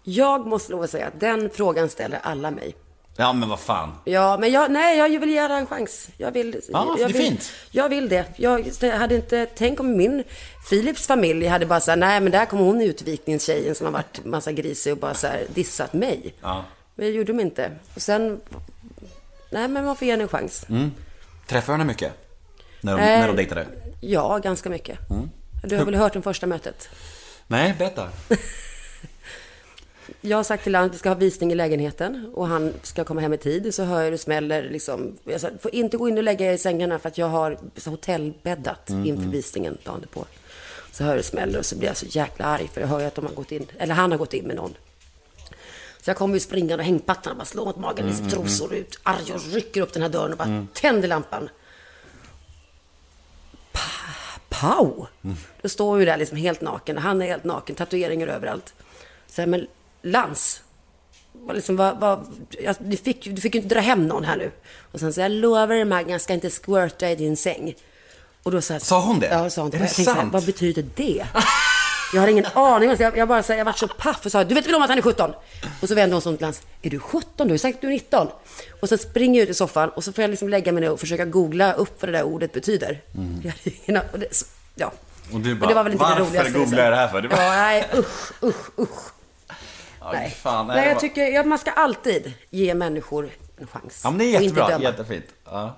Jag 0.03 0.47
måste 0.47 0.71
nog 0.71 0.89
säga 0.89 1.07
att 1.07 1.19
den 1.19 1.49
frågan 1.49 1.89
ställer 1.89 2.19
alla 2.23 2.51
mig. 2.51 2.75
Ja, 3.19 3.33
men 3.33 3.49
vad 3.49 3.59
fan. 3.59 3.95
Ja, 4.03 4.37
men 4.37 4.51
jag, 4.51 4.71
nej, 4.71 4.97
jag 4.97 5.19
vill 5.19 5.29
ge 5.29 5.39
alla 5.39 5.57
en 5.57 5.65
chans. 5.65 6.09
Jag 6.17 6.31
vill... 6.31 6.61
Ja, 6.69 6.85
jag 6.87 6.97
det 6.97 7.03
är 7.03 7.07
vill, 7.07 7.29
fint. 7.29 7.51
Jag 7.71 7.89
vill 7.89 8.09
det. 8.09 8.25
Jag 8.37 8.63
hade 8.97 9.15
inte... 9.15 9.45
Tänk 9.55 9.79
om 9.79 9.97
min 9.97 10.23
Philips 10.69 11.07
familj 11.07 11.47
hade 11.47 11.65
bara 11.65 11.79
sagt, 11.79 11.99
nej 11.99 12.21
men 12.21 12.31
där 12.31 12.45
kommer 12.45 12.63
hon 12.63 12.81
utvikningstjejen 12.81 13.75
som 13.75 13.85
har 13.85 13.91
varit 13.91 14.25
massa 14.25 14.51
grisig 14.51 14.93
och 14.93 14.99
bara 14.99 15.13
så 15.13 15.27
här 15.27 15.45
dissat 15.53 15.93
mig. 15.93 16.33
Ja. 16.41 16.65
Men 16.95 17.05
det 17.05 17.11
gjorde 17.11 17.33
de 17.33 17.39
inte. 17.39 17.71
Och 17.95 18.01
sen... 18.01 18.41
Nej, 19.51 19.67
men 19.67 19.85
man 19.85 19.95
får 19.95 20.05
ge 20.05 20.11
henne 20.11 20.23
en 20.23 20.29
chans. 20.29 20.65
Träffade 21.47 21.65
du 21.65 21.71
henne 21.71 21.85
mycket? 21.85 22.26
När 22.81 22.97
de, 22.97 23.03
Eh, 23.03 23.19
när 23.19 23.27
de 23.27 23.35
dejtade? 23.35 23.65
Ja, 24.01 24.37
ganska 24.37 24.69
mycket. 24.69 25.09
Mm. 25.09 25.29
Du 25.63 25.77
har 25.77 25.85
väl 25.85 25.95
hört 25.95 26.15
om 26.15 26.21
första 26.21 26.47
mötet? 26.47 26.89
Nej, 27.47 27.75
berätta. 27.79 28.09
Jag 30.21 30.37
har 30.37 30.43
sagt 30.43 30.63
till 30.63 30.75
honom 30.75 30.89
att 30.89 30.93
vi 30.95 30.99
ska 30.99 31.09
ha 31.09 31.15
visning 31.15 31.51
i 31.51 31.55
lägenheten 31.55 32.31
och 32.35 32.47
han 32.47 32.73
ska 32.83 33.03
komma 33.03 33.21
hem 33.21 33.33
i 33.33 33.37
tid. 33.37 33.73
Så 33.75 33.83
hör 33.83 34.01
jag 34.03 34.13
det 34.13 34.17
smäller 34.17 34.69
liksom. 34.69 35.17
Jag 35.23 35.41
sa, 35.41 35.49
får 35.61 35.75
inte 35.75 35.97
gå 35.97 36.09
in 36.09 36.17
och 36.17 36.23
lägga 36.23 36.45
er 36.51 36.53
i 36.53 36.57
sängarna 36.57 36.99
för 36.99 37.09
att 37.09 37.17
jag 37.17 37.27
har 37.27 37.57
hotellbäddat 37.85 38.89
Mm, 38.89 39.05
inför 39.05 39.29
visningen 39.29 39.77
dagen 39.83 40.05
på. 40.13 40.25
Så 40.91 41.03
hör 41.03 41.09
jag 41.11 41.19
det 41.19 41.23
smäller 41.23 41.59
och 41.59 41.65
så 41.65 41.75
blir 41.77 41.87
jag 41.87 41.97
så 41.97 42.05
jäkla 42.05 42.45
arg 42.45 42.69
för 42.73 42.81
jag 42.81 42.87
hör 42.87 42.99
ju 42.99 43.05
att 43.05 43.15
de 43.15 43.25
har 43.25 43.33
gått 43.33 43.51
in, 43.51 43.65
eller 43.77 43.93
han 43.93 44.11
har 44.11 44.17
gått 44.17 44.33
in 44.33 44.45
med 44.47 44.55
någon. 44.55 44.73
Så 46.01 46.09
jag 46.09 46.17
kommer 46.17 46.33
ju 46.33 46.39
springande 46.39 46.75
och 46.81 46.83
hängpattarna 46.85 47.31
och 47.31 47.37
bara 47.37 47.45
slår 47.45 47.65
mot 47.65 47.77
magen, 47.77 48.05
Mm, 48.05 48.09
liksom 48.09 48.29
trosor 48.29 48.73
ut, 48.73 48.99
arg 49.03 49.33
och 49.33 49.41
rycker 49.53 49.81
upp 49.81 49.93
den 49.93 50.01
här 50.01 50.09
dörren 50.09 50.31
och 50.31 50.37
bara 50.37 50.65
tänder 50.73 51.07
lampan. 51.07 51.49
Pau! 54.49 55.07
Då 55.61 55.69
står 55.69 55.99
ju 55.99 56.05
där 56.05 56.17
liksom 56.17 56.37
helt 56.37 56.61
naken, 56.61 56.97
han 56.97 57.21
är 57.21 57.25
helt 57.25 57.43
naken, 57.43 57.75
tatueringar 57.75 58.27
överallt. 58.27 58.73
Så 59.27 59.41
här, 59.41 59.47
men 59.47 59.67
Lans, 60.01 60.61
liksom, 61.53 61.75
vad, 61.75 61.99
vad, 61.99 62.25
jag, 62.49 62.75
du, 62.79 62.97
fick, 62.97 63.23
du 63.35 63.41
fick 63.41 63.55
ju 63.55 63.61
inte 63.61 63.75
dra 63.75 63.81
hem 63.81 64.07
någon 64.07 64.23
här 64.23 64.37
nu. 64.37 64.51
Och 64.91 64.99
sen 64.99 65.13
så 65.13 65.21
jag 65.21 65.31
lovar 65.31 65.67
dig 65.67 65.85
Maggan, 65.85 66.09
jag 66.09 66.21
ska 66.21 66.33
inte 66.33 66.49
squirta 66.49 67.09
i 67.09 67.15
din 67.15 67.37
säng. 67.37 67.75
Och 68.43 68.51
då 68.51 68.61
så 68.61 68.73
här, 68.73 68.79
Sa 68.79 69.01
hon 69.01 69.19
det? 69.19 69.27
Ja, 69.27 69.49
sa 69.49 69.61
hon 69.61 69.71
det. 69.71 69.77
Är 69.77 69.81
det 69.81 69.87
så 69.87 70.01
här, 70.01 70.15
sant? 70.15 70.33
vad 70.33 70.45
betyder 70.45 70.85
det? 70.95 71.25
Jag 72.13 72.21
har 72.21 72.27
ingen 72.27 72.45
aning. 72.53 72.95
Jag, 72.99 73.17
jag 73.17 73.27
bara 73.27 73.43
så 73.43 73.53
här, 73.53 73.57
jag 73.57 73.65
var 73.65 73.73
så 73.73 73.87
paff 73.87 74.25
och 74.25 74.31
sa, 74.31 74.43
du 74.43 74.55
vet 74.55 74.67
väl 74.67 74.75
om 74.75 74.81
att 74.81 74.89
han 74.89 74.97
är 74.97 75.01
17? 75.01 75.33
Och 75.81 75.87
så 75.87 75.95
vände 75.95 76.15
hon 76.15 76.21
sig 76.21 76.29
om 76.29 76.37
till 76.37 76.45
Lans, 76.45 76.61
är 76.81 76.89
du 76.89 76.99
17? 76.99 77.31
Du 77.37 77.43
har 77.43 77.49
ju 77.51 77.57
sagt 77.57 77.75
att 77.75 77.81
du 77.81 77.87
är 77.87 77.91
19. 77.91 78.27
Och 78.81 78.89
sen 78.89 78.97
springer 78.97 79.39
jag 79.39 79.43
ut 79.43 79.49
i 79.49 79.53
soffan 79.53 79.89
och 79.89 80.03
så 80.03 80.13
får 80.13 80.21
jag 80.21 80.29
liksom 80.31 80.49
lägga 80.49 80.71
mig 80.71 80.81
ner 80.81 80.91
och 80.91 80.99
försöka 80.99 81.25
googla 81.25 81.73
upp 81.73 82.01
vad 82.01 82.09
det 82.11 82.17
där 82.17 82.23
ordet 82.23 82.53
betyder. 82.53 83.01
Jag 83.43 83.51
hade 83.51 83.75
ingen 83.85 83.97
aning. 84.01 84.09
Och 84.13 84.19
det, 84.19 84.27
ja. 84.75 84.91
Mm. 85.25 85.35
Och 85.35 85.41
du 85.47 85.55
bara, 85.55 85.67
det 85.67 85.73
var 85.73 85.83
väl 85.83 85.93
inte 85.93 86.05
det 86.15 86.21
varför 86.23 86.49
googlar 86.51 86.83
jag 86.83 86.93
det 86.93 86.97
här 86.97 87.07
för? 87.07 87.21
Du 87.21 87.29
bara, 87.29 87.43
Ja, 87.43 87.51
nej, 87.51 87.85
usch, 87.97 88.43
usch, 88.43 88.79
usch. 88.79 89.11
ja, 89.99 90.11
Nej, 90.13 90.29
fan, 90.41 90.67
nej, 90.67 90.87
jag 90.87 90.93
vad- 90.93 91.01
tycker 91.01 91.27
ja, 91.27 91.43
man 91.43 91.57
ska 91.57 91.71
alltid 91.71 92.33
ge 92.49 92.73
människor 92.73 93.29
en 93.59 93.67
chans. 93.67 94.01
Ja, 94.03 94.09
men 94.09 94.19
det 94.19 94.25
är 94.25 94.37
Och 94.37 94.43
jättebra. 94.43 94.79
Jättefint. 94.81 95.25
Ja. 95.45 95.75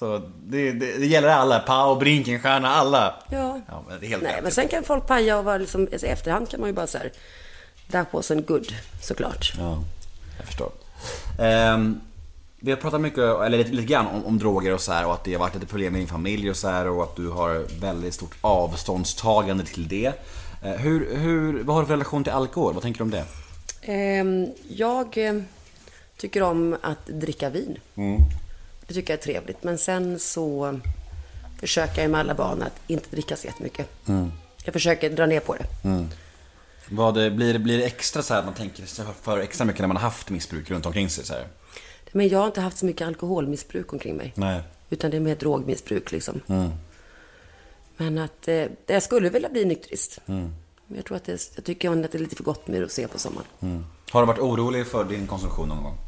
Så 0.00 0.30
det, 0.46 0.72
det, 0.72 0.98
det 0.98 1.06
gäller 1.06 1.28
alla. 1.28 1.58
Pau, 1.58 1.98
Brinkenstierna, 1.98 2.68
alla. 2.68 3.14
Ja. 3.30 3.60
ja 3.68 3.84
men 3.88 4.00
det 4.00 4.06
är 4.06 4.08
helt 4.08 4.22
Nej, 4.22 4.34
rätt. 4.34 4.42
men 4.42 4.52
sen 4.52 4.68
kan 4.68 4.84
folk 4.84 5.06
paja 5.06 5.38
och 5.38 5.44
vara 5.44 5.58
liksom, 5.58 5.88
i 5.88 6.06
efterhand 6.06 6.48
kan 6.48 6.60
man 6.60 6.68
ju 6.68 6.72
bara 6.72 6.86
så 6.86 6.98
här, 6.98 7.12
that 7.90 8.06
wasn't 8.10 8.46
good, 8.46 8.74
såklart. 9.02 9.52
Ja, 9.58 9.78
jag 10.36 10.46
förstår. 10.46 10.70
Ehm, 11.40 12.00
vi 12.60 12.70
har 12.70 12.78
pratat 12.78 13.00
mycket, 13.00 13.18
eller 13.18 13.58
lite, 13.58 13.70
lite 13.70 13.86
grann 13.86 14.06
om, 14.06 14.24
om 14.24 14.38
droger 14.38 14.74
och 14.74 14.80
så 14.80 14.92
här 14.92 15.06
och 15.06 15.12
att 15.12 15.24
det 15.24 15.32
har 15.32 15.40
varit 15.40 15.54
lite 15.54 15.66
problem 15.66 15.92
med 15.92 16.00
din 16.00 16.08
familj 16.08 16.50
och 16.50 16.56
så 16.56 16.68
här 16.68 16.88
och 16.88 17.02
att 17.02 17.16
du 17.16 17.28
har 17.28 17.80
väldigt 17.80 18.14
stort 18.14 18.34
avståndstagande 18.40 19.64
till 19.64 19.88
det. 19.88 20.12
Eh, 20.64 20.72
hur, 20.72 21.16
hur, 21.16 21.62
vad 21.62 21.76
har 21.76 21.82
du 21.82 21.86
för 21.86 21.94
relation 21.94 22.24
till 22.24 22.32
alkohol? 22.32 22.74
Vad 22.74 22.82
tänker 22.82 22.98
du 22.98 23.04
om 23.04 23.10
det? 23.10 23.24
Ehm, 23.82 24.46
jag 24.68 25.18
eh, 25.18 25.42
tycker 26.16 26.42
om 26.42 26.76
att 26.82 27.06
dricka 27.06 27.50
vin. 27.50 27.78
Det 28.90 28.94
tycker 28.94 29.12
jag 29.12 29.18
är 29.18 29.22
trevligt. 29.22 29.62
Men 29.64 29.78
sen 29.78 30.18
så 30.18 30.80
försöker 31.60 32.02
jag 32.02 32.10
med 32.10 32.20
alla 32.20 32.34
barn 32.34 32.62
att 32.62 32.72
inte 32.86 33.10
dricka 33.10 33.36
så 33.36 33.46
jättemycket. 33.46 33.88
Jag 34.64 34.72
försöker 34.72 35.10
dra 35.10 35.26
ner 35.26 35.40
på 35.40 35.54
det. 35.54 35.66
Vad 36.90 37.14
det, 37.14 37.30
blir, 37.30 37.52
det- 37.52 37.58
blir 37.58 37.78
det 37.78 37.84
extra 37.84 38.22
så 38.22 38.34
här 38.34 38.40
att 38.40 38.46
man 38.46 38.54
tänker 38.54 38.84
för 39.22 39.38
extra 39.38 39.64
mycket 39.64 39.80
när 39.80 39.86
man 39.88 39.96
har 39.96 40.02
haft 40.02 40.30
missbruk 40.30 40.70
runt 40.70 40.86
omkring 40.86 41.10
sig 41.10 41.24
så 41.24 41.32
här? 41.32 41.46
Men 42.12 42.28
jag 42.28 42.38
har 42.38 42.46
inte 42.46 42.60
haft 42.60 42.78
så 42.78 42.86
mycket 42.86 43.06
alkoholmissbruk 43.06 43.92
omkring 43.92 44.16
mig. 44.16 44.32
Nej. 44.36 44.62
Utan 44.88 45.10
det 45.10 45.16
är 45.16 45.20
mer 45.20 45.34
drogmissbruk 45.36 46.12
liksom. 46.12 46.40
Men 47.96 48.18
att 48.18 48.48
eh, 48.48 48.66
jag 48.86 49.02
skulle 49.02 49.30
vilja 49.30 49.48
bli 49.48 49.64
nykterist. 49.64 50.20
Men 50.26 50.52
jag 50.96 51.04
tror 51.04 51.16
att 51.16 51.24
det, 51.24 51.50
jag 51.56 51.64
tycker 51.64 51.90
att 52.04 52.12
det 52.12 52.18
är 52.18 52.22
lite 52.22 52.36
för 52.36 52.44
gott 52.44 52.68
med 52.68 52.82
att 52.84 52.92
se 52.92 53.08
på 53.08 53.18
sommaren. 53.18 53.46
Har 54.10 54.20
du 54.22 54.26
varit 54.26 54.40
orolig 54.40 54.86
för 54.86 55.04
din 55.04 55.26
konsumtion 55.26 55.68
någon 55.68 55.82
gång? 55.82 55.98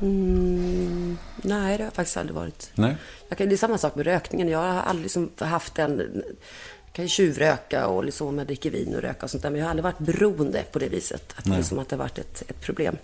Nej, 0.00 1.16
det 1.42 1.52
har 1.52 1.78
jag 1.78 1.92
faktiskt 1.92 2.16
aldrig 2.16 2.34
varit. 2.34 2.70
Nej. 2.74 2.96
Kan, 3.36 3.48
det 3.48 3.54
är 3.54 3.56
samma 3.56 3.78
sak 3.78 3.94
med 3.94 4.06
rökningen. 4.06 4.48
Jag 4.48 4.58
har 4.58 4.82
aldrig 4.82 5.02
liksom 5.02 5.30
haft 5.38 5.78
en... 5.78 6.22
Jag 6.84 6.92
kan 6.92 7.04
ju 7.04 7.08
tjuvröka 7.08 7.86
och 7.86 8.04
liksom 8.04 8.28
om 8.28 8.38
jag 8.38 8.46
dricker 8.46 8.70
vin 8.70 8.94
och 8.94 9.02
röka 9.02 9.26
och 9.26 9.30
sånt 9.30 9.42
där. 9.42 9.50
Men 9.50 9.58
jag 9.58 9.66
har 9.66 9.70
aldrig 9.70 9.84
varit 9.84 9.98
beroende 9.98 10.62
på 10.72 10.78
det 10.78 10.88
viset. 10.88 11.34
Att, 11.36 11.46
liksom, 11.46 11.78
att 11.78 11.88
det 11.88 11.96
har 11.96 12.04
varit 12.04 12.18
ett, 12.18 12.42
ett 12.48 12.60
problem. 12.60 12.96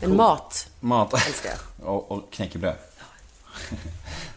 Men 0.00 0.16
mat. 0.16 0.70
Mat. 0.80 1.26
Älskar 1.26 1.50
jag. 1.50 1.86
och, 1.88 2.10
och 2.10 2.32
knäckebröd. 2.32 2.76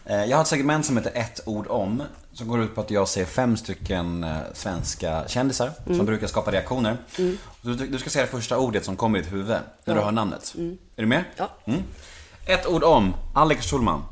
Eh, 0.04 0.24
Jag 0.24 0.36
har 0.36 0.42
ett 0.42 0.48
segment 0.48 0.86
som 0.86 0.96
heter 0.96 1.12
ett 1.14 1.40
ord 1.46 1.66
om. 1.66 2.02
Som 2.32 2.48
går 2.48 2.62
ut 2.62 2.74
på 2.74 2.80
att 2.80 2.90
jag 2.90 3.08
ser 3.08 3.24
fem 3.24 3.56
stycken 3.56 4.24
eh, 4.24 4.38
svenska 4.54 5.24
kändisar 5.28 5.72
som 5.86 6.06
brukar 6.06 6.26
skapa 6.26 6.52
reaktioner. 6.52 6.96
Du, 7.62 7.74
du 7.74 7.98
ska 7.98 8.10
säga 8.10 8.24
det 8.24 8.30
första 8.30 8.58
ordet 8.58 8.84
som 8.84 8.96
kommer 8.96 9.18
i 9.18 9.22
ditt 9.22 9.32
huvud 9.32 9.56
när 9.84 9.94
du 9.94 10.00
hör 10.00 10.12
namnet. 10.12 10.54
Är 10.96 11.02
du 11.02 11.06
med? 11.06 11.24
Ja. 11.36 11.50
Mm. 11.64 11.82
Ett 12.46 12.66
ord 12.66 12.84
om 12.84 13.14
Alex 13.34 13.66
Schulman. 13.70 14.04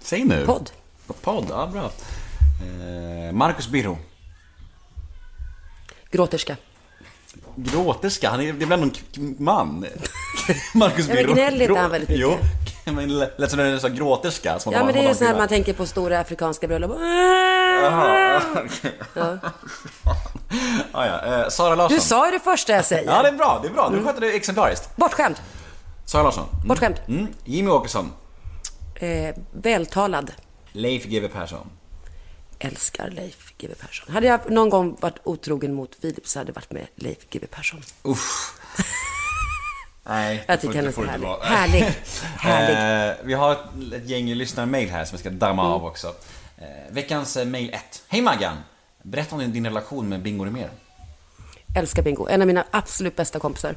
Säg 0.00 0.24
nu. 0.24 0.46
Podd. 0.46 0.70
Podd, 1.22 1.46
ja 1.50 1.66
bra. 1.66 1.90
Eh, 2.62 3.32
Marcus 3.32 3.68
Birro. 3.68 3.98
Gråterska. 6.10 6.56
Gråterska, 7.56 8.30
han 8.30 8.40
är, 8.40 8.52
det 8.52 8.64
är 8.64 8.66
väl 8.68 8.82
ändå 8.82 8.94
en 9.16 9.36
man? 9.38 9.86
Marcus 10.74 11.08
Ja, 11.08 11.14
Birro. 11.14 11.32
gnälligt 11.32 11.70
är 11.70 11.76
han 11.76 11.90
väldigt 11.90 12.08
mycket. 12.08 12.22
Jo, 12.84 12.92
men 12.92 13.18
lät 13.18 13.50
som 13.50 13.58
du 13.58 13.80
sa 13.80 13.88
gråterska. 13.88 14.58
Som 14.58 14.72
Ja, 14.72 14.78
man- 14.78 14.86
men 14.86 14.94
det 14.94 15.00
är 15.04 15.08
ju 15.08 15.14
så 15.14 15.24
här 15.24 15.36
man 15.36 15.48
tänker 15.48 15.72
på 15.72 15.86
stora 15.86 16.20
afrikanska 16.20 16.68
bröllop. 16.68 16.90
Jaha, 17.82 18.42
okej. 18.64 18.92
Ja, 19.14 19.38
ja. 20.92 21.40
Eh, 21.42 21.48
Sara 21.48 21.74
Larsson. 21.74 21.96
Du 21.96 22.02
sa 22.02 22.26
ju 22.26 22.32
det 22.32 22.40
första 22.44 22.72
jag 22.72 22.84
säger. 22.84 23.10
Ja, 23.12 23.22
det 23.22 23.28
är 23.28 23.32
bra, 23.32 23.58
det 23.62 23.68
är 23.68 23.72
bra. 23.72 23.88
Du 23.88 24.04
sköter 24.04 24.20
det 24.20 24.32
exemplariskt. 24.32 24.96
Bortskämd. 24.96 25.36
Sara 26.04 26.22
Larsson. 26.22 26.44
Mm. 26.54 26.68
Bortskämd. 26.68 26.96
Mm. 27.08 27.26
Jimmy 27.44 27.70
Åkesson. 27.70 28.12
Eh, 28.94 29.34
vältalad. 29.52 30.32
Leif 30.72 31.04
GW 31.04 31.28
Persson. 31.28 31.66
Älskar 32.58 33.10
Leif 33.10 33.52
GW 33.58 33.74
Persson. 33.80 34.14
Hade 34.14 34.26
jag 34.26 34.50
någon 34.50 34.70
gång 34.70 34.96
varit 35.00 35.18
otrogen 35.24 35.74
mot 35.74 35.94
Filip 36.00 36.26
så 36.28 36.38
hade 36.38 36.52
det 36.52 36.56
varit 36.56 36.72
med 36.72 36.86
Leif 36.96 37.18
GW 37.30 37.46
Persson. 37.50 37.82
Uff. 38.02 38.52
Nej, 40.04 40.44
Jag 40.46 40.60
tycker 40.60 40.74
han 40.76 40.86
är 40.86 41.06
härlig. 41.06 41.28
Härlig. 41.42 41.82
Härlig. 42.38 43.10
Eh, 43.10 43.16
vi 43.24 43.34
har 43.34 43.52
ett, 43.52 43.92
ett 43.92 44.08
gäng 44.08 44.34
lyssnarmail 44.34 44.90
här 44.90 45.04
som 45.04 45.16
vi 45.16 45.20
ska 45.20 45.30
damma 45.30 45.62
Mm. 45.62 45.72
av 45.72 45.84
också. 45.84 46.14
Eh, 46.58 46.64
veckans 46.90 47.36
eh, 47.36 47.44
mail 47.46 47.70
1. 47.74 48.02
Hej 48.08 48.20
Maggan! 48.22 48.56
Berätta 49.02 49.34
om 49.34 49.40
din, 49.40 49.52
din 49.52 49.64
relation 49.66 50.08
med 50.08 50.22
Bingo 50.22 50.44
Rimér. 50.44 50.70
Älskar 51.76 52.02
Bingo. 52.02 52.26
En 52.28 52.40
av 52.40 52.46
mina 52.46 52.64
absolut 52.70 53.16
bästa 53.16 53.38
kompisar. 53.38 53.74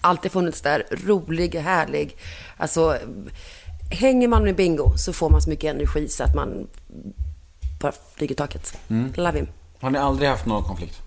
Alltid 0.00 0.32
funnits 0.32 0.60
där. 0.60 0.86
Rolig, 0.90 1.54
härlig. 1.54 2.16
Alltså, 2.56 2.98
hänger 3.90 4.28
man 4.28 4.44
med 4.44 4.56
Bingo 4.56 4.92
så 4.98 5.12
får 5.12 5.30
man 5.30 5.42
så 5.42 5.50
mycket 5.50 5.74
energi 5.74 6.08
så 6.08 6.24
att 6.24 6.34
man 6.34 6.68
bara 7.80 7.92
flyger 8.16 8.34
taket. 8.34 8.78
Love 9.14 9.38
him. 9.38 9.46
Har 9.80 9.90
ni 9.90 9.98
aldrig 9.98 10.28
haft 10.30 10.46
någon 10.46 10.64
konflikt? 10.64 10.98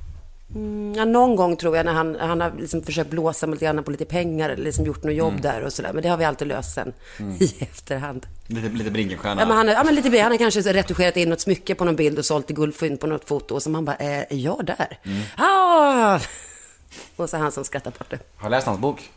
Ja, 0.96 1.06
någon 1.06 1.36
gång 1.36 1.58
tror 1.58 1.78
jag 1.78 1.86
när 1.86 1.94
han, 1.94 2.18
han 2.20 2.42
har 2.42 2.52
liksom 2.60 2.84
försökt 2.84 3.10
blåsa 3.10 3.48
mig 3.48 3.54
lite 3.54 3.66
grann 3.66 3.84
på 3.84 3.92
lite 3.92 4.06
pengar 4.06 4.50
eller 4.50 4.64
liksom 4.64 4.86
gjort 4.86 5.04
något 5.04 5.14
jobb 5.14 5.42
där 5.42 5.62
och 5.64 5.74
sådär. 5.74 5.94
Men 5.94 6.04
det 6.04 6.10
har 6.10 6.18
vi 6.18 6.26
alltid 6.26 6.48
löst 6.48 6.74
sen 6.74 6.94
i 7.40 7.54
efterhand. 7.64 8.26
Lite, 8.48 8.70
lite 8.70 8.92
Brinkenstierna? 8.92 9.42
Ja, 9.42 9.48
men 9.48 9.58
han, 9.58 9.68
ja, 9.68 9.84
men 9.84 9.96
lite, 9.96 10.22
han 10.22 10.32
har 10.32 10.38
kanske 10.38 10.62
retuscherat 10.74 11.18
in 11.18 11.30
något 11.30 11.42
smycke 11.42 11.76
på 11.76 11.86
någon 11.86 11.96
bild 11.96 12.20
och 12.20 12.26
sålt 12.26 12.52
i 12.52 12.54
guldfynd 12.54 13.00
på 13.00 13.08
något 13.08 13.26
foto. 13.26 13.56
Och 13.56 13.64
så 13.64 13.70
man 13.70 13.86
bara, 13.86 13.96
eh, 13.96 14.20
är 14.20 14.26
jag 14.36 14.66
där? 14.66 15.00
Ah! 15.38 16.20
Och 17.16 17.30
så 17.30 17.38
han 17.38 17.52
som 17.52 17.64
skrattar 17.64 17.92
bort 17.92 18.10
det. 18.10 18.20
Har 18.36 18.50
du 18.50 18.56
läst 18.56 18.68
hans 18.68 18.80
bok? 18.80 19.10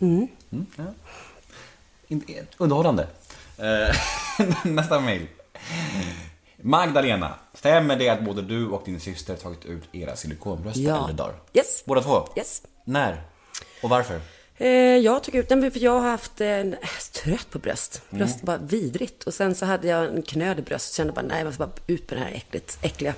Mm. 0.00 0.28
ja. 0.76 0.84
In- 2.08 2.24
eh, 2.28 2.44
Underhållande. 2.58 3.06
Eh, 3.58 3.96
Nästa 4.72 5.00
mail. 5.00 5.26
Magdalena, 6.64 7.34
stämmer 7.54 7.96
det 7.96 8.08
att 8.08 8.24
både 8.24 8.42
du 8.42 8.66
och 8.68 8.82
din 8.84 9.00
syster 9.00 9.36
tagit 9.36 9.64
ut 9.64 9.82
era 9.92 10.16
silikonbröst 10.16 10.76
Ja. 10.76 10.98
äldre 10.98 11.12
dagar? 11.12 11.34
Yes. 11.52 11.82
Båda 11.84 12.02
två? 12.02 12.28
Yes. 12.36 12.62
När? 12.84 13.22
Och 13.82 13.90
varför? 13.90 14.20
Eh, 14.56 14.68
jag 14.96 15.22
tog 15.22 15.34
ut 15.34 15.48
den 15.48 15.70
för 15.70 15.80
jag 15.80 16.00
har 16.00 16.10
haft 16.10 16.40
en, 16.40 16.76
trött 17.12 17.50
på 17.50 17.58
bröst. 17.58 18.02
Bröst 18.10 18.38
var 18.44 18.58
vidrigt. 18.58 19.24
Och 19.24 19.34
sen 19.34 19.54
så 19.54 19.66
hade 19.66 19.88
jag 19.88 20.04
en 20.04 20.22
knöl 20.22 20.58
i 20.58 20.62
bröst. 20.62 20.94
Kände 20.94 21.12
bara, 21.12 21.22
nej 21.26 21.38
jag 21.38 21.44
måste 21.46 21.58
bara 21.58 21.70
ut 21.86 22.10
med 22.10 22.20
det 22.20 22.24
här 22.24 22.32
äckligt, 22.32 22.78
äckliga. 22.82 23.14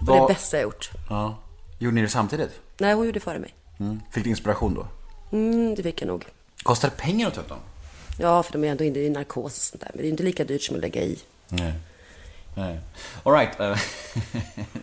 Och 0.00 0.06
Vad- 0.06 0.22
det 0.28 0.34
bästa 0.34 0.56
jag 0.56 0.62
gjort. 0.64 0.90
Ja. 1.10 1.38
Gjorde 1.78 1.94
ni 1.94 2.02
det 2.02 2.08
samtidigt? 2.08 2.50
Nej, 2.78 2.94
hon 2.94 3.04
gjorde 3.06 3.16
det 3.16 3.24
före 3.24 3.38
mig. 3.38 3.54
Mm. 3.80 4.00
Fick 4.12 4.24
du 4.24 4.30
inspiration 4.30 4.74
då? 4.74 4.86
Mm, 5.36 5.74
det 5.74 5.82
fick 5.82 6.02
jag 6.02 6.06
nog. 6.08 6.24
Kostar 6.62 6.88
det 6.90 6.96
pengar 6.96 7.28
att 7.28 7.34
ta 7.34 7.40
ut 7.40 7.48
dem? 7.48 7.58
Ja, 8.18 8.42
för 8.42 8.52
de 8.52 8.64
är 8.64 8.68
ändå 8.70 8.84
inne 8.84 8.98
i 8.98 9.10
narkos 9.10 9.44
och 9.44 9.62
sånt 9.62 9.80
där. 9.80 9.90
Men 9.94 10.02
det 10.02 10.08
är 10.08 10.10
inte 10.10 10.22
lika 10.22 10.44
dyrt 10.44 10.62
som 10.62 10.76
att 10.76 10.82
lägga 10.82 11.02
i. 11.02 11.18
Nej. 11.48 11.72
Nej. 12.56 12.80
All 13.22 13.32
right. 13.32 13.60
eh, 13.60 13.78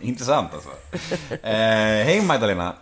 Intressant 0.02 0.54
alltså. 0.54 0.70
Eh, 1.42 2.04
hej 2.06 2.22
Magdalena. 2.22 2.74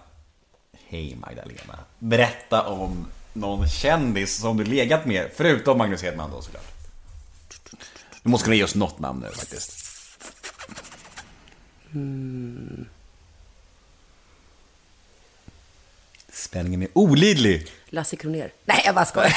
Hej 0.89 1.17
Magdalena. 1.17 1.79
Berätta 1.99 2.63
om 2.67 3.07
någon 3.33 3.69
kändis 3.69 4.37
som 4.41 4.57
du 4.57 4.65
legat 4.65 5.07
med, 5.07 5.31
förutom 5.37 5.79
Magnus 5.79 6.03
Hedman 6.03 6.31
då 6.31 6.43
såklart. 6.43 6.65
Du 8.23 8.29
måste 8.31 8.45
kunna 8.45 8.57
ge 8.57 8.65
oss 8.65 8.75
något 8.75 8.99
namn 8.99 9.21
nu 9.21 9.29
faktiskt. 9.35 9.79
Spänningen 16.33 16.83
är 16.83 16.89
olidlig. 16.93 17.67
Lasse 17.89 18.17
Kronér. 18.17 18.53
Nej, 18.65 18.83
jag 18.85 18.95
bara 18.95 19.05
skojar. 19.05 19.35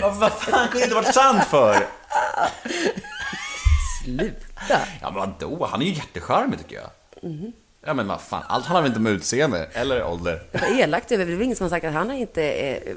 Vad, 0.18 0.32
fan 0.32 0.68
kunde 0.68 0.78
det 0.78 0.82
inte 0.84 0.94
varit 0.94 1.14
sant 1.14 1.44
för? 1.44 1.86
Sluta. 4.04 4.46
Ja 4.68 5.10
men 5.10 5.14
vadå, 5.14 5.66
han 5.70 5.82
är 5.82 5.86
ju 5.86 5.92
jättecharmig 5.92 6.58
tycker 6.58 6.76
jag. 6.76 6.90
Ja 7.86 7.94
men 7.94 8.06
vad 8.08 8.20
fan, 8.20 8.42
allt 8.48 8.64
handlar 8.66 8.82
väl 8.82 8.90
inte 8.90 8.98
om 9.00 9.06
utseende 9.06 9.68
eller 9.72 10.04
ålder? 10.04 10.42
Vad 10.52 10.78
elakt 10.78 11.12
över. 11.12 11.26
Det 11.26 11.32
är 11.32 11.36
väl 11.36 11.44
ingen 11.44 11.56
som 11.56 11.64
har 11.64 11.70
sagt 11.70 11.84
att 11.86 11.92
han 11.92 12.08
har 12.10 12.16
inte... 12.16 12.42
Eh, 12.52 12.92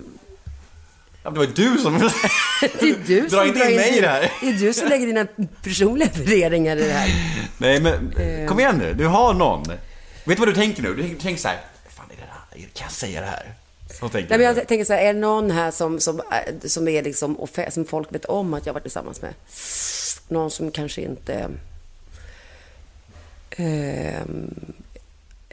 Ja, 1.25 1.29
det 1.29 1.37
var 1.37 1.45
ju 1.45 1.51
du 1.53 1.77
som... 1.77 1.93
det 2.61 2.81
är 2.81 2.95
du 3.07 3.21
Dra 3.21 3.29
som 3.29 3.47
inte 3.47 3.59
drar 3.59 3.69
in 3.69 3.75
mig 3.75 3.97
i 3.97 4.01
det 4.01 4.07
här. 4.07 4.31
Det 4.41 4.49
är 4.49 4.53
du 4.53 4.73
som 4.73 4.87
lägger 4.87 5.05
dina 5.07 5.27
personliga 5.63 6.09
värderingar 6.13 6.77
i 6.77 6.83
det 6.87 6.93
här. 6.93 7.09
Nej 7.57 7.81
men, 7.81 8.13
kom 8.47 8.59
igen 8.59 8.77
nu, 8.77 8.93
du 8.93 9.07
har 9.07 9.33
någon. 9.33 9.63
Vet 9.63 9.79
du 10.25 10.35
vad 10.35 10.47
du 10.47 10.53
tänker 10.53 10.83
nu? 10.83 10.93
Du 10.93 11.15
tänker, 11.15 11.41
så 11.41 11.47
här, 11.47 11.57
fan 11.89 12.05
är 12.11 12.15
det 12.15 12.21
där? 12.61 12.69
kan 12.73 12.85
jag 12.85 12.91
säga 12.91 13.21
det 13.21 13.27
här? 13.27 13.53
Så 13.99 14.09
tänker 14.09 14.29
Nej, 14.29 14.37
men 14.47 14.57
jag 14.57 14.67
tänker 14.67 14.85
så 14.85 14.93
här, 14.93 15.01
är 15.01 15.13
det 15.13 15.19
någon 15.19 15.51
här 15.51 15.71
som, 15.71 15.99
som, 15.99 16.21
är- 16.29 16.67
som 16.67 16.87
är 16.87 17.03
liksom, 17.03 17.47
som 17.69 17.85
folk 17.85 18.13
vet 18.15 18.25
om 18.25 18.53
att 18.53 18.65
jag 18.65 18.73
har 18.73 18.79
varit 18.79 18.83
tillsammans 18.83 19.21
med? 19.21 19.33
Någon 20.27 20.51
som 20.51 20.71
kanske 20.71 21.01
inte... 21.01 21.49
Ehm, 23.49 24.73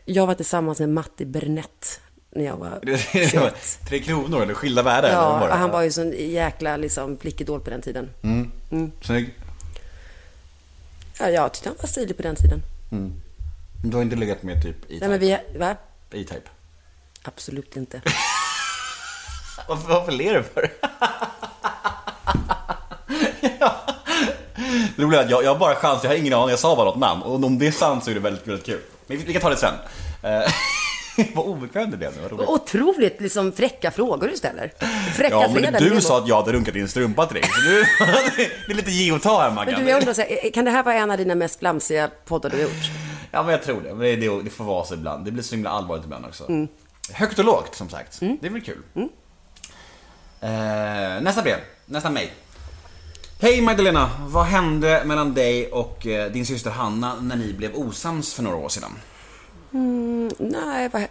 jag 0.05 0.27
var 0.27 0.35
tillsammans 0.35 0.81
med 0.81 0.89
Matti 0.89 1.25
Bernett 1.25 2.01
när 2.31 2.45
jag 2.45 2.57
var 2.57 2.79
Det 2.83 2.93
var 2.93 3.29
21. 3.31 3.79
Tre 3.89 3.99
kronor 4.03 4.43
eller 4.43 4.55
skilda 4.55 4.83
världar? 4.83 5.09
Ja, 5.13 5.39
var 5.39 5.49
han 5.49 5.71
var 5.71 5.83
ju 5.83 5.91
sån 5.93 6.13
jäkla 6.19 6.77
liksom, 6.77 7.17
flickidol 7.19 7.61
på 7.61 7.71
den 7.71 7.83
tiden. 7.83 8.11
Snygg. 9.03 9.35
Ja, 11.19 11.31
jag 11.31 11.53
tyckte 11.53 11.69
han 11.69 11.77
var 11.81 11.89
stilig 11.89 12.17
på 12.17 12.23
den 12.23 12.37
tiden. 12.37 12.63
Du 13.85 13.97
har 13.97 14.03
inte 14.03 14.17
legat 14.17 14.43
med 14.43 14.63
typ 14.63 14.77
Nej, 14.89 14.97
E-Type? 14.97 15.09
men 15.09 15.21
vi, 15.21 15.39
va? 15.59 15.77
E-Type. 16.13 16.51
Absolut 17.23 17.77
inte. 17.77 18.03
Varför, 19.69 19.89
varför 19.89 20.13
ler 20.13 20.35
du 20.35 20.43
för? 20.43 20.73
ja. 23.61 23.87
Det 24.97 25.03
roliga 25.03 25.21
är 25.21 25.25
att 25.25 25.31
jag, 25.31 25.45
jag 25.45 25.51
har 25.51 25.59
bara 25.59 25.75
chans, 25.75 26.01
jag 26.03 26.11
har 26.11 26.17
ingen 26.17 26.33
aning, 26.33 26.51
jag 26.51 26.59
sa 26.59 26.77
bara 26.77 26.85
något 26.85 26.99
namn. 26.99 27.23
Och 27.23 27.45
om 27.45 27.59
det 27.59 27.67
är 27.67 27.73
sant 27.73 28.05
så 28.05 28.11
är 28.11 28.15
det 28.15 28.21
väldigt, 28.21 28.47
väldigt 28.47 28.67
kul. 28.67 28.81
Men 29.07 29.19
vi, 29.19 29.25
vi 29.25 29.33
kan 29.33 29.43
ta 29.43 29.51
det 29.51 29.57
sen. 29.57 29.75
Eh, 30.23 30.53
vad 31.35 31.47
obekväm 31.47 31.91
du 31.91 31.97
blev 31.97 32.13
nu, 32.17 32.23
vad 32.23 32.31
roligt. 32.31 32.49
Otroligt 32.49 33.21
liksom 33.21 33.53
fräcka 33.53 33.91
frågor 33.91 34.29
du 34.29 34.37
ställer. 34.37 34.73
Fräcka 35.15 35.35
Ja, 35.35 35.41
men 35.41 35.63
fredag, 35.63 35.79
det 35.79 35.89
du 35.89 35.97
är 35.97 36.01
sa 36.01 36.19
att 36.19 36.29
jag 36.29 36.37
hade 36.37 36.53
runkat 36.53 36.77
i 36.77 36.81
en 36.81 36.89
strumpa 36.89 37.27
till 37.27 37.35
dig. 37.35 37.45
Så 37.45 37.61
du, 37.61 37.85
det 38.67 38.73
är 38.73 38.75
lite 38.75 38.91
ge 38.91 39.13
och 39.13 39.23
ta 39.23 39.43
här 39.43 39.51
Maggan. 39.51 39.75
Men 39.75 39.85
du, 39.85 39.91
jag 39.91 39.99
undrar, 39.99 40.13
så 40.13 40.21
här, 40.21 40.51
kan 40.51 40.65
det 40.65 40.71
här 40.71 40.83
vara 40.83 40.95
en 40.95 41.11
av 41.11 41.17
dina 41.17 41.35
mest 41.35 41.61
glamsiga 41.61 42.11
poddar 42.25 42.51
du 42.51 42.57
har 42.57 42.63
gjort? 42.63 42.91
Ja, 43.31 43.43
men 43.43 43.53
jag 43.53 43.63
tror 43.63 43.81
det. 43.81 43.89
Men 43.89 43.99
det, 43.99 44.17
det, 44.17 44.43
det 44.43 44.51
får 44.51 44.65
vara 44.65 44.85
så 44.85 44.95
ibland. 44.95 45.25
Det 45.25 45.31
blir 45.31 45.43
så 45.43 45.55
himla 45.55 45.71
allvarligt 45.71 46.05
ibland 46.05 46.25
också. 46.25 46.67
Högt 47.13 47.39
och 47.39 47.45
lågt, 47.45 47.75
som 47.75 47.89
sagt. 47.89 48.21
Det 48.21 48.47
är 48.47 48.51
väl 48.51 48.63
kul. 48.63 48.83
Eh, 50.41 51.23
nästa 51.23 51.43
brev. 51.43 51.57
Nästa 51.87 52.11
mejl. 52.11 52.31
Hej 53.43 53.61
Magdalena, 53.61 54.11
vad 54.29 54.45
hände 54.45 55.05
mellan 55.05 55.35
dig 55.35 55.71
och 55.73 56.07
eh, 56.07 56.33
din 56.33 56.47
syster 56.47 56.71
Hanna 56.71 57.21
när 57.21 57.37
ni 57.37 57.53
blev 57.53 57.75
osams 57.75 58.35
för 58.35 58.43
några 58.43 58.57
år 58.57 58.69
sedan? 58.69 58.91
Nej, 60.39 60.89
vad, 60.93 61.07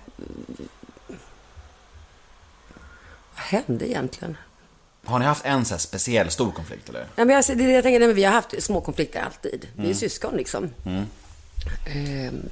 vad 3.35 3.43
hände 3.43 3.89
egentligen? 3.89 4.37
Har 5.05 5.19
ni 5.19 5.25
haft 5.25 5.45
en 5.45 5.65
så 5.65 5.77
speciell 5.77 6.29
stor 6.31 6.51
konflikt 6.51 6.89
eller? 6.89 7.05
Ja, 7.15 7.25
men 7.25 7.29
jag, 7.29 7.43
det 7.47 7.53
är 7.53 7.67
det 7.67 7.73
jag 7.73 7.83
tänker, 7.83 7.99
nej, 7.99 8.07
men 8.07 8.15
vi 8.15 8.23
har 8.23 8.33
haft 8.33 8.63
små 8.63 8.81
konflikter 8.81 9.21
alltid. 9.21 9.67
Vi 9.75 9.89
är 9.89 9.93
syskon 9.93 10.35
liksom. 10.37 10.69
Ehm, 11.85 12.49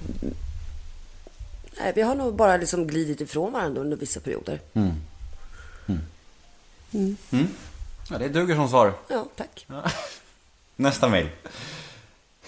nej, 1.80 1.92
vi 1.96 2.02
har 2.02 2.16
nog 2.16 2.36
bara 2.36 2.58
liksom 2.58 2.88
glidit 2.88 3.22
ifrån 3.22 3.54
varandra 3.54 3.82
under 3.82 3.98
vissa 3.98 4.20
perioder. 4.20 4.60
Ja, 8.10 8.18
det 8.18 8.30
duger 8.30 8.56
som 8.56 8.70
svar. 8.70 8.94
Ja, 9.08 9.26
tack. 9.36 9.68
Nästa 10.76 11.10
mejl. 11.10 11.30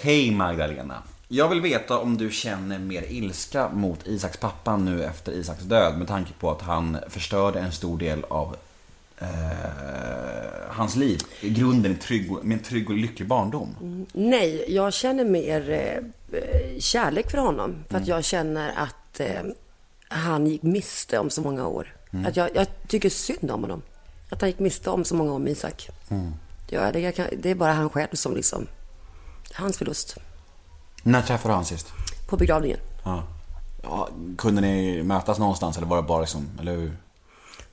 Hej 0.01 0.31
Magdalena. 0.31 1.03
Jag 1.27 1.49
vill 1.49 1.61
veta 1.61 1.97
om 1.97 2.17
du 2.17 2.31
känner 2.31 2.79
mer 2.79 3.03
ilska 3.11 3.69
mot 3.69 4.07
Isaks 4.07 4.37
pappa 4.37 4.77
nu 4.77 5.03
efter 5.03 5.31
Isaks 5.31 5.63
död 5.63 5.97
med 5.97 6.07
tanke 6.07 6.33
på 6.39 6.51
att 6.51 6.61
han 6.61 6.97
förstörde 7.07 7.59
en 7.59 7.71
stor 7.71 7.97
del 7.97 8.23
av 8.23 8.55
eh, 9.17 9.27
hans 10.69 10.95
liv. 10.95 11.19
I 11.41 11.49
grunden 11.49 11.97
trygg, 11.97 12.31
med 12.43 12.57
en 12.57 12.63
trygg 12.63 12.89
och 12.89 12.95
lycklig 12.95 13.27
barndom. 13.27 13.75
Nej, 14.13 14.65
jag 14.67 14.93
känner 14.93 15.25
mer 15.25 15.69
eh, 15.69 16.39
eh, 16.39 16.79
kärlek 16.79 17.31
för 17.31 17.37
honom. 17.37 17.75
För 17.89 17.97
att 17.97 18.07
jag 18.07 18.23
känner 18.23 18.73
att 18.77 19.19
eh, 19.19 19.43
han 20.07 20.47
gick 20.47 20.63
miste 20.63 21.19
om 21.19 21.29
så 21.29 21.41
många 21.41 21.67
år. 21.67 21.95
Att 22.25 22.35
jag, 22.35 22.49
jag 22.55 22.67
tycker 22.87 23.09
synd 23.09 23.51
om 23.51 23.61
honom. 23.61 23.81
Att 24.29 24.41
han 24.41 24.49
gick 24.49 24.59
miste 24.59 24.89
om 24.89 25.05
så 25.05 25.15
många 25.15 25.37
med 25.37 25.51
Isak. 25.51 25.89
Ja, 26.67 26.91
det, 26.91 27.11
kan, 27.11 27.27
det 27.37 27.49
är 27.49 27.55
bara 27.55 27.73
han 27.73 27.89
själv 27.89 28.13
som 28.13 28.35
liksom... 28.35 28.67
Hans 29.53 29.77
förlust. 29.77 30.17
När 31.03 31.21
träffade 31.21 31.53
du 31.53 31.55
han 31.55 31.65
sist? 31.65 31.87
På 32.27 32.37
begravningen. 32.37 32.79
Ja. 33.03 33.23
ja. 33.83 34.09
Kunde 34.37 34.61
ni 34.61 35.03
mötas 35.03 35.39
någonstans 35.39 35.77
eller 35.77 35.87
var 35.87 35.97
det 35.97 36.03
bara 36.03 36.21
liksom, 36.21 36.49
eller 36.59 36.75
hur? 36.75 36.97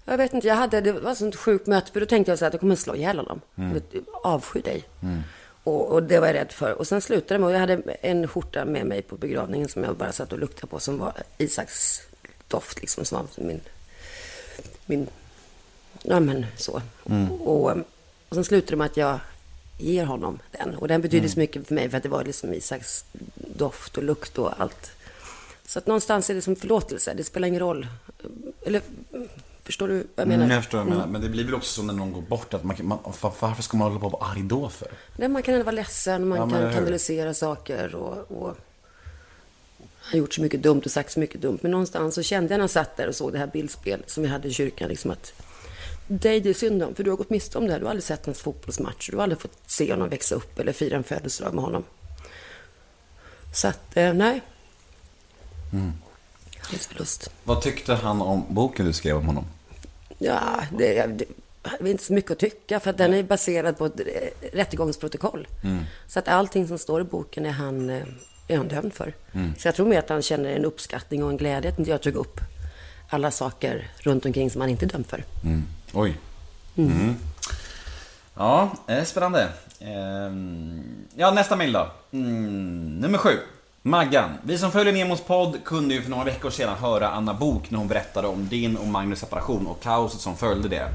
Jag 0.04 0.16
vet 0.16 0.32
inte, 0.32 0.46
jag 0.46 0.54
hade, 0.54 0.80
det 0.80 0.92
var 0.92 1.12
ett 1.12 1.18
sånt 1.18 1.36
sjukt 1.36 1.66
möte, 1.66 1.92
för 1.92 2.00
då 2.00 2.06
tänkte 2.06 2.32
jag 2.32 2.38
så 2.38 2.44
här, 2.44 2.50
att 2.50 2.54
jag 2.54 2.60
kommer 2.60 2.76
slå 2.76 2.94
ihjäl 2.94 3.16
honom. 3.18 3.40
Mm. 3.56 3.82
Avsky 4.24 4.60
dig. 4.60 4.84
Och, 5.64 5.92
och 5.92 6.02
det 6.02 6.20
var 6.20 6.26
jag 6.26 6.34
rädd 6.34 6.52
för. 6.52 6.72
Och 6.72 6.86
sen 6.86 7.00
slutade 7.00 7.34
det 7.34 7.38
med, 7.38 7.46
och 7.46 7.54
jag 7.54 7.60
hade 7.60 7.82
en 8.02 8.28
skjorta 8.28 8.64
med 8.64 8.86
mig 8.86 9.02
på 9.02 9.16
begravningen 9.16 9.68
som 9.68 9.84
jag 9.84 9.96
bara 9.96 10.12
satt 10.12 10.32
och 10.32 10.38
luktade 10.38 10.66
på, 10.66 10.80
som 10.80 10.98
var 10.98 11.12
Isaks 11.38 12.00
doft, 12.48 12.80
liksom, 12.80 13.04
som 13.04 13.18
var 13.18 13.44
min, 13.44 13.60
min, 14.86 15.08
ja 16.08 16.20
men 16.20 16.46
så. 16.56 16.82
Och, 17.44 17.70
och 18.28 18.34
sen 18.34 18.44
slutade 18.44 18.72
det 18.72 18.76
med 18.76 18.84
att 18.86 18.96
jag 18.96 19.18
ger 19.78 20.04
honom 20.04 20.38
den. 20.52 20.74
Och 20.74 20.88
den 20.88 21.00
betydde 21.02 21.28
så 21.28 21.38
mycket 21.38 21.66
för 21.66 21.74
mig, 21.74 21.90
för 21.90 21.96
att 21.96 22.02
det 22.02 22.08
var 22.08 22.24
liksom 22.24 22.54
Isaks 22.54 23.04
doft 23.34 23.96
och 23.96 24.02
lukt 24.04 24.38
och 24.38 24.60
allt. 24.60 24.90
Så 25.66 25.78
att 25.78 25.86
någonstans 25.86 26.30
är 26.30 26.34
det 26.34 26.42
som 26.42 26.56
förlåtelse, 26.56 27.14
det 27.14 27.24
spelar 27.24 27.48
ingen 27.48 27.60
roll. 27.60 27.86
Eller, 28.66 28.82
förstår 29.64 29.88
du 29.88 29.94
vad 29.94 30.04
jag 30.16 30.28
menar? 30.28 30.44
Mm, 30.44 30.54
jag 30.54 30.62
förstår 30.64 30.78
vad 30.78 30.86
du 30.86 30.90
menar. 30.90 31.06
Men 31.06 31.20
det 31.20 31.28
blir 31.28 31.44
väl 31.44 31.54
också 31.54 31.74
så 31.74 31.82
när 31.82 31.94
någon 31.94 32.12
går 32.12 32.22
bort 32.22 32.54
att 32.54 32.64
man, 32.64 32.76
man, 32.82 32.98
var- 33.20 33.32
varför 33.40 33.62
ska 33.62 33.76
man 33.76 33.88
hålla 33.88 34.00
på 34.00 34.06
och 34.06 34.12
vara 34.12 34.30
arg 34.30 34.42
då 34.42 34.68
för? 34.68 34.88
Nej, 35.16 35.28
man 35.28 35.42
kan 35.42 35.58
vara 35.58 35.70
ledsen, 35.70 36.28
man 36.28 36.38
Ja, 36.38 36.48
kan 36.60 36.72
kanalisera 36.72 37.34
saker 37.34 37.94
och, 37.94 38.30
och 38.42 38.56
har 40.00 40.18
gjort 40.18 40.34
så 40.34 40.42
mycket 40.42 40.62
dumt 40.62 40.82
och 40.84 40.90
sagt 40.90 41.12
så 41.12 41.20
mycket 41.20 41.40
dumt. 41.40 41.58
Men 41.62 41.70
någonstans 41.70 42.14
så 42.14 42.22
kände 42.22 42.52
jag 42.54 42.58
när 42.58 42.62
jag 42.62 42.70
satt 42.70 42.96
där 42.96 43.08
och 43.08 43.14
såg 43.16 43.32
det 43.32 43.38
här 43.38 43.46
bildspelet 43.46 44.10
som 44.10 44.22
vi 44.22 44.28
hade 44.28 44.48
i 44.48 44.52
kyrkan, 44.52 44.88
liksom 44.88 45.10
att 45.10 45.32
dig 46.06 46.40
det 46.40 46.50
är 46.50 46.54
synd 46.54 46.82
om, 46.82 46.94
för 46.94 47.04
du 47.04 47.10
har 47.10 47.16
gått 47.16 47.30
miste 47.30 47.58
om 47.58 47.66
det 47.66 47.72
här. 47.72 47.78
Du 47.78 47.84
har 47.84 47.90
aldrig 47.90 48.04
sett 48.04 48.26
hans 48.26 48.40
fotbollsmatch, 48.40 49.10
du 49.10 49.16
har 49.16 49.22
aldrig 49.22 49.40
fått 49.40 49.58
se 49.66 49.92
honom 49.92 50.08
växa 50.08 50.34
upp 50.34 50.58
eller 50.58 50.72
fira 50.72 50.96
en 50.96 51.04
födelsedag 51.04 51.54
med 51.54 51.64
honom. 51.64 51.84
Så 53.54 53.68
att, 53.68 53.96
eh, 53.96 54.14
nej. 54.14 54.40
Mm. 55.72 55.92
Hans 56.60 56.86
förlust. 56.86 57.30
Vad 57.44 57.62
tyckte 57.62 57.94
han 57.94 58.22
om 58.22 58.44
boken 58.48 58.86
du 58.86 58.92
skrev 58.92 59.16
om 59.16 59.26
honom? 59.26 59.44
Ja, 60.18 60.62
det, 60.78 61.06
det, 61.06 61.24
det 61.80 61.88
är 61.88 61.90
inte 61.90 62.04
så 62.04 62.12
mycket 62.12 62.30
att 62.30 62.38
tycka, 62.38 62.80
för 62.80 62.90
att 62.90 62.98
den 62.98 63.14
är 63.14 63.22
baserad 63.22 63.78
på 63.78 63.86
ett 63.86 64.00
eh, 64.00 64.48
rättegångsprotokoll. 64.52 65.48
Så 66.06 66.18
att 66.18 66.28
allting 66.28 66.68
som 66.68 66.78
står 66.78 67.00
i 67.00 67.04
boken 67.04 67.46
är 67.46 67.50
han, 67.50 67.90
eh, 67.90 68.02
är 68.48 68.56
han 68.56 68.68
dömd 68.68 68.94
för. 68.94 69.14
Så 69.58 69.68
jag 69.68 69.74
tror 69.74 69.86
mer 69.86 69.98
att 69.98 70.08
han 70.08 70.22
känner 70.22 70.52
en 70.52 70.64
uppskattning 70.64 71.24
och 71.24 71.30
en 71.30 71.36
glädje 71.36 71.70
att 71.70 71.86
jag 71.86 72.02
tog 72.02 72.14
upp 72.14 72.40
alla 73.08 73.30
saker 73.30 73.90
runt 73.98 74.24
omkring 74.26 74.50
som 74.50 74.60
han 74.60 74.70
inte 74.70 74.84
är 74.84 74.88
dömd 74.88 75.06
för. 75.06 75.24
Oj. 75.92 76.18
Mm. 76.76 77.16
Ja, 78.34 78.70
eh, 78.86 79.04
spännande. 79.04 79.48
Ehm, 79.80 80.82
Ja, 81.18 81.30
nästa 81.30 81.56
mejl 81.56 81.72
då. 81.72 81.90
Mm, 82.12 82.98
nummer 83.00 83.18
sju. 83.18 83.38
Maggan. 83.82 84.30
Vi 84.42 84.58
som 84.58 84.72
följer 84.72 84.92
Nemos 84.92 85.20
podd 85.20 85.64
kunde 85.64 85.94
ju 85.94 86.02
för 86.02 86.10
några 86.10 86.24
veckor 86.24 86.50
sedan 86.50 86.78
höra 86.78 87.08
Anna 87.08 87.34
Bok 87.34 87.70
när 87.70 87.78
hon 87.78 87.88
berättade 87.88 88.28
om 88.28 88.48
din 88.48 88.76
och 88.76 88.86
Magnus 88.86 89.18
separation 89.20 89.66
och 89.66 89.82
kaoset 89.82 90.20
som 90.20 90.36
följde 90.36 90.68
det. 90.68 90.88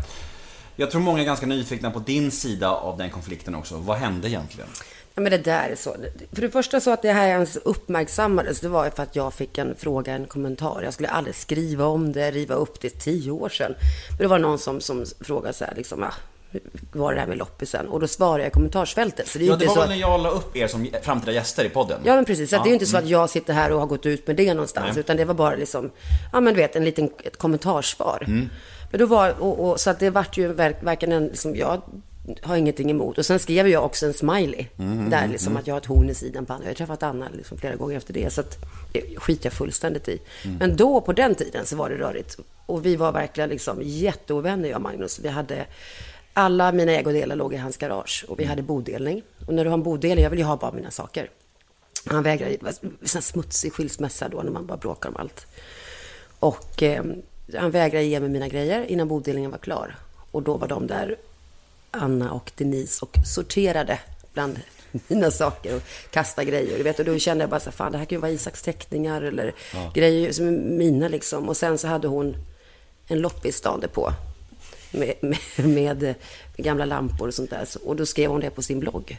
Jag 0.76 0.92
tror 0.92 1.02
många 1.02 1.22
är 1.22 1.26
ganska 1.26 1.46
nyfikna 1.46 1.92
på 1.92 2.00
din 2.00 2.32
sida 2.32 2.70
av 2.70 2.98
den 2.98 3.10
konflikten 3.10 3.56
också. 3.56 3.78
Vad 3.78 3.98
hände 3.98 4.30
egentligen? 4.30 4.70
Ja, 5.16 5.22
men 5.22 5.32
det 5.32 5.38
där 5.38 5.70
är 5.70 5.76
så. 5.76 5.96
För 6.32 6.42
det 6.42 6.50
första 6.50 6.82
så 6.82 6.92
att 6.92 7.02
det 7.02 7.12
här 7.12 7.28
ens 7.28 7.56
uppmärksammades, 7.56 8.60
det 8.60 8.70
var 8.70 8.86
ju 8.86 8.92
för 8.92 9.04
att 9.04 9.16
jag 9.16 9.34
fick 9.34 9.58
en 9.58 9.76
fråga, 9.76 10.14
en 10.14 10.26
kommentar. 10.26 10.82
Jag 10.84 10.94
skulle 10.94 11.10
aldrig 11.10 11.36
skriva 11.36 11.86
om 11.86 12.12
det, 12.12 12.32
riva 12.32 12.56
upp 12.56 12.82
det 12.82 12.90
tio 12.90 13.32
år 13.32 13.50
sedan. 13.50 13.76
Men 14.10 14.18
det 14.18 14.28
var 14.28 14.40
någon 14.40 14.60
som, 14.60 14.82
som 14.82 15.06
frågade 15.20 15.54
så 15.54 15.66
här, 15.66 15.74
liksom, 15.76 16.04
ah, 16.04 16.14
var 16.92 17.14
det 17.14 17.20
här 17.20 17.28
med 17.28 17.38
loppisen? 17.38 17.88
Och 17.88 18.00
då 18.00 18.08
svarade 18.08 18.44
jag 18.44 18.48
i 18.48 18.52
kommentarsfältet. 18.52 19.28
Så 19.28 19.40
det 19.40 19.46
är 19.46 19.48
Ja, 19.48 19.56
det 19.56 19.66
var 19.66 19.74
så 19.74 19.80
väl 19.80 19.90
att, 19.90 19.96
när 19.96 20.02
jag 20.02 20.22
la 20.22 20.30
upp 20.30 20.56
er 20.56 20.68
som 20.68 20.88
framtida 21.02 21.32
gäster 21.32 21.66
i 21.66 21.70
podden? 21.70 22.00
Ja, 22.04 22.16
men 22.16 22.26
precis. 22.26 22.50
Så 22.50 22.56
att 22.56 22.64
det 22.64 22.68
är 22.68 22.72
ju 22.72 22.74
inte 22.74 22.86
så 22.86 22.98
att 22.98 23.08
jag 23.08 23.30
sitter 23.30 23.54
här 23.54 23.72
och 23.72 23.80
har 23.80 23.88
gått 23.88 24.06
ut 24.06 24.28
med 24.28 24.36
det 24.36 24.54
någonstans. 24.54 24.90
Nej. 24.92 25.00
Utan 25.00 25.18
det 25.18 25.26
var 25.26 25.34
bara 25.34 25.56
liksom, 25.56 25.92
ja 26.34 26.40
men 26.40 26.54
du 26.54 26.60
vet, 26.60 26.76
en 26.76 26.86
liten, 26.86 27.10
ett 27.24 27.38
kommentarsvar. 27.38 28.24
Mm. 28.28 28.50
Men 28.92 29.00
då 29.00 29.06
var, 29.06 29.42
och, 29.42 29.70
och, 29.70 29.80
så 29.80 29.90
att 29.90 30.00
det 30.00 30.10
vart 30.10 30.38
ju 30.38 30.54
verk, 30.54 30.78
verkligen 30.82 31.12
en, 31.14 31.28
liksom, 31.28 31.56
jag 31.56 31.82
har 32.42 32.56
ingenting 32.56 32.92
emot. 32.92 33.18
Och 33.18 33.26
sen 33.26 33.40
skrev 33.40 33.68
jag 33.68 33.86
också 33.86 34.06
en 34.06 34.14
smiley. 34.14 34.66
Mm, 34.78 35.10
där 35.10 35.28
liksom 35.28 35.58
att 35.58 35.68
jag 35.68 35.74
har 35.74 35.80
ett 35.80 35.86
horn 35.86 36.10
i 36.10 36.14
sidan 36.14 36.46
på 36.46 36.54
Anna. 36.54 36.64
Jag 36.64 36.70
har 36.70 36.76
träffat 36.76 37.04
Anna 37.04 37.30
liksom 37.34 37.58
flera 37.58 37.76
gånger 37.76 37.98
efter 37.98 38.14
det. 38.14 38.34
Så 38.34 38.42
att 38.42 38.58
det 38.92 39.20
skiter 39.20 39.46
jag 39.46 39.54
fullständigt 39.54 40.08
i. 40.08 40.22
Mm. 40.46 40.58
Men 40.58 40.76
då, 40.76 41.02
på 41.02 41.14
den 41.14 41.36
tiden, 41.36 41.66
så 41.66 41.76
var 41.76 41.90
det 41.90 41.98
rörigt. 41.98 42.40
Och 42.66 42.86
vi 42.86 42.96
var 42.96 43.12
verkligen 43.12 43.50
liksom 43.50 43.78
jätteovänner, 43.82 44.70
jag 44.70 44.76
och 44.76 44.82
Magnus. 44.82 45.20
Vi 45.20 45.30
hade, 45.30 45.66
alla 46.34 46.72
mina 46.72 46.92
ägodelar 46.92 47.36
låg 47.36 47.54
i 47.54 47.58
hans 47.58 47.78
garage. 47.78 48.26
Och 48.28 48.40
vi 48.40 48.44
hade 48.46 48.62
bodelning. 48.62 49.24
Och 49.48 49.54
när 49.54 49.64
du 49.64 49.70
har 49.70 49.78
en 49.78 49.84
bodelning, 49.84 50.24
jag 50.24 50.30
vill 50.30 50.40
ju 50.40 50.46
ha 50.46 50.58
bara 50.58 50.72
mina 50.72 50.92
saker. 50.92 51.30
Han 52.06 52.24
vägrade, 52.24 52.52
det 52.52 52.64
var 52.64 52.74
en 53.16 53.22
smutsig 53.22 53.74
skilsmässa 53.74 54.30
då 54.30 54.42
när 54.42 54.52
man 54.52 54.66
bara 54.66 54.78
bråkar 54.78 55.10
om 55.10 55.16
allt. 55.16 55.48
Och 56.40 56.84
eh, 56.84 57.04
han 57.58 57.72
vägrade 57.72 58.06
ge 58.06 58.20
mig 58.20 58.30
mina 58.30 58.48
grejer 58.48 58.86
innan 58.86 59.08
bodelningen 59.08 59.52
var 59.52 59.58
klar. 59.58 59.96
Och 60.32 60.44
då 60.44 60.58
var 60.58 60.68
de 60.68 60.88
där, 60.88 61.18
Anna 61.92 62.32
och 62.32 62.52
Denise, 62.56 63.06
och 63.06 63.18
sorterade 63.26 64.00
bland 64.34 64.60
mina 65.08 65.32
saker 65.32 65.76
och 65.76 65.82
kastade 66.12 66.52
grejer. 66.52 66.78
Du 66.78 66.84
vet, 66.84 67.00
och 67.00 67.06
då 67.06 67.20
kände 67.20 67.44
jag 67.44 67.50
bara 67.50 67.60
så 67.60 67.70
här, 67.70 67.78
fan 67.78 67.92
det 67.92 67.98
här 67.98 68.06
kan 68.06 68.16
ju 68.16 68.22
vara 68.22 68.32
Isaks 68.32 68.62
teckningar 68.62 69.22
eller 69.22 69.54
grejer 69.94 70.32
som 70.32 70.48
är 70.48 70.52
mina 70.52 71.08
liksom. 71.08 71.50
Och 71.50 71.58
sen 71.58 71.78
så 71.78 71.88
hade 71.88 72.08
hon 72.08 72.36
en 73.08 73.20
loppis 73.20 73.58
stående 73.58 73.88
på. 73.88 74.14
Med, 74.92 75.14
med, 75.22 75.40
med, 75.56 76.02
med 76.02 76.16
gamla 76.58 76.86
lampor 76.86 77.28
och 77.28 77.34
sånt 77.34 77.50
där. 77.50 77.68
Och 77.86 77.96
då 77.96 78.06
skrev 78.06 78.30
hon 78.30 78.42
det 78.42 78.50
på 78.50 78.62
sin 78.62 78.80
blogg. 78.80 79.18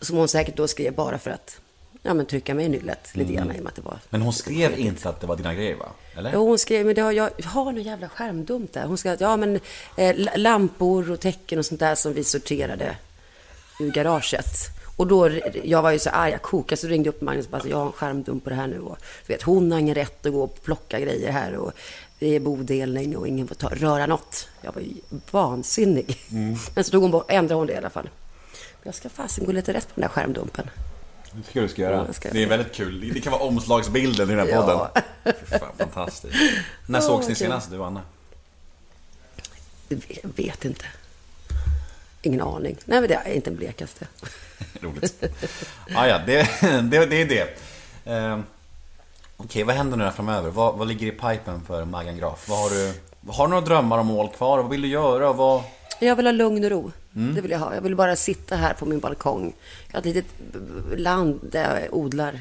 Som 0.00 0.16
hon 0.16 0.28
säkert 0.28 0.56
då 0.56 0.68
skrev 0.68 0.94
bara 0.94 1.18
för 1.18 1.30
att 1.30 1.60
ja, 2.02 2.14
men 2.14 2.26
trycka 2.26 2.54
mig 2.54 2.64
i 2.66 2.68
nyllet 2.68 3.10
lite 3.12 3.32
grann 3.32 3.52
i 3.52 3.58
och 3.58 3.62
med 3.62 3.68
att 3.68 3.74
det 3.76 3.82
var... 3.82 3.98
Men 4.10 4.22
hon 4.22 4.32
skrev 4.32 4.78
inte 4.78 5.08
att 5.08 5.20
det 5.20 5.26
var 5.26 5.36
dina 5.36 5.54
grejer 5.54 5.74
va? 5.76 5.86
Eller? 6.16 6.32
Jo, 6.34 6.46
hon 6.48 6.58
skrev, 6.58 6.86
men 6.86 6.94
det 6.94 7.00
har, 7.02 7.12
jag 7.12 7.30
har 7.44 7.64
någon 7.64 7.82
jävla 7.82 8.08
skärmdump 8.08 8.72
där. 8.72 8.86
Hon 8.86 8.98
skrev 8.98 9.12
att, 9.12 9.20
ja 9.20 9.36
men 9.36 9.60
eh, 9.96 10.16
la- 10.16 10.36
lampor 10.36 11.10
och 11.10 11.20
tecken 11.20 11.58
och 11.58 11.66
sånt 11.66 11.80
där 11.80 11.94
som 11.94 12.12
vi 12.12 12.24
sorterade 12.24 12.96
ur 13.80 13.90
garaget. 13.90 14.46
Och 14.96 15.06
då, 15.06 15.30
jag 15.64 15.82
var 15.82 15.90
ju 15.90 15.98
så 15.98 16.10
arg, 16.10 16.30
jag 16.32 16.42
kokade, 16.42 16.80
så 16.80 16.86
ringde 16.86 17.06
jag 17.08 17.14
upp 17.14 17.20
Magnus 17.20 17.44
och 17.46 17.50
bara, 17.52 17.62
jag 17.68 17.76
har 17.76 17.86
en 17.86 17.92
skärmdump 17.92 18.44
på 18.44 18.50
det 18.50 18.56
här 18.56 18.66
nu. 18.66 18.80
Och, 18.80 18.98
du 19.26 19.32
vet, 19.32 19.42
hon 19.42 19.72
har 19.72 19.78
ingen 19.78 19.94
rätt 19.94 20.26
att 20.26 20.32
gå 20.32 20.42
och 20.42 20.62
plocka 20.62 21.00
grejer 21.00 21.30
här 21.32 21.54
och 21.56 21.72
det 22.18 22.36
är 22.36 22.40
bodelning 22.40 23.16
och 23.16 23.28
ingen 23.28 23.48
får 23.48 23.54
ta, 23.54 23.68
röra 23.68 24.06
något. 24.06 24.48
Jag 24.62 24.72
var 24.72 24.82
ju 24.82 24.94
vansinnig. 25.30 26.18
Men 26.74 26.84
så 26.84 26.90
tog 26.90 27.02
hon 27.02 27.10
bort, 27.10 27.30
ändrade 27.30 27.54
hon 27.58 27.66
det 27.66 27.72
i 27.72 27.76
alla 27.76 27.90
fall. 27.90 28.08
Jag 28.82 28.94
ska 28.94 29.08
fasen 29.08 29.44
gå 29.46 29.52
lite 29.52 29.72
rätt 29.72 29.88
på 29.88 30.00
den 30.00 30.02
där 30.02 30.08
skärmdumpen. 30.08 30.70
Det 31.32 31.42
tycker 31.42 31.60
jag 31.60 31.68
du 31.68 31.72
ska 31.72 31.82
göra. 31.82 32.04
Ja, 32.08 32.12
ska 32.12 32.30
det 32.32 32.42
är 32.42 32.46
väldigt 32.46 32.72
kul. 32.74 33.10
Det 33.14 33.20
kan 33.20 33.32
vara 33.32 33.42
omslagsbilden 33.42 34.30
i 34.30 34.34
den 34.34 34.48
här 34.48 34.54
Ja. 34.54 34.62
podden. 34.62 35.34
Fy 35.46 35.46
Fan, 35.58 35.68
fantastiskt. 35.78 36.34
När 36.86 36.98
Ja, 36.98 37.06
sågs 37.06 37.28
ni 37.28 37.34
senast, 37.34 37.70
du 37.70 37.78
och 37.78 37.86
Anna? 37.86 38.02
Jag 39.88 40.30
vet 40.36 40.64
inte. 40.64 40.84
Ingen 42.22 42.40
aning. 42.40 42.76
Nej, 42.84 43.00
men 43.00 43.08
det 43.08 43.14
är 43.14 43.32
inte 43.32 43.50
den 43.50 43.56
blekaste. 43.56 44.06
Roligt. 44.80 45.24
ah, 45.96 46.06
ja, 46.06 46.18
det, 46.26 46.48
det, 46.82 47.06
det 47.06 47.22
är 47.22 47.26
det. 47.28 47.58
Eh, 48.12 48.38
Okej, 49.36 49.62
vad 49.64 49.74
händer 49.76 49.96
nu 49.96 50.04
här 50.04 50.10
framöver? 50.10 50.50
Vad, 50.50 50.74
vad 50.74 50.88
ligger 50.88 51.06
i 51.06 51.10
pipen 51.10 51.60
för 51.66 51.84
Maggan 51.84 52.16
Graf? 52.16 52.48
Vad 52.48 52.58
har 52.58 52.70
du... 52.70 52.92
Har 53.28 53.46
du 53.46 53.50
några 53.50 53.66
drömmar 53.66 53.98
och 53.98 54.06
mål 54.06 54.28
kvar? 54.28 54.58
Vad 54.58 54.70
vill 54.70 54.82
du 54.82 54.88
göra? 54.88 55.32
Vad... 55.32 55.62
Jag 55.98 56.16
vill 56.16 56.26
ha 56.26 56.32
lugn 56.32 56.64
och 56.64 56.70
ro. 56.70 56.92
Det 57.12 57.40
vill 57.40 57.50
jag 57.50 57.58
ha. 57.58 57.74
Jag 57.74 57.80
vill 57.82 57.96
bara 57.96 58.16
sitta 58.16 58.56
här 58.56 58.74
på 58.74 58.86
min 58.86 59.00
balkong. 59.00 59.52
Jag 59.86 59.94
har 59.94 59.98
ett 59.98 60.04
litet 60.04 60.26
land 61.00 61.40
där 61.52 61.80
jag 61.80 61.94
odlar 61.94 62.40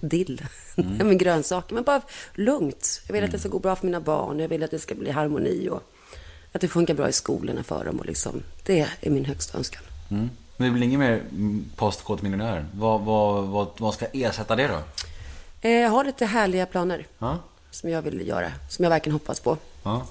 dill. 0.00 0.42
Mm. 0.76 0.96
med 1.08 1.18
grönsaker. 1.18 1.74
Men 1.74 1.84
bara 1.84 2.02
lugnt. 2.34 3.00
Jag 3.06 3.12
vill 3.14 3.24
att 3.24 3.32
det 3.32 3.38
ska 3.38 3.48
gå 3.48 3.58
bra 3.58 3.76
för 3.76 3.86
mina 3.86 4.00
barn. 4.00 4.38
Jag 4.38 4.48
vill 4.48 4.62
att 4.62 4.70
det 4.70 4.78
ska 4.78 4.94
bli 4.94 5.10
harmoni 5.10 5.68
och 5.68 5.82
att 6.52 6.60
det 6.60 6.68
funkar 6.68 6.94
bra 6.94 7.08
i 7.08 7.12
skolorna 7.12 7.62
för 7.62 7.84
dem. 7.84 8.00
Och 8.00 8.06
liksom, 8.06 8.42
det 8.64 8.88
är 9.00 9.10
min 9.10 9.24
högsta 9.24 9.58
önskan. 9.58 9.82
Mm. 10.10 10.30
Men 10.56 10.68
det 10.68 10.72
blir 10.74 10.82
ingen 10.86 11.00
mer 11.00 11.12
mm, 11.30 11.64
postkodmiljonär? 11.76 12.66
Vad, 12.74 13.00
vad, 13.00 13.44
vad, 13.44 13.68
vad 13.78 13.94
ska 13.94 14.06
ersätta 14.12 14.56
det 14.56 14.68
då? 14.68 14.78
Eh, 15.60 15.70
Jag 15.72 15.90
har 15.90 16.04
lite 16.04 16.26
härliga 16.26 16.66
planer 16.66 17.06
Ja? 17.18 17.38
som 17.70 17.90
jag 17.90 18.02
vill 18.02 18.28
göra. 18.28 18.52
Som 18.68 18.82
jag 18.82 18.90
verkligen 18.90 19.12
hoppas 19.12 19.40
på. 19.40 19.56
Ja? 19.82 20.06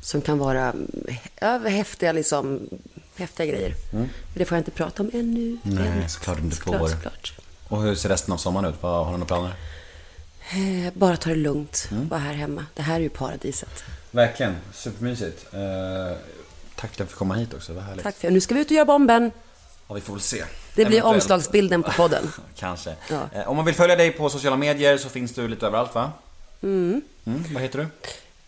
Som 0.00 0.20
kan 0.20 0.38
vara 0.38 0.72
mm, 1.40 1.64
häftiga, 1.66 2.12
liksom, 2.12 2.68
häftiga 3.16 3.46
grejer. 3.46 3.74
Men 3.92 4.08
det 4.34 4.44
får 4.44 4.56
jag 4.56 4.60
inte 4.60 4.70
prata 4.70 5.02
om 5.02 5.10
ännu. 5.14 5.58
Nej, 5.62 5.88
Än. 5.88 6.08
såklart 6.08 6.36
du 6.38 6.44
inte 6.44 6.56
Såklart, 6.56 6.78
får. 6.80 6.88
såklart. 6.88 7.32
Och 7.68 7.82
hur 7.82 7.94
ser 7.94 8.08
resten 8.08 8.32
av 8.34 8.38
sommaren 8.38 8.70
ut? 8.74 8.82
Vad, 8.82 8.92
har 9.06 9.12
du 9.12 9.18
några 9.18 9.26
planer? 9.26 9.54
Eh, 10.50 10.92
Bara 10.94 11.16
ta 11.16 11.28
det 11.30 11.36
lugnt. 11.36 11.88
Mm. 11.90 12.08
Vara 12.08 12.20
här 12.20 12.34
hemma. 12.34 12.66
Det 12.74 12.82
här 12.82 12.94
är 12.96 13.00
ju 13.00 13.08
paradiset. 13.08 13.84
Verkligen, 14.10 14.56
supermysigt. 14.74 15.46
Eh, 15.54 16.16
tack 16.76 16.94
för 16.94 17.04
att 17.04 17.10
du 17.10 17.16
komma 17.16 17.34
hit 17.34 17.54
också, 17.54 17.72
vad 17.72 17.84
härligt. 17.84 18.02
Tack 18.02 18.16
för. 18.16 18.30
Nu 18.30 18.40
ska 18.40 18.54
vi 18.54 18.60
ut 18.60 18.66
och 18.66 18.72
göra 18.72 18.84
bomben. 18.84 19.30
Ja, 19.88 19.94
vi 19.94 20.00
får 20.00 20.12
väl 20.12 20.22
se. 20.22 20.36
Det 20.38 20.44
blir 20.74 20.84
Eventuellt. 20.98 21.04
omslagsbilden 21.14 21.82
på 21.82 21.92
podden. 21.92 22.32
Kanske. 22.56 22.94
Ja. 23.10 23.28
Eh, 23.34 23.48
om 23.48 23.56
man 23.56 23.64
vill 23.64 23.74
följa 23.74 23.96
dig 23.96 24.10
på 24.12 24.30
sociala 24.30 24.56
medier 24.56 24.96
så 24.98 25.08
finns 25.08 25.32
du 25.34 25.48
lite 25.48 25.66
överallt 25.66 25.94
va? 25.94 26.12
Mm. 26.62 27.02
vad 27.24 27.62
heter 27.62 27.78
du? 27.78 27.86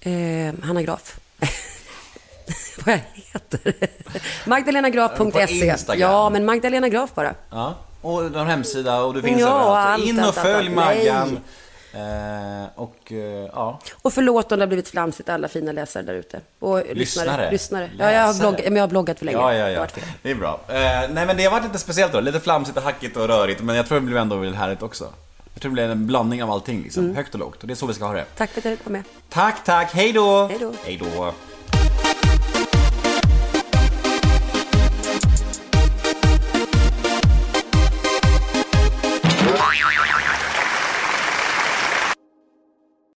Eh, 0.05 0.55
Hanna 0.62 0.82
Graf. 0.82 1.16
Vad 2.84 2.94
jag 2.94 3.00
heter? 3.14 3.74
Magdalenagraf.se. 4.48 5.74
Ja, 5.96 6.30
men 6.30 6.44
Magdalena 6.44 6.88
Graf 6.88 7.14
bara. 7.14 7.34
Ja. 7.50 7.74
Och 8.00 8.24
en 8.26 8.46
hemsida 8.46 9.00
och 9.02 9.14
du 9.14 9.22
finns 9.22 9.40
Ja, 9.40 9.46
överallt. 9.46 10.00
allt, 10.00 10.05
In 10.05 10.18
och 10.18 10.24
allt, 10.24 10.34
följ 10.34 10.66
allt. 10.66 10.74
Maggan. 10.74 11.38
Eh, 11.94 12.66
och 12.74 13.12
eh, 13.12 13.48
ja, 13.52 13.80
Och 14.02 14.12
förlåt 14.12 14.52
om 14.52 14.59
det 14.59 14.62
har 14.62 14.66
blivit 14.66 14.88
flamsigt, 14.88 15.28
alla 15.28 15.48
fina 15.48 15.72
läsare 15.72 16.02
där 16.02 16.14
ute. 16.14 16.40
Och 16.59 16.76
lyssnare. 16.92 16.94
Lyssnare. 16.94 17.50
lyssnare. 17.50 17.90
Ja, 17.98 18.12
jag 18.12 18.22
har, 18.26 18.34
blogg, 18.34 18.61
men 18.64 18.76
jag 18.76 18.82
har 18.82 18.88
bloggat 18.88 19.18
för 19.18 19.24
länge. 19.24 19.38
Ja, 19.38 19.55
ja, 19.55 19.68
ja. 19.70 19.86
Det 20.22 20.30
är 20.30 20.34
bra. 20.34 20.61
Eh, 20.68 20.74
nej 21.11 21.26
men 21.26 21.36
det 21.36 21.44
har 21.44 21.50
varit 21.50 21.64
lite 21.64 21.78
speciellt 21.78 22.12
då. 22.12 22.20
Lite 22.20 22.40
flamsigt 22.40 22.76
och 22.76 22.82
hackigt 22.82 23.16
och 23.16 23.28
rörigt. 23.28 23.61
Men 23.62 23.76
jag 23.76 23.86
tror 23.86 24.00
det 24.00 24.07
blir 24.07 24.16
ändå 24.16 24.36
väldigt 24.36 24.61
härligt 24.61 24.82
också. 24.82 25.09
Tror 25.65 25.71
det 25.71 25.75
blir 25.75 25.89
en 25.89 26.07
blandning 26.07 26.43
av 26.43 26.51
allting 26.51 26.83
liksom. 26.83 27.05
Mm. 27.05 27.17
Högt 27.17 27.35
och 27.35 27.41
lågt. 27.41 27.62
Och 27.62 27.67
det 27.67 27.73
är 27.73 27.75
så 27.75 27.87
vi 27.87 27.95
ska 27.95 28.05
ha 28.05 28.12
det. 28.12 28.25
Tack 28.37 28.51
för 28.51 28.59
att 28.59 28.79
fick 28.79 28.87
vara 28.87 28.93
med. 28.93 29.03
Tack, 29.29 29.65
tack. 29.65 29.93
Hej 29.93 30.12
då. 30.12 30.47
Hej 30.47 30.59
då. 30.61 30.73
Hej 30.85 30.97
då. 30.97 31.33